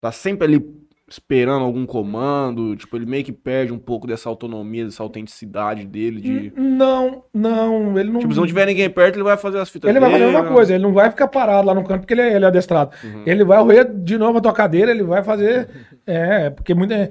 tá 0.00 0.12
sempre 0.12 0.44
ali 0.46 0.86
esperando 1.08 1.64
algum 1.64 1.84
comando, 1.84 2.74
tipo, 2.76 2.96
ele 2.96 3.04
meio 3.04 3.22
que 3.22 3.32
perde 3.32 3.72
um 3.72 3.78
pouco 3.78 4.06
dessa 4.06 4.28
autonomia, 4.28 4.84
dessa 4.84 5.02
autenticidade 5.02 5.84
dele 5.84 6.20
de. 6.20 6.52
Não, 6.56 7.24
não, 7.32 7.98
ele 7.98 8.10
não. 8.10 8.20
Tipo, 8.20 8.32
se 8.32 8.40
não 8.40 8.46
tiver 8.46 8.66
ninguém 8.66 8.88
perto, 8.88 9.16
ele 9.16 9.22
vai 9.22 9.36
fazer 9.36 9.58
as 9.58 9.68
fitas 9.68 9.90
Ele 9.90 10.00
vai 10.00 10.10
fazer 10.10 10.24
a 10.24 10.26
mesma 10.26 10.42
dele, 10.42 10.54
coisa, 10.54 10.74
ele 10.74 10.82
não 10.82 10.92
vai 10.92 11.10
ficar 11.10 11.28
parado 11.28 11.66
lá 11.66 11.74
no 11.74 11.84
canto 11.84 12.00
porque 12.00 12.14
ele 12.14 12.22
é, 12.22 12.34
ele 12.34 12.44
é 12.44 12.48
adestrado. 12.48 12.90
Uhum. 13.04 13.22
Ele 13.26 13.44
vai 13.44 13.62
roer 13.62 13.92
de 13.92 14.16
novo 14.16 14.38
a 14.38 14.40
tua 14.40 14.52
cadeira, 14.52 14.90
ele 14.90 15.02
vai 15.02 15.22
fazer. 15.22 15.68
É, 16.06 16.50
porque 16.50 16.74
muita. 16.74 17.08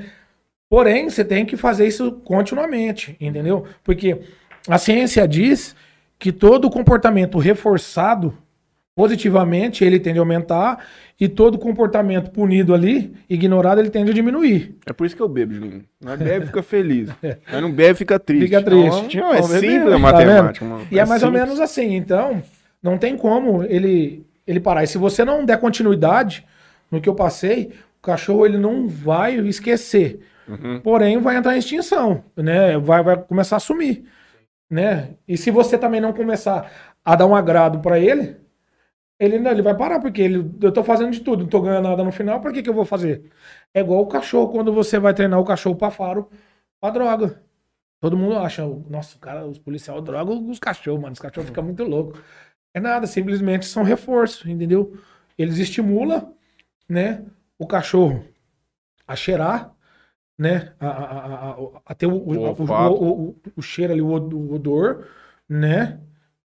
Porém, 0.69 1.09
você 1.09 1.25
tem 1.25 1.47
que 1.47 1.57
fazer 1.57 1.87
isso 1.87 2.11
continuamente, 2.23 3.17
entendeu? 3.19 3.65
Porque 3.83 4.21
a 4.67 4.77
ciência 4.77 5.27
diz 5.27 5.75
que 6.19 6.31
todo 6.31 6.69
comportamento 6.69 7.39
reforçado 7.39 8.37
positivamente, 8.95 9.83
ele 9.83 9.99
tende 9.99 10.19
a 10.19 10.21
aumentar 10.21 10.85
e 11.19 11.27
todo 11.27 11.57
comportamento 11.57 12.31
punido 12.31 12.73
ali, 12.73 13.13
ignorado, 13.29 13.79
ele 13.79 13.89
tende 13.89 14.11
a 14.11 14.13
diminuir. 14.13 14.75
É 14.85 14.93
por 14.93 15.05
isso 15.05 15.15
que 15.15 15.21
eu 15.21 15.27
bebo, 15.27 15.53
Julinho. 15.53 15.83
Nós 16.01 16.19
bebe 16.19 16.45
fica 16.47 16.61
feliz. 16.63 17.09
Nós 17.51 17.61
não 17.61 17.71
bebe 17.71 17.95
fica 17.95 18.19
triste. 18.19 18.45
Fica 18.45 18.61
triste. 18.61 19.17
Não, 19.17 19.33
é 19.33 19.41
Vamos 19.41 19.51
beber, 19.51 19.71
simples 19.71 19.87
a 19.87 19.95
tá 19.95 19.99
matemática, 19.99 20.65
mano. 20.65 20.87
E 20.91 20.99
é, 20.99 21.05
mais 21.05 21.23
ou 21.23 21.31
menos 21.31 21.59
assim. 21.59 21.95
Então, 21.95 22.43
não 22.81 22.97
tem 22.97 23.17
como 23.17 23.63
ele, 23.63 24.25
ele 24.45 24.59
parar. 24.59 24.83
E 24.83 24.87
se 24.87 24.97
você 24.97 25.23
não 25.25 25.45
der 25.45 25.59
continuidade 25.59 26.45
no 26.91 27.01
que 27.01 27.09
eu 27.09 27.15
passei, 27.15 27.71
o 27.99 28.01
cachorro 28.01 28.45
ele 28.45 28.57
não 28.57 28.87
vai 28.87 29.37
esquecer. 29.39 30.19
Uhum. 30.47 30.81
Porém, 30.81 31.17
vai 31.19 31.37
entrar 31.37 31.55
em 31.55 31.59
extinção, 31.59 32.23
né? 32.35 32.77
Vai, 32.77 33.01
vai 33.01 33.17
começar 33.17 33.55
a 33.55 33.61
sumir, 33.61 34.03
né? 34.69 35.11
E 35.27 35.37
se 35.37 35.49
você 35.49 35.77
também 35.77 36.01
não 36.01 36.11
começar 36.11 36.69
a 37.03 37.15
dar 37.15 37.25
um 37.25 37.35
agrado 37.35 37.79
pra 37.79 37.97
ele, 37.97 38.42
ele, 39.23 39.39
não- 39.39 39.51
ele 39.51 39.61
vai 39.61 39.75
parar, 39.77 39.99
porque 39.99 40.21
ele, 40.21 40.51
eu 40.61 40.71
tô 40.71 40.83
fazendo 40.83 41.11
de 41.11 41.21
tudo, 41.21 41.43
não 41.43 41.49
tô 41.49 41.61
ganhando 41.61 41.87
nada 41.89 42.03
no 42.03 42.11
final, 42.11 42.41
por 42.41 42.51
que, 42.53 42.61
que 42.63 42.69
eu 42.69 42.73
vou 42.73 42.85
fazer? 42.85 43.31
É 43.73 43.81
igual 43.81 44.01
o 44.01 44.07
cachorro, 44.07 44.51
quando 44.51 44.73
você 44.73 44.99
vai 44.99 45.13
treinar 45.13 45.39
o 45.39 45.45
cachorro 45.45 45.75
pra 45.75 45.91
faro, 45.91 46.29
pra 46.81 46.89
droga. 46.91 47.43
Todo 48.01 48.17
mundo 48.17 48.37
acha, 48.37 48.65
nossa, 48.89 49.17
o 49.17 49.19
cara, 49.19 49.45
os 49.47 49.59
policiais 49.59 50.03
drogam 50.03 50.49
os 50.49 50.59
cachorros, 50.59 51.01
mano, 51.01 51.13
os 51.13 51.19
cachorros 51.19 51.49
ficam 51.49 51.63
muito 51.63 51.83
loucos. 51.83 52.19
É 52.73 52.79
nada, 52.79 53.07
simplesmente 53.07 53.65
são 53.65 53.83
reforço, 53.83 54.49
entendeu? 54.49 54.97
Eles 55.37 55.57
estimulam, 55.59 56.33
né, 56.89 57.23
o 57.59 57.67
cachorro 57.67 58.23
a 59.07 59.15
cheirar, 59.15 59.73
né, 60.37 60.73
a, 60.79 60.87
a, 60.87 61.51
a, 61.51 61.57
a- 61.87 61.95
ter 61.95 62.07
o, 62.07 62.13
o, 62.15 62.31
O 63.57 63.61
cheiro 63.61 63.93
ali, 63.93 64.01
o 64.01 64.09
od- 64.11 64.33
o 64.35 64.53
odor, 64.53 65.07
né? 65.49 65.99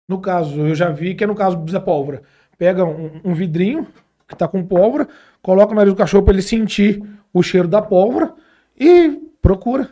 No 0.08 0.22
caso, 0.22 0.62
eu 0.68 0.76
já 0.76 0.90
vi 0.92 1.16
que 1.16 1.24
é 1.24 1.28
no 1.28 1.36
caso 1.36 1.58
do 1.58 1.72
Zé 1.72 1.80
Pólvora. 1.80 2.24
Pega 2.58 2.86
um, 2.86 3.22
um 3.24 3.34
vidrinho 3.34 3.88
que 4.28 4.36
tá 4.36 4.48
com 4.48 4.66
pólvora, 4.66 5.08
coloca 5.42 5.72
no 5.72 5.76
nariz 5.76 5.94
do 5.94 5.98
cachorro 5.98 6.24
para 6.24 6.34
ele 6.34 6.42
sentir 6.42 7.02
o 7.34 7.44
cheiro 7.44 7.68
da 7.68 7.82
pólvora 7.82 8.34
e 8.80 9.12
procura. 9.42 9.90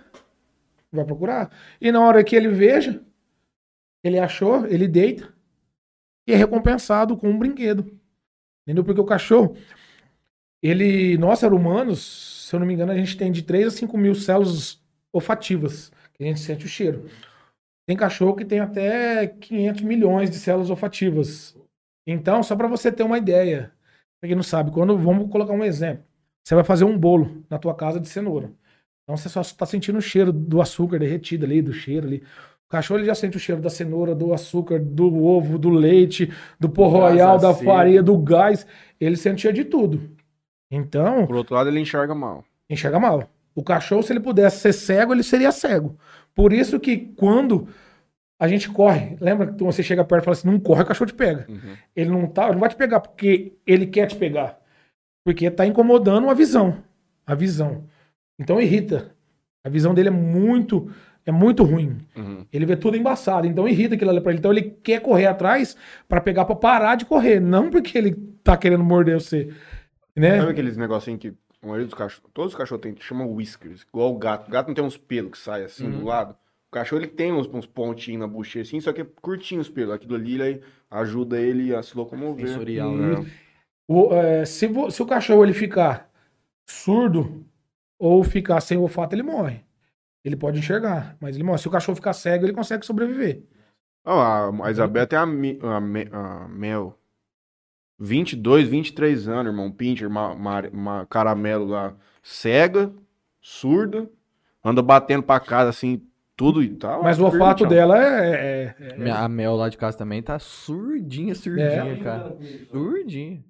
Vai 0.91 1.05
procurar. 1.05 1.51
E 1.82 1.91
na 1.91 2.01
hora 2.01 2.24
que 2.24 2.36
ele 2.36 2.47
veja, 2.47 3.01
ele 4.03 4.20
achou, 4.20 4.66
ele 4.68 4.88
deita 4.88 5.34
e 6.28 6.34
é 6.34 6.36
recompensado 6.36 7.18
com 7.18 7.30
um 7.30 7.38
brinquedo. 7.38 7.99
Entendeu? 8.61 8.84
Porque 8.84 9.01
o 9.01 9.05
cachorro, 9.05 9.55
ele, 10.61 11.18
nós, 11.18 11.39
seres 11.39 11.55
humanos, 11.55 12.47
se 12.47 12.55
eu 12.55 12.59
não 12.59 12.68
me 12.68 12.74
engano, 12.74 12.91
a 12.91 12.97
gente 12.97 13.18
tem 13.18 13.32
de 13.32 13.43
3 13.43 13.68
a 13.68 13.72
5 13.72 13.97
mil 13.97 14.16
células 14.16 14.82
olfativas, 15.11 15.91
que 16.14 16.24
a 16.24 16.28
gente 16.28 16.39
sente 16.39 16.66
o 16.66 16.70
cheiro. 16.70 17.09
Tem 17.86 17.97
cachorro 17.97 18.36
que 18.36 18.45
tem 18.45 18.59
até 18.59 19.28
500 19.28 19.82
milhões 19.82 20.30
de 20.30 20.38
células 20.38 20.70
olfativas. 20.70 21.55
Então, 22.05 22.43
só 22.43 22.55
para 22.55 22.67
você 22.67 22.91
ter 22.91 23.03
uma 23.03 23.17
ideia, 23.17 23.71
pra 24.19 24.27
quem 24.27 24.35
não 24.35 24.43
sabe, 24.43 24.71
quando 24.71 24.97
vamos 24.97 25.29
colocar 25.29 25.53
um 25.53 25.63
exemplo, 25.63 26.03
você 26.43 26.55
vai 26.55 26.63
fazer 26.63 26.83
um 26.83 26.97
bolo 26.97 27.43
na 27.49 27.57
tua 27.57 27.73
casa 27.73 27.99
de 27.99 28.07
cenoura. 28.09 28.51
Então 29.03 29.17
você 29.17 29.29
só 29.29 29.41
está 29.41 29.65
sentindo 29.65 29.97
o 29.97 30.01
cheiro 30.01 30.31
do 30.31 30.61
açúcar 30.61 30.99
derretido 30.99 31.45
ali, 31.45 31.61
do 31.61 31.73
cheiro 31.73 32.07
ali. 32.07 32.23
O 32.65 32.69
cachorro 32.69 32.99
ele 32.99 33.05
já 33.05 33.15
sente 33.15 33.37
o 33.37 33.39
cheiro 33.39 33.61
da 33.61 33.69
cenoura, 33.69 34.15
do 34.15 34.33
açúcar, 34.33 34.79
do 34.79 35.23
ovo, 35.23 35.57
do 35.57 35.69
leite, 35.69 36.31
do 36.59 36.69
pó 36.69 36.87
royal, 36.87 37.37
da 37.37 37.53
farinha, 37.53 38.01
do 38.01 38.17
gás. 38.17 38.65
Ele 38.99 39.15
sente 39.15 39.41
cheiro 39.41 39.55
de 39.55 39.65
tudo. 39.65 40.09
Então, 40.71 41.27
Por 41.27 41.35
outro 41.35 41.55
lado, 41.55 41.69
ele 41.69 41.79
enxerga 41.79 42.15
mal. 42.15 42.43
enxerga 42.69 42.99
mal. 42.99 43.29
O 43.53 43.63
cachorro, 43.63 44.01
se 44.01 44.11
ele 44.11 44.19
pudesse 44.19 44.59
ser 44.59 44.73
cego, 44.73 45.13
ele 45.13 45.21
seria 45.23 45.51
cego. 45.51 45.95
Por 46.33 46.51
isso 46.51 46.79
que 46.79 46.97
quando 47.15 47.67
a 48.43 48.47
gente 48.49 48.69
corre, 48.69 49.15
lembra 49.21 49.53
que 49.53 49.63
você 49.63 49.81
chega 49.81 50.03
perto 50.03 50.23
e 50.23 50.25
fala 50.25 50.35
assim, 50.35 50.49
não 50.49 50.59
corre, 50.59 50.83
o 50.83 50.85
cachorro 50.85 51.09
te 51.09 51.13
pega. 51.13 51.45
Uhum. 51.47 51.77
Ele 51.95 52.09
não 52.09 52.27
tá, 52.27 52.43
ele 52.43 52.53
não 52.53 52.59
vai 52.59 52.67
te 52.67 52.75
pegar 52.75 52.99
porque 52.99 53.53
ele 53.65 53.87
quer 53.87 54.05
te 54.05 54.17
pegar. 54.17 54.59
Porque 55.25 55.49
tá 55.49 55.65
incomodando 55.65 56.29
a 56.29 56.33
visão. 56.33 56.83
A 57.25 57.33
visão. 57.35 57.85
Então 58.37 58.59
irrita. 58.59 59.15
A 59.63 59.69
visão 59.69 59.93
dele 59.93 60.09
é 60.09 60.11
muito 60.11 60.91
é 61.25 61.31
muito 61.31 61.63
ruim. 61.63 61.99
Uhum. 62.17 62.45
Ele 62.51 62.65
vê 62.65 62.75
tudo 62.75 62.97
embaçado, 62.97 63.47
então 63.47 63.65
irrita 63.65 63.95
aquilo 63.95 64.11
ali 64.11 64.19
pra 64.19 64.33
ele. 64.33 64.39
Então 64.39 64.51
ele 64.51 64.77
quer 64.83 64.99
correr 64.99 65.27
atrás 65.27 65.77
pra 66.05 66.19
pegar 66.19 66.43
pra 66.43 66.53
parar 66.53 66.95
de 66.95 67.05
correr, 67.05 67.39
não 67.39 67.69
porque 67.69 67.97
ele 67.97 68.13
tá 68.43 68.57
querendo 68.57 68.83
morder 68.83 69.21
você, 69.21 69.53
né? 70.13 70.39
Sabe 70.39 70.51
aqueles 70.51 70.75
negocinhos 70.75 71.21
que 71.21 71.33
a 71.61 71.65
maioria 71.65 71.85
dos 71.85 71.95
cachorros, 71.95 72.29
todos 72.33 72.51
os 72.51 72.57
cachorros 72.57 72.81
têm, 72.81 72.93
chama 72.99 73.25
whiskers, 73.25 73.83
igual 73.83 74.13
o 74.13 74.17
gato. 74.17 74.49
O 74.49 74.51
gato 74.51 74.67
não 74.67 74.73
tem 74.73 74.83
uns 74.83 74.97
pelos 74.97 75.31
que 75.31 75.37
saem 75.37 75.63
assim 75.63 75.89
do 75.89 76.03
lado. 76.03 76.35
O 76.74 76.80
cachorro 76.82 77.03
ele 77.03 77.07
tem 77.11 77.32
uns, 77.32 77.45
uns 77.45 77.67
pontinhos 77.67 78.19
na 78.19 78.28
bochecha 78.28 78.61
assim, 78.61 78.82
só 78.82 78.91
que 78.91 79.01
é 79.01 79.05
curtinho 79.21 79.61
os 79.61 79.69
pelos. 79.69 79.93
Aquilo 79.93 80.15
ali 80.15 80.41
ele 80.41 80.63
ajuda 80.89 81.39
ele 81.39 81.76
a 81.76 81.84
se 81.84 81.95
locomover. 81.95 82.47
Sensorial, 82.47 82.95
né? 82.97 83.19
Isso. 83.19 83.32
O, 83.88 84.11
é, 84.11 84.43
se, 84.43 84.65
vo- 84.65 84.89
se 84.89 84.99
o 85.03 85.05
cachorro 85.05 85.43
ele 85.45 85.53
ficar 85.53 86.09
surdo 86.67 87.45
ou 87.99 88.24
ficar 88.24 88.59
sem 88.59 88.76
olfato, 88.76 89.13
ele 89.13 89.21
morre. 89.21 89.63
Ele 90.26 90.36
pode 90.36 90.57
enxergar, 90.57 91.15
mas 91.21 91.36
ele 91.36 91.43
morre. 91.43 91.59
Se 91.59 91.67
o 91.67 91.71
cachorro 91.71 91.95
ficar 91.95 92.13
cego, 92.13 92.43
ele 92.43 92.53
consegue 92.53 92.84
sobreviver. 92.88 93.43
Ah, 94.03 94.47
a, 94.49 94.67
a 94.67 94.71
Isabel 94.71 95.05
tem 95.05 95.19
a, 95.19 95.24
a, 95.24 96.43
a 96.45 96.47
Mel. 96.47 96.97
22, 97.99 98.67
23 98.67 99.28
anos, 99.28 99.51
irmão. 99.53 99.71
Pincher, 99.71 100.09
ma, 100.09 100.34
ma- 100.34 100.69
ma- 100.74 101.05
caramelo 101.05 101.65
lá. 101.67 101.95
Cega, 102.24 102.91
surda, 103.39 104.09
anda 104.63 104.82
batendo 104.82 105.21
pra 105.21 105.39
casa 105.39 105.69
assim, 105.69 106.01
tudo 106.36 106.61
e 106.63 106.69
tal. 106.75 107.03
Mas 107.03 107.19
o 107.19 107.23
Firme, 107.25 107.39
olfato 107.41 107.63
tchau. 107.63 107.69
dela 107.69 107.97
é. 107.97 108.31
é- 108.31 108.75
é- 108.79 108.97
Minha- 108.97 109.19
A 109.19 109.27
Mel 109.29 109.55
lá 109.55 109.69
de 109.69 109.77
casa 109.77 109.97
também 109.97 110.21
tá 110.21 110.38
surdinha, 110.39 111.34
surdinha, 111.36 111.93
É. 111.93 112.03
cara. 112.03 112.36
Surdinha. 112.71 113.43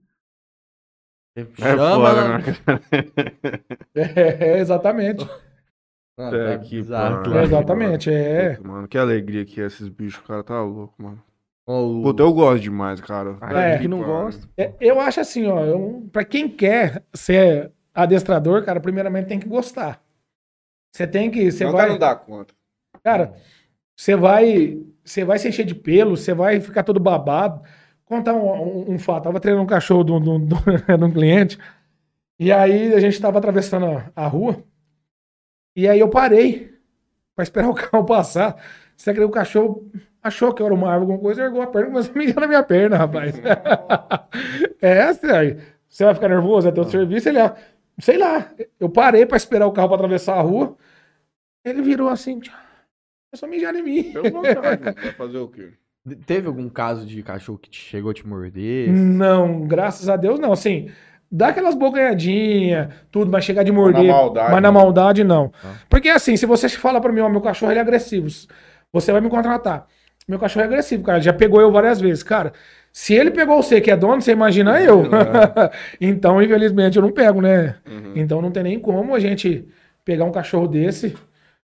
É 1.36 1.46
chama 1.56 2.38
né? 2.38 2.44
é, 3.96 4.60
exatamente. 4.60 5.28
Mano, 6.18 6.38
É, 6.38 6.58
tá 6.58 6.64
que 6.64 6.76
bizarro, 6.76 7.38
exatamente. 7.40 8.12
É. 8.12 8.56
Puta, 8.56 8.68
Mano, 8.68 8.88
que 8.88 8.98
alegria 8.98 9.44
que 9.46 9.60
é 9.60 9.66
esses 9.66 9.88
bichos, 9.90 10.22
o 10.24 10.28
cara 10.28 10.44
tá 10.44 10.62
louco, 10.62 10.94
mano. 11.02 11.20
Ó, 11.68 11.82
o- 11.88 12.04
Puta, 12.04 12.22
eu 12.22 12.32
gosto 12.34 12.62
demais, 12.62 13.02
cara. 13.02 13.38
Ah, 13.42 13.62
é, 13.62 13.80
que 13.80 13.88
não 13.88 14.04
gosta. 14.04 14.48
É, 14.58 14.74
Eu 14.80 15.00
acho 15.00 15.22
assim, 15.22 15.48
ó. 15.48 15.64
Eu, 15.66 16.08
pra 16.12 16.24
quem 16.24 16.48
quer 16.48 17.04
ser 17.16 17.72
adestrador, 17.96 18.64
cara, 18.64 18.80
primeiramente 18.80 19.28
tem 19.28 19.40
que 19.40 19.48
gostar. 19.48 20.00
Você 20.94 21.08
tem 21.08 21.32
que. 21.32 21.52
Você 21.52 21.64
Não, 21.64 21.72
o 21.72 21.74
vai. 21.74 21.82
cara 21.82 21.94
não 21.94 22.00
dá 22.00 22.16
conta. 22.16 22.54
Cara, 23.04 23.34
você 23.96 24.16
vai, 24.16 24.80
você 25.04 25.26
vai 25.26 25.40
se 25.40 25.50
encher 25.50 25.66
de 25.66 25.76
pelo, 25.76 26.18
você 26.18 26.34
vai 26.34 26.62
ficar 26.62 26.84
todo 26.84 27.00
babado. 27.00 27.64
Contar 28.06 28.34
um, 28.36 28.90
um, 28.92 28.94
um 28.94 29.00
fato. 29.00 29.26
Tava 29.26 29.40
treinando 29.40 29.66
um 29.66 29.68
cachorro 29.68 30.04
de 30.04 30.12
um, 30.14 30.22
de 30.48 30.54
um- 30.56 31.12
cliente. 31.14 31.58
E 32.40 32.52
aí 32.52 32.94
a 32.94 33.00
gente 33.00 33.20
tava 33.22 33.40
atravessando 33.40 33.86
a, 33.88 34.12
a 34.16 34.28
rua. 34.28 34.64
E 35.76 35.88
aí 35.88 36.00
eu 36.00 36.10
parei 36.10 36.72
pra 37.36 37.44
esperar 37.44 37.70
o 37.72 37.76
carro 37.76 38.06
passar. 38.06 38.58
Você 38.98 39.12
acredita 39.12 39.32
que 39.32 39.38
o 39.38 39.42
cachorro 39.42 39.92
achou 40.22 40.54
que 40.54 40.62
eu 40.62 40.68
era 40.68 40.76
uma 40.76 40.90
árvore, 40.92 41.12
alguma 41.14 41.20
coisa, 41.20 41.44
ergou 41.44 41.62
a 41.62 41.68
perna 41.68 42.00
e 42.02 42.10
a 42.10 42.14
mijar 42.14 42.40
na 42.42 42.48
minha 42.48 42.64
perna, 42.64 42.98
rapaz. 42.98 43.34
é, 44.82 45.14
você, 45.14 45.58
você 45.90 46.06
vai 46.06 46.16
ficar 46.16 46.30
nervoso, 46.30 46.68
é 46.68 46.72
teu 46.72 46.84
serviço, 46.86 47.30
ele, 47.30 47.40
ah, 47.40 47.56
sei 48.00 48.18
lá. 48.18 48.52
Eu 48.80 48.90
parei 48.90 49.26
pra 49.26 49.38
esperar 49.38 49.68
o 49.68 49.72
carro 49.72 49.90
pra 49.90 49.96
atravessar 49.98 50.36
a 50.38 50.42
rua. 50.42 50.78
Ele 51.66 51.82
virou 51.82 52.10
assim, 52.10 52.40
tchau. 52.40 52.56
Começou 53.34 53.48
a 53.48 53.50
mijar 53.50 53.76
em 53.76 53.82
mim. 53.82 54.04
Pelo 54.14 54.32
mano. 54.32 54.44
Vai 54.62 55.12
fazer 55.14 55.38
o 55.40 55.48
quê? 55.48 55.70
Teve 56.28 56.46
algum 56.46 56.70
caso 56.70 57.04
de 57.04 57.24
cachorro 57.24 57.58
que 57.58 57.68
te 57.68 57.80
chegou 57.80 58.12
a 58.12 58.14
te 58.14 58.28
morder? 58.28 58.92
Não, 58.92 59.62
graças 59.62 60.08
a 60.08 60.16
Deus 60.16 60.40
não. 60.40 60.52
Assim, 60.52 60.92
dá 61.32 61.48
aquelas 61.48 61.74
bocanhadinhas, 61.74 62.90
tudo, 63.10 63.32
mas 63.32 63.44
chegar 63.44 63.64
de 63.64 63.72
morder. 63.72 64.06
maldade, 64.06 64.52
mas 64.52 64.62
na 64.62 64.72
né? 64.72 64.72
maldade, 64.72 65.24
não. 65.24 65.52
Ah. 65.64 65.74
Porque 65.90 66.10
assim, 66.10 66.38
se 66.38 66.46
você 66.46 66.70
fala 66.70 67.02
pra 67.02 67.12
mim, 67.12 67.22
ó, 67.22 67.30
meu 67.30 67.42
cachorro 67.42 67.72
ele 67.72 67.80
é 67.80 67.82
agressivo, 67.82 68.28
você 68.92 69.12
vai 69.12 69.20
me 69.20 69.30
contratar. 69.30 69.88
Meu 70.28 70.38
cachorro 70.38 70.66
é 70.66 70.68
agressivo, 70.68 71.02
cara. 71.04 71.20
Já 71.20 71.34
pegou 71.34 71.60
eu 71.60 71.72
várias 71.72 72.00
vezes. 72.00 72.22
Cara, 72.22 72.54
se 72.92 73.16
ele 73.16 73.32
pegou 73.32 73.64
você 73.64 73.82
que 73.82 73.90
é 73.90 73.98
dono, 73.98 74.22
você 74.22 74.32
imagina 74.34 74.80
eu. 74.80 75.06
então, 76.00 76.40
infelizmente, 76.40 76.98
eu 76.98 77.02
não 77.02 77.12
pego, 77.12 77.42
né? 77.42 77.78
Uhum. 77.90 78.14
Então 78.16 78.44
não 78.44 78.52
tem 78.52 78.62
nem 78.62 78.80
como 78.80 79.16
a 79.16 79.20
gente 79.20 79.68
pegar 80.06 80.26
um 80.26 80.32
cachorro 80.32 80.68
desse 80.68 81.16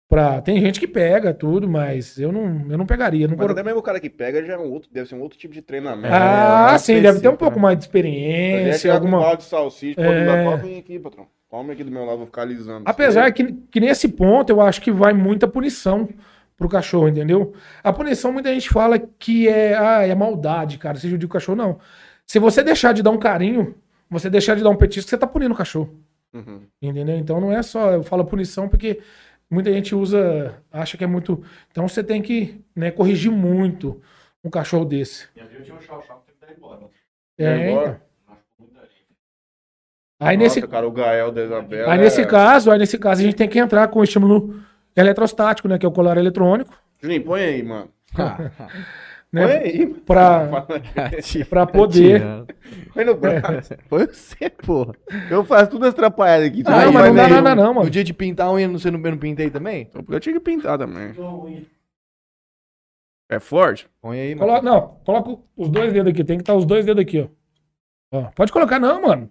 pra. 0.09 0.41
Tem 0.41 0.61
gente 0.61 0.78
que 0.81 0.87
pega 0.87 1.33
tudo, 1.35 1.69
mas 1.69 2.19
eu 2.19 2.31
não, 2.33 2.66
eu 2.70 2.78
não 2.78 2.87
pegaria. 2.87 3.27
Não 3.28 3.37
Mas 3.37 3.51
até 3.51 3.62
mesmo 3.62 3.81
o 3.81 3.83
cara 3.83 4.01
que 4.01 4.11
pega 4.11 4.45
já 4.45 4.55
é 4.55 4.59
um 4.59 4.70
outro, 4.73 4.89
deve 4.93 5.09
ser 5.09 5.15
um 5.15 5.20
outro 5.20 5.39
tipo 5.39 5.53
de 5.55 5.62
treinamento. 5.62 6.15
Ah, 6.15 6.66
mais 6.70 6.83
sim, 6.83 7.01
deve 7.01 7.20
ter 7.20 7.28
um 7.28 7.37
pouco 7.37 7.57
né? 7.57 7.62
mais 7.62 7.78
de 7.78 7.85
é 7.85 7.87
experiência, 7.87 8.91
um 8.93 8.95
alguma. 8.95 9.20
balde 9.20 9.43
de 9.43 9.49
salsicha, 9.49 9.97
pode 9.97 10.09
É. 10.19 10.24
dar 10.27 10.45
pau, 10.45 10.59
vem 10.59 10.78
aqui, 10.78 10.99
patrão. 10.99 11.27
Toma 11.51 11.73
aqui 11.73 11.85
do 11.85 11.91
meu 11.91 12.05
lado, 12.05 12.19
vou 12.19 12.27
ficar 12.27 12.43
alisando. 12.43 12.83
Apesar 12.85 13.31
que, 13.33 13.53
que 13.70 13.81
nesse 13.81 14.09
ponto 14.09 14.51
eu 14.51 14.61
acho 14.61 14.81
que 14.83 14.91
vai 14.91 15.12
muita 15.12 15.47
punição 15.47 16.09
pro 16.57 16.69
cachorro, 16.69 17.09
entendeu? 17.09 17.53
A 17.85 17.93
punição 17.93 18.33
muita 18.33 18.53
gente 18.53 18.69
fala 18.69 18.99
que 18.99 19.49
é, 19.49 19.77
ah, 19.77 20.07
é 20.07 20.15
maldade, 20.15 20.78
cara, 20.78 20.99
se 20.99 21.09
judia 21.09 21.27
o 21.27 21.31
cachorro, 21.31 21.57
não. 21.57 21.78
Se 22.27 22.39
você 22.39 22.62
deixar 22.65 22.93
de 22.93 23.03
dar 23.03 23.11
um 23.11 23.19
carinho, 23.19 23.74
você 24.11 24.28
deixar 24.28 24.57
de 24.57 24.62
dar 24.62 24.70
um 24.70 24.77
petisco, 24.77 25.09
você 25.09 25.16
tá 25.19 25.27
punindo 25.27 25.55
o 25.55 25.57
cachorro, 25.57 25.95
Uhum. 26.35 26.62
entendeu? 26.83 27.16
Então 27.16 27.41
não 27.41 27.53
é 27.53 27.62
só, 27.62 27.93
eu 27.93 28.03
falo 28.03 28.24
punição 28.24 28.69
porque 28.69 28.99
muita 29.51 29.73
gente 29.73 29.94
usa, 29.94 30.62
acha 30.70 30.97
que 30.97 31.05
é 31.05 31.06
muito. 31.06 31.43
Então 31.70 31.89
você 31.89 32.02
tem 32.02 32.20
que 32.23 32.60
né, 32.74 32.90
corrigir 32.90 33.31
muito 33.31 34.01
um 34.44 34.51
cachorro 34.51 34.85
desse. 34.85 35.28
Minha 35.35 35.47
filha 35.48 35.62
tinha 35.62 35.74
um 35.74 35.78
que 35.78 35.86
teve 35.86 36.32
que 36.32 36.47
dar 36.47 36.52
embora. 36.56 36.81
É, 37.39 37.70
agora? 37.70 37.89
então. 37.90 38.06
Aí 40.18 40.36
nesse, 40.36 40.60
Nossa, 40.60 40.73
cara, 40.73 40.89
o 40.89 40.90
Gael 40.90 41.31
da 41.31 41.44
Isabela. 41.44 41.93
aí 41.93 41.98
nesse 41.98 42.23
é- 42.23 42.27
caso, 42.27 42.70
aí 42.70 42.78
nesse 42.78 42.98
caso 42.98 43.20
a 43.20 43.24
gente 43.24 43.36
tem 43.36 43.48
que 43.48 43.59
entrar 43.59 43.89
com 43.89 43.98
o 43.98 44.05
estímulo 44.05 44.60
eletrostático, 44.97 45.68
né? 45.68 45.78
Que 45.78 45.85
é 45.85 45.89
o 45.89 45.93
colar 45.93 46.16
eletrônico, 46.16 46.73
Juninho, 47.02 47.23
põe 47.24 47.43
aí, 47.43 47.62
mano. 47.62 47.90
Põe 49.32 49.44
né? 49.44 49.57
aí. 49.59 49.86
Pra, 49.86 50.66
pra 51.51 51.66
poder. 51.66 52.23
Põe 52.94 53.05
no 53.05 53.15
braço. 53.16 53.74
Foi 53.86 54.07
você, 54.07 54.48
porra. 54.48 54.94
Eu 55.31 55.44
faço 55.44 55.73
tudo 55.73 55.86
atrapalhado 55.86 56.44
aqui. 56.44 56.62
Não, 56.62 56.73
Aí, 56.73 56.90
mas 56.93 57.09
não 57.09 57.15
dá 57.15 57.28
nada 57.28 57.55
não, 57.55 57.69
No 57.69 57.74
mano. 57.74 57.90
dia 57.90 58.05
de 58.05 58.15
pintar 58.15 58.47
a 58.48 58.53
unha, 58.53 58.69
você 58.69 58.90
não, 58.90 59.01
eu 59.01 59.11
não 59.11 59.19
pintei 59.19 59.51
também? 59.51 59.90
Eu 60.09 60.20
tinha 60.20 60.32
que 60.35 60.40
pintar 60.40 60.78
também. 60.78 61.12
É 63.28 63.40
forte? 63.40 63.89
Põe 64.01 64.20
aí, 64.20 64.35
mano. 64.35 64.47
Coloca, 64.47 64.65
não, 64.65 64.89
coloca 65.05 65.43
os 65.57 65.69
dois 65.69 65.93
dedos 65.93 66.12
aqui. 66.12 66.24
Tem 66.24 66.36
que 66.39 66.43
estar 66.43 66.55
os 66.55 66.65
dois 66.65 66.86
dedos 66.86 67.03
aqui, 67.03 67.20
ó. 67.20 67.28
Ó, 68.19 68.31
Pode 68.31 68.53
colocar 68.53 68.78
não, 68.78 69.03
mano. 69.03 69.31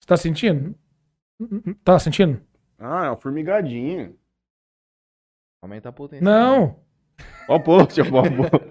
Você 0.00 0.06
tá 0.08 0.16
sentindo? 0.16 0.74
Tá 1.84 1.98
sentindo? 1.98 2.40
Ah, 2.78 3.06
é 3.06 3.08
uma 3.10 3.16
formigadinha. 3.16 4.12
Aumenta 5.62 5.88
a 5.88 5.92
potência. 5.92 6.24
Não. 6.24 6.84
Ó 7.48 7.56
o 7.56 7.60
post, 7.60 8.00
ó 8.00 8.04
o 8.04 8.10
post. 8.48 8.66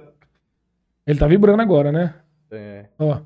Ele 1.07 1.19
tá 1.19 1.27
vibrando 1.27 1.61
agora, 1.61 1.91
né? 1.91 2.13
É. 2.51 2.85
Ó. 2.99 3.19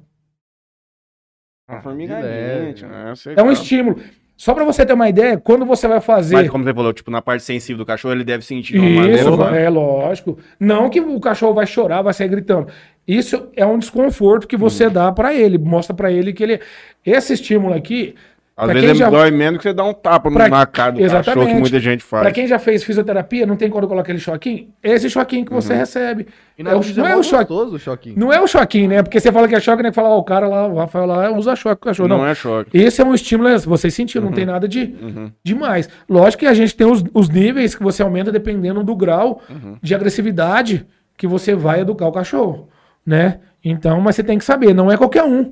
Uma 1.67 1.77
de 1.77 1.83
formigadinha. 1.83 2.73
tio, 2.73 2.87
né? 2.87 3.13
é, 3.35 3.39
É 3.39 3.43
um 3.43 3.51
estímulo. 3.51 3.99
Só 4.35 4.53
pra 4.53 4.63
você 4.63 4.85
ter 4.85 4.93
uma 4.93 5.09
ideia, 5.09 5.37
quando 5.37 5.65
você 5.65 5.85
vai 5.87 5.99
fazer. 5.99 6.35
Mas 6.35 6.49
como 6.49 6.63
você 6.63 6.73
falou, 6.73 6.93
tipo, 6.93 7.11
na 7.11 7.21
parte 7.21 7.43
sensível 7.43 7.77
do 7.77 7.85
cachorro, 7.85 8.13
ele 8.13 8.23
deve 8.23 8.43
sentir 8.45 8.73
de 8.73 8.79
uma 8.79 9.05
Isso, 9.07 9.29
maneira. 9.37 9.51
né? 9.51 9.63
é 9.65 9.69
lógico. 9.69 10.39
Não 10.57 10.89
que 10.89 11.01
o 11.01 11.19
cachorro 11.19 11.53
vai 11.53 11.67
chorar, 11.67 12.01
vai 12.01 12.13
sair 12.13 12.29
gritando. 12.29 12.67
Isso 13.05 13.49
é 13.55 13.65
um 13.65 13.77
desconforto 13.77 14.47
que 14.47 14.55
você 14.55 14.85
Uhum. 14.87 14.93
dá 14.93 15.11
pra 15.11 15.33
ele, 15.33 15.57
mostra 15.57 15.93
pra 15.93 16.09
ele 16.11 16.31
que 16.31 16.41
ele 16.43 16.61
esse 17.05 17.33
estímulo 17.33 17.73
aqui, 17.73 18.15
Às 18.59 18.71
pra 18.71 18.81
vezes 18.81 18.97
já- 18.97 19.09
dói 19.09 19.31
menos 19.31 19.57
que 19.57 19.63
você 19.63 19.73
dá 19.73 19.83
um 19.85 19.93
tapa 19.93 20.29
Pra- 20.29 20.49
na 20.49 20.65
cara 20.65 20.91
do 20.91 20.99
cachorro, 20.99 21.23
que 21.23 21.29
Exatamente. 21.29 21.59
muita 21.59 21.79
gente 21.79 22.03
faz. 22.03 22.23
Pra 22.23 22.31
quem 22.31 22.45
já 22.45 22.59
fez 22.59 22.83
fisioterapia, 22.83 23.45
não 23.45 23.55
tem 23.55 23.69
quando 23.69 23.87
colocar 23.87 24.01
aquele 24.03 24.19
choquinho? 24.19 24.67
É 24.83 24.91
esse 24.93 25.09
choquinho 25.09 25.45
que 25.45 25.53
Uhum. 25.53 25.61
você 25.61 25.73
recebe. 25.73 26.27
E 26.57 26.61
É 26.61 26.65
o- 26.75 26.81
não 26.97 27.07
é 27.07 27.15
o 27.15 27.23
choque. 27.23 27.45
gostoso 27.45 27.75
o 27.77 27.79
choquinho. 27.79 28.15
Não 28.19 28.33
é 28.33 28.41
o 28.41 28.47
choquinho, 28.47 28.89
né? 28.89 29.01
Porque 29.01 29.19
você 29.19 29.31
fala 29.31 29.47
que 29.47 29.55
é 29.55 29.59
choque, 29.61 29.81
né? 29.81 29.89
Que 29.89 29.95
fala, 29.95 30.09
ó, 30.09 30.17
o 30.17 30.23
cara 30.23 30.47
lá, 30.47 30.67
o 30.67 30.75
Rafael 30.75 31.05
lá, 31.05 31.31
usa 31.31 31.55
choque 31.55 31.77
com 31.81 31.87
o 31.87 31.91
cachorro. 31.91 32.09
Não, 32.09 32.17
Não, 32.17 32.27
é 32.27 32.35
choque. 32.35 32.69
Esse 32.77 33.01
é 33.01 33.05
um 33.05 33.13
estímulo, 33.13 33.57
vocês 33.61 33.93
sentiram, 33.93 34.25
não 34.25 34.33
tem 34.33 34.45
nada 34.45 34.67
de 34.67 34.93
Uhum. 35.01 35.31
demais. 35.43 35.87
Lógico 36.09 36.41
que 36.41 36.45
a 36.47 36.53
gente 36.53 36.75
tem 36.75 36.85
os, 36.85 37.01
os 37.13 37.29
níveis 37.29 37.73
que 37.75 37.81
você 37.81 38.03
aumenta 38.03 38.31
dependendo 38.31 38.83
do 38.83 38.95
grau 38.95 39.41
Uhum. 39.49 39.77
de 39.81 39.95
agressividade 39.95 40.85
que 41.17 41.25
você 41.27 41.55
vai 41.55 41.79
educar 41.81 42.07
o 42.07 42.11
cachorro, 42.11 42.67
né? 43.05 43.39
Então, 43.63 43.99
mas 44.01 44.15
você 44.15 44.23
tem 44.23 44.37
que 44.37 44.43
saber, 44.45 44.73
não 44.73 44.91
é 44.91 44.97
qualquer 44.97 45.23
um. 45.23 45.51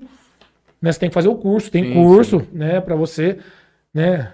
Né? 0.82 0.92
Você 0.92 1.00
tem 1.00 1.10
que 1.10 1.14
fazer 1.14 1.28
o 1.30 1.36
curso, 1.38 1.72
tem 1.72 1.84
Sim, 1.86 1.94
curso, 1.94 2.48
né, 2.52 2.80
para 2.82 2.96
você, 2.96 3.40
né? 3.94 4.34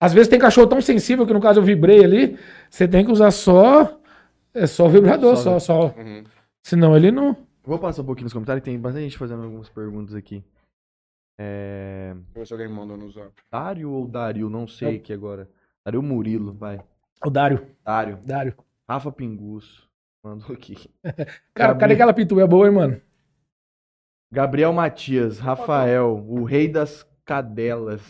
Às 0.00 0.12
vezes 0.12 0.28
tem 0.28 0.38
cachorro 0.38 0.66
tão 0.66 0.80
sensível 0.80 1.26
que 1.26 1.32
no 1.32 1.40
caso 1.40 1.60
eu 1.60 1.64
vibrei 1.64 2.04
ali, 2.04 2.38
você 2.70 2.86
tem 2.88 3.04
que 3.04 3.10
usar 3.12 3.30
só 3.30 4.00
é 4.52 4.66
só 4.66 4.86
o 4.86 4.88
vibrador, 4.88 5.36
Só- 5.36 5.58
só, 5.58 5.90
só. 5.90 6.00
Uhum. 6.00 6.24
Senão 6.62 6.96
ele 6.96 7.10
não 7.10 7.36
Vou 7.66 7.78
passar 7.78 8.02
um 8.02 8.04
pouquinho 8.04 8.24
nos 8.24 8.32
comentários, 8.32 8.62
tem 8.64 8.78
bastante 8.78 9.04
gente 9.04 9.18
fazendo 9.18 9.42
algumas 9.42 9.68
perguntas 9.70 10.14
aqui. 10.14 10.44
É... 11.38 12.14
Deixa 12.14 12.28
eu 12.34 12.40
ver 12.40 12.46
se 12.46 12.52
alguém 12.52 12.68
mandou 12.68 12.96
no 12.96 13.10
zap. 13.10 13.32
Dário 13.50 13.90
ou 13.90 14.06
Dario? 14.06 14.48
Não 14.50 14.66
sei 14.66 14.96
aqui 14.96 15.12
agora. 15.12 15.48
Dario 15.84 16.02
Murilo, 16.02 16.52
vai. 16.52 16.80
o 17.24 17.30
Dário, 17.30 17.66
Dário. 17.84 18.18
Dário. 18.24 18.54
Rafa 18.88 19.10
Pingus. 19.10 19.88
Mandou 20.22 20.52
aqui. 20.54 20.76
Cara, 21.54 21.68
Gabi- 21.72 21.80
cadê 21.80 21.94
aquela 21.94 22.12
pituia 22.14 22.46
boa, 22.46 22.66
hein, 22.66 22.74
mano? 22.74 23.00
Gabriel 24.34 24.72
Matias. 24.72 25.38
Rafael. 25.38 26.24
O 26.28 26.42
rei 26.42 26.66
das 26.66 27.06
cadelas. 27.24 28.02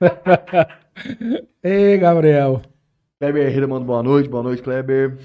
Ei, 1.62 1.98
Gabriel. 1.98 2.62
Kleber 3.20 3.46
Herrera 3.46 3.68
manda 3.68 3.84
boa 3.84 4.02
noite. 4.02 4.26
Boa 4.28 4.42
noite, 4.42 4.62
Kleber. 4.62 5.18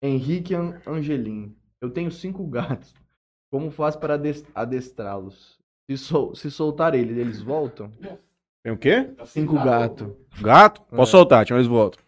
Henrique 0.00 0.54
An- 0.54 0.80
Angelim. 0.86 1.54
Eu 1.80 1.90
tenho 1.90 2.12
cinco 2.12 2.46
gatos. 2.46 2.94
Como 3.50 3.70
faço 3.72 3.98
para 3.98 4.14
ades- 4.14 4.44
adestrá-los? 4.54 5.58
Se, 5.90 5.96
sol- 5.98 6.34
se 6.36 6.48
soltar 6.50 6.94
eles, 6.94 7.16
eles 7.16 7.42
voltam? 7.42 7.90
Tem 8.62 8.72
o 8.72 8.76
quê? 8.76 9.10
Cinco 9.26 9.54
gatos. 9.56 10.08
Gato? 10.40 10.82
É. 10.92 10.96
Posso 10.96 11.10
soltar, 11.12 11.44
tinha 11.44 11.56
eles 11.56 11.68
voltam. 11.68 12.00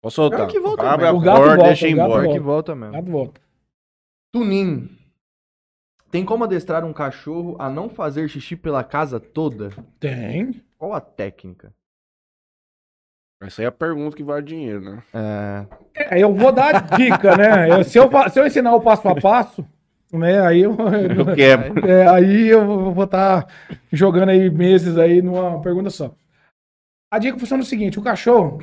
Posso 0.00 0.16
soltar. 0.16 0.46
Que 0.48 0.58
volta 0.60 0.82
Abre 0.88 1.06
a 1.06 1.12
mesmo. 1.12 1.20
O 1.20 1.24
porta, 1.24 1.46
volta, 1.56 1.62
deixa 1.64 1.86
o 1.86 1.88
embora. 1.90 2.22
Pior 2.22 2.32
que 2.32 2.38
volta. 2.40 2.72
volta 2.72 2.74
mesmo. 2.74 2.92
Gato 2.92 3.10
volta. 3.10 3.40
Tunin. 4.32 4.88
Tem 6.10 6.24
como 6.24 6.44
adestrar 6.44 6.84
um 6.84 6.92
cachorro 6.92 7.56
a 7.58 7.68
não 7.70 7.88
fazer 7.88 8.28
xixi 8.28 8.56
pela 8.56 8.82
casa 8.82 9.20
toda? 9.20 9.70
Tem. 9.98 10.60
Qual 10.76 10.92
a 10.92 11.00
técnica? 11.00 11.72
Essa 13.42 13.62
aí 13.62 13.64
é 13.64 13.68
a 13.68 13.72
pergunta 13.72 14.16
que 14.16 14.22
vale 14.24 14.44
dinheiro, 14.44 14.80
né? 14.80 15.02
É, 15.14 16.16
É, 16.16 16.18
eu 16.22 16.34
vou 16.34 16.52
dar 16.52 16.96
dica, 16.96 17.36
né? 17.36 17.70
Eu- 17.70 17.84
se, 17.84 17.98
eu, 17.98 18.10
se 18.30 18.38
eu 18.38 18.46
ensinar 18.46 18.74
o 18.74 18.80
passo 18.82 19.08
a 19.08 19.14
passo, 19.18 19.64
né? 20.12 20.40
Aí 20.46 20.60
eu, 20.60 20.72
Eu 21.16 21.34
quero. 21.34 21.86
é, 21.86 22.06
aí 22.08 22.48
eu 22.48 22.92
vou 22.92 23.04
estar 23.04 23.46
jogando 23.92 24.28
aí 24.30 24.50
meses 24.50 24.98
aí 24.98 25.22
numa 25.22 25.60
pergunta 25.62 25.88
só. 25.90 26.14
A 27.10 27.18
dica 27.18 27.38
funciona 27.38 27.62
o 27.62 27.66
seguinte: 27.66 27.98
o 27.98 28.02
cachorro, 28.02 28.58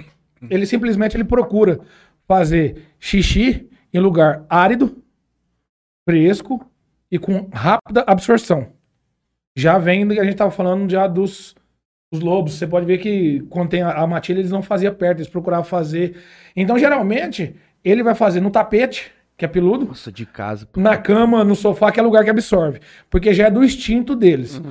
ele 0.49 0.65
simplesmente 0.65 1.15
ele 1.17 1.23
procura 1.23 1.79
fazer 2.27 2.85
xixi 2.99 3.69
em 3.93 3.99
lugar 3.99 4.45
árido, 4.49 5.01
fresco 6.07 6.69
e 7.11 7.17
com 7.17 7.49
rápida 7.51 8.03
absorção. 8.07 8.67
Já 9.55 9.77
vem 9.77 10.05
do 10.05 10.13
que 10.13 10.19
a 10.19 10.23
gente 10.23 10.33
estava 10.33 10.51
falando 10.51 10.89
já 10.89 11.07
dos 11.07 11.55
os 12.11 12.19
lobos. 12.19 12.53
Você 12.53 12.67
pode 12.67 12.85
ver 12.85 12.99
que 12.99 13.41
quando 13.49 13.69
tem 13.69 13.81
a, 13.81 13.91
a 13.91 14.07
matilha, 14.07 14.39
eles 14.39 14.51
não 14.51 14.61
faziam 14.61 14.93
perto, 14.93 15.19
eles 15.19 15.29
procuravam 15.29 15.65
fazer. 15.65 16.17
Então, 16.55 16.77
geralmente, 16.77 17.55
ele 17.83 18.03
vai 18.03 18.15
fazer 18.15 18.39
no 18.39 18.49
tapete, 18.49 19.11
que 19.35 19.45
é 19.45 19.47
peludo, 19.47 19.85
nossa, 19.87 20.11
de 20.11 20.25
casa. 20.25 20.67
na 20.75 20.97
cama, 20.97 21.43
no 21.43 21.55
sofá, 21.55 21.91
que 21.91 21.99
é 21.99 22.03
lugar 22.03 22.23
que 22.23 22.29
absorve. 22.29 22.79
Porque 23.09 23.33
já 23.33 23.47
é 23.47 23.51
do 23.51 23.63
instinto 23.63 24.15
deles. 24.15 24.61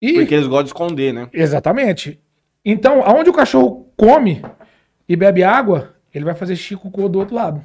E, 0.00 0.14
Porque 0.14 0.34
eles 0.34 0.46
gostam 0.46 0.64
de 0.64 0.68
esconder, 0.70 1.12
né? 1.12 1.28
Exatamente. 1.32 2.18
Então, 2.64 3.02
aonde 3.04 3.30
o 3.30 3.34
cachorro 3.34 3.92
come 3.96 4.42
e 5.08 5.16
bebe 5.16 5.42
água, 5.42 5.94
ele 6.14 6.24
vai 6.24 6.34
fazer 6.34 6.56
xixi 6.56 6.76
com 6.76 6.88
o 6.88 7.08
do 7.08 7.18
outro 7.18 7.34
lado. 7.34 7.62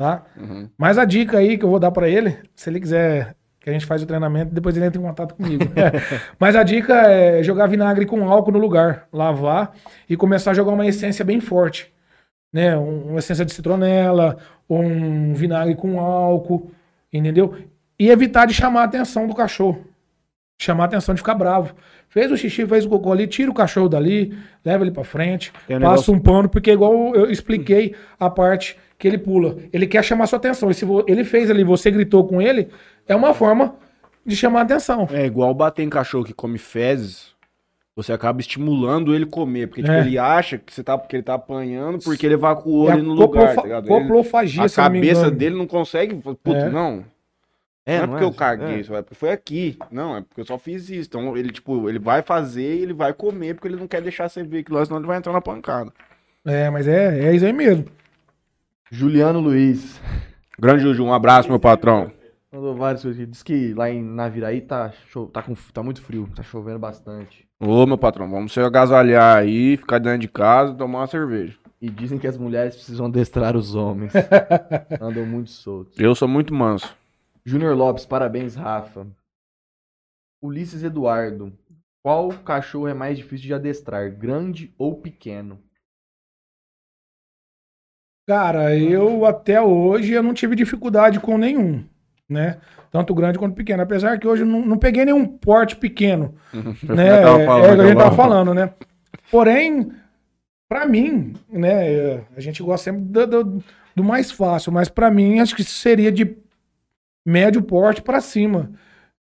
Tá? 0.00 0.22
Uhum. 0.40 0.66
Mas 0.78 0.96
a 0.96 1.04
dica 1.04 1.36
aí 1.36 1.58
que 1.58 1.64
eu 1.64 1.68
vou 1.68 1.78
dar 1.78 1.90
pra 1.90 2.08
ele, 2.08 2.38
se 2.56 2.70
ele 2.70 2.80
quiser 2.80 3.36
que 3.60 3.68
a 3.68 3.72
gente 3.74 3.84
faz 3.84 4.02
o 4.02 4.06
treinamento, 4.06 4.54
depois 4.54 4.74
ele 4.74 4.86
entra 4.86 4.98
em 4.98 5.04
contato 5.04 5.34
comigo. 5.34 5.62
Mas 6.40 6.56
a 6.56 6.62
dica 6.62 6.94
é 7.02 7.42
jogar 7.42 7.66
vinagre 7.66 8.06
com 8.06 8.26
álcool 8.26 8.52
no 8.52 8.58
lugar, 8.58 9.06
lavar 9.12 9.72
e 10.08 10.16
começar 10.16 10.52
a 10.52 10.54
jogar 10.54 10.72
uma 10.72 10.86
essência 10.86 11.22
bem 11.22 11.38
forte. 11.38 11.92
Né? 12.50 12.74
Um- 12.78 13.10
Uma 13.10 13.18
essência 13.18 13.44
de 13.44 13.52
citronela, 13.52 14.38
um 14.70 15.34
vinagre 15.34 15.74
com 15.74 16.00
álcool, 16.00 16.70
entendeu? 17.12 17.54
E 17.98 18.08
evitar 18.08 18.46
de 18.46 18.54
chamar 18.54 18.80
a 18.80 18.84
atenção 18.84 19.26
do 19.28 19.34
cachorro. 19.34 19.84
Chamar 20.62 20.84
a 20.84 20.86
atenção 20.86 21.14
de 21.14 21.20
ficar 21.20 21.34
bravo. 21.34 21.74
Fez 22.08 22.32
o 22.32 22.38
xixi, 22.38 22.66
fez 22.66 22.86
o 22.86 22.88
cocô 22.88 23.12
ali, 23.12 23.26
tira 23.26 23.50
o 23.50 23.54
cachorro 23.54 23.88
dali, 23.90 24.34
leva 24.64 24.82
ele 24.82 24.90
pra 24.92 25.04
frente, 25.04 25.50
um 25.50 25.74
passa 25.74 25.78
negócio- 25.78 26.14
um 26.14 26.18
pano, 26.18 26.48
porque 26.48 26.72
igual 26.72 27.14
eu 27.14 27.30
expliquei 27.30 27.94
a 28.18 28.30
parte 28.30 28.78
que 29.00 29.08
ele 29.08 29.18
pula. 29.18 29.56
Ele 29.72 29.86
quer 29.86 30.04
chamar 30.04 30.26
sua 30.26 30.36
atenção. 30.36 30.70
E 30.70 30.74
se 30.74 30.84
ele 31.08 31.24
fez 31.24 31.50
ali, 31.50 31.64
você 31.64 31.90
gritou 31.90 32.24
com 32.28 32.40
ele, 32.40 32.68
é 33.08 33.16
uma 33.16 33.32
forma 33.34 33.74
de 34.24 34.36
chamar 34.36 34.60
a 34.60 34.62
atenção. 34.62 35.08
É 35.10 35.24
igual 35.24 35.52
bater 35.54 35.82
em 35.82 35.88
cachorro 35.88 36.22
que 36.24 36.34
come 36.34 36.58
fezes. 36.58 37.30
Você 37.96 38.12
acaba 38.12 38.40
estimulando 38.40 39.14
ele 39.14 39.24
comer. 39.26 39.66
Porque 39.68 39.80
tipo, 39.82 39.92
É. 39.92 40.00
ele 40.00 40.18
acha 40.18 40.58
que, 40.58 40.72
você 40.72 40.84
tá, 40.84 40.96
que 40.98 41.16
ele 41.16 41.22
tá 41.22 41.34
apanhando 41.34 41.98
porque 42.04 42.26
ele 42.26 42.34
evacuou 42.34 42.88
É 42.88 42.92
a 42.92 42.94
ali 42.94 43.02
no 43.02 43.14
lugar, 43.14 43.54
tá 43.54 43.62
ligado? 43.62 43.84
Ele- 43.90 44.00
Coplofagia, 44.02 44.60
a 44.62 44.64
não 44.66 44.70
me 44.70 45.00
cabeça 45.00 45.30
dele 45.30 45.56
não 45.56 45.66
consegue. 45.66 46.14
Putz, 46.14 46.62
É. 46.64 46.68
não. 46.70 47.02
É, 47.86 47.96
não 47.96 48.04
é 48.04 48.06
não 48.06 48.08
porque 48.10 48.24
é? 48.24 48.26
eu 48.28 48.32
caguei, 48.34 48.76
É. 48.76 48.80
é 48.80 49.02
porque 49.02 49.14
foi 49.14 49.30
aqui. 49.32 49.78
Não, 49.90 50.16
é 50.16 50.20
porque 50.20 50.42
eu 50.42 50.46
só 50.46 50.58
fiz 50.58 50.88
isso. 50.90 51.08
Então 51.08 51.34
ele, 51.36 51.50
tipo, 51.50 51.88
ele 51.88 51.98
vai 51.98 52.20
fazer 52.22 52.76
e 52.76 52.82
ele 52.82 52.92
vai 52.92 53.12
comer 53.14 53.54
porque 53.54 53.66
ele 53.68 53.76
não 53.76 53.88
quer 53.88 54.02
deixar 54.02 54.28
você 54.28 54.42
ver 54.42 54.58
aquilo 54.58 54.76
lá, 54.78 54.84
senão 54.84 54.98
ele 54.98 55.06
vai 55.06 55.16
entrar 55.16 55.32
na 55.32 55.40
pancada. 55.40 55.90
É, 56.44 56.68
mas 56.70 56.86
é, 56.86 57.26
é 57.28 57.34
isso 57.34 57.44
aí 57.46 57.52
mesmo. 57.52 57.86
Juliano 58.90 59.40
Luiz. 59.40 60.00
Grande 60.58 60.82
Juju, 60.82 61.04
um 61.04 61.12
abraço, 61.12 61.48
meu 61.48 61.60
patrão. 61.60 62.10
Mandou 62.52 62.74
várias 62.74 63.02
coisas 63.02 63.20
aqui. 63.20 63.30
Diz 63.30 63.42
que 63.42 63.72
lá 63.74 63.88
em 63.88 64.02
Naviraí 64.02 64.60
tá, 64.60 64.90
cho- 65.08 65.26
tá, 65.26 65.42
com, 65.42 65.54
tá 65.72 65.82
muito 65.82 66.02
frio, 66.02 66.28
tá 66.34 66.42
chovendo 66.42 66.78
bastante. 66.78 67.46
Ô, 67.60 67.86
meu 67.86 67.96
patrão, 67.96 68.28
vamos 68.28 68.52
se 68.52 68.60
agasalhar 68.60 69.36
aí, 69.36 69.76
ficar 69.76 69.98
dentro 69.98 70.18
de 70.18 70.28
casa 70.28 70.72
e 70.72 70.76
tomar 70.76 71.00
uma 71.00 71.06
cerveja. 71.06 71.56
E 71.80 71.88
dizem 71.88 72.18
que 72.18 72.26
as 72.26 72.36
mulheres 72.36 72.74
precisam 72.74 73.06
adestrar 73.06 73.56
os 73.56 73.74
homens. 73.74 74.12
Andam 75.00 75.24
muito 75.24 75.50
soltos. 75.50 75.98
Eu 75.98 76.14
sou 76.14 76.26
muito 76.28 76.52
manso. 76.52 76.94
Júnior 77.44 77.74
Lopes, 77.76 78.04
parabéns, 78.04 78.54
Rafa. 78.54 79.06
Ulisses 80.42 80.82
Eduardo. 80.82 81.52
Qual 82.02 82.30
cachorro 82.30 82.88
é 82.88 82.94
mais 82.94 83.16
difícil 83.16 83.46
de 83.46 83.54
adestrar, 83.54 84.10
grande 84.10 84.74
ou 84.76 84.96
pequeno? 84.96 85.58
Cara, 88.30 88.76
eu 88.76 89.24
até 89.26 89.60
hoje 89.60 90.12
eu 90.12 90.22
não 90.22 90.32
tive 90.32 90.54
dificuldade 90.54 91.18
com 91.18 91.36
nenhum. 91.36 91.82
né? 92.28 92.58
Tanto 92.92 93.12
grande 93.12 93.38
quanto 93.40 93.56
pequeno. 93.56 93.82
Apesar 93.82 94.18
que 94.20 94.28
hoje 94.28 94.42
eu 94.42 94.46
não, 94.46 94.64
não 94.64 94.76
peguei 94.78 95.04
nenhum 95.04 95.26
porte 95.26 95.74
pequeno, 95.74 96.32
né? 96.84 97.22
tava 97.22 97.40
É, 97.42 97.46
falando, 97.46 97.66
é 97.66 97.72
o 97.72 97.74
que 97.76 97.80
a 97.82 97.86
gente 97.86 97.98
tava 97.98 98.14
falando, 98.16 98.54
né? 98.54 98.70
Porém, 99.32 99.90
pra 100.68 100.86
mim, 100.86 101.32
né? 101.52 101.92
é, 101.92 102.20
A 102.36 102.40
gente 102.40 102.62
gosta 102.62 102.84
sempre 102.92 103.00
do, 103.02 103.26
do- 103.26 103.64
do 103.96 104.04
mais 104.04 104.30
fácil, 104.30 104.70
mas 104.70 104.88
pra 104.88 105.10
mim 105.10 105.40
acho 105.40 105.56
que 105.56 105.64
seria 105.64 106.12
de 106.12 106.36
médio 107.26 107.60
porte 107.62 108.00
pra 108.00 108.20
cima, 108.20 108.70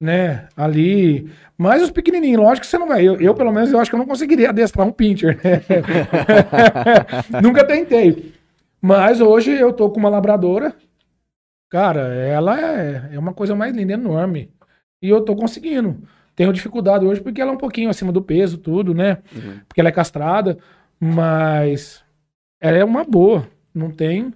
né? 0.02 0.48
Ali. 0.58 1.30
Mas 1.58 1.82
os 1.84 1.92
pequenininhos, 1.92 2.42
lógico 2.42 2.62
que 2.66 2.68
você 2.72 2.78
não 2.80 2.88
vai. 2.88 3.08
Eu, 3.08 3.22
eu, 3.22 3.34
pelo 3.36 3.52
menos, 3.52 3.72
eu 3.72 3.80
acho 3.80 3.90
que 3.92 3.96
eu 3.96 4.00
não 4.00 4.06
conseguiria 4.08 4.50
adestrar 4.50 4.86
um 4.88 4.92
pincher. 4.92 5.40
né? 5.44 5.62
Nunca 7.42 7.64
tentei. 7.64 8.34
Mas 8.86 9.20
hoje 9.20 9.52
eu 9.52 9.74
tô 9.74 9.90
com 9.90 10.00
uma 10.00 10.10
labradora. 10.10 10.76
Cara, 11.72 12.02
ela 12.14 12.60
é, 12.60 13.10
é 13.14 13.20
uma 13.20 13.34
coisa 13.34 13.56
mais 13.56 13.76
linda, 13.76 13.94
enorme. 13.94 14.54
E 15.02 15.10
eu 15.10 15.22
tô 15.22 15.36
conseguindo. 15.36 15.98
Tenho 16.36 16.54
dificuldade 16.54 17.04
hoje 17.04 17.20
porque 17.20 17.42
ela 17.42 17.50
é 17.50 17.54
um 17.56 17.58
pouquinho 17.58 17.90
acima 17.90 18.12
do 18.12 18.22
peso, 18.22 18.60
tudo, 18.60 18.94
né? 18.94 19.18
Uhum. 19.36 19.60
Porque 19.68 19.82
ela 19.82 19.90
é 19.90 19.92
castrada. 19.92 20.60
Mas 21.00 22.04
ela 22.62 22.78
é 22.78 22.86
uma 22.86 23.04
boa. 23.04 23.48
Não 23.74 23.90
tem. 23.90 24.32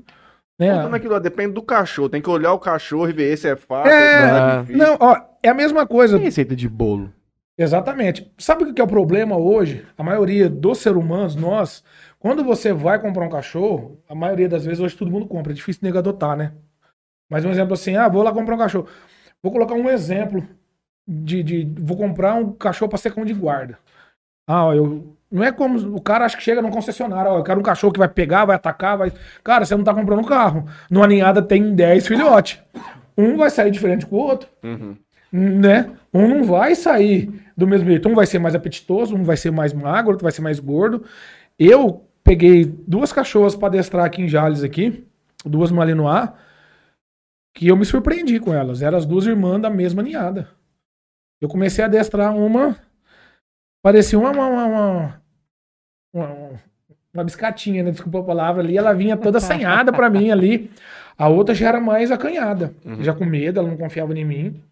Né? 0.57 0.71
Aquilo 0.71 1.13
lá, 1.13 1.19
depende 1.19 1.53
do 1.53 1.61
cachorro. 1.61 2.09
Tem 2.09 2.19
que 2.19 2.29
olhar 2.29 2.51
o 2.51 2.59
cachorro 2.59 3.07
e 3.07 3.13
ver 3.13 3.37
se 3.37 3.47
é 3.47 3.55
fácil. 3.55 3.91
É, 3.91 4.17
se 4.17 4.33
não. 4.33 4.61
difícil. 4.61 4.83
Não, 4.83 4.97
ó, 4.99 5.21
é 5.43 5.49
a 5.49 5.53
mesma 5.53 5.85
coisa. 5.85 6.17
Tem 6.17 6.25
receita 6.25 6.55
de 6.55 6.67
bolo. 6.67 7.13
Exatamente. 7.55 8.31
Sabe 8.37 8.63
o 8.63 8.67
que 8.67 8.73
que 8.73 8.81
é 8.81 8.83
o 8.83 8.87
problema 8.87 9.37
hoje? 9.37 9.85
A 9.95 10.01
maioria 10.01 10.49
dos 10.49 10.79
seres 10.79 10.97
humanos, 10.97 11.35
nós, 11.35 11.83
quando 12.19 12.43
você 12.43 12.73
vai 12.73 12.99
comprar 12.99 13.25
um 13.25 13.29
cachorro, 13.29 13.97
a 14.07 14.13
maioria 14.13 14.49
das 14.49 14.65
vezes 14.65 14.79
hoje 14.79 14.95
todo 14.95 15.09
mundo 15.11 15.25
compra. 15.25 15.51
É 15.53 15.55
difícil 15.55 15.81
nego 15.83 15.97
adotar, 15.97 16.35
né? 16.35 16.51
Mas 17.29 17.45
um 17.45 17.49
exemplo 17.51 17.73
assim, 17.73 17.95
ah, 17.95 18.07
vou 18.09 18.21
lá 18.23 18.31
comprar 18.33 18.55
um 18.55 18.59
cachorro. 18.59 18.87
Vou 19.41 19.51
colocar 19.51 19.73
um 19.75 19.89
exemplo 19.89 20.45
de, 21.07 21.41
de 21.41 21.73
vou 21.79 21.95
comprar 21.95 22.35
um 22.35 22.51
cachorro 22.51 22.89
para 22.89 22.97
ser 22.97 23.13
cão 23.13 23.23
de 23.23 23.33
guarda. 23.33 23.77
Ah, 24.47 24.65
ó, 24.65 24.73
eu 24.73 25.15
não 25.31 25.43
é 25.43 25.51
como 25.51 25.95
o 25.95 26.01
cara 26.01 26.25
acha 26.25 26.35
que 26.35 26.43
chega 26.43 26.61
num 26.61 26.71
concessionário, 26.71 27.31
ó, 27.31 27.37
eu 27.37 27.43
quero 27.43 27.59
um 27.59 27.63
cachorro 27.63 27.93
que 27.93 27.99
vai 27.99 28.07
pegar, 28.09 28.45
vai 28.45 28.55
atacar, 28.55 28.97
vai. 28.97 29.13
Cara, 29.43 29.63
você 29.63 29.75
não 29.75 29.83
tá 29.83 29.93
comprando 29.93 30.19
um 30.19 30.25
carro. 30.25 30.67
Numa 30.89 31.07
ninhada 31.07 31.41
tem 31.41 31.73
10 31.75 32.07
filhotes. 32.07 32.59
Um 33.17 33.37
vai 33.37 33.49
sair 33.49 33.69
diferente 33.71 34.05
com 34.05 34.15
o 34.15 34.19
outro 34.19 34.49
Uhum. 34.63 34.95
né? 35.31 35.91
Um 36.13 36.27
não 36.27 36.43
vai 36.43 36.73
sair 36.73 37.31
do 37.55 37.67
mesmo 37.67 37.87
jeito. 37.87 38.09
Um 38.09 38.15
vai 38.15 38.25
ser 38.25 38.39
mais 38.39 38.55
apetitoso, 38.55 39.15
um 39.15 39.23
vai 39.23 39.37
ser 39.37 39.51
mais 39.51 39.71
magro, 39.71 40.11
outro 40.11 40.23
vai 40.23 40.31
ser 40.31 40.41
mais 40.41 40.59
gordo. 40.59 41.05
Eu 41.59 42.08
peguei 42.29 42.63
duas 42.63 43.11
cachorras 43.11 43.55
para 43.55 43.69
adestrar 43.69 44.05
aqui 44.05 44.21
em 44.21 44.27
Jales 44.27 44.61
aqui, 44.63 45.03
duas 45.43 45.71
Malinois, 45.71 46.29
que 47.55 47.67
eu 47.67 47.75
me 47.75 47.83
surpreendi 47.83 48.39
com 48.39 48.53
elas. 48.53 48.83
Eram 48.83 48.99
as 48.99 49.05
duas 49.07 49.25
irmãs 49.25 49.59
da 49.59 49.67
mesma 49.69 50.03
ninhada. 50.03 50.47
Eu 51.41 51.49
comecei 51.49 51.83
a 51.83 51.87
adestrar 51.87 52.35
uma, 52.35 52.77
parecia 53.81 54.19
uma 54.19 54.29
uma, 54.29 54.45
uma, 54.47 55.21
uma, 56.13 56.59
uma- 57.11 57.23
biscatinha, 57.23 57.81
né? 57.81 57.89
Desculpa 57.89 58.19
a 58.19 58.23
palavra 58.23 58.61
ali. 58.61 58.77
Ela 58.77 58.93
vinha 58.93 59.17
toda 59.17 59.39
assanhada 59.39 59.91
para 59.91 60.07
mim 60.07 60.29
ali. 60.29 60.69
A 61.17 61.27
outra 61.27 61.55
já 61.55 61.67
era 61.69 61.81
mais 61.81 62.11
acanhada, 62.11 62.75
Uhum. 62.85 63.01
já 63.03 63.11
com 63.13 63.25
medo, 63.25 63.59
ela 63.59 63.67
não 63.69 63.75
confiava 63.75 64.13
em 64.13 64.23
mim. 64.23 64.63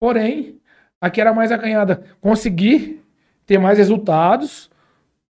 Porém, 0.00 0.60
a 1.00 1.10
que 1.10 1.20
era 1.20 1.34
mais 1.34 1.50
acanhada, 1.50 2.04
consegui 2.20 3.02
ter 3.44 3.58
mais 3.58 3.76
resultados 3.76 4.70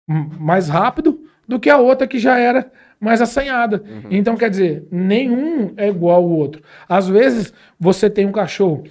mais 0.08 0.68
rápido 0.68 1.29
do 1.50 1.60
que 1.60 1.70
a 1.70 1.78
outra 1.78 2.08
que 2.08 2.20
já 2.20 2.38
era 2.38 2.72
mais 3.00 3.22
assanhada. 3.22 3.84
Então, 4.12 4.38
quer 4.38 4.50
dizer, 4.50 4.86
nenhum 4.92 5.74
é 5.76 5.90
igual 5.90 6.18
ao 6.18 6.30
outro. 6.30 6.62
Às 6.88 7.08
vezes, 7.10 7.52
você 7.80 8.10
tem 8.10 8.26
um 8.26 8.32
cachorro 8.32 8.84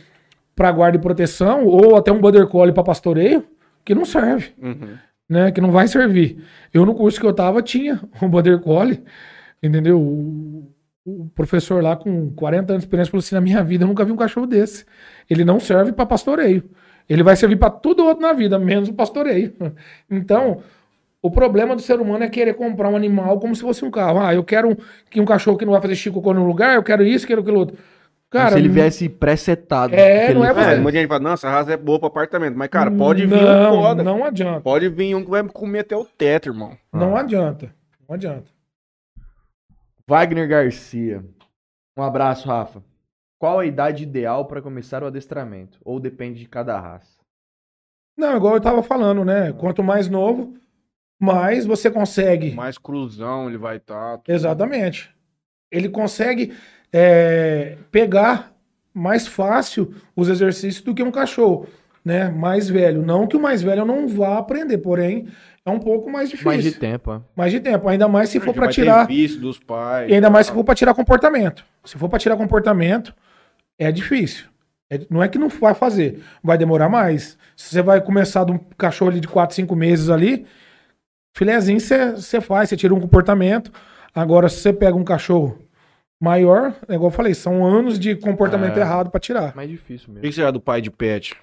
para 0.56 0.72
guarda 0.72 0.98
e 0.98 1.00
proteção, 1.00 1.64
ou 1.64 1.94
até 1.96 2.10
um 2.10 2.20
border 2.20 2.48
collie 2.48 2.74
para 2.74 2.82
pastoreio, 2.82 3.44
que 3.84 3.94
não 3.94 4.04
serve 4.04 4.50
Uhum. 4.60 4.96
né, 5.28 5.52
que 5.52 5.60
não 5.60 5.70
vai 5.70 5.86
servir. 5.86 6.42
Eu 6.74 6.84
no 6.84 6.94
curso 6.94 7.20
que 7.20 7.26
eu 7.26 7.32
tava 7.32 7.62
tinha 7.62 8.00
um 8.20 8.28
border 8.28 8.58
collie, 8.58 9.00
entendeu? 9.62 10.00
O, 10.00 10.68
o 11.06 11.30
professor 11.34 11.82
lá 11.82 11.94
com 11.96 12.30
40 12.32 12.72
anos 12.72 12.82
de 12.82 12.86
experiência 12.86 13.10
falou 13.10 13.20
assim: 13.20 13.34
na 13.36 13.40
minha 13.40 13.62
vida 13.62 13.84
eu 13.84 13.88
nunca 13.88 14.04
vi 14.04 14.10
um 14.10 14.16
cachorro 14.16 14.46
desse. 14.46 14.84
Ele 15.30 15.44
não 15.44 15.60
serve 15.60 15.92
para 15.92 16.04
pastoreio. 16.04 16.64
Ele 17.08 17.22
vai 17.22 17.36
servir 17.36 17.56
para 17.56 17.70
tudo 17.70 18.04
outro 18.04 18.20
na 18.22 18.32
vida, 18.34 18.58
menos 18.58 18.88
o 18.88 18.92
pastoreio. 18.94 19.54
Então, 20.10 20.60
o 21.22 21.30
problema 21.30 21.74
do 21.74 21.82
ser 21.82 22.00
humano 22.00 22.24
é 22.24 22.28
querer 22.28 22.54
comprar 22.54 22.88
um 22.88 22.96
animal 22.96 23.38
como 23.40 23.54
se 23.54 23.62
fosse 23.62 23.84
um 23.84 23.90
carro. 23.90 24.20
Ah, 24.20 24.34
eu 24.34 24.44
quero 24.44 24.70
um, 24.70 24.76
que 25.10 25.20
um 25.20 25.24
cachorro 25.24 25.56
que 25.58 25.64
não 25.64 25.72
vai 25.72 25.82
fazer 25.82 25.94
xixi 25.94 26.10
no 26.10 26.46
lugar, 26.46 26.74
eu 26.76 26.82
quero 26.82 27.02
isso, 27.04 27.26
quero 27.26 27.40
aquilo 27.40 27.58
outro. 27.58 27.76
Cara, 28.30 28.52
se 28.52 28.58
ele 28.58 28.68
viesse 28.68 29.08
pré-setado. 29.08 29.94
É, 29.94 30.34
não 30.34 30.44
é 30.44 30.50
É, 30.74 30.76
muita 30.78 30.98
gente 30.98 31.08
fala, 31.08 31.20
não, 31.20 31.32
essa 31.32 31.48
raça 31.48 31.72
é 31.72 31.76
boa 31.78 31.98
pra 31.98 32.08
apartamento. 32.08 32.54
Mas, 32.56 32.68
cara, 32.68 32.90
pode 32.90 33.24
vir 33.26 33.34
um 33.34 33.42
não, 33.42 33.74
foda. 33.82 34.02
não 34.02 34.22
adianta. 34.24 34.60
Pode 34.60 34.86
vir 34.90 35.14
um 35.14 35.24
que 35.24 35.30
vai 35.30 35.42
comer 35.48 35.78
até 35.80 35.96
o 35.96 36.04
teto, 36.04 36.50
irmão. 36.50 36.76
Não 36.92 37.16
Ah. 37.16 37.20
adianta. 37.20 37.74
Não 38.06 38.14
adianta. 38.14 38.44
Wagner 40.06 40.46
Garcia. 40.46 41.24
Um 41.96 42.02
abraço, 42.02 42.46
Rafa. 42.48 42.82
Qual 43.38 43.58
a 43.60 43.66
idade 43.66 44.02
ideal 44.02 44.44
para 44.46 44.60
começar 44.60 45.02
o 45.02 45.06
adestramento? 45.06 45.78
Ou 45.84 45.98
depende 45.98 46.40
de 46.40 46.48
cada 46.48 46.78
raça? 46.78 47.18
Não, 48.16 48.36
igual 48.36 48.54
eu 48.54 48.60
tava 48.60 48.82
falando, 48.82 49.24
né? 49.24 49.52
Quanto 49.52 49.82
mais 49.82 50.08
novo, 50.08 50.54
mais 51.18 51.66
você 51.66 51.90
consegue. 51.90 52.52
Mais 52.52 52.78
cruzão 52.78 53.48
ele 53.48 53.58
vai 53.58 53.76
estar. 53.76 54.20
Exatamente. 54.26 55.10
Ele 55.70 55.88
consegue 55.88 56.52
é, 56.92 57.76
pegar 57.90 58.52
mais 58.94 59.26
fácil 59.26 59.94
os 60.16 60.28
exercícios 60.28 60.82
do 60.82 60.94
que 60.94 61.02
um 61.02 61.10
cachorro, 61.10 61.66
né? 62.04 62.28
Mais 62.28 62.68
velho. 62.68 63.02
Não 63.02 63.26
que 63.26 63.36
o 63.36 63.40
mais 63.40 63.62
velho 63.62 63.84
não 63.84 64.08
vá 64.08 64.38
aprender, 64.38 64.78
porém 64.78 65.28
é 65.64 65.70
um 65.70 65.78
pouco 65.78 66.10
mais 66.10 66.30
difícil. 66.30 66.50
Mais 66.50 66.64
de 66.64 66.72
tempo, 66.72 67.12
é. 67.12 67.20
Mais 67.36 67.52
de 67.52 67.60
tempo. 67.60 67.88
Ainda 67.88 68.08
mais 68.08 68.30
se 68.30 68.40
for 68.40 68.54
para 68.54 68.68
tirar. 68.68 69.06
Vício 69.06 69.40
dos 69.40 69.58
pais. 69.58 70.10
E 70.10 70.14
ainda 70.14 70.30
mais 70.30 70.46
se 70.46 70.52
for 70.52 70.64
para 70.64 70.74
tirar 70.74 70.94
comportamento. 70.94 71.64
Se 71.84 71.98
for 71.98 72.08
para 72.08 72.18
tirar 72.18 72.36
comportamento, 72.36 73.14
é 73.78 73.92
difícil. 73.92 74.46
É- 74.90 75.00
não 75.10 75.22
é 75.22 75.28
que 75.28 75.38
não 75.38 75.48
vai 75.48 75.74
fazer, 75.74 76.22
vai 76.42 76.56
demorar 76.56 76.88
mais. 76.88 77.36
Se 77.54 77.70
você 77.70 77.82
vai 77.82 78.00
começar 78.00 78.44
de 78.44 78.52
um 78.52 78.58
cachorro 78.78 79.10
ali 79.10 79.20
de 79.20 79.28
4, 79.28 79.54
5 79.54 79.76
meses 79.76 80.08
ali, 80.08 80.46
filezinho 81.38 81.80
você 81.80 82.40
faz, 82.40 82.68
você 82.68 82.76
tira 82.76 82.92
um 82.92 83.00
comportamento. 83.00 83.70
Agora, 84.14 84.48
se 84.48 84.56
você 84.60 84.72
pega 84.72 84.96
um 84.96 85.04
cachorro 85.04 85.58
maior, 86.20 86.74
é 86.88 86.94
igual 86.94 87.10
eu 87.10 87.14
falei, 87.16 87.32
são 87.32 87.64
anos 87.64 87.98
de 87.98 88.16
comportamento 88.16 88.76
É. 88.76 88.80
errado 88.80 89.10
para 89.10 89.20
tirar. 89.20 89.54
Mais 89.54 89.70
difícil 89.70 90.08
O 90.08 90.12
mesmo. 90.12 90.28
que 90.28 90.34
que 90.34 90.42
é 90.42 90.50
do 90.50 90.60
pai 90.60 90.80
de 90.80 90.90
pet? 90.90 91.36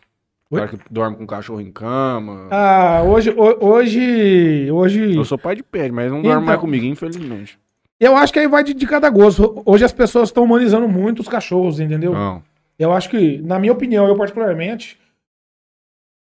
O 0.51 0.55
cara 0.57 0.67
que 0.67 0.77
dorme 0.91 1.15
com 1.17 1.23
o 1.23 1.27
cachorro 1.27 1.59
em 1.61 1.71
cama. 1.71 2.47
Ah, 2.51 3.01
hoje, 3.03 3.31
ho- 3.31 3.65
hoje, 3.65 4.69
hoje. 4.71 5.15
Eu 5.15 5.25
sou 5.25 5.37
pai 5.37 5.55
de 5.55 5.63
pet, 5.63 5.91
mas 5.91 6.11
não 6.11 6.21
dorme 6.21 6.29
Então. 6.37 6.45
mais 6.45 6.59
comigo, 6.59 6.85
infelizmente. 6.85 7.57
Eu 7.99 8.15
acho 8.15 8.31
que 8.33 8.39
aí 8.39 8.47
vai 8.47 8.63
de, 8.63 8.73
de 8.73 8.85
cada 8.85 9.09
gosto. 9.09 9.63
Hoje 9.65 9.83
as 9.85 9.93
pessoas 9.93 10.29
estão 10.29 10.43
humanizando 10.43 10.87
muito 10.87 11.21
os 11.21 11.27
cachorros, 11.29 11.79
entendeu? 11.79 12.13
Não. 12.13 12.43
Eu 12.77 12.91
acho 12.93 13.09
que, 13.09 13.37
na 13.41 13.57
minha 13.57 13.71
opinião, 13.73 14.05
eu 14.07 14.15
particularmente, 14.17 14.99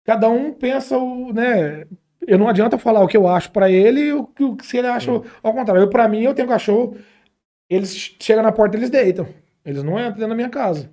cada 0.05 0.29
um 0.29 0.53
pensa 0.53 0.97
o, 0.97 1.33
né? 1.33 1.85
Eu 2.27 2.37
não 2.37 2.47
adianta 2.49 2.77
falar 2.77 3.01
o 3.01 3.07
que 3.07 3.15
eu 3.17 3.27
acho 3.27 3.49
pra 3.51 3.71
ele 3.71 4.01
e 4.01 4.13
o 4.13 4.25
que 4.25 4.43
o 4.43 4.57
se 4.61 4.77
ele 4.77 4.87
acha 4.87 5.09
ao 5.41 5.53
contrário. 5.53 5.81
Eu, 5.81 5.89
pra 5.89 6.07
mim, 6.09 6.21
eu 6.23 6.33
tenho 6.33 6.47
cachorro, 6.47 6.97
eles 7.69 7.95
chegam 8.19 8.43
na 8.43 8.51
porta, 8.51 8.75
eles 8.75 8.89
deitam. 8.89 9.27
Eles 9.65 9.81
não 9.81 9.93
entram 9.97 10.11
dentro 10.13 10.29
da 10.29 10.35
minha 10.35 10.49
casa. 10.49 10.89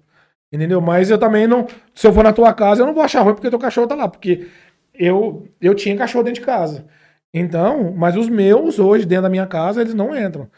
Entendeu? 0.52 0.80
Mas 0.80 1.10
eu 1.10 1.18
também 1.18 1.46
não, 1.48 1.66
se 1.94 2.06
eu 2.06 2.12
for 2.12 2.22
na 2.22 2.32
tua 2.32 2.52
casa, 2.54 2.82
eu 2.82 2.86
não 2.86 2.94
vou 2.94 3.02
achar 3.02 3.22
ruim 3.22 3.34
porque 3.34 3.50
teu 3.50 3.58
cachorro 3.58 3.88
tá 3.88 3.96
lá, 3.96 4.06
porque 4.08 4.46
eu 4.94 5.48
eu 5.60 5.74
tinha 5.74 5.96
cachorro 5.96 6.22
dentro 6.24 6.40
de 6.40 6.46
casa. 6.46 6.86
Então, 7.32 7.92
mas 7.96 8.16
os 8.16 8.28
meus 8.28 8.78
hoje 8.78 9.04
dentro 9.04 9.24
da 9.24 9.28
minha 9.28 9.46
casa, 9.46 9.80
eles 9.80 9.94
não 9.94 10.16
entram. 10.16 10.48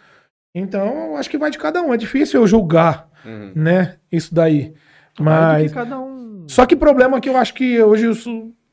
Então, 0.54 1.10
eu 1.12 1.16
acho 1.16 1.30
que 1.30 1.38
vai 1.38 1.50
de 1.50 1.58
cada 1.58 1.80
um. 1.82 1.92
É 1.92 1.96
difícil 1.96 2.40
eu 2.40 2.46
julgar, 2.46 3.08
Uhum. 3.24 3.52
né, 3.54 3.96
isso 4.12 4.34
daí. 4.34 4.74
Vai 5.18 5.62
Mas 5.62 5.72
que 5.72 5.74
cada 5.78 5.98
um. 5.98 6.44
só 6.48 6.66
que 6.66 6.76
problema 6.76 7.16
é 7.16 7.20
que 7.20 7.28
eu 7.30 7.36
acho 7.36 7.54
que 7.54 7.82
hoje 7.82 8.06
os, 8.06 8.26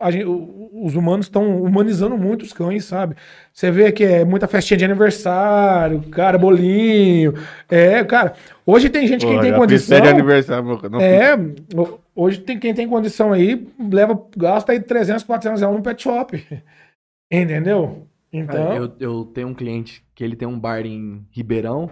a 0.03 0.11
gen- 0.11 0.25
o- 0.25 0.85
os 0.85 0.95
humanos 0.95 1.25
estão 1.27 1.61
humanizando 1.63 2.17
muito 2.17 2.43
os 2.43 2.51
cães, 2.53 2.85
sabe? 2.85 3.15
Você 3.53 3.71
vê 3.71 3.91
que 3.91 4.03
é 4.03 4.25
muita 4.25 4.47
festinha 4.47 4.77
de 4.77 4.85
aniversário, 4.85 6.01
cara, 6.09 6.37
bolinho. 6.37 7.33
É, 7.69 8.03
cara, 8.03 8.33
hoje 8.65 8.89
tem 8.89 9.07
gente 9.07 9.25
que 9.25 9.39
tem 9.39 9.53
condição. 9.53 10.01
de 10.01 10.07
aniversário, 10.09 10.65
meu. 10.65 10.89
Não 10.89 10.99
É, 10.99 11.35
ho- 11.75 11.99
hoje 12.15 12.39
tem 12.41 12.59
quem 12.59 12.73
tem 12.73 12.87
condição 12.87 13.31
aí, 13.31 13.67
leva, 13.91 14.21
gasta 14.35 14.71
aí 14.73 14.79
300, 14.79 15.23
400 15.23 15.61
reais 15.61 15.75
num 15.75 15.81
pet 15.81 16.03
shop. 16.03 16.35
Entendeu? 17.31 18.07
Então, 18.31 18.65
Cara, 18.65 18.75
eu, 18.77 18.91
eu 18.99 19.25
tenho 19.25 19.47
um 19.47 19.53
cliente 19.53 20.03
que 20.15 20.23
ele 20.23 20.35
tem 20.35 20.47
um 20.47 20.59
bar 20.59 20.85
em 20.85 21.25
Ribeirão 21.31 21.89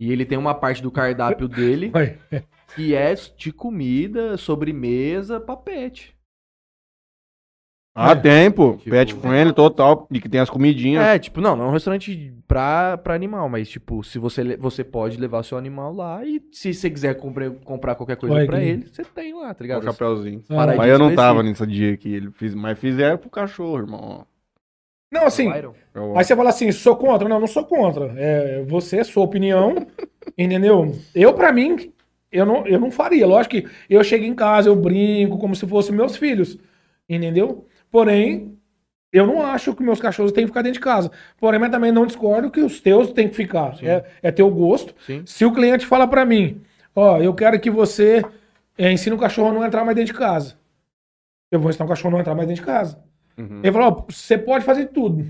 e 0.00 0.10
ele 0.12 0.24
tem 0.24 0.38
uma 0.38 0.54
parte 0.54 0.82
do 0.82 0.90
cardápio 0.90 1.48
dele 1.48 1.92
que 2.74 2.94
é 2.94 3.12
de 3.36 3.52
comida, 3.52 4.36
sobremesa, 4.36 5.40
papete. 5.40 6.14
Ah, 7.94 8.12
É. 8.12 8.14
tem, 8.14 8.50
pô. 8.50 8.74
Tipo- 8.76 8.90
Pet 8.90 9.14
friendly 9.14 9.52
total. 9.52 10.06
E 10.10 10.20
que 10.20 10.28
tem 10.28 10.40
as 10.40 10.48
comidinhas. 10.48 11.02
É, 11.04 11.18
tipo, 11.18 11.40
não, 11.40 11.56
não 11.56 11.64
é 11.64 11.68
um 11.68 11.72
restaurante 11.72 12.32
pra, 12.46 12.96
pra 12.98 13.14
animal, 13.14 13.48
mas, 13.48 13.68
tipo, 13.68 14.02
se 14.04 14.18
você, 14.18 14.56
você 14.56 14.84
pode 14.84 15.16
levar 15.18 15.42
seu 15.42 15.58
animal 15.58 15.92
lá 15.92 16.24
e 16.24 16.40
se 16.52 16.72
você 16.72 16.88
quiser 16.88 17.14
comprar, 17.16 17.50
comprar 17.64 17.94
qualquer 17.96 18.16
coisa 18.16 18.34
Olha 18.36 18.46
pra 18.46 18.58
que 18.58 18.64
ele, 18.64 18.86
você 18.86 19.02
tem 19.04 19.34
lá, 19.34 19.48
tá 19.48 19.54
Com 19.54 19.60
o 19.60 19.62
ligado? 19.64 19.84
chapéuzinho. 19.84 20.42
Ah, 20.50 20.66
Mas 20.76 20.88
eu 20.88 20.98
não 20.98 21.14
tava 21.14 21.42
nesse 21.42 21.66
dia 21.66 21.92
aqui. 21.94 22.12
Ele 22.14 22.30
fiz, 22.30 22.54
mas 22.54 22.78
fizeram 22.78 23.18
pro 23.18 23.28
cachorro, 23.28 23.78
irmão. 23.78 24.24
Não, 25.12 25.26
assim, 25.26 25.50
Byron. 25.50 25.74
Eu- 25.92 26.16
Aí 26.16 26.22
você 26.24 26.36
fala 26.36 26.50
assim, 26.50 26.70
sou 26.70 26.94
contra? 26.96 27.28
Não, 27.28 27.40
não 27.40 27.48
sou 27.48 27.64
contra. 27.64 28.12
É 28.16 28.62
você, 28.68 29.02
sua 29.02 29.24
opinião, 29.24 29.74
entendeu? 30.38 30.94
Eu, 31.12 31.34
pra 31.34 31.52
mim, 31.52 31.92
eu 32.30 32.46
não, 32.46 32.64
eu 32.68 32.78
não 32.78 32.92
faria. 32.92 33.26
Lógico 33.26 33.56
que 33.56 33.66
eu 33.88 34.04
chego 34.04 34.24
em 34.24 34.34
casa, 34.34 34.68
eu 34.68 34.76
brinco 34.76 35.36
como 35.38 35.56
se 35.56 35.66
fossem 35.66 35.92
meus 35.94 36.16
filhos, 36.16 36.56
entendeu? 37.08 37.66
Porém, 37.90 38.56
eu 39.12 39.26
não 39.26 39.42
acho 39.44 39.74
que 39.74 39.82
meus 39.82 40.00
cachorros 40.00 40.32
têm 40.32 40.44
que 40.44 40.48
ficar 40.50 40.62
dentro 40.62 40.78
de 40.78 40.84
casa. 40.84 41.10
Porém, 41.38 41.58
mas 41.58 41.70
também 41.70 41.90
não 41.92 42.06
discordo 42.06 42.50
que 42.50 42.60
os 42.60 42.80
teus 42.80 43.10
têm 43.12 43.28
que 43.28 43.34
ficar. 43.34 43.76
É, 43.82 44.04
é 44.22 44.30
teu 44.30 44.50
gosto. 44.50 44.94
Sim. 45.06 45.22
Se 45.26 45.44
o 45.44 45.52
cliente 45.52 45.84
fala 45.86 46.06
pra 46.06 46.24
mim, 46.24 46.60
ó, 46.94 47.18
eu 47.18 47.34
quero 47.34 47.58
que 47.58 47.70
você 47.70 48.24
é, 48.78 48.92
ensine 48.92 49.14
o 49.16 49.18
cachorro 49.18 49.48
a 49.50 49.52
não 49.52 49.64
entrar 49.64 49.84
mais 49.84 49.96
dentro 49.96 50.12
de 50.12 50.18
casa. 50.18 50.54
Eu 51.50 51.58
vou 51.58 51.70
ensinar 51.70 51.86
o 51.86 51.88
cachorro 51.88 52.08
a 52.10 52.12
não 52.12 52.20
entrar 52.20 52.34
mais 52.34 52.46
dentro 52.46 52.62
de 52.62 52.66
casa. 52.66 52.98
Uhum. 53.36 53.60
Ele 53.62 53.72
falou, 53.72 53.88
ó, 53.88 54.12
você 54.12 54.38
pode 54.38 54.64
fazer 54.64 54.86
tudo. 54.86 55.26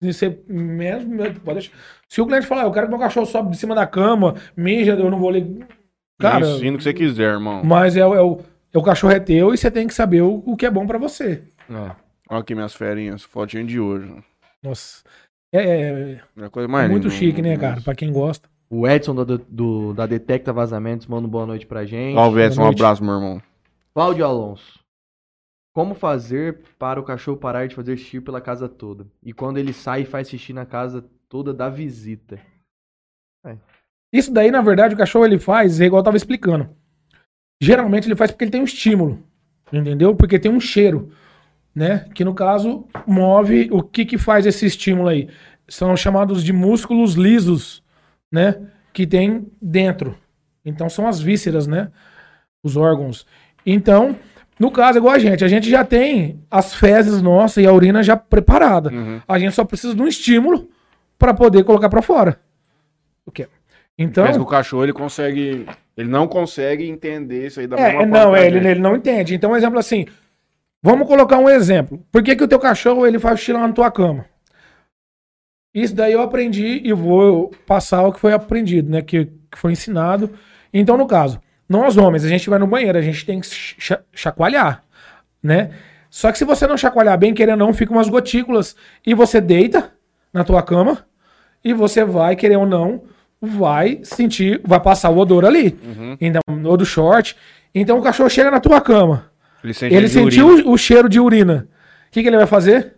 Você 0.00 0.36
mesmo, 0.48 1.16
pode 1.44 1.60
deixar. 1.60 1.72
Se 2.08 2.20
o 2.20 2.26
cliente 2.26 2.46
falar, 2.46 2.64
eu 2.64 2.72
quero 2.72 2.86
que 2.86 2.90
meu 2.90 2.98
cachorro 2.98 3.24
sobe 3.26 3.50
de 3.50 3.56
cima 3.56 3.72
da 3.74 3.86
cama, 3.86 4.34
mija, 4.56 4.94
eu 4.94 5.08
não 5.10 5.18
vou 5.20 5.30
ler. 5.30 5.46
Cara, 6.18 6.44
ensino 6.44 6.74
o 6.74 6.78
que 6.78 6.82
você 6.84 6.92
quiser, 6.92 7.32
irmão. 7.34 7.62
mas 7.64 7.96
é, 7.96 8.04
o- 8.04 8.14
é 8.14 8.20
o, 8.20 8.40
é 8.74 8.78
o 8.78 8.82
cachorro 8.82 9.12
é 9.12 9.20
teu 9.20 9.54
e 9.54 9.56
você 9.58 9.70
tem 9.70 9.86
que 9.86 9.94
saber 9.94 10.22
o, 10.22 10.42
o 10.44 10.56
que 10.56 10.66
é 10.66 10.70
bom 10.70 10.86
pra 10.86 10.98
você. 10.98 11.42
É. 11.70 11.96
Olha 12.30 12.40
aqui 12.40 12.54
minhas 12.54 12.74
ferinhas. 12.74 13.22
Fotinha 13.22 13.64
de 13.64 13.78
hoje. 13.80 14.12
Nossa. 14.62 15.02
É, 15.54 15.60
é- 15.62 16.20
É 16.36 16.44
a 16.44 16.50
coisa 16.50 16.68
é 16.68 16.70
mais 16.70 16.90
muito 16.90 17.04
linda, 17.04 17.16
chique, 17.16 17.42
né, 17.42 17.56
cara? 17.58 17.80
Pra 17.80 17.94
quem 17.94 18.12
gosta. 18.12 18.48
O 18.70 18.88
Edson 18.88 19.14
do, 19.14 19.36
do- 19.38 19.92
da 19.92 20.06
Detecta 20.06 20.52
Vazamentos 20.52 21.06
manda 21.06 21.28
boa 21.28 21.44
noite 21.44 21.66
pra 21.66 21.84
gente. 21.84 22.16
O 22.16 22.40
Edson, 22.40 22.62
um 22.62 22.68
abraço, 22.68 23.04
meu 23.04 23.14
irmão. 23.14 23.42
Cláudio 23.94 24.24
Alonso. 24.24 24.80
Como 25.74 25.94
fazer 25.94 26.60
para 26.78 26.98
o 27.00 27.04
cachorro 27.04 27.36
parar 27.36 27.66
de 27.66 27.74
fazer 27.74 27.96
xixi 27.96 28.20
pela 28.20 28.40
casa 28.40 28.68
toda? 28.68 29.06
E 29.22 29.32
quando 29.32 29.58
ele 29.58 29.72
sai 29.72 30.02
e 30.02 30.06
faz 30.06 30.28
xixi 30.28 30.52
na 30.54 30.64
casa 30.66 31.04
toda 31.28 31.52
da 31.52 31.68
visita? 31.68 32.38
Isso 34.12 34.32
daí, 34.32 34.50
na 34.50 34.60
verdade, 34.60 34.94
o 34.94 34.98
cachorro 34.98 35.24
ele 35.24 35.38
faz, 35.38 35.80
é 35.80 35.86
igual 35.86 36.00
eu 36.00 36.04
tava 36.04 36.16
explicando. 36.16 36.68
Geralmente 37.62 38.06
ele 38.06 38.16
faz 38.16 38.30
porque 38.30 38.44
ele 38.44 38.50
tem 38.50 38.60
um 38.60 38.64
estímulo, 38.64 39.22
entendeu? 39.72 40.14
Porque 40.14 40.38
tem 40.38 40.50
um 40.52 40.60
cheiro, 40.60 41.10
né? 41.74 42.06
Que 42.14 42.24
no 42.24 42.34
caso 42.34 42.86
move 43.06 43.68
o 43.70 43.82
que 43.82 44.04
que 44.04 44.18
faz 44.18 44.46
esse 44.46 44.66
estímulo 44.66 45.08
aí? 45.08 45.28
São 45.68 45.96
chamados 45.96 46.44
de 46.44 46.52
músculos 46.52 47.14
lisos, 47.14 47.82
né? 48.30 48.60
Que 48.92 49.06
tem 49.06 49.46
dentro. 49.60 50.16
Então 50.64 50.88
são 50.88 51.06
as 51.06 51.20
vísceras, 51.20 51.66
né? 51.66 51.90
Os 52.62 52.76
órgãos. 52.76 53.26
Então, 53.64 54.16
no 54.58 54.70
caso, 54.70 54.98
igual 54.98 55.14
a 55.14 55.18
gente, 55.18 55.44
a 55.44 55.48
gente 55.48 55.68
já 55.68 55.84
tem 55.84 56.40
as 56.50 56.74
fezes 56.74 57.22
nossas 57.22 57.64
e 57.64 57.66
a 57.66 57.72
urina 57.72 58.02
já 58.02 58.16
preparada. 58.16 58.90
Uhum. 58.90 59.20
A 59.26 59.38
gente 59.38 59.54
só 59.54 59.64
precisa 59.64 59.94
de 59.94 60.02
um 60.02 60.06
estímulo 60.06 60.68
para 61.18 61.32
poder 61.32 61.64
colocar 61.64 61.88
para 61.88 62.02
fora. 62.02 62.38
O 63.24 63.30
quê? 63.30 63.48
Então, 63.96 64.30
que 64.30 64.38
o 64.38 64.46
cachorro 64.46 64.84
ele 64.84 64.92
consegue. 64.92 65.66
Ele 65.96 66.08
não 66.08 66.26
consegue 66.26 66.88
entender 66.88 67.46
isso 67.46 67.60
aí 67.60 67.66
da 67.66 67.76
É, 67.76 67.82
mesma 67.82 67.98
forma 68.00 68.18
não, 68.18 68.32
que 68.32 68.38
é, 68.38 68.46
ele, 68.46 68.68
ele 68.68 68.80
não 68.80 68.96
entende. 68.96 69.34
Então, 69.34 69.52
um 69.52 69.56
exemplo 69.56 69.78
assim. 69.78 70.06
Vamos 70.82 71.06
colocar 71.06 71.38
um 71.38 71.48
exemplo. 71.48 72.04
Por 72.10 72.22
que, 72.22 72.34
que 72.34 72.42
o 72.44 72.48
teu 72.48 72.58
cachorro 72.58 73.06
ele 73.06 73.18
faz 73.18 73.38
xixi 73.38 73.52
lá 73.52 73.66
na 73.66 73.72
tua 73.72 73.90
cama? 73.90 74.24
Isso 75.74 75.94
daí 75.94 76.12
eu 76.12 76.20
aprendi 76.20 76.80
e 76.84 76.92
vou 76.92 77.50
passar 77.66 78.02
o 78.02 78.12
que 78.12 78.20
foi 78.20 78.32
aprendido, 78.32 78.90
né? 78.90 79.00
Que, 79.00 79.26
que 79.50 79.56
foi 79.58 79.72
ensinado. 79.72 80.30
Então, 80.72 80.96
no 80.98 81.06
caso, 81.06 81.40
nós 81.68 81.96
homens, 81.96 82.24
a 82.24 82.28
gente 82.28 82.50
vai 82.50 82.58
no 82.58 82.66
banheiro, 82.66 82.98
a 82.98 83.02
gente 83.02 83.24
tem 83.24 83.40
que 83.40 83.46
cha- 83.46 84.02
chacoalhar, 84.12 84.82
né? 85.42 85.70
Só 86.10 86.30
que 86.30 86.36
se 86.36 86.44
você 86.44 86.66
não 86.66 86.76
chacoalhar 86.76 87.16
bem, 87.16 87.32
querendo 87.32 87.60
ou 87.62 87.66
não, 87.68 87.72
fica 87.72 87.92
umas 87.92 88.08
gotículas 88.08 88.76
e 89.06 89.14
você 89.14 89.40
deita 89.40 89.92
na 90.32 90.44
tua 90.44 90.62
cama 90.62 91.06
e 91.64 91.72
você 91.72 92.04
vai, 92.04 92.36
querer 92.36 92.56
ou 92.56 92.66
não, 92.66 93.04
vai 93.40 94.00
sentir, 94.02 94.60
vai 94.62 94.78
passar 94.80 95.08
o 95.08 95.16
odor 95.16 95.44
ali. 95.44 95.78
Uhum. 95.82 96.16
Então, 96.20 96.42
ou 96.64 96.76
do 96.76 96.84
short. 96.84 97.34
Então 97.74 97.98
o 97.98 98.02
cachorro 98.02 98.28
chega 98.28 98.50
na 98.50 98.60
tua 98.60 98.78
cama. 98.80 99.31
Ele, 99.62 99.74
sente 99.74 99.94
Ele 99.94 100.08
sentiu 100.08 100.48
o, 100.66 100.72
o 100.72 100.78
cheiro 100.78 101.08
de 101.08 101.20
urina. 101.20 101.68
O 102.08 102.10
que, 102.12 102.22
que 102.22 102.28
ele 102.28 102.36
vai 102.36 102.46
fazer? 102.46 102.94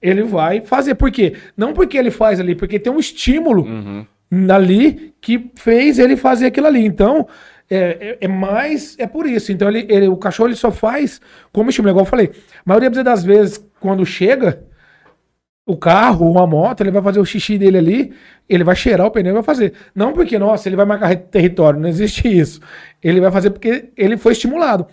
Ele 0.00 0.22
vai 0.22 0.60
fazer. 0.60 0.94
Por 0.94 1.10
quê? 1.10 1.34
Não 1.56 1.72
porque 1.72 1.96
ele 1.98 2.10
faz 2.10 2.38
ali, 2.38 2.54
porque 2.54 2.78
tem 2.78 2.92
um 2.92 2.98
estímulo 2.98 3.62
Uhum. 3.64 4.06
ali 4.50 5.14
que 5.20 5.50
fez 5.56 5.98
ele 5.98 6.16
fazer 6.16 6.46
aquilo 6.46 6.66
ali. 6.68 6.84
Então, 6.84 7.26
é, 7.70 7.76
é- 8.00 8.18
é 8.22 8.28
mais. 8.28 8.96
É 8.98 9.06
por 9.06 9.26
isso. 9.26 9.50
Então, 9.50 9.68
ele, 9.68 9.86
ele- 9.88 10.08
o 10.08 10.16
cachorro 10.16 10.48
ele 10.48 10.56
só 10.56 10.70
faz 10.70 11.20
como 11.52 11.70
estímulo, 11.70 11.90
igual 11.90 12.04
eu 12.04 12.10
falei. 12.10 12.30
A 12.30 12.62
maioria 12.64 12.90
das 12.90 13.24
vezes, 13.24 13.64
quando 13.80 14.04
chega 14.06 14.62
o 15.66 15.76
carro 15.76 16.26
ou 16.28 16.38
a 16.38 16.46
moto, 16.46 16.80
ele 16.80 16.90
vai 16.90 17.02
fazer 17.02 17.20
o 17.20 17.26
xixi 17.26 17.58
dele 17.58 17.76
ali, 17.76 18.12
ele 18.48 18.64
vai 18.64 18.74
cheirar 18.74 19.06
o 19.06 19.10
pneu 19.10 19.32
e 19.32 19.34
vai 19.34 19.42
fazer. 19.42 19.74
Não 19.94 20.14
porque, 20.14 20.38
nossa, 20.38 20.66
ele 20.68 20.76
vai 20.76 20.86
marcar 20.86 21.14
território, 21.16 21.78
não 21.78 21.88
existe 21.88 22.26
isso. 22.26 22.58
Ele 23.02 23.20
vai 23.20 23.30
fazer 23.30 23.50
porque 23.50 23.90
ele 23.96 24.16
foi 24.16 24.32
estimulado. 24.32 24.86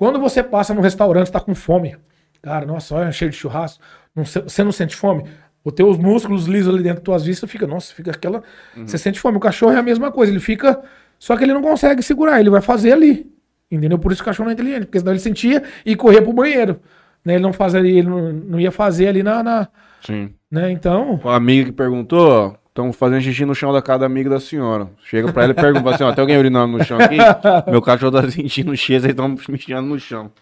Quando 0.00 0.18
você 0.18 0.42
passa 0.42 0.72
no 0.72 0.80
restaurante, 0.80 1.26
está 1.26 1.38
com 1.38 1.54
fome, 1.54 1.94
cara, 2.40 2.64
nossa, 2.64 2.94
olha, 2.94 3.12
cheio 3.12 3.30
de 3.30 3.36
churrasco, 3.36 3.82
não 4.16 4.24
você 4.24 4.64
não 4.64 4.72
sente 4.72 4.96
fome? 4.96 5.24
Os 5.62 5.74
teus 5.74 5.98
músculos 5.98 6.46
lisos 6.46 6.72
ali 6.74 6.82
dentro 6.82 7.00
das 7.00 7.04
tuas 7.04 7.22
vistas 7.26 7.50
fica, 7.50 7.66
nossa, 7.66 7.92
fica 7.92 8.10
aquela. 8.10 8.42
Você 8.74 8.96
sente 8.96 9.20
fome. 9.20 9.36
O 9.36 9.40
cachorro 9.40 9.72
é 9.72 9.76
a 9.76 9.82
mesma 9.82 10.10
coisa, 10.10 10.32
ele 10.32 10.40
fica. 10.40 10.80
Só 11.18 11.36
que 11.36 11.44
ele 11.44 11.52
não 11.52 11.60
consegue 11.60 12.02
segurar, 12.02 12.40
ele 12.40 12.48
vai 12.48 12.62
fazer 12.62 12.92
ali. 12.92 13.30
Entendeu? 13.70 13.98
Por 13.98 14.10
isso 14.10 14.22
o 14.22 14.24
cachorro 14.24 14.46
não 14.46 14.52
é 14.52 14.54
inteligente, 14.54 14.86
porque 14.86 14.98
senão 15.00 15.12
ele 15.12 15.20
sentia 15.20 15.62
e 15.84 15.94
corria 15.94 16.22
pro 16.22 16.32
banheiro. 16.32 16.80
Né? 17.22 17.34
Ele 17.34 17.42
não 17.42 17.52
fazia, 17.52 17.80
ele 17.80 18.02
não, 18.02 18.32
não 18.32 18.58
ia 18.58 18.72
fazer 18.72 19.08
ali 19.08 19.22
na. 19.22 19.42
na- 19.42 19.68
Sim. 20.00 20.32
né? 20.50 20.70
Então. 20.72 21.20
A 21.24 21.36
amiga 21.36 21.66
que 21.66 21.72
perguntou, 21.72 22.56
estão 22.70 22.92
fazendo 22.92 23.20
xixi 23.20 23.44
no 23.44 23.54
chão 23.54 23.72
da 23.72 23.82
casa 23.82 24.00
da 24.00 24.06
amiga 24.06 24.30
da 24.30 24.40
senhora. 24.40 24.90
Chega 25.04 25.32
pra 25.32 25.42
ela 25.44 25.52
e 25.52 25.56
pergunta 25.56 25.90
assim, 25.90 26.04
ó, 26.04 26.12
tem 26.14 26.22
alguém 26.22 26.38
urinando 26.38 26.78
no 26.78 26.84
chão 26.84 26.98
aqui? 26.98 27.16
Meu 27.70 27.82
cachorro 27.82 28.12
tá 28.12 28.30
sentindo 28.30 28.74
cheiro, 28.76 29.04
eles 29.04 29.12
estão 29.12 29.28
mexendo 29.48 29.82
no 29.86 29.98
chão. 29.98 30.32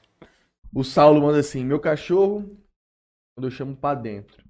O 0.72 0.84
Saulo 0.84 1.20
manda 1.22 1.38
assim: 1.38 1.64
Meu 1.64 1.80
cachorro, 1.80 2.40
quando 3.34 3.46
eu 3.46 3.50
chamo 3.50 3.74
pra 3.74 3.94
dentro, 3.94 4.44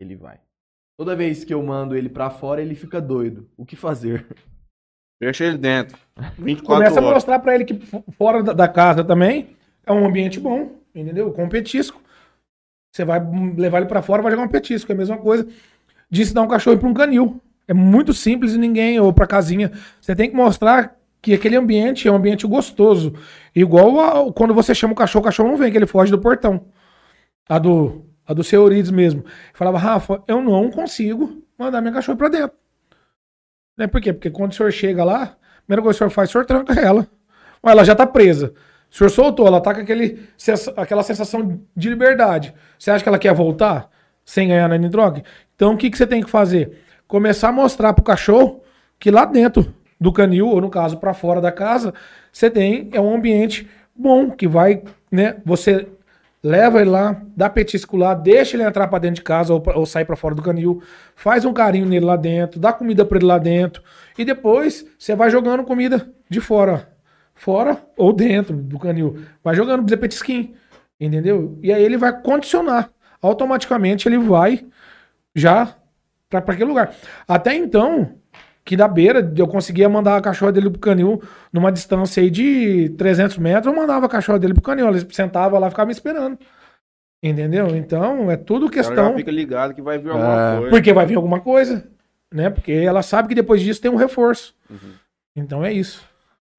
ele 0.00 0.16
vai. 0.16 0.40
Toda 0.98 1.14
vez 1.16 1.44
que 1.44 1.52
eu 1.52 1.62
mando 1.62 1.96
ele 1.96 2.08
pra 2.08 2.30
fora, 2.30 2.62
ele 2.62 2.74
fica 2.74 3.00
doido. 3.00 3.48
O 3.56 3.64
que 3.66 3.76
fazer? 3.76 4.26
Deixa 5.20 5.44
ele 5.44 5.58
dentro. 5.58 5.98
24 6.38 6.64
Começa 6.64 6.98
a 6.98 7.02
horas. 7.02 7.14
mostrar 7.14 7.38
pra 7.38 7.54
ele 7.54 7.64
que 7.64 7.78
fo- 7.78 8.04
fora 8.16 8.42
da, 8.42 8.66
casa 8.68 9.04
também 9.04 9.56
é 9.86 9.92
um 9.92 10.06
ambiente 10.06 10.40
bom, 10.40 10.80
entendeu? 10.94 11.32
Com 11.32 11.48
petisco. 11.48 12.00
Você 12.94 13.04
vai 13.04 13.20
hum, 13.20 13.54
levar 13.56 13.78
ele 13.78 13.86
pra 13.86 14.02
fora, 14.02 14.22
vai 14.22 14.32
jogar 14.32 14.44
um 14.44 14.48
petisco. 14.48 14.90
É 14.90 14.94
a 14.94 14.98
mesma 14.98 15.18
coisa 15.18 15.48
de 16.12 16.20
ensinar 16.20 16.42
um 16.42 16.48
cachorro 16.48 16.76
pra 16.76 16.88
um 16.88 16.92
canil. 16.92 17.40
É 17.66 17.72
muito 17.72 18.12
simples 18.12 18.52
e 18.52 18.58
ninguém, 18.58 19.00
ou 19.00 19.14
pra 19.14 19.26
casinha. 19.26 19.72
Você 19.98 20.14
tem 20.14 20.28
que 20.28 20.36
mostrar 20.36 20.94
que 21.22 21.32
aquele 21.32 21.56
ambiente 21.56 22.06
é 22.06 22.12
um 22.12 22.16
ambiente 22.16 22.46
gostoso. 22.46 23.14
Igual 23.56 24.30
quando 24.34 24.52
você 24.52 24.74
chama 24.74 24.92
o 24.92 24.96
cachorro, 24.96 25.22
o 25.22 25.24
cachorro 25.24 25.48
não 25.48 25.56
vem, 25.56 25.72
que 25.72 25.78
ele 25.78 25.86
foge 25.86 26.10
do 26.10 26.20
portão. 26.20 26.66
A 27.48 27.58
do, 27.58 28.04
a 28.26 28.34
do 28.34 28.44
seu 28.44 28.60
Eurides 28.60 28.90
mesmo. 28.90 29.24
Falava, 29.54 29.78
Rafa, 29.78 30.22
eu 30.28 30.42
não 30.42 30.70
consigo 30.70 31.42
mandar 31.58 31.80
minha 31.80 31.94
cachorra 31.94 32.18
pra 32.18 32.28
dentro. 32.28 32.56
Né? 33.78 33.86
Por 33.86 33.98
quê? 33.98 34.12
Porque 34.12 34.30
quando 34.30 34.52
o 34.52 34.54
senhor 34.54 34.70
chega 34.70 35.02
lá, 35.02 35.22
a 35.22 35.62
primeira 35.64 35.82
coisa 35.82 35.98
que 35.98 36.04
o 36.04 36.08
senhor 36.08 36.10
faz, 36.10 36.28
o 36.28 36.32
senhor 36.32 36.44
tranca 36.44 36.78
ela. 36.78 37.08
Ou 37.62 37.70
ela 37.70 37.84
já 37.84 37.94
tá 37.94 38.06
presa. 38.06 38.52
O 38.90 38.94
senhor 38.94 39.08
soltou, 39.08 39.46
ela 39.46 39.62
tá 39.62 39.74
com 39.74 39.80
aquele, 39.80 40.28
aquela 40.76 41.02
sensação 41.02 41.62
de 41.74 41.88
liberdade. 41.88 42.54
Você 42.78 42.90
acha 42.90 43.02
que 43.02 43.08
ela 43.08 43.18
quer 43.18 43.32
voltar 43.32 43.88
sem 44.26 44.48
ganhar 44.48 44.68
na 44.68 44.76
droga? 44.88 45.22
Então 45.62 45.74
o 45.74 45.76
que, 45.76 45.88
que 45.88 45.96
você 45.96 46.08
tem 46.08 46.20
que 46.20 46.28
fazer? 46.28 46.76
Começar 47.06 47.50
a 47.50 47.52
mostrar 47.52 47.92
pro 47.92 48.02
cachorro 48.02 48.64
que 48.98 49.12
lá 49.12 49.24
dentro 49.24 49.72
do 50.00 50.12
canil, 50.12 50.48
ou 50.48 50.60
no 50.60 50.68
caso 50.68 50.96
para 50.96 51.14
fora 51.14 51.40
da 51.40 51.52
casa, 51.52 51.94
você 52.32 52.50
tem 52.50 52.90
é 52.92 53.00
um 53.00 53.14
ambiente 53.14 53.70
bom, 53.94 54.28
que 54.28 54.48
vai, 54.48 54.82
né? 55.08 55.36
Você 55.44 55.86
leva 56.42 56.80
ele 56.80 56.90
lá, 56.90 57.22
dá 57.36 57.48
petisco 57.48 57.96
lá, 57.96 58.12
deixa 58.12 58.56
ele 58.56 58.64
entrar 58.64 58.88
pra 58.88 58.98
dentro 58.98 59.14
de 59.14 59.22
casa 59.22 59.54
ou, 59.54 59.62
ou 59.76 59.86
sair 59.86 60.04
pra 60.04 60.16
fora 60.16 60.34
do 60.34 60.42
canil, 60.42 60.82
faz 61.14 61.44
um 61.44 61.52
carinho 61.52 61.86
nele 61.86 62.06
lá 62.06 62.16
dentro, 62.16 62.58
dá 62.58 62.72
comida 62.72 63.04
pra 63.04 63.18
ele 63.18 63.26
lá 63.26 63.38
dentro 63.38 63.84
e 64.18 64.24
depois 64.24 64.84
você 64.98 65.14
vai 65.14 65.30
jogando 65.30 65.62
comida 65.62 66.12
de 66.28 66.40
fora, 66.40 66.88
fora 67.36 67.80
ou 67.96 68.12
dentro 68.12 68.56
do 68.56 68.80
canil, 68.80 69.16
vai 69.44 69.54
jogando 69.54 69.96
petisquinho, 69.96 70.54
entendeu? 70.98 71.56
E 71.62 71.72
aí 71.72 71.84
ele 71.84 71.96
vai 71.96 72.20
condicionar, 72.20 72.90
automaticamente 73.22 74.08
ele 74.08 74.18
vai 74.18 74.66
já 75.34 75.74
pra, 76.28 76.40
pra 76.42 76.54
aquele 76.54 76.68
lugar. 76.70 76.94
Até 77.26 77.54
então, 77.54 78.16
que 78.64 78.76
da 78.76 78.86
beira 78.88 79.32
eu 79.36 79.46
conseguia 79.48 79.88
mandar 79.88 80.16
a 80.16 80.20
cachorra 80.22 80.52
dele 80.52 80.70
pro 80.70 80.78
canil 80.80 81.22
numa 81.52 81.70
distância 81.72 82.22
aí 82.22 82.30
de 82.30 82.90
300 82.96 83.38
metros, 83.38 83.66
eu 83.72 83.78
mandava 83.78 84.06
a 84.06 84.08
cachorra 84.08 84.38
dele 84.38 84.54
pro 84.54 84.62
canil. 84.62 84.86
Ela 84.86 84.98
sentava 85.10 85.58
lá, 85.58 85.68
ficava 85.70 85.86
me 85.86 85.92
esperando. 85.92 86.38
Entendeu? 87.24 87.68
Então, 87.76 88.30
é 88.30 88.36
tudo 88.36 88.64
Ela 88.66 88.72
questão. 88.72 89.14
fica 89.16 89.30
ligado 89.30 89.74
que 89.74 89.82
vai 89.82 89.96
vir 89.98 90.10
alguma 90.10 90.54
É. 90.54 90.56
coisa. 90.56 90.70
Porque 90.70 90.92
vai 90.92 91.06
vir 91.06 91.14
alguma 91.16 91.40
coisa, 91.40 91.88
né? 92.32 92.50
Porque 92.50 92.72
ela 92.72 93.00
sabe 93.02 93.28
que 93.28 93.34
depois 93.34 93.60
disso 93.60 93.80
tem 93.80 93.90
um 93.90 93.96
reforço. 93.96 94.54
Uhum. 94.68 94.92
Então 95.36 95.64
é 95.64 95.72
isso. 95.72 96.04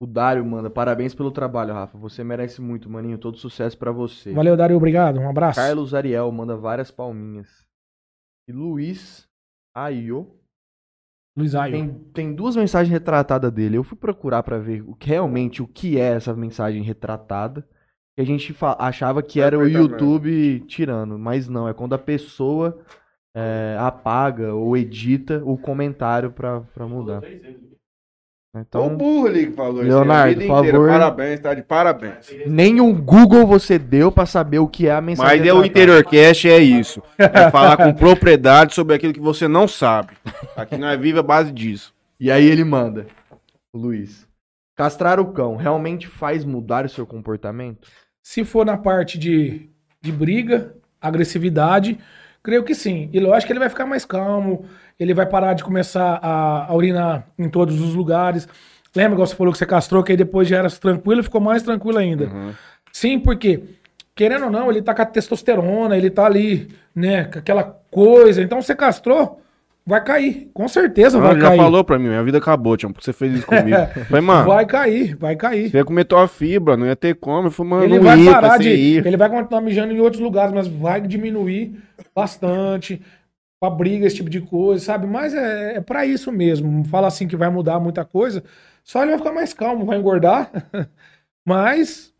O 0.02 0.08
Dário 0.08 0.44
manda 0.46 0.70
parabéns 0.70 1.14
pelo 1.14 1.32
trabalho, 1.32 1.74
Rafa. 1.74 1.98
Você 1.98 2.24
merece 2.24 2.62
muito, 2.62 2.90
maninho. 2.90 3.18
Todo 3.18 3.38
sucesso 3.38 3.78
pra 3.78 3.92
você. 3.92 4.32
Valeu, 4.34 4.56
Dario, 4.58 4.76
obrigado. 4.78 5.20
Um 5.20 5.30
abraço. 5.30 5.60
Carlos 5.60 5.94
Ariel 5.94 6.32
manda 6.32 6.56
várias 6.56 6.90
palminhas. 6.92 7.48
E 8.48 8.52
Luiz 8.52 9.28
Aio 9.76 10.40
Luiz 11.36 11.56
Aio. 11.56 11.72
tem, 11.72 11.94
tem 12.14 12.36
duas 12.36 12.56
mensagens 12.56 12.92
retratadas 12.92 13.52
dele. 13.52 13.78
Eu 13.78 13.84
fui 13.84 13.98
procurar 13.98 14.44
pra 14.44 14.60
ver 14.60 14.84
o 14.88 14.96
que, 14.96 15.10
realmente 15.10 15.62
o 15.62 15.68
que 15.68 16.00
é 16.00 16.14
essa 16.14 16.34
mensagem 16.36 16.84
retratada. 16.84 17.68
Que 18.16 18.22
a 18.22 18.26
gente 18.26 18.56
achava 18.78 19.24
que 19.24 19.42
era 19.42 19.58
o. 19.58 19.68
YouTube 19.68 20.60
tirando, 20.68 21.18
mas 21.18 21.50
não, 21.50 21.68
é 21.68 21.74
quando 21.74 21.94
a 21.94 21.98
pessoa 21.98 22.80
é, 23.36 23.76
apaga 23.80 24.54
ou 24.54 24.78
edita 24.78 25.42
o 25.44 25.58
comentário 25.58 26.32
pra, 26.32 26.62
pra 26.62 26.88
mudar. 26.88 27.24
Então, 28.56 28.86
o 28.86 28.90
burro 28.96 29.28
ali 29.28 29.48
que 29.48 29.54
falou 29.54 29.82
Leonardo, 29.82 30.40
isso. 30.40 30.52
inteira. 30.52 30.72
favor. 30.72 30.90
Parabéns, 30.90 31.40
tá 31.40 31.54
de 31.56 31.64
parabéns. 31.64 32.32
nem 32.46 32.80
um 32.80 32.94
Google 32.94 33.48
você 33.48 33.80
deu 33.80 34.12
pra 34.12 34.28
saber 34.28 34.60
o 34.60 34.68
que 34.68 34.88
é 34.88 34.94
a 34.94 35.02
mensagem 35.02 35.40
Mas 35.40 35.48
é 35.48 35.52
o. 35.52 35.66
Interiorcast 35.66 36.48
é 36.48 36.60
isso. 36.60 37.02
É 37.18 37.50
falar 37.50 37.78
com 37.78 37.92
propriedade 37.94 38.76
sobre 38.76 38.96
aquilo 38.96 39.12
que 39.12 39.20
você 39.20 39.48
não 39.48 39.68
sabe. 39.68 40.14
Aqui 40.56 40.78
nós 40.78 41.00
vive 41.00 41.18
a 41.18 41.24
base 41.24 41.52
disso. 41.52 41.94
E 42.20 42.30
aí 42.30 42.46
ele 42.46 42.64
manda, 42.64 43.08
Luiz. 43.74 44.28
Castrar 44.76 45.20
o 45.20 45.34
cão 45.34 45.56
realmente 45.56 46.08
faz 46.08 46.46
mudar 46.46 46.86
o 46.86 46.90
seu 46.90 47.08
comportamento? 47.08 47.88
Se 48.22 48.46
for 48.46 48.66
na 48.66 48.78
parte 48.78 49.18
de, 49.18 49.70
de 50.00 50.12
briga, 50.12 50.76
agressividade, 51.02 51.98
creio 52.42 52.64
que 52.64 52.76
sim. 52.76 53.10
E 53.12 53.20
lógico 53.20 53.48
que 53.48 53.54
ele 53.54 53.60
vai 53.60 53.70
ficar 53.70 53.86
mais 53.86 54.06
calmo, 54.06 54.66
ele 55.00 55.14
vai 55.14 55.26
parar 55.26 55.54
de 55.54 55.64
começar 55.64 56.20
a, 56.22 56.66
a 56.72 56.76
urinar 56.76 57.28
em 57.38 57.50
todos 57.50 57.80
os 57.82 57.94
lugares. 57.96 58.48
Lembra 58.96 59.14
igual 59.14 59.28
você 59.28 59.36
falou 59.36 59.52
que 59.52 59.58
você 59.58 59.66
castrou, 59.66 60.04
que 60.04 60.12
aí 60.12 60.18
depois 60.18 60.48
já 60.48 60.58
era 60.58 60.70
tranquilo 60.70 61.22
e 61.22 61.24
ficou 61.24 61.42
mais 61.42 61.64
tranquilo 61.64 61.98
ainda. 61.98 62.30
Sim, 62.92 63.18
porque, 63.20 63.64
querendo 64.16 64.46
ou 64.46 64.52
não, 64.52 64.70
ele 64.70 64.82
tá 64.82 64.94
com 64.94 65.02
a 65.02 65.06
testosterona, 65.06 65.98
ele 65.98 66.10
tá 66.12 66.26
ali, 66.26 66.68
né, 66.96 67.26
com 67.26 67.40
aquela 67.40 67.64
coisa. 67.90 68.42
Então 68.44 68.62
você 68.62 68.76
castrou, 68.76 69.42
vai 69.84 70.04
cair. 70.04 70.52
Com 70.54 70.68
certeza 70.68 71.20
vai 71.20 71.34
já 71.34 71.42
cair. 71.42 71.58
falou 71.58 71.84
pra 71.84 71.98
mim, 71.98 72.10
minha 72.10 72.24
vida 72.24 72.38
acabou, 72.38 72.78
Tião, 72.78 72.92
porque 72.92 73.04
você 73.04 73.14
fez 73.14 73.34
isso 73.34 73.48
comigo. 73.48 73.76
Falei, 74.08 74.22
mano, 74.22 74.46
Vai 74.48 74.66
cair, 74.68 75.16
vai 75.16 75.36
cair. 75.36 75.72
você 75.72 75.78
ia 75.78 75.86
comer 75.86 76.04
tua 76.06 76.28
fibra, 76.28 76.78
não 76.78 76.86
ia 76.86 76.96
ter 76.96 77.16
como. 77.16 77.48
Eu 77.48 77.52
falei, 77.52 77.70
mano, 77.72 77.84
Ele 77.86 78.00
vai 78.00 78.20
ia, 78.20 78.32
parar 78.32 78.58
de. 78.60 78.70
ir. 78.70 79.08
Ele 79.08 79.18
vai 79.18 79.28
continuar 79.30 79.62
mijando 79.62 79.92
em 79.92 80.00
outros 80.00 80.22
lugares, 80.22 80.54
mas 80.54 80.68
vai 80.68 81.02
diminuir 81.02 81.76
bastante. 82.16 83.02
Pra 83.64 83.70
briga, 83.70 84.06
esse 84.06 84.18
tipo 84.18 84.30
de 84.30 84.42
coisa, 84.42 84.84
sabe? 84.84 85.08
Mas 85.08 85.34
é, 85.34 85.76
é 85.78 85.82
para 85.82 86.06
isso 86.06 86.34
mesmo. 86.34 86.70
Não 86.70 86.84
fala 86.84 87.08
assim 87.08 87.30
que 87.30 87.38
vai 87.38 87.50
mudar 87.50 87.80
muita 87.80 88.04
coisa. 88.04 88.44
Só 88.84 89.02
ele 89.02 89.12
vai 89.12 89.18
ficar 89.20 89.32
mais 89.32 89.54
calmo, 89.54 89.86
vai 89.86 89.98
engordar. 89.98 90.52
mas 91.48 92.14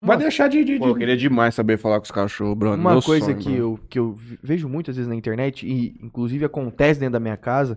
vai 0.00 0.16
deixar 0.16 0.46
de. 0.48 0.62
de- 0.64 0.78
Pô, 0.78 0.86
eu 0.86 0.92
de- 0.92 1.00
queria 1.00 1.16
demais 1.16 1.52
saber 1.54 1.78
falar 1.78 1.98
com 1.98 2.04
os 2.04 2.12
cachorros, 2.12 2.56
Bruno. 2.56 2.76
Uma 2.76 2.92
Meu 2.92 3.02
coisa 3.02 3.26
sonho, 3.26 3.38
que, 3.38 3.44
Bruno. 3.56 3.58
eu, 3.58 3.80
que 3.88 3.98
eu 3.98 4.14
vejo 4.40 4.68
muitas 4.68 4.94
vezes 4.94 5.08
na 5.08 5.16
internet, 5.16 5.66
e 5.66 5.96
inclusive 6.00 6.44
acontece 6.44 7.00
dentro 7.00 7.14
da 7.14 7.20
minha 7.20 7.36
casa, 7.36 7.76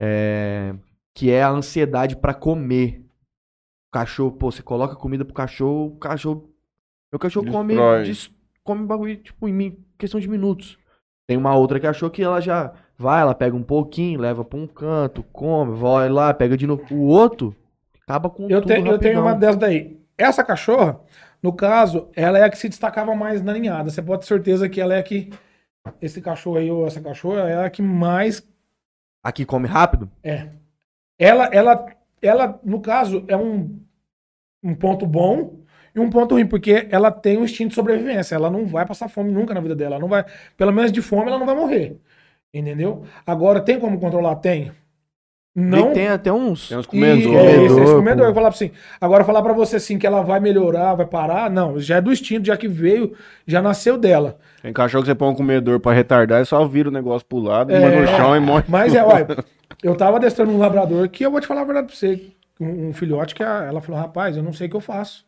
é, 0.00 0.72
que 1.12 1.32
é 1.32 1.42
a 1.42 1.50
ansiedade 1.50 2.14
pra 2.16 2.32
comer. 2.32 3.04
O 3.88 3.92
cachorro, 3.92 4.30
pô, 4.30 4.52
você 4.52 4.62
coloca 4.62 4.94
comida 4.94 5.24
pro 5.24 5.34
cachorro, 5.34 5.86
o 5.94 5.98
cachorro. 5.98 6.48
Meu 7.12 7.18
cachorro 7.18 7.50
come, 7.50 7.74
Destrói. 7.74 8.04
des- 8.04 8.30
come 8.62 8.86
bagulho, 8.86 9.16
tipo, 9.16 9.48
em 9.48 9.84
questão 9.98 10.20
de 10.20 10.28
minutos. 10.28 10.78
Tem 11.30 11.36
uma 11.36 11.54
outra 11.54 11.78
cachorro 11.78 12.10
que 12.10 12.24
ela 12.24 12.40
já 12.40 12.72
vai, 12.98 13.22
ela 13.22 13.36
pega 13.36 13.54
um 13.54 13.62
pouquinho, 13.62 14.18
leva 14.18 14.44
pra 14.44 14.58
um 14.58 14.66
canto, 14.66 15.22
come, 15.32 15.76
vai 15.78 16.08
lá, 16.08 16.34
pega 16.34 16.56
de 16.56 16.66
novo. 16.66 16.82
O 16.90 17.06
outro 17.06 17.54
acaba 18.02 18.28
com 18.28 18.50
Eu, 18.50 18.60
tudo 18.60 18.74
tenho 18.74 18.86
eu 18.88 18.98
tenho 18.98 19.20
uma 19.20 19.32
dessas 19.32 19.54
daí. 19.54 19.96
Essa 20.18 20.42
cachorra, 20.42 20.98
no 21.40 21.52
caso, 21.52 22.08
ela 22.16 22.36
é 22.36 22.42
a 22.42 22.50
que 22.50 22.58
se 22.58 22.68
destacava 22.68 23.14
mais 23.14 23.40
na 23.42 23.52
ninhada. 23.52 23.90
Você 23.90 24.02
pode 24.02 24.22
ter 24.22 24.26
certeza 24.26 24.68
que 24.68 24.80
ela 24.80 24.92
é 24.92 24.98
a 24.98 25.02
que. 25.04 25.30
Esse 26.02 26.20
cachorro 26.20 26.56
aí, 26.56 26.68
ou 26.68 26.84
essa 26.84 27.00
cachorra, 27.00 27.48
é 27.48 27.64
a 27.64 27.70
que 27.70 27.80
mais 27.80 28.44
Aqui 29.22 29.44
come 29.44 29.68
rápido? 29.68 30.10
É. 30.24 30.48
Ela, 31.16 31.44
ela, 31.52 31.86
ela, 32.20 32.60
no 32.64 32.80
caso, 32.80 33.24
é 33.28 33.36
um, 33.36 33.78
um 34.64 34.74
ponto 34.74 35.06
bom 35.06 35.59
e 35.94 36.00
um 36.00 36.08
ponto 36.10 36.34
ruim, 36.34 36.46
porque 36.46 36.86
ela 36.90 37.10
tem 37.10 37.36
um 37.38 37.44
instinto 37.44 37.70
de 37.70 37.74
sobrevivência. 37.74 38.34
Ela 38.34 38.50
não 38.50 38.66
vai 38.66 38.86
passar 38.86 39.08
fome 39.08 39.30
nunca 39.32 39.52
na 39.54 39.60
vida 39.60 39.74
dela. 39.74 39.96
Ela 39.96 40.00
não 40.02 40.08
vai, 40.08 40.24
pelo 40.56 40.72
menos 40.72 40.92
de 40.92 41.02
fome, 41.02 41.28
ela 41.28 41.38
não 41.38 41.46
vai 41.46 41.54
morrer. 41.56 41.96
Entendeu? 42.52 43.04
Agora, 43.26 43.60
tem 43.60 43.78
como 43.78 43.98
controlar? 44.00 44.36
Tem. 44.36 44.72
Não. 45.54 45.86
Não. 45.86 45.92
Tem 45.92 46.06
até 46.08 46.32
uns. 46.32 46.68
Tem 46.68 46.78
uns 46.78 46.84
E- 46.86 46.88
comedores. 46.88 47.26
é, 47.36 47.64
esse, 47.64 47.80
esse 47.80 47.92
Comedor. 47.94 48.20
Eu 48.26 48.32
vou 48.32 48.34
falar 48.34 48.48
pra 48.50 48.56
assim. 48.56 48.70
Agora, 49.00 49.24
falar 49.24 49.42
pra 49.42 49.52
você 49.52 49.76
assim 49.76 49.98
que 49.98 50.06
ela 50.06 50.22
vai 50.22 50.38
melhorar, 50.38 50.94
vai 50.94 51.06
parar, 51.06 51.50
não. 51.50 51.78
Já 51.80 51.96
é 51.96 52.00
do 52.00 52.12
instinto, 52.12 52.46
já 52.46 52.56
que 52.56 52.68
veio, 52.68 53.14
já 53.46 53.60
nasceu 53.60 53.98
dela. 53.98 54.38
Tem 54.62 54.72
cachorro 54.72 55.02
que 55.02 55.08
você 55.10 55.14
põe 55.14 55.28
um 55.28 55.34
comedor 55.34 55.80
pra 55.80 55.92
retardar 55.92 56.40
e 56.40 56.44
só 56.44 56.64
vira 56.66 56.88
o 56.88 56.92
negócio 56.92 57.26
pro 57.26 57.38
lado, 57.38 57.72
É. 57.72 57.80
põe 57.80 58.00
no 58.00 58.06
chão 58.06 58.36
e 58.36 58.40
morre. 58.40 58.64
Mas 58.68 58.94
é, 58.94 59.02
olha, 59.04 59.26
eu 59.82 59.96
tava 59.96 60.18
adestrando 60.18 60.52
um 60.52 60.58
labrador 60.58 61.08
que 61.08 61.24
eu 61.26 61.30
vou 61.32 61.40
te 61.40 61.48
falar 61.48 61.62
a 61.62 61.64
verdade 61.64 61.86
pra 61.88 61.96
você. 61.96 62.20
Um, 62.60 62.88
um 62.88 62.92
filhote 62.92 63.34
que 63.34 63.42
a- 63.42 63.64
ela 63.64 63.80
falou, 63.80 64.00
rapaz, 64.00 64.36
eu 64.36 64.42
não 64.44 64.52
sei 64.52 64.66
o 64.68 64.70
que 64.70 64.76
eu 64.76 64.80
faço. 64.80 65.24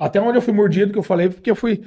Até 0.00 0.20
onde 0.20 0.38
eu 0.38 0.42
fui 0.42 0.54
mordido, 0.54 0.92
que 0.92 0.98
eu 0.98 1.02
falei, 1.02 1.28
porque 1.28 1.50
eu 1.50 1.54
fui 1.56 1.82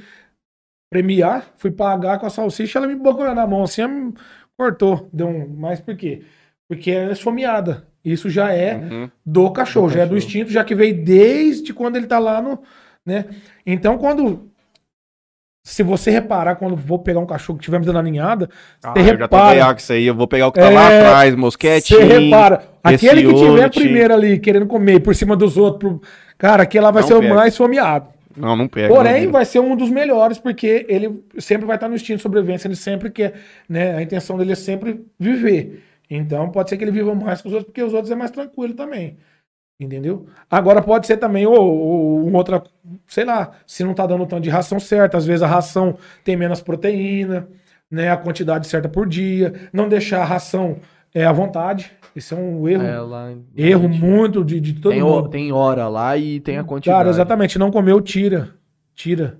premiar, 0.91 1.48
fui 1.57 1.72
pagar 1.72 2.19
com 2.19 2.26
a 2.27 2.30
salsicha, 2.30 2.77
ela 2.77 2.88
me 2.88 2.95
bocou 2.95 3.34
na 3.34 3.48
mão 3.48 3.64
assim, 3.64 4.14
cortou. 4.57 5.10
Deu 5.11 5.27
um. 5.27 5.48
Mas 5.57 5.81
por 5.81 5.95
quê? 5.98 6.22
Porque 6.69 6.91
ela 6.91 7.10
é 7.10 7.14
esfomeada. 7.14 7.88
Isso 8.06 8.30
já 8.30 8.52
é 8.53 8.76
Uhum. 8.76 9.10
do 9.26 9.49
cachorro, 9.52 9.88
Do 9.88 9.94
já 9.94 10.02
é 10.02 10.06
do 10.06 10.10
cachorro. 10.10 10.18
instinto, 10.18 10.52
já 10.52 10.64
que 10.64 10.76
veio 10.76 11.03
desde 11.03 11.73
quando 11.73 11.95
ele 11.95 12.06
tá 12.06 12.19
lá 12.19 12.41
no. 12.41 12.60
Né? 13.06 13.26
Então, 13.65 13.98
quando. 13.98 14.49
Se 15.65 15.81
você 15.81 16.11
reparar, 16.11 16.57
quando 16.57 16.76
vou 16.76 16.99
pegar 16.99 17.22
um 17.22 17.26
cachorro 17.26 17.57
que 17.57 17.64
tiver 17.64 17.80
me 17.80 17.85
dando 17.85 17.99
a 17.99 18.03
ninhada, 18.03 18.49
Ah, 18.84 18.91
você 18.94 18.99
eu 18.99 19.06
já 19.06 19.27
tô 19.30 19.35
repara. 19.38 19.76
isso 19.77 19.94
aí, 19.94 20.06
eu 20.06 20.14
vou 20.14 20.27
pegar 20.27 20.48
o 20.48 20.52
que 20.52 20.60
tá 20.60 20.69
lá 20.69 20.91
É, 20.91 20.99
atrás, 21.07 21.35
mosquetinho. 21.35 22.02
Você 22.02 22.06
repara, 22.19 22.64
aquele 22.84 23.24
que 23.24 23.34
tiver 23.34 23.70
primeiro 23.72 24.14
ali 24.14 24.40
querendo 24.40 24.66
comer 24.68 25.00
por 25.00 25.16
cima 25.16 25.36
dos 25.36 25.58
outros, 25.58 26.00
cara, 26.38 26.64
aquele 26.64 26.84
lá 26.84 26.92
vai 26.92 27.02
Não 27.02 27.08
ser 27.08 27.20
pega. 27.20 27.34
o 27.34 27.36
mais 27.36 27.56
fomeado. 27.58 28.08
Não, 28.36 28.56
não 28.56 28.68
pega. 28.68 28.90
não 28.90 28.96
Porém, 28.96 29.20
vira. 29.22 29.32
vai 29.32 29.46
ser 29.46 29.60
um 29.60 29.76
dos 29.76 29.90
melhores, 29.90 30.40
porque 30.40 30.86
ele 30.90 31.24
sempre 31.38 31.66
vai 31.66 31.76
estar 31.78 31.88
no 31.88 31.96
instinto 31.96 32.18
de 32.18 32.24
sobrevivência, 32.24 32.68
ele 32.68 32.76
sempre 32.76 33.10
quer, 33.12 33.34
né? 33.70 33.96
A 33.96 34.02
intenção 34.02 34.38
dele 34.38 34.52
é 34.54 34.56
sempre 34.56 35.06
viver. 35.20 35.84
Então, 36.10 36.50
pode 36.50 36.70
ser 36.70 36.78
que 36.78 36.84
ele 36.84 36.92
viva 36.92 37.14
mais 37.16 37.42
que 37.42 37.48
os 37.48 37.54
outros, 37.54 37.68
porque 37.72 37.84
os 37.84 37.94
outros 37.94 38.12
é 38.12 38.16
mais 38.16 38.32
tranquilo 38.32 38.74
também. 38.74 39.18
Entendeu? 39.80 40.28
Agora 40.50 40.82
pode 40.82 41.08
ser 41.08 41.18
também, 41.18 41.46
ou, 41.46 41.56
ou 41.58 42.28
um 42.28 42.36
outra, 42.36 42.64
sei 43.08 43.26
lá, 43.26 43.52
se 43.66 43.84
não 43.84 43.94
tá 43.94 44.06
dando 44.06 44.26
tanto 44.26 44.44
de 44.44 44.50
ração 44.50 44.80
certa, 44.80 45.18
às 45.18 45.26
vezes 45.26 45.42
a 45.42 45.48
ração 45.48 45.98
tem 46.24 46.36
menos 46.38 46.62
proteína, 46.62 47.48
né? 47.90 48.10
A 48.10 48.18
quantidade 48.18 48.68
certa 48.68 48.88
por 48.90 49.08
dia, 49.08 49.54
não 49.72 49.90
deixar 49.90 50.22
a 50.22 50.26
ração 50.26 50.78
é, 51.14 51.26
à 51.26 51.31
vontade. 51.31 51.91
Isso 52.15 52.35
é 52.35 52.38
um 52.38 52.68
erro, 52.68 52.84
É, 52.84 52.99
lá 52.99 53.34
erro 53.56 53.90
muito 53.90 54.44
de, 54.44 54.60
de 54.60 54.73
todo 54.73 54.91
tem, 54.91 55.02
mundo. 55.02 55.30
tem 55.30 55.52
hora 55.52 55.88
lá 55.88 56.15
e 56.18 56.40
tem 56.40 56.57
a 56.57 56.64
quantidade. 56.64 56.98
Cara, 56.99 57.10
exatamente, 57.10 57.57
não 57.57 57.72
comeu, 57.72 57.99
tira. 58.02 58.49
Tira. 58.94 59.40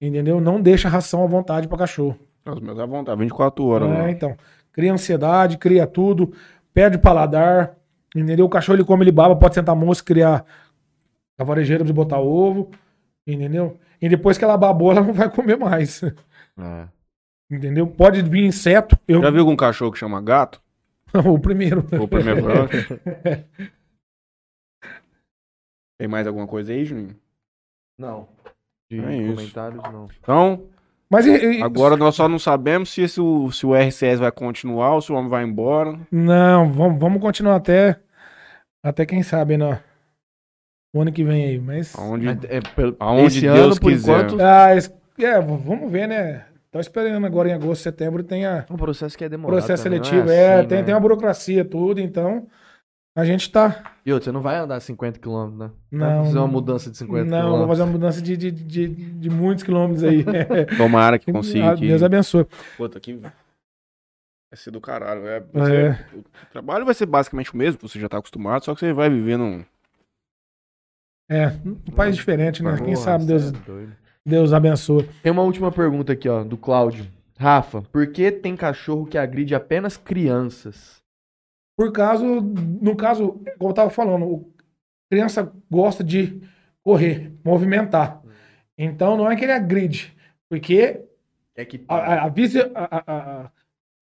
Entendeu? 0.00 0.40
Não 0.40 0.60
deixa 0.60 0.88
a 0.88 0.90
ração 0.90 1.22
à 1.24 1.26
vontade 1.26 1.66
para 1.68 1.78
cachorro. 1.78 2.16
Os 2.46 2.60
meus 2.60 2.78
à 2.78 2.86
vontade, 2.86 3.18
24 3.18 3.64
horas. 3.66 3.88
É, 3.88 3.92
né? 3.92 4.10
então. 4.10 4.36
Cria 4.72 4.92
ansiedade, 4.92 5.58
cria 5.58 5.86
tudo, 5.86 6.32
perde 6.72 6.96
o 6.96 7.00
paladar. 7.00 7.74
Entendeu? 8.14 8.46
O 8.46 8.48
cachorro 8.48 8.76
ele 8.76 8.84
come, 8.84 9.04
ele 9.04 9.12
baba, 9.12 9.36
pode 9.36 9.54
sentar 9.54 9.74
moço, 9.76 10.04
criar 10.04 10.44
a 11.38 11.44
varejeira 11.44 11.84
de 11.84 11.92
botar 11.92 12.18
ovo. 12.18 12.70
Entendeu? 13.26 13.78
E 14.00 14.08
depois 14.08 14.38
que 14.38 14.44
ela 14.44 14.56
babou, 14.56 14.90
ela 14.90 15.02
não 15.02 15.12
vai 15.12 15.28
comer 15.30 15.56
mais. 15.56 16.02
É. 16.02 16.88
Entendeu? 17.50 17.86
Pode 17.86 18.22
vir 18.22 18.44
inseto. 18.44 18.96
Eu, 19.08 19.22
Já 19.22 19.30
viu 19.30 19.40
algum 19.40 19.56
cachorro 19.56 19.92
que 19.92 19.98
chama 19.98 20.20
gato? 20.20 20.60
o 21.26 21.38
primeiro. 21.38 21.80
O 22.00 22.08
primeiro? 22.08 22.42
Tem 25.98 26.08
mais 26.08 26.26
alguma 26.26 26.46
coisa 26.46 26.72
aí, 26.72 26.84
Juninho? 26.84 27.16
Não. 27.98 28.28
De 28.90 28.98
É 29.00 29.16
isso. 29.16 29.34
comentários, 29.36 29.82
não. 29.92 30.06
Então, 30.18 30.66
Mas 31.10 31.26
e- 31.26 31.58
e- 31.58 31.62
agora 31.62 31.96
nós 31.96 32.14
só 32.14 32.28
não 32.28 32.38
sabemos 32.38 32.90
se, 32.90 33.02
esse, 33.02 33.20
o- 33.20 33.50
se 33.52 33.66
o 33.66 33.74
RCS 33.74 34.18
vai 34.20 34.32
continuar 34.32 34.94
ou 34.94 35.00
se 35.02 35.12
o 35.12 35.14
homem 35.14 35.28
vai 35.28 35.44
embora. 35.44 35.98
Não, 36.10 36.72
vamos, 36.72 36.98
vamos 36.98 37.20
continuar 37.20 37.56
até. 37.56 38.00
Até 38.82 39.04
quem 39.04 39.22
sabe, 39.22 39.58
né? 39.58 39.82
O 40.94 41.02
ano 41.02 41.12
que 41.12 41.22
vem 41.22 41.44
aí. 41.44 41.58
Mas. 41.58 41.94
Aonde, 41.98 42.28
É, 42.28 42.32
é, 42.56 42.60
pelo- 42.74 42.96
Aonde 42.98 43.26
esse 43.26 43.40
Deus 43.42 43.58
ano, 43.72 43.80
por 43.80 43.92
quiser. 43.92 44.12
enquanto, 44.24 44.40
Ah, 44.40 44.68
é, 45.22 45.40
vamos 45.40 45.92
ver, 45.92 46.08
né? 46.08 46.46
Tô 46.72 46.78
esperando 46.78 47.26
agora 47.26 47.48
em 47.48 47.52
agosto, 47.52 47.82
setembro, 47.82 48.22
tem 48.22 48.46
a 48.46 48.64
é 48.68 48.72
um 48.72 48.76
processo 48.76 49.18
que 49.18 49.24
é 49.24 49.28
demorado. 49.28 49.56
processo 49.58 49.82
também, 49.82 49.98
não 49.98 50.04
seletivo. 50.04 50.30
é 50.30 50.36
É, 50.36 50.54
assim, 50.60 50.68
tem, 50.68 50.78
né? 50.78 50.84
tem 50.84 50.94
uma 50.94 51.00
burocracia, 51.00 51.64
tudo, 51.64 52.00
então. 52.00 52.46
A 53.16 53.24
gente 53.24 53.50
tá. 53.50 53.96
E 54.06 54.12
outro, 54.12 54.26
você 54.26 54.32
não 54.32 54.40
vai 54.40 54.56
andar 54.56 54.78
50 54.78 55.18
km, 55.18 55.50
né? 55.58 55.70
Vai 55.90 56.14
Não. 56.16 56.24
fazer 56.26 56.38
uma 56.38 56.46
mudança 56.46 56.88
de 56.90 56.96
50 56.96 57.24
Não, 57.24 57.50
vou 57.50 57.60
km. 57.62 57.68
fazer 57.68 57.82
uma 57.82 57.92
mudança 57.92 58.22
de, 58.22 58.36
de, 58.36 58.50
de, 58.52 58.88
de 58.88 59.28
muitos 59.30 59.64
quilômetros 59.64 60.04
aí. 60.04 60.24
Tomara 60.78 61.18
que 61.18 61.32
consiga 61.32 61.72
aqui. 61.72 61.88
Deus 61.88 62.04
abençoe. 62.04 62.46
Puta, 62.76 63.00
que 63.00 63.14
vai 63.14 63.32
ser 64.54 64.70
do 64.70 64.80
caralho. 64.80 65.26
É, 65.26 65.38
É. 65.38 66.16
O 66.16 66.24
trabalho 66.52 66.84
vai 66.84 66.94
ser 66.94 67.06
basicamente 67.06 67.52
o 67.52 67.56
mesmo, 67.56 67.80
você 67.82 67.98
já 67.98 68.08
tá 68.08 68.18
acostumado, 68.18 68.64
só 68.64 68.74
que 68.74 68.80
você 68.80 68.92
vai 68.92 69.10
vivendo 69.10 69.42
um. 69.42 69.64
É, 71.28 71.48
um 71.64 71.74
país 71.94 72.14
diferente, 72.14 72.62
né? 72.62 72.76
Quem 72.76 72.94
Porra, 72.94 72.96
sabe 72.96 73.24
Deus, 73.24 73.48
é 73.48 73.52
doido. 73.52 73.96
Deus 74.26 74.52
abençoe. 74.52 75.08
Tem 75.22 75.32
uma 75.32 75.42
última 75.42 75.72
pergunta 75.72 76.12
aqui, 76.12 76.28
ó, 76.28 76.44
do 76.44 76.56
Cláudio. 76.56 77.06
Rafa, 77.38 77.80
por 77.82 78.06
que 78.12 78.30
tem 78.30 78.54
cachorro 78.54 79.06
que 79.06 79.16
agride 79.16 79.54
apenas 79.54 79.96
crianças? 79.96 81.00
Por 81.76 81.90
caso, 81.90 82.26
no 82.42 82.94
caso, 82.94 83.40
como 83.58 83.70
eu 83.70 83.74
tava 83.74 83.88
falando, 83.88 84.46
criança 85.10 85.50
gosta 85.70 86.04
de 86.04 86.38
correr, 86.82 87.32
movimentar. 87.42 88.20
Então 88.76 89.16
não 89.16 89.30
é 89.30 89.36
que 89.36 89.44
ele 89.44 89.52
agride, 89.52 90.14
porque 90.48 91.00
É 91.56 91.64
que 91.64 91.82
a- 91.88 92.26
a- 92.26 93.02
a- 93.06 93.50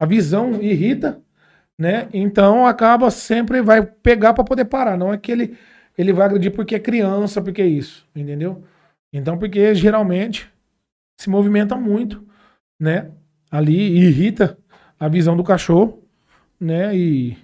a 0.00 0.06
visão 0.06 0.60
irrita, 0.60 1.20
né? 1.78 2.08
Então 2.12 2.66
acaba 2.66 3.10
sempre 3.10 3.62
vai 3.62 3.82
pegar 3.82 4.34
para 4.34 4.44
poder 4.44 4.64
parar. 4.64 4.96
Não 4.96 5.12
é 5.12 5.18
que 5.18 5.30
ele, 5.30 5.56
ele 5.96 6.12
vai 6.12 6.26
agredir 6.26 6.52
porque 6.52 6.74
é 6.74 6.80
criança, 6.80 7.40
porque 7.40 7.62
é 7.62 7.66
isso, 7.66 8.06
entendeu? 8.14 8.62
Então 9.12 9.38
porque 9.38 9.74
geralmente 9.74 10.50
se 11.20 11.30
movimenta 11.30 11.76
muito, 11.76 12.26
né? 12.80 13.10
Ali 13.50 13.96
irrita 13.98 14.58
a 15.00 15.08
visão 15.08 15.36
do 15.36 15.44
cachorro, 15.44 16.02
né? 16.60 16.96
E, 16.96 17.36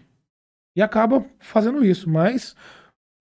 e 0.76 0.82
acaba 0.82 1.24
fazendo 1.40 1.84
isso. 1.84 2.08
Mas 2.08 2.54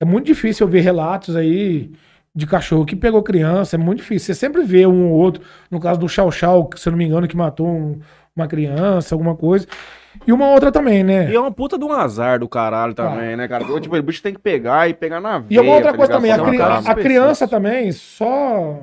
é 0.01 0.05
muito 0.05 0.25
difícil 0.25 0.67
eu 0.67 0.71
ver 0.71 0.81
relatos 0.81 1.35
aí 1.35 1.91
de 2.35 2.47
cachorro 2.47 2.85
que 2.85 2.95
pegou 2.95 3.21
criança, 3.23 3.75
é 3.75 3.79
muito 3.79 3.99
difícil. 3.99 4.33
Você 4.33 4.39
sempre 4.39 4.63
vê 4.63 4.87
um 4.87 5.09
ou 5.11 5.17
outro, 5.19 5.43
no 5.69 5.79
caso 5.79 5.99
do 5.99 6.09
Chau 6.09 6.31
Chau, 6.31 6.69
se 6.75 6.87
eu 6.87 6.91
não 6.91 6.97
me 6.97 7.05
engano, 7.05 7.27
que 7.27 7.37
matou 7.37 7.67
um- 7.67 7.99
uma 8.35 8.47
criança, 8.47 9.13
alguma 9.13 9.35
coisa. 9.35 9.67
E 10.25 10.31
uma 10.31 10.49
outra 10.49 10.71
também, 10.71 11.03
né? 11.03 11.29
E 11.31 11.35
é 11.35 11.39
uma 11.39 11.51
puta 11.51 11.77
de 11.77 11.83
um 11.83 11.91
azar 11.91 12.39
do 12.39 12.47
caralho 12.47 12.93
também, 12.93 13.35
né, 13.35 13.47
cara? 13.47 13.63
Tipo, 13.79 13.95
o 13.97 14.01
bicho 14.03 14.21
tem 14.21 14.33
que 14.33 14.39
pegar 14.39 14.87
e 14.89 14.93
pegar 14.93 15.19
na 15.19 15.39
veia. 15.39 15.59
E 15.59 15.59
uma 15.59 15.73
outra 15.75 15.91
tá 15.91 15.97
coisa 15.97 16.13
também, 16.13 16.31
a, 16.31 16.39
cri- 16.39 16.61
a 16.61 16.95
criança 16.95 17.47
também, 17.47 17.91
só 17.91 18.79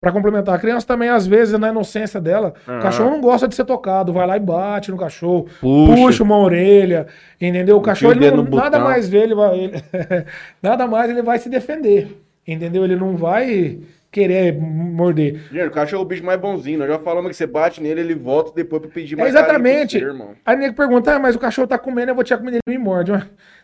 pra 0.00 0.12
complementar, 0.12 0.54
a 0.54 0.58
criança 0.58 0.86
também, 0.86 1.08
às 1.08 1.26
vezes, 1.26 1.58
na 1.58 1.70
inocência 1.70 2.20
dela, 2.20 2.52
o 2.66 2.70
Aham. 2.70 2.80
cachorro 2.82 3.10
não 3.10 3.20
gosta 3.22 3.48
de 3.48 3.54
ser 3.54 3.64
tocado, 3.64 4.12
vai 4.12 4.26
lá 4.26 4.36
e 4.36 4.40
bate 4.40 4.90
no 4.90 4.98
cachorro, 4.98 5.46
Puxa. 5.62 5.94
puxa, 6.02 6.22
uma 6.22 6.36
orelha, 6.38 7.06
entendeu? 7.40 7.78
O 7.78 7.80
cachorro, 7.80 8.12
o 8.12 8.16
ele 8.16 8.30
não, 8.30 8.44
nada 8.44 8.78
mais 8.78 9.08
vê, 9.08 9.18
ele 9.22 9.34
vai, 9.34 9.58
ele- 9.58 9.82
nada 10.62 10.86
mais 10.86 11.08
ele 11.08 11.22
vai 11.22 11.38
se 11.38 11.48
defender, 11.48 12.20
entendeu? 12.46 12.84
Ele 12.84 12.96
não 12.96 13.16
vai 13.16 13.78
querer 14.14 14.56
morder. 14.58 15.40
Gente, 15.52 15.66
o 15.66 15.70
cachorro 15.72 16.02
é 16.02 16.04
o 16.04 16.08
bicho 16.08 16.24
mais 16.24 16.40
bonzinho. 16.40 16.78
Nós 16.78 16.88
já 16.88 16.98
falamos 17.00 17.30
que 17.30 17.36
você 17.36 17.46
bate 17.46 17.82
nele, 17.82 18.00
ele 18.00 18.14
volta 18.14 18.52
depois 18.54 18.80
pra 18.82 18.90
pedir 18.90 19.14
É 19.14 19.18
mais 19.18 19.34
exatamente. 19.34 19.98
carinho 19.98 20.12
pro 20.12 20.18
seu, 20.18 20.26
irmão. 20.26 20.36
Aí 20.46 20.56
nego 20.56 20.74
pergunta, 20.74 21.14
ah, 21.14 21.18
mas 21.18 21.34
o 21.34 21.38
cachorro 21.38 21.66
tá 21.66 21.76
comendo, 21.78 22.10
eu 22.10 22.14
vou 22.14 22.22
tirar 22.24 22.38
comida, 22.38 22.58
ele 22.66 22.78
me 22.78 22.84
morde. 22.84 23.12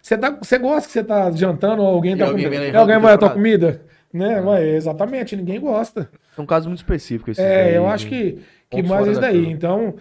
Você, 0.03 0.19
tá, 0.19 0.31
você 0.31 0.59
gosta 0.59 0.87
que 0.89 0.93
você 0.93 1.05
tá 1.05 1.31
jantando 1.31 1.83
ou 1.83 1.89
alguém 1.89 2.15
E 2.15 2.19
tá 2.19 2.27
alguém 2.27 2.45
comendo? 2.45 2.77
alguém 2.79 2.99
vai 2.99 3.15
a 3.15 3.19
tua 3.19 3.31
comida? 3.31 3.83
Né? 4.13 4.41
Mas, 4.41 4.65
exatamente, 4.65 5.37
ninguém 5.37 5.61
gosta. 5.61 6.11
São 6.35 6.45
casos 6.45 6.67
muito 6.67 6.79
específicos 6.81 7.39
esses 7.39 7.49
É, 7.49 7.65
daí, 7.67 7.75
eu 7.77 7.85
né? 7.85 7.89
acho 7.91 8.09
que, 8.09 8.39
que 8.69 8.83
mais 8.83 9.07
isso 9.07 9.21
da 9.21 9.29
daí. 9.29 9.47
Então, 9.49 9.95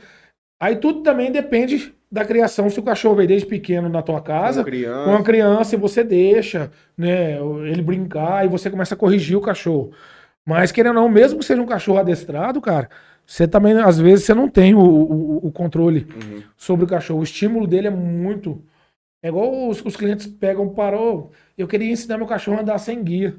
aí 0.60 0.76
tudo 0.78 1.02
também 1.04 1.32
depende 1.32 1.94
da 2.12 2.26
criação. 2.26 2.68
Se 2.72 2.80
o 2.80 2.84
cachorro 2.84 3.14
veio 3.18 3.28
desde 3.28 3.46
pequeno 3.46 3.88
na 3.88 4.02
tua 4.02 4.20
casa, 4.20 4.62
Com 4.64 4.70
criança. 4.72 5.04
com 5.06 5.16
a 5.16 5.22
criança, 5.24 5.76
e 5.76 5.78
você 5.78 6.04
deixa, 6.04 6.72
né, 6.98 7.38
ele 7.72 7.84
brincar 7.84 8.44
e 8.44 8.48
você 8.50 8.68
começa 8.68 8.96
a 8.96 8.98
corrigir 8.98 9.38
o 9.38 9.42
cachorro. 9.42 9.92
Mas 10.50 10.72
querendo 10.72 10.98
ou 10.98 11.04
não, 11.04 11.10
mesmo 11.10 11.38
que 11.40 11.46
seja 11.46 11.62
um 11.62 11.66
cachorro 11.68 12.00
adestrado, 12.00 12.60
cara, 12.60 12.90
você 13.26 13.48
também, 13.48 13.78
às 13.80 14.00
vezes, 14.00 14.26
você 14.26 14.34
não 14.34 14.50
tem 14.50 14.74
o, 14.74 14.80
o, 14.80 15.48
o 15.48 15.52
controle 15.52 16.08
Uhum. 16.16 16.42
sobre 16.58 16.86
o 16.86 16.88
cachorro. 16.88 17.20
O 17.20 17.24
estímulo 17.24 17.68
dele 17.68 17.86
é 17.88 17.92
muito. 17.92 18.60
É 19.22 19.28
igual 19.28 19.70
os, 19.70 19.84
os 19.86 19.96
clientes 19.96 20.26
pegam, 20.26 20.68
parou. 20.70 21.32
Eu 21.56 21.68
queria 21.68 21.92
ensinar 21.92 22.18
meu 22.18 22.26
cachorro 22.26 22.58
a 22.58 22.62
andar 22.62 22.80
sem 22.80 23.04
guia. 23.04 23.36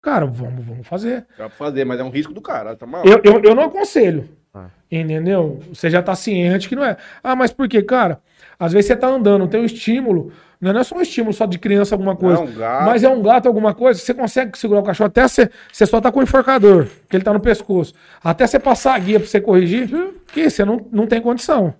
Cara, 0.00 0.24
vamos, 0.24 0.64
vamos 0.64 0.86
fazer. 0.86 1.26
Dá 1.36 1.48
pra 1.48 1.50
fazer, 1.50 1.84
mas 1.84 2.00
é 2.00 2.04
um 2.04 2.08
risco 2.08 2.32
do 2.32 2.40
cara, 2.40 2.74
tá 2.74 2.86
maluco? 2.86 3.08
Eu, 3.08 3.20
eu, 3.34 3.42
eu 3.42 3.54
não 3.54 3.64
aconselho. 3.64 4.28
Ah. 4.54 4.68
Entendeu? 4.90 5.60
Você 5.72 5.90
já 5.90 6.00
tá 6.02 6.14
ciente 6.14 6.66
que 6.68 6.76
não 6.76 6.84
é. 6.84 6.96
Ah, 7.22 7.36
mas 7.36 7.52
por 7.52 7.68
quê? 7.68 7.82
Cara, 7.82 8.20
às 8.58 8.72
vezes 8.72 8.86
você 8.86 8.96
tá 8.96 9.08
andando, 9.08 9.46
tem 9.48 9.60
um 9.60 9.64
estímulo. 9.66 10.32
Não 10.60 10.76
é 10.78 10.82
só 10.82 10.96
um 10.96 11.00
estímulo 11.00 11.32
só 11.32 11.46
de 11.46 11.58
criança, 11.58 11.94
alguma 11.94 12.16
coisa. 12.16 12.42
Não, 12.42 12.50
um 12.50 12.54
gato. 12.54 12.84
Mas 12.86 13.04
é 13.04 13.08
um 13.08 13.22
gato, 13.22 13.46
alguma 13.46 13.72
coisa, 13.74 14.00
você 14.00 14.12
consegue 14.12 14.58
segurar 14.58 14.80
o 14.80 14.84
cachorro 14.84 15.06
até 15.08 15.26
você. 15.28 15.48
Você 15.72 15.86
só 15.86 16.00
tá 16.00 16.10
com 16.10 16.18
o 16.18 16.22
enforcador, 16.22 16.88
que 17.08 17.16
ele 17.16 17.22
tá 17.24 17.32
no 17.32 17.38
pescoço. 17.40 17.94
Até 18.22 18.46
você 18.46 18.58
passar 18.58 18.94
a 18.94 18.98
guia 18.98 19.20
pra 19.20 19.28
você 19.28 19.40
corrigir, 19.40 19.88
que 20.32 20.50
você 20.50 20.64
não, 20.64 20.84
não 20.90 21.06
tem 21.06 21.20
condição. 21.22 21.74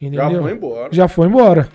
Já 0.00 0.08
Entendeu? 0.08 0.42
foi 0.42 0.52
embora. 0.52 0.88
Já 0.92 1.08
foi 1.08 1.26
embora. 1.26 1.68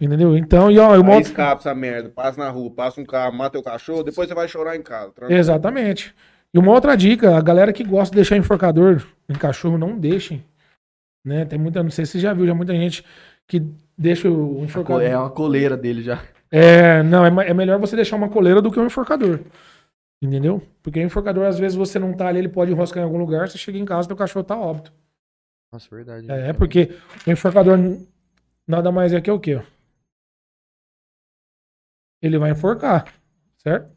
Entendeu? 0.00 0.36
Então, 0.36 0.70
e 0.70 0.78
ó, 0.78 0.92
Aí 0.92 0.98
outra- 0.98 1.20
escapa 1.20 1.60
essa 1.60 1.74
merda, 1.74 2.08
passa 2.10 2.40
na 2.42 2.50
rua, 2.50 2.70
passa 2.70 3.00
um 3.00 3.04
carro, 3.04 3.34
mata 3.36 3.58
o 3.58 3.62
cachorro, 3.62 4.02
depois 4.02 4.28
você 4.28 4.34
vai 4.34 4.46
chorar 4.48 4.76
em 4.76 4.82
casa. 4.82 5.10
tranquilo. 5.12 5.38
Exatamente. 5.40 6.14
E 6.54 6.58
uma 6.58 6.70
outra 6.72 6.96
dica, 6.96 7.36
a 7.36 7.40
galera 7.40 7.72
que 7.72 7.82
gosta 7.82 8.12
de 8.12 8.16
deixar 8.16 8.36
enforcador 8.36 9.02
em 9.28 9.32
cachorro, 9.34 9.78
não 9.78 9.96
deixem. 9.98 10.44
Né? 11.24 11.44
Tem 11.44 11.58
muita, 11.58 11.82
não 11.82 11.90
sei 11.90 12.04
se 12.04 12.12
você 12.12 12.18
já 12.18 12.34
viu, 12.34 12.46
já 12.46 12.54
muita 12.54 12.74
gente 12.74 13.04
que 13.48 13.62
deixa 13.96 14.30
o 14.30 14.64
enforcador. 14.64 15.02
É 15.02 15.16
uma 15.16 15.30
coleira 15.30 15.76
dele 15.76 16.02
já. 16.02 16.22
É, 16.50 17.02
não, 17.02 17.24
é, 17.24 17.48
é 17.48 17.54
melhor 17.54 17.78
você 17.78 17.96
deixar 17.96 18.16
uma 18.16 18.28
coleira 18.28 18.60
do 18.60 18.70
que 18.70 18.78
um 18.78 18.86
enforcador. 18.86 19.40
Entendeu? 20.22 20.62
Porque 20.82 21.00
o 21.00 21.02
enforcador, 21.02 21.46
às 21.46 21.58
vezes, 21.58 21.76
você 21.76 21.98
não 21.98 22.14
tá 22.14 22.28
ali, 22.28 22.38
ele 22.38 22.48
pode 22.48 22.70
enroscar 22.70 23.02
em 23.02 23.06
algum 23.06 23.18
lugar, 23.18 23.48
você 23.48 23.58
chega 23.58 23.78
em 23.78 23.84
casa, 23.84 24.06
teu 24.06 24.16
cachorro 24.16 24.44
tá 24.44 24.56
óbito. 24.56 24.92
Nossa, 25.72 25.88
verdade. 25.90 26.30
É, 26.30 26.52
porque 26.52 26.90
o 27.26 27.30
enforcador 27.30 27.78
nada 28.66 28.92
mais 28.92 29.12
é 29.12 29.20
que 29.20 29.30
o 29.30 29.40
quê? 29.40 29.60
Ele 32.20 32.38
vai 32.38 32.52
enforcar, 32.52 33.12
certo? 33.58 33.90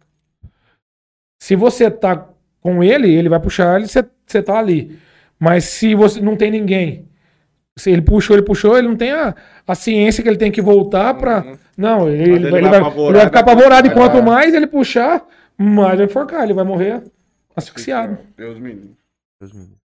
Se 1.39 1.55
você 1.55 1.91
tá 1.91 2.27
com 2.59 2.83
ele, 2.83 3.13
ele 3.13 3.29
vai 3.29 3.39
puxar 3.39 3.75
ele, 3.75 3.87
você, 3.87 4.03
você 4.25 4.41
tá 4.41 4.57
ali. 4.57 4.99
Mas 5.37 5.65
se 5.65 5.93
você 5.93 6.19
não 6.21 6.35
tem 6.35 6.49
ninguém, 6.49 7.07
se 7.77 7.91
ele 7.91 8.01
puxou, 8.01 8.35
ele 8.35 8.45
puxou, 8.45 8.77
ele 8.77 8.87
não 8.87 8.95
tem 8.95 9.11
a, 9.11 9.35
a 9.67 9.75
ciência 9.75 10.23
que 10.23 10.29
ele 10.29 10.37
tem 10.37 10.51
que 10.51 10.61
voltar 10.61 11.13
pra. 11.15 11.43
Uhum. 11.43 11.57
Não, 11.77 12.09
ele, 12.09 12.23
ele 12.23 12.33
ele 12.33 12.49
vai, 12.49 12.51
vai 12.51 12.59
ele 12.61 12.69
vai- 12.69 12.79
apavorado, 12.79 13.09
ele 13.09 13.17
vai 13.17 13.25
ficar 13.25 13.43
vai 13.43 13.53
apavorado 13.53 13.87
e 13.87 13.89
puxar, 13.89 14.01
quanto 14.01 14.13
vai. 14.13 14.21
mais 14.21 14.53
ele 14.53 14.67
puxar, 14.67 15.25
mais 15.57 15.97
vai 15.97 16.05
enforcar, 16.05 16.43
ele 16.43 16.53
vai 16.53 16.63
morrer 16.63 17.03
asfixiado. 17.55 18.17
Deus 18.37 18.57
me 18.59 18.69
livre. 18.69 18.91
Deus 19.41 19.53
me 19.53 19.59
livre. 19.59 19.75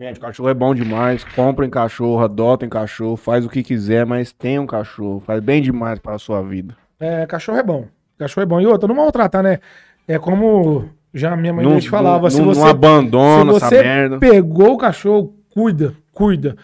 Gente, 0.00 0.18
cachorro 0.18 0.48
é 0.48 0.54
bom 0.54 0.74
demais. 0.74 1.22
Comprem 1.24 1.68
cachorro, 1.70 2.22
adotem 2.22 2.68
cachorro, 2.68 3.16
faz 3.16 3.44
o 3.44 3.48
que 3.48 3.62
quiser, 3.62 4.06
mas 4.06 4.32
tenha 4.32 4.60
um 4.60 4.66
cachorro. 4.66 5.20
Faz 5.24 5.40
bem 5.40 5.60
demais 5.62 5.98
para 5.98 6.14
a 6.14 6.18
sua 6.18 6.42
vida. 6.42 6.76
É, 6.98 7.26
cachorro 7.26 7.58
é 7.58 7.62
bom. 7.62 7.86
Cachorro 8.18 8.42
é 8.42 8.46
bom. 8.46 8.60
E 8.60 8.66
outra, 8.66 8.88
não 8.88 8.94
maltratar, 8.94 9.42
né? 9.42 9.58
É 10.08 10.18
como 10.18 10.88
já 11.12 11.36
minha 11.36 11.52
mãe 11.52 11.64
Não, 11.64 11.80
falava, 11.82 12.24
não, 12.24 12.30
se 12.30 12.38
não 12.38 12.46
você, 12.46 12.62
abandona 12.62 13.50
se 13.52 13.56
essa 13.58 13.68
você 13.68 13.82
merda. 13.82 14.18
pegou 14.18 14.72
o 14.74 14.78
cachorro, 14.78 15.34
cuida, 15.50 15.94
cuida. 16.12 16.56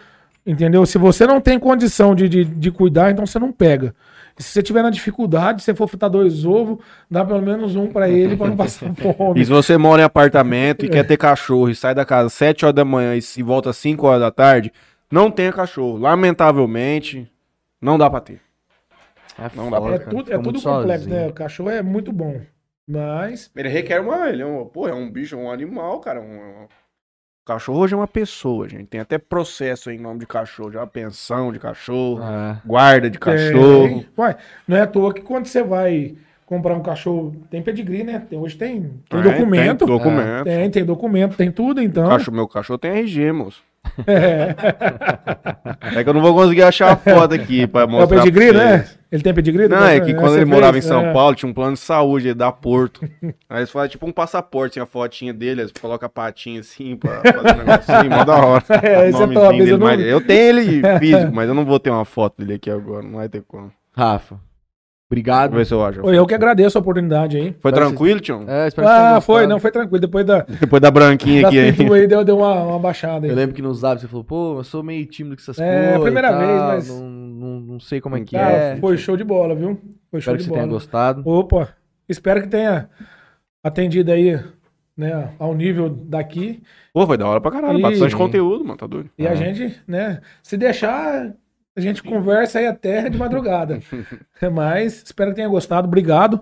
Entendeu? 0.47 0.85
Se 0.87 0.97
você 0.99 1.27
não 1.27 1.41
tem 1.41 1.59
condição 1.59 2.15
de, 2.15 2.29
de, 2.29 2.45
de 2.45 2.71
cuidar, 2.71 3.11
então 3.11 3.27
você 3.27 3.39
não 3.39 3.53
pega. 3.53 3.95
E 4.39 4.43
se 4.43 4.51
você 4.51 4.63
tiver 4.63 4.83
na 4.83 4.89
dificuldade, 4.91 5.61
se 5.61 5.67
você 5.67 5.75
for 5.75 5.87
fritar 5.87 6.09
dois 6.09 6.47
ovos, 6.47 6.79
dá 7.11 7.23
pelo 7.25 7.43
menos 7.43 7.77
um 7.77 7.89
pra 7.89 8.09
ele 8.09 8.37
pra 8.37 8.47
não 8.49 8.57
passar 8.57 8.91
fome. 8.97 9.39
E 9.41 9.45
se 9.45 9.51
você 9.51 9.77
mora 9.77 10.01
em 10.01 10.05
apartamento 10.05 10.85
e 10.85 10.89
quer 10.89 11.05
ter 11.07 11.19
cachorro 11.19 11.69
e 11.69 11.75
sai 11.75 11.95
da 11.95 12.05
casa 12.07 12.29
às 12.29 12.33
7 12.33 12.65
horas 12.65 12.75
da 12.75 12.85
manhã 12.85 13.15
e 13.17 13.43
volta 13.43 13.69
às 13.71 13.77
5 13.77 14.07
horas 14.07 14.21
da 14.21 14.31
tarde, 14.31 14.73
não 15.11 15.31
tenha 15.31 15.53
cachorro. 15.53 15.99
Lamentavelmente, 15.99 17.31
não 17.81 17.99
dá 17.99 18.09
pra 18.09 18.21
ter. 18.21 18.41
É 19.39 19.51
Não 19.55 19.71
dá 19.71 19.81
pra- 19.81 19.91
foda, 19.91 19.95
É 19.95 19.99
cara. 19.99 20.11
tudo, 20.11 20.33
é 20.33 20.39
tudo 20.39 20.63
complexo, 20.63 21.05
sozinho. 21.05 21.17
né? 21.17 21.27
O 21.29 21.33
cachorro 21.33 21.71
é 21.71 21.83
muito 21.83 22.13
bom. 22.13 22.41
Mas. 22.89 23.51
Ele 23.57 23.69
requer 23.69 24.01
uma. 24.01 24.29
Ele 24.29 24.43
é 24.43 24.47
um, 24.47 24.65
pô, 24.67 24.89
é 24.89 24.95
um 24.95 25.11
bicho, 25.11 25.35
é 25.37 25.39
um 25.39 25.51
animal, 25.51 26.01
cara. 26.01 26.21
Um, 26.21 26.25
um- 26.25 26.67
Cachorro 27.51 27.81
hoje 27.81 27.95
é 27.95 27.97
uma 27.97 28.07
pessoa, 28.07 28.69
gente. 28.69 28.85
Tem 28.87 29.01
até 29.01 29.19
processo 29.19 29.91
aí 29.91 29.97
em 29.97 30.01
nome 30.01 30.21
de 30.21 30.27
cachorro. 30.27 30.71
Já 30.71 30.87
pensão 30.87 31.53
de 31.53 31.59
cachorro, 31.59 32.23
É. 32.23 32.59
guarda 32.65 33.11
de 33.11 33.19
cachorro. 33.19 33.89
Tem. 33.89 34.09
Ué, 34.17 34.37
não 34.69 34.77
é 34.77 34.83
à 34.83 34.87
toa 34.87 35.13
que 35.13 35.21
quando 35.21 35.47
você 35.47 35.61
vai 35.61 36.15
comprar 36.51 36.75
um 36.75 36.83
cachorro, 36.83 37.33
tem 37.49 37.63
pedigree, 37.63 38.03
né? 38.03 38.23
Tem, 38.29 38.37
hoje 38.39 38.57
tem, 38.57 38.91
tem 39.09 39.21
É, 39.21 39.23
documento. 39.23 39.87
Tem 39.87 39.97
documento. 39.97 40.45
Tem, 40.45 40.71
tem 40.71 40.85
documento, 40.85 41.37
tem 41.37 41.51
tudo, 41.53 41.81
então. 41.81 42.09
Cachorro, 42.09 42.37
meu 42.37 42.49
cachorro 42.49 42.77
tem 42.79 42.91
RG, 42.91 43.31
moço. 43.33 43.63
É, 44.07 44.55
É 45.97 46.05
que 46.05 46.11
eu 46.11 46.13
não 46.15 46.21
vou 46.21 46.35
conseguir 46.35 46.63
achar 46.65 46.93
a 46.93 46.97
foto 46.97 47.35
aqui 47.35 47.67
pra 47.67 47.83
é 47.83 47.85
o 47.85 47.89
mostrar. 47.89 48.19
pedigree, 48.19 48.53
né? 48.53 48.85
Ele 49.11 49.23
tem 49.23 49.33
pedigree? 49.33 49.69
Não, 49.69 49.85
é 49.87 50.01
que 50.01 50.13
quando 50.13 50.31
você 50.33 50.39
ele 50.41 50.45
morava 50.45 50.77
em 50.77 50.83
fez? 50.83 50.85
São 50.85 51.07
É. 51.07 51.13
Paulo, 51.13 51.35
tinha 51.35 51.49
um 51.51 51.55
plano 51.55 51.73
de 51.75 51.79
saúde 51.81 52.35
da 52.35 52.53
Porto. 52.53 53.01
Aí 53.49 53.61
eles 53.61 53.71
fazem 53.71 53.91
tipo 53.91 54.07
um 54.07 54.13
passaporte, 54.13 54.75
tinha 54.75 54.83
a 54.83 54.87
fotinha 54.87 55.33
dele, 55.33 55.63
eles 55.63 55.73
colocam 55.81 56.07
a 56.07 56.11
patinha 56.11 56.61
assim 56.61 56.97
pra 56.97 57.23
fazer 57.23 57.55
um 57.55 57.65
negocinho, 57.65 58.11
mó 58.11 58.25
da 58.25 58.35
hora. 58.37 58.65
É, 58.83 59.09
esse 59.09 59.17
é 59.17 59.21
Nomezinho 59.27 59.41
top, 59.41 59.59
dele, 59.59 59.71
eu 59.71 59.79
não- 59.79 59.87
mas 59.87 60.01
eu 60.01 60.21
tenho 60.21 60.41
ele 60.59 60.99
físico, 60.99 61.33
mas 61.33 61.49
eu 61.49 61.55
não 61.55 61.65
vou 61.65 61.79
ter 61.81 61.91
uma 61.91 62.05
foto 62.05 62.39
dele 62.39 62.55
aqui 62.55 62.71
agora, 62.71 63.03
não 63.03 63.17
vai 63.19 63.29
ter 63.29 63.43
como. 63.43 63.73
Rafa, 63.97 64.39
Obrigado. 65.11 65.51
Vamos 65.51 65.59
ver 65.59 65.65
se 65.67 65.75
eu 65.75 65.85
acho. 65.85 66.01
Foi 66.03 66.17
eu 66.17 66.25
que 66.25 66.35
agradeço 66.35 66.79
a 66.79 66.81
oportunidade 66.81 67.37
aí. 67.37 67.53
Foi 67.61 67.73
Parece- 67.73 67.89
tranquilo, 67.91 68.21
Tião? 68.21 68.45
É, 68.47 68.69
espero 68.69 68.87
que 68.87 68.93
Ah, 68.93 69.21
foi, 69.21 69.45
não, 69.47 69.59
foi 69.59 69.73
tranquilo. 69.73 69.99
Depois 70.01 70.25
da, 70.25 70.43
Depois 70.61 70.81
da 70.81 70.89
branquinha 70.89 71.43
da 71.43 71.49
aqui, 71.49 71.59
hein? 71.59 71.73
pitu 71.75 71.93
aí, 71.93 72.07
deu, 72.07 72.25
deu 72.25 72.37
uma, 72.39 72.55
uma 72.63 72.79
baixada 72.79 73.27
aí. 73.27 73.31
Eu 73.31 73.35
lembro 73.37 73.55
que 73.55 73.61
no 73.61 73.75
Zap 73.75 74.01
você 74.01 74.07
falou, 74.07 74.23
pô, 74.23 74.59
eu 74.59 74.65
sou 74.65 74.85
meio 74.85 75.05
tímido 75.07 75.35
com 75.35 75.43
essas 75.43 75.59
É, 75.59 75.83
coisas. 75.89 76.03
primeira 76.03 76.29
e 76.29 76.31
tal, 76.31 76.41
vez, 76.41 76.61
mas- 76.63 76.89
Não, 76.89 77.09
não, 77.11 77.61
não 77.61 77.81
sei 77.81 78.01
como 78.01 78.17
é 78.17 78.21
que 78.21 78.37
Cara, 78.37 78.53
é. 78.57 78.77
foi 78.77 78.97
show 78.97 79.17
de 79.17 79.25
bola, 79.25 79.53
viu? 79.57 79.81
Foi 80.13 80.21
show 80.21 80.33
Espero 80.35 80.37
que 80.37 80.43
de 80.43 80.45
você 80.45 80.51
bola. 80.51 80.61
tenha 80.63 80.73
gostado. 80.73 81.23
Opa, 81.29 81.69
espero 82.09 82.43
que 82.43 82.49
tenha 82.49 82.89
atendido 83.65 84.13
aí, 84.13 84.39
né, 84.97 85.31
ao 85.41 85.55
nível 85.55 85.89
daqui. 85.89 86.63
Pô, 86.95 87.05
foi 87.05 87.19
da 87.19 87.27
hora 87.27 87.41
pra 87.41 87.51
caralho. 87.51 87.79
Ih. 87.79 87.83
Bastante 87.83 88.15
conteúdo, 88.15 88.65
mano. 88.65 88.77
Tá 88.77 88.87
doido. 88.87 89.11
E 89.19 89.27
a 89.27 89.35
gente, 89.35 89.77
né, 89.89 90.21
se 90.43 90.57
deixar, 90.57 91.33
a 91.77 91.81
gente 91.81 92.03
conversa 92.03 92.59
aí 92.59 92.67
até 92.67 93.09
de 93.09 93.19
madrugada. 93.19 93.81
Mas 94.53 95.03
espero 95.05 95.31
que 95.31 95.37
tenha 95.37 95.49
gostado. 95.49 95.87
Obrigado, 95.87 96.41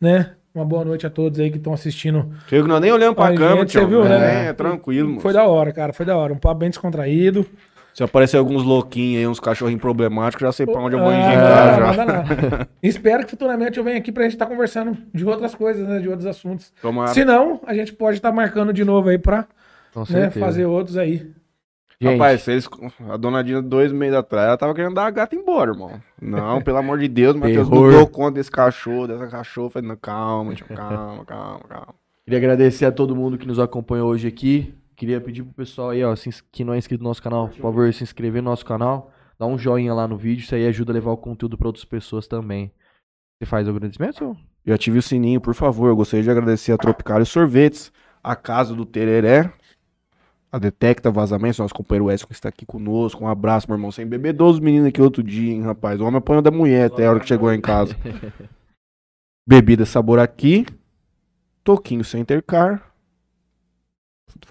né? 0.00 0.34
Uma 0.54 0.64
boa 0.64 0.84
noite 0.84 1.06
a 1.06 1.10
todos 1.10 1.38
aí 1.38 1.50
que 1.50 1.58
estão 1.58 1.72
assistindo. 1.72 2.32
Que 2.48 2.60
nós 2.62 2.80
nem 2.80 2.90
olhamos 2.90 3.14
pra 3.14 3.26
Ai, 3.26 3.36
câmera, 3.36 3.60
gente, 3.60 3.72
você 3.72 3.78
Tião. 3.78 3.88
viu, 3.88 4.04
é, 4.04 4.08
né? 4.08 4.46
É, 4.48 4.52
tranquilo, 4.52 5.08
mano. 5.08 5.20
Foi 5.20 5.32
da 5.32 5.44
hora, 5.44 5.72
cara. 5.72 5.92
Foi 5.92 6.04
da 6.04 6.16
hora. 6.16 6.32
Um 6.32 6.38
papo 6.38 6.56
bem 6.56 6.70
descontraído. 6.70 7.46
Se 7.94 8.02
aparecer 8.02 8.36
alguns 8.36 8.62
louquinhos 8.62 9.18
aí, 9.20 9.26
uns 9.26 9.40
cachorrinhos 9.40 9.80
problemáticos, 9.80 10.44
já 10.46 10.52
sei 10.52 10.64
pra 10.66 10.80
onde 10.80 10.94
eu 10.96 11.00
vou 11.00 11.10
Ah, 11.10 11.16
injetar 11.18 11.94
já. 11.94 12.68
Espero 12.82 13.24
que 13.24 13.30
futuramente 13.30 13.78
eu 13.78 13.84
venha 13.84 13.98
aqui 13.98 14.10
pra 14.12 14.22
gente 14.24 14.32
estar 14.32 14.46
conversando 14.46 14.96
de 15.12 15.24
outras 15.24 15.54
coisas, 15.54 15.86
né? 15.88 15.98
De 15.98 16.08
outros 16.08 16.26
assuntos. 16.26 16.72
Tomara. 16.80 17.08
Se 17.12 17.24
não, 17.24 17.60
a 17.66 17.74
gente 17.74 17.92
pode 17.92 18.16
estar 18.16 18.32
marcando 18.32 18.72
de 18.72 18.84
novo 18.84 19.08
aí 19.08 19.18
pra 19.18 19.46
né, 20.08 20.30
fazer 20.30 20.66
outros 20.66 20.96
aí. 20.96 21.30
Gente, 22.02 22.12
Rapaz, 22.12 22.40
se 22.42 22.52
eles, 22.52 22.68
a 23.10 23.16
dona 23.18 23.44
Dina, 23.44 23.60
dois 23.60 23.92
meses 23.92 24.16
atrás, 24.16 24.48
ela 24.48 24.56
tava 24.56 24.74
querendo 24.74 24.94
dar 24.94 25.04
a 25.04 25.10
gata 25.10 25.36
embora, 25.36 25.72
irmão. 25.72 26.00
Não, 26.20 26.62
pelo 26.62 26.78
amor 26.78 26.98
de 26.98 27.06
Deus, 27.06 27.36
Matheus 27.36 27.68
não 27.68 27.90
deu 27.90 28.06
conta 28.06 28.36
desse 28.36 28.50
cachorro, 28.50 29.06
dessa 29.06 29.26
cachorra. 29.26 29.66
Eu 29.66 29.70
Falei, 29.70 29.88
não, 29.88 29.96
calma, 29.96 30.54
tio, 30.54 30.66
calma, 30.66 31.24
calma, 31.26 31.60
calma. 31.68 31.94
queria 32.24 32.38
agradecer 32.38 32.86
a 32.86 32.92
todo 32.92 33.14
mundo 33.14 33.36
que 33.36 33.46
nos 33.46 33.58
acompanhou 33.58 34.08
hoje 34.08 34.26
aqui. 34.26 34.74
Queria 34.96 35.20
pedir 35.20 35.42
pro 35.42 35.52
pessoal 35.52 35.90
aí, 35.90 36.02
ó, 36.02 36.14
que 36.50 36.64
não 36.64 36.72
é 36.72 36.78
inscrito 36.78 37.02
no 37.02 37.10
nosso 37.10 37.22
canal, 37.22 37.48
por 37.48 37.58
favor, 37.58 37.92
se 37.92 38.02
inscrever 38.02 38.42
no 38.42 38.48
nosso 38.48 38.64
canal. 38.64 39.10
Dá 39.38 39.46
um 39.46 39.58
joinha 39.58 39.92
lá 39.92 40.08
no 40.08 40.16
vídeo, 40.16 40.42
isso 40.42 40.54
aí 40.54 40.66
ajuda 40.66 40.92
a 40.92 40.94
levar 40.94 41.10
o 41.12 41.16
conteúdo 41.18 41.58
pra 41.58 41.68
outras 41.68 41.84
pessoas 41.84 42.26
também. 42.26 42.72
Você 43.38 43.46
faz 43.46 43.66
o 43.66 43.70
agradecimento? 43.70 44.36
E 44.64 44.72
ative 44.72 44.98
o 44.98 45.02
sininho, 45.02 45.40
por 45.40 45.54
favor. 45.54 45.88
Eu 45.88 45.96
gostaria 45.96 46.22
de 46.22 46.30
agradecer 46.30 46.72
a 46.72 46.78
Tropicário 46.78 47.24
Sorvetes, 47.26 47.92
a 48.22 48.36
Casa 48.36 48.74
do 48.74 48.84
Tereré, 48.84 49.50
a 50.52 50.58
Detecta 50.58 51.10
Vazamentos, 51.10 51.58
nosso 51.58 51.74
companheiro 51.74 52.06
Wesley 52.06 52.26
que 52.28 52.32
está 52.34 52.48
aqui 52.48 52.66
conosco. 52.66 53.24
Um 53.24 53.28
abraço, 53.28 53.68
meu 53.68 53.76
irmão. 53.76 53.92
Sem 53.92 54.06
beber 54.06 54.32
12 54.32 54.60
meninos 54.60 54.88
aqui 54.88 55.00
outro 55.00 55.22
dia, 55.22 55.52
hein, 55.52 55.62
rapaz. 55.62 56.00
O 56.00 56.04
homem 56.04 56.18
apanhou 56.18 56.42
da 56.42 56.50
mulher 56.50 56.86
até 56.86 57.06
a 57.06 57.10
hora 57.10 57.20
que 57.20 57.28
chegou 57.28 57.52
em 57.52 57.60
casa. 57.60 57.96
Bebida 59.46 59.86
Sabor 59.86 60.18
aqui. 60.18 60.66
Toquinho 61.62 62.04
Center 62.04 62.42
Car. 62.42 62.82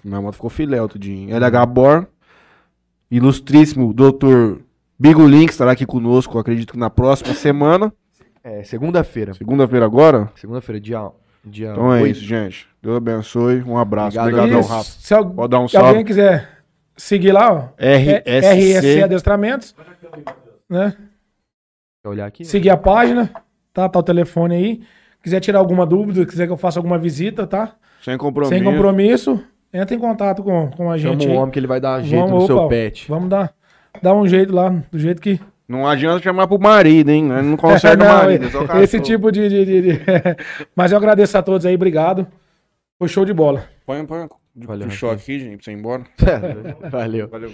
Minha 0.04 0.20
moto 0.20 0.34
ficou 0.34 0.50
filé 0.50 0.80
outro 0.80 0.98
dia. 0.98 1.14
hein? 1.14 1.30
LH 1.32 1.66
Bor. 1.66 2.06
Ilustríssimo 3.10 3.92
Dr. 3.92 4.60
Bigolin, 4.98 5.46
que 5.46 5.52
estará 5.52 5.72
aqui 5.72 5.84
conosco, 5.84 6.38
acredito 6.38 6.72
que 6.74 6.78
na 6.78 6.88
próxima 6.88 7.34
semana. 7.34 7.92
É, 8.42 8.62
segunda-feira. 8.62 9.34
Segunda-feira 9.34 9.84
agora. 9.84 10.30
Segunda-feira, 10.36 10.80
dia, 10.80 11.10
dia 11.44 11.72
Então 11.72 11.92
é 11.92 12.08
isso, 12.08 12.22
gente. 12.22 12.66
Deus 12.82 12.96
abençoe. 12.96 13.62
Um 13.62 13.78
abraço. 13.78 14.18
Obrigado, 14.18 14.44
Obrigadão, 14.44 14.68
Rafa. 14.68 14.84
se, 14.84 15.14
al- 15.14 15.30
Pode 15.30 15.50
dar 15.50 15.60
um 15.60 15.68
se 15.68 15.76
alguém 15.76 16.04
quiser 16.04 16.48
seguir 16.96 17.32
lá, 17.32 17.52
ó, 17.52 17.68
é 17.78 17.96
RSC. 17.96 18.78
RSC 18.78 19.02
Adestramentos, 19.02 19.74
né? 20.68 20.94
Quer 22.02 22.08
olhar 22.08 22.26
aqui? 22.26 22.44
Seguir 22.44 22.70
a 22.70 22.76
página, 22.76 23.30
tá? 23.72 23.88
Tá 23.88 23.98
o 23.98 24.02
telefone 24.02 24.54
aí. 24.54 24.82
Quiser 25.22 25.40
tirar 25.40 25.58
alguma 25.58 25.84
dúvida, 25.84 26.24
quiser 26.24 26.46
que 26.46 26.52
eu 26.52 26.56
faça 26.56 26.78
alguma 26.78 26.98
visita, 26.98 27.46
tá? 27.46 27.74
Sem 28.02 28.16
compromisso. 28.16 28.54
Sem 28.54 28.64
compromisso, 28.64 29.44
entra 29.72 29.94
em 29.94 29.98
contato 29.98 30.42
com, 30.42 30.70
com 30.70 30.90
a 30.90 30.96
gente 30.96 31.24
Chama 31.24 31.34
o 31.34 31.38
homem 31.38 31.50
que 31.50 31.58
ele 31.58 31.66
vai 31.66 31.78
dar 31.78 32.02
jeito 32.02 32.26
Vamos, 32.26 32.40
no 32.42 32.46
seu 32.46 32.56
opa, 32.56 32.68
pet. 32.68 33.06
Vamos 33.06 33.28
dar, 33.28 33.52
dar 34.02 34.14
um 34.14 34.26
jeito 34.26 34.54
lá, 34.54 34.70
do 34.90 34.98
jeito 34.98 35.20
que. 35.20 35.38
Não 35.70 35.86
adianta 35.86 36.20
chamar 36.22 36.48
pro 36.48 36.58
marido, 36.58 37.10
hein? 37.10 37.22
Não 37.24 37.56
conserta 37.56 38.02
o 38.04 38.06
Não, 38.08 38.16
marido. 38.16 38.46
é 38.76 38.82
esse 38.82 38.98
tipo 39.00 39.30
de, 39.30 39.48
de- 39.48 39.64
de- 39.64 39.82
de- 39.82 40.00
Mas 40.74 40.90
eu 40.90 40.98
agradeço 40.98 41.38
a 41.38 41.42
todos 41.42 41.64
aí, 41.64 41.76
obrigado. 41.76 42.26
Foi 42.98 43.06
show 43.06 43.24
de 43.24 43.32
bola. 43.32 43.64
Põe, 43.86 44.04
põe. 44.04 44.28
Valeu, 44.56 44.88
Puxou 44.88 45.10
aqui, 45.12 45.38
gente, 45.38 45.56
pra 45.58 45.64
você 45.64 45.70
ir 45.70 45.74
embora. 45.74 46.02
Valeu. 46.90 47.28
Valeu. 47.28 47.52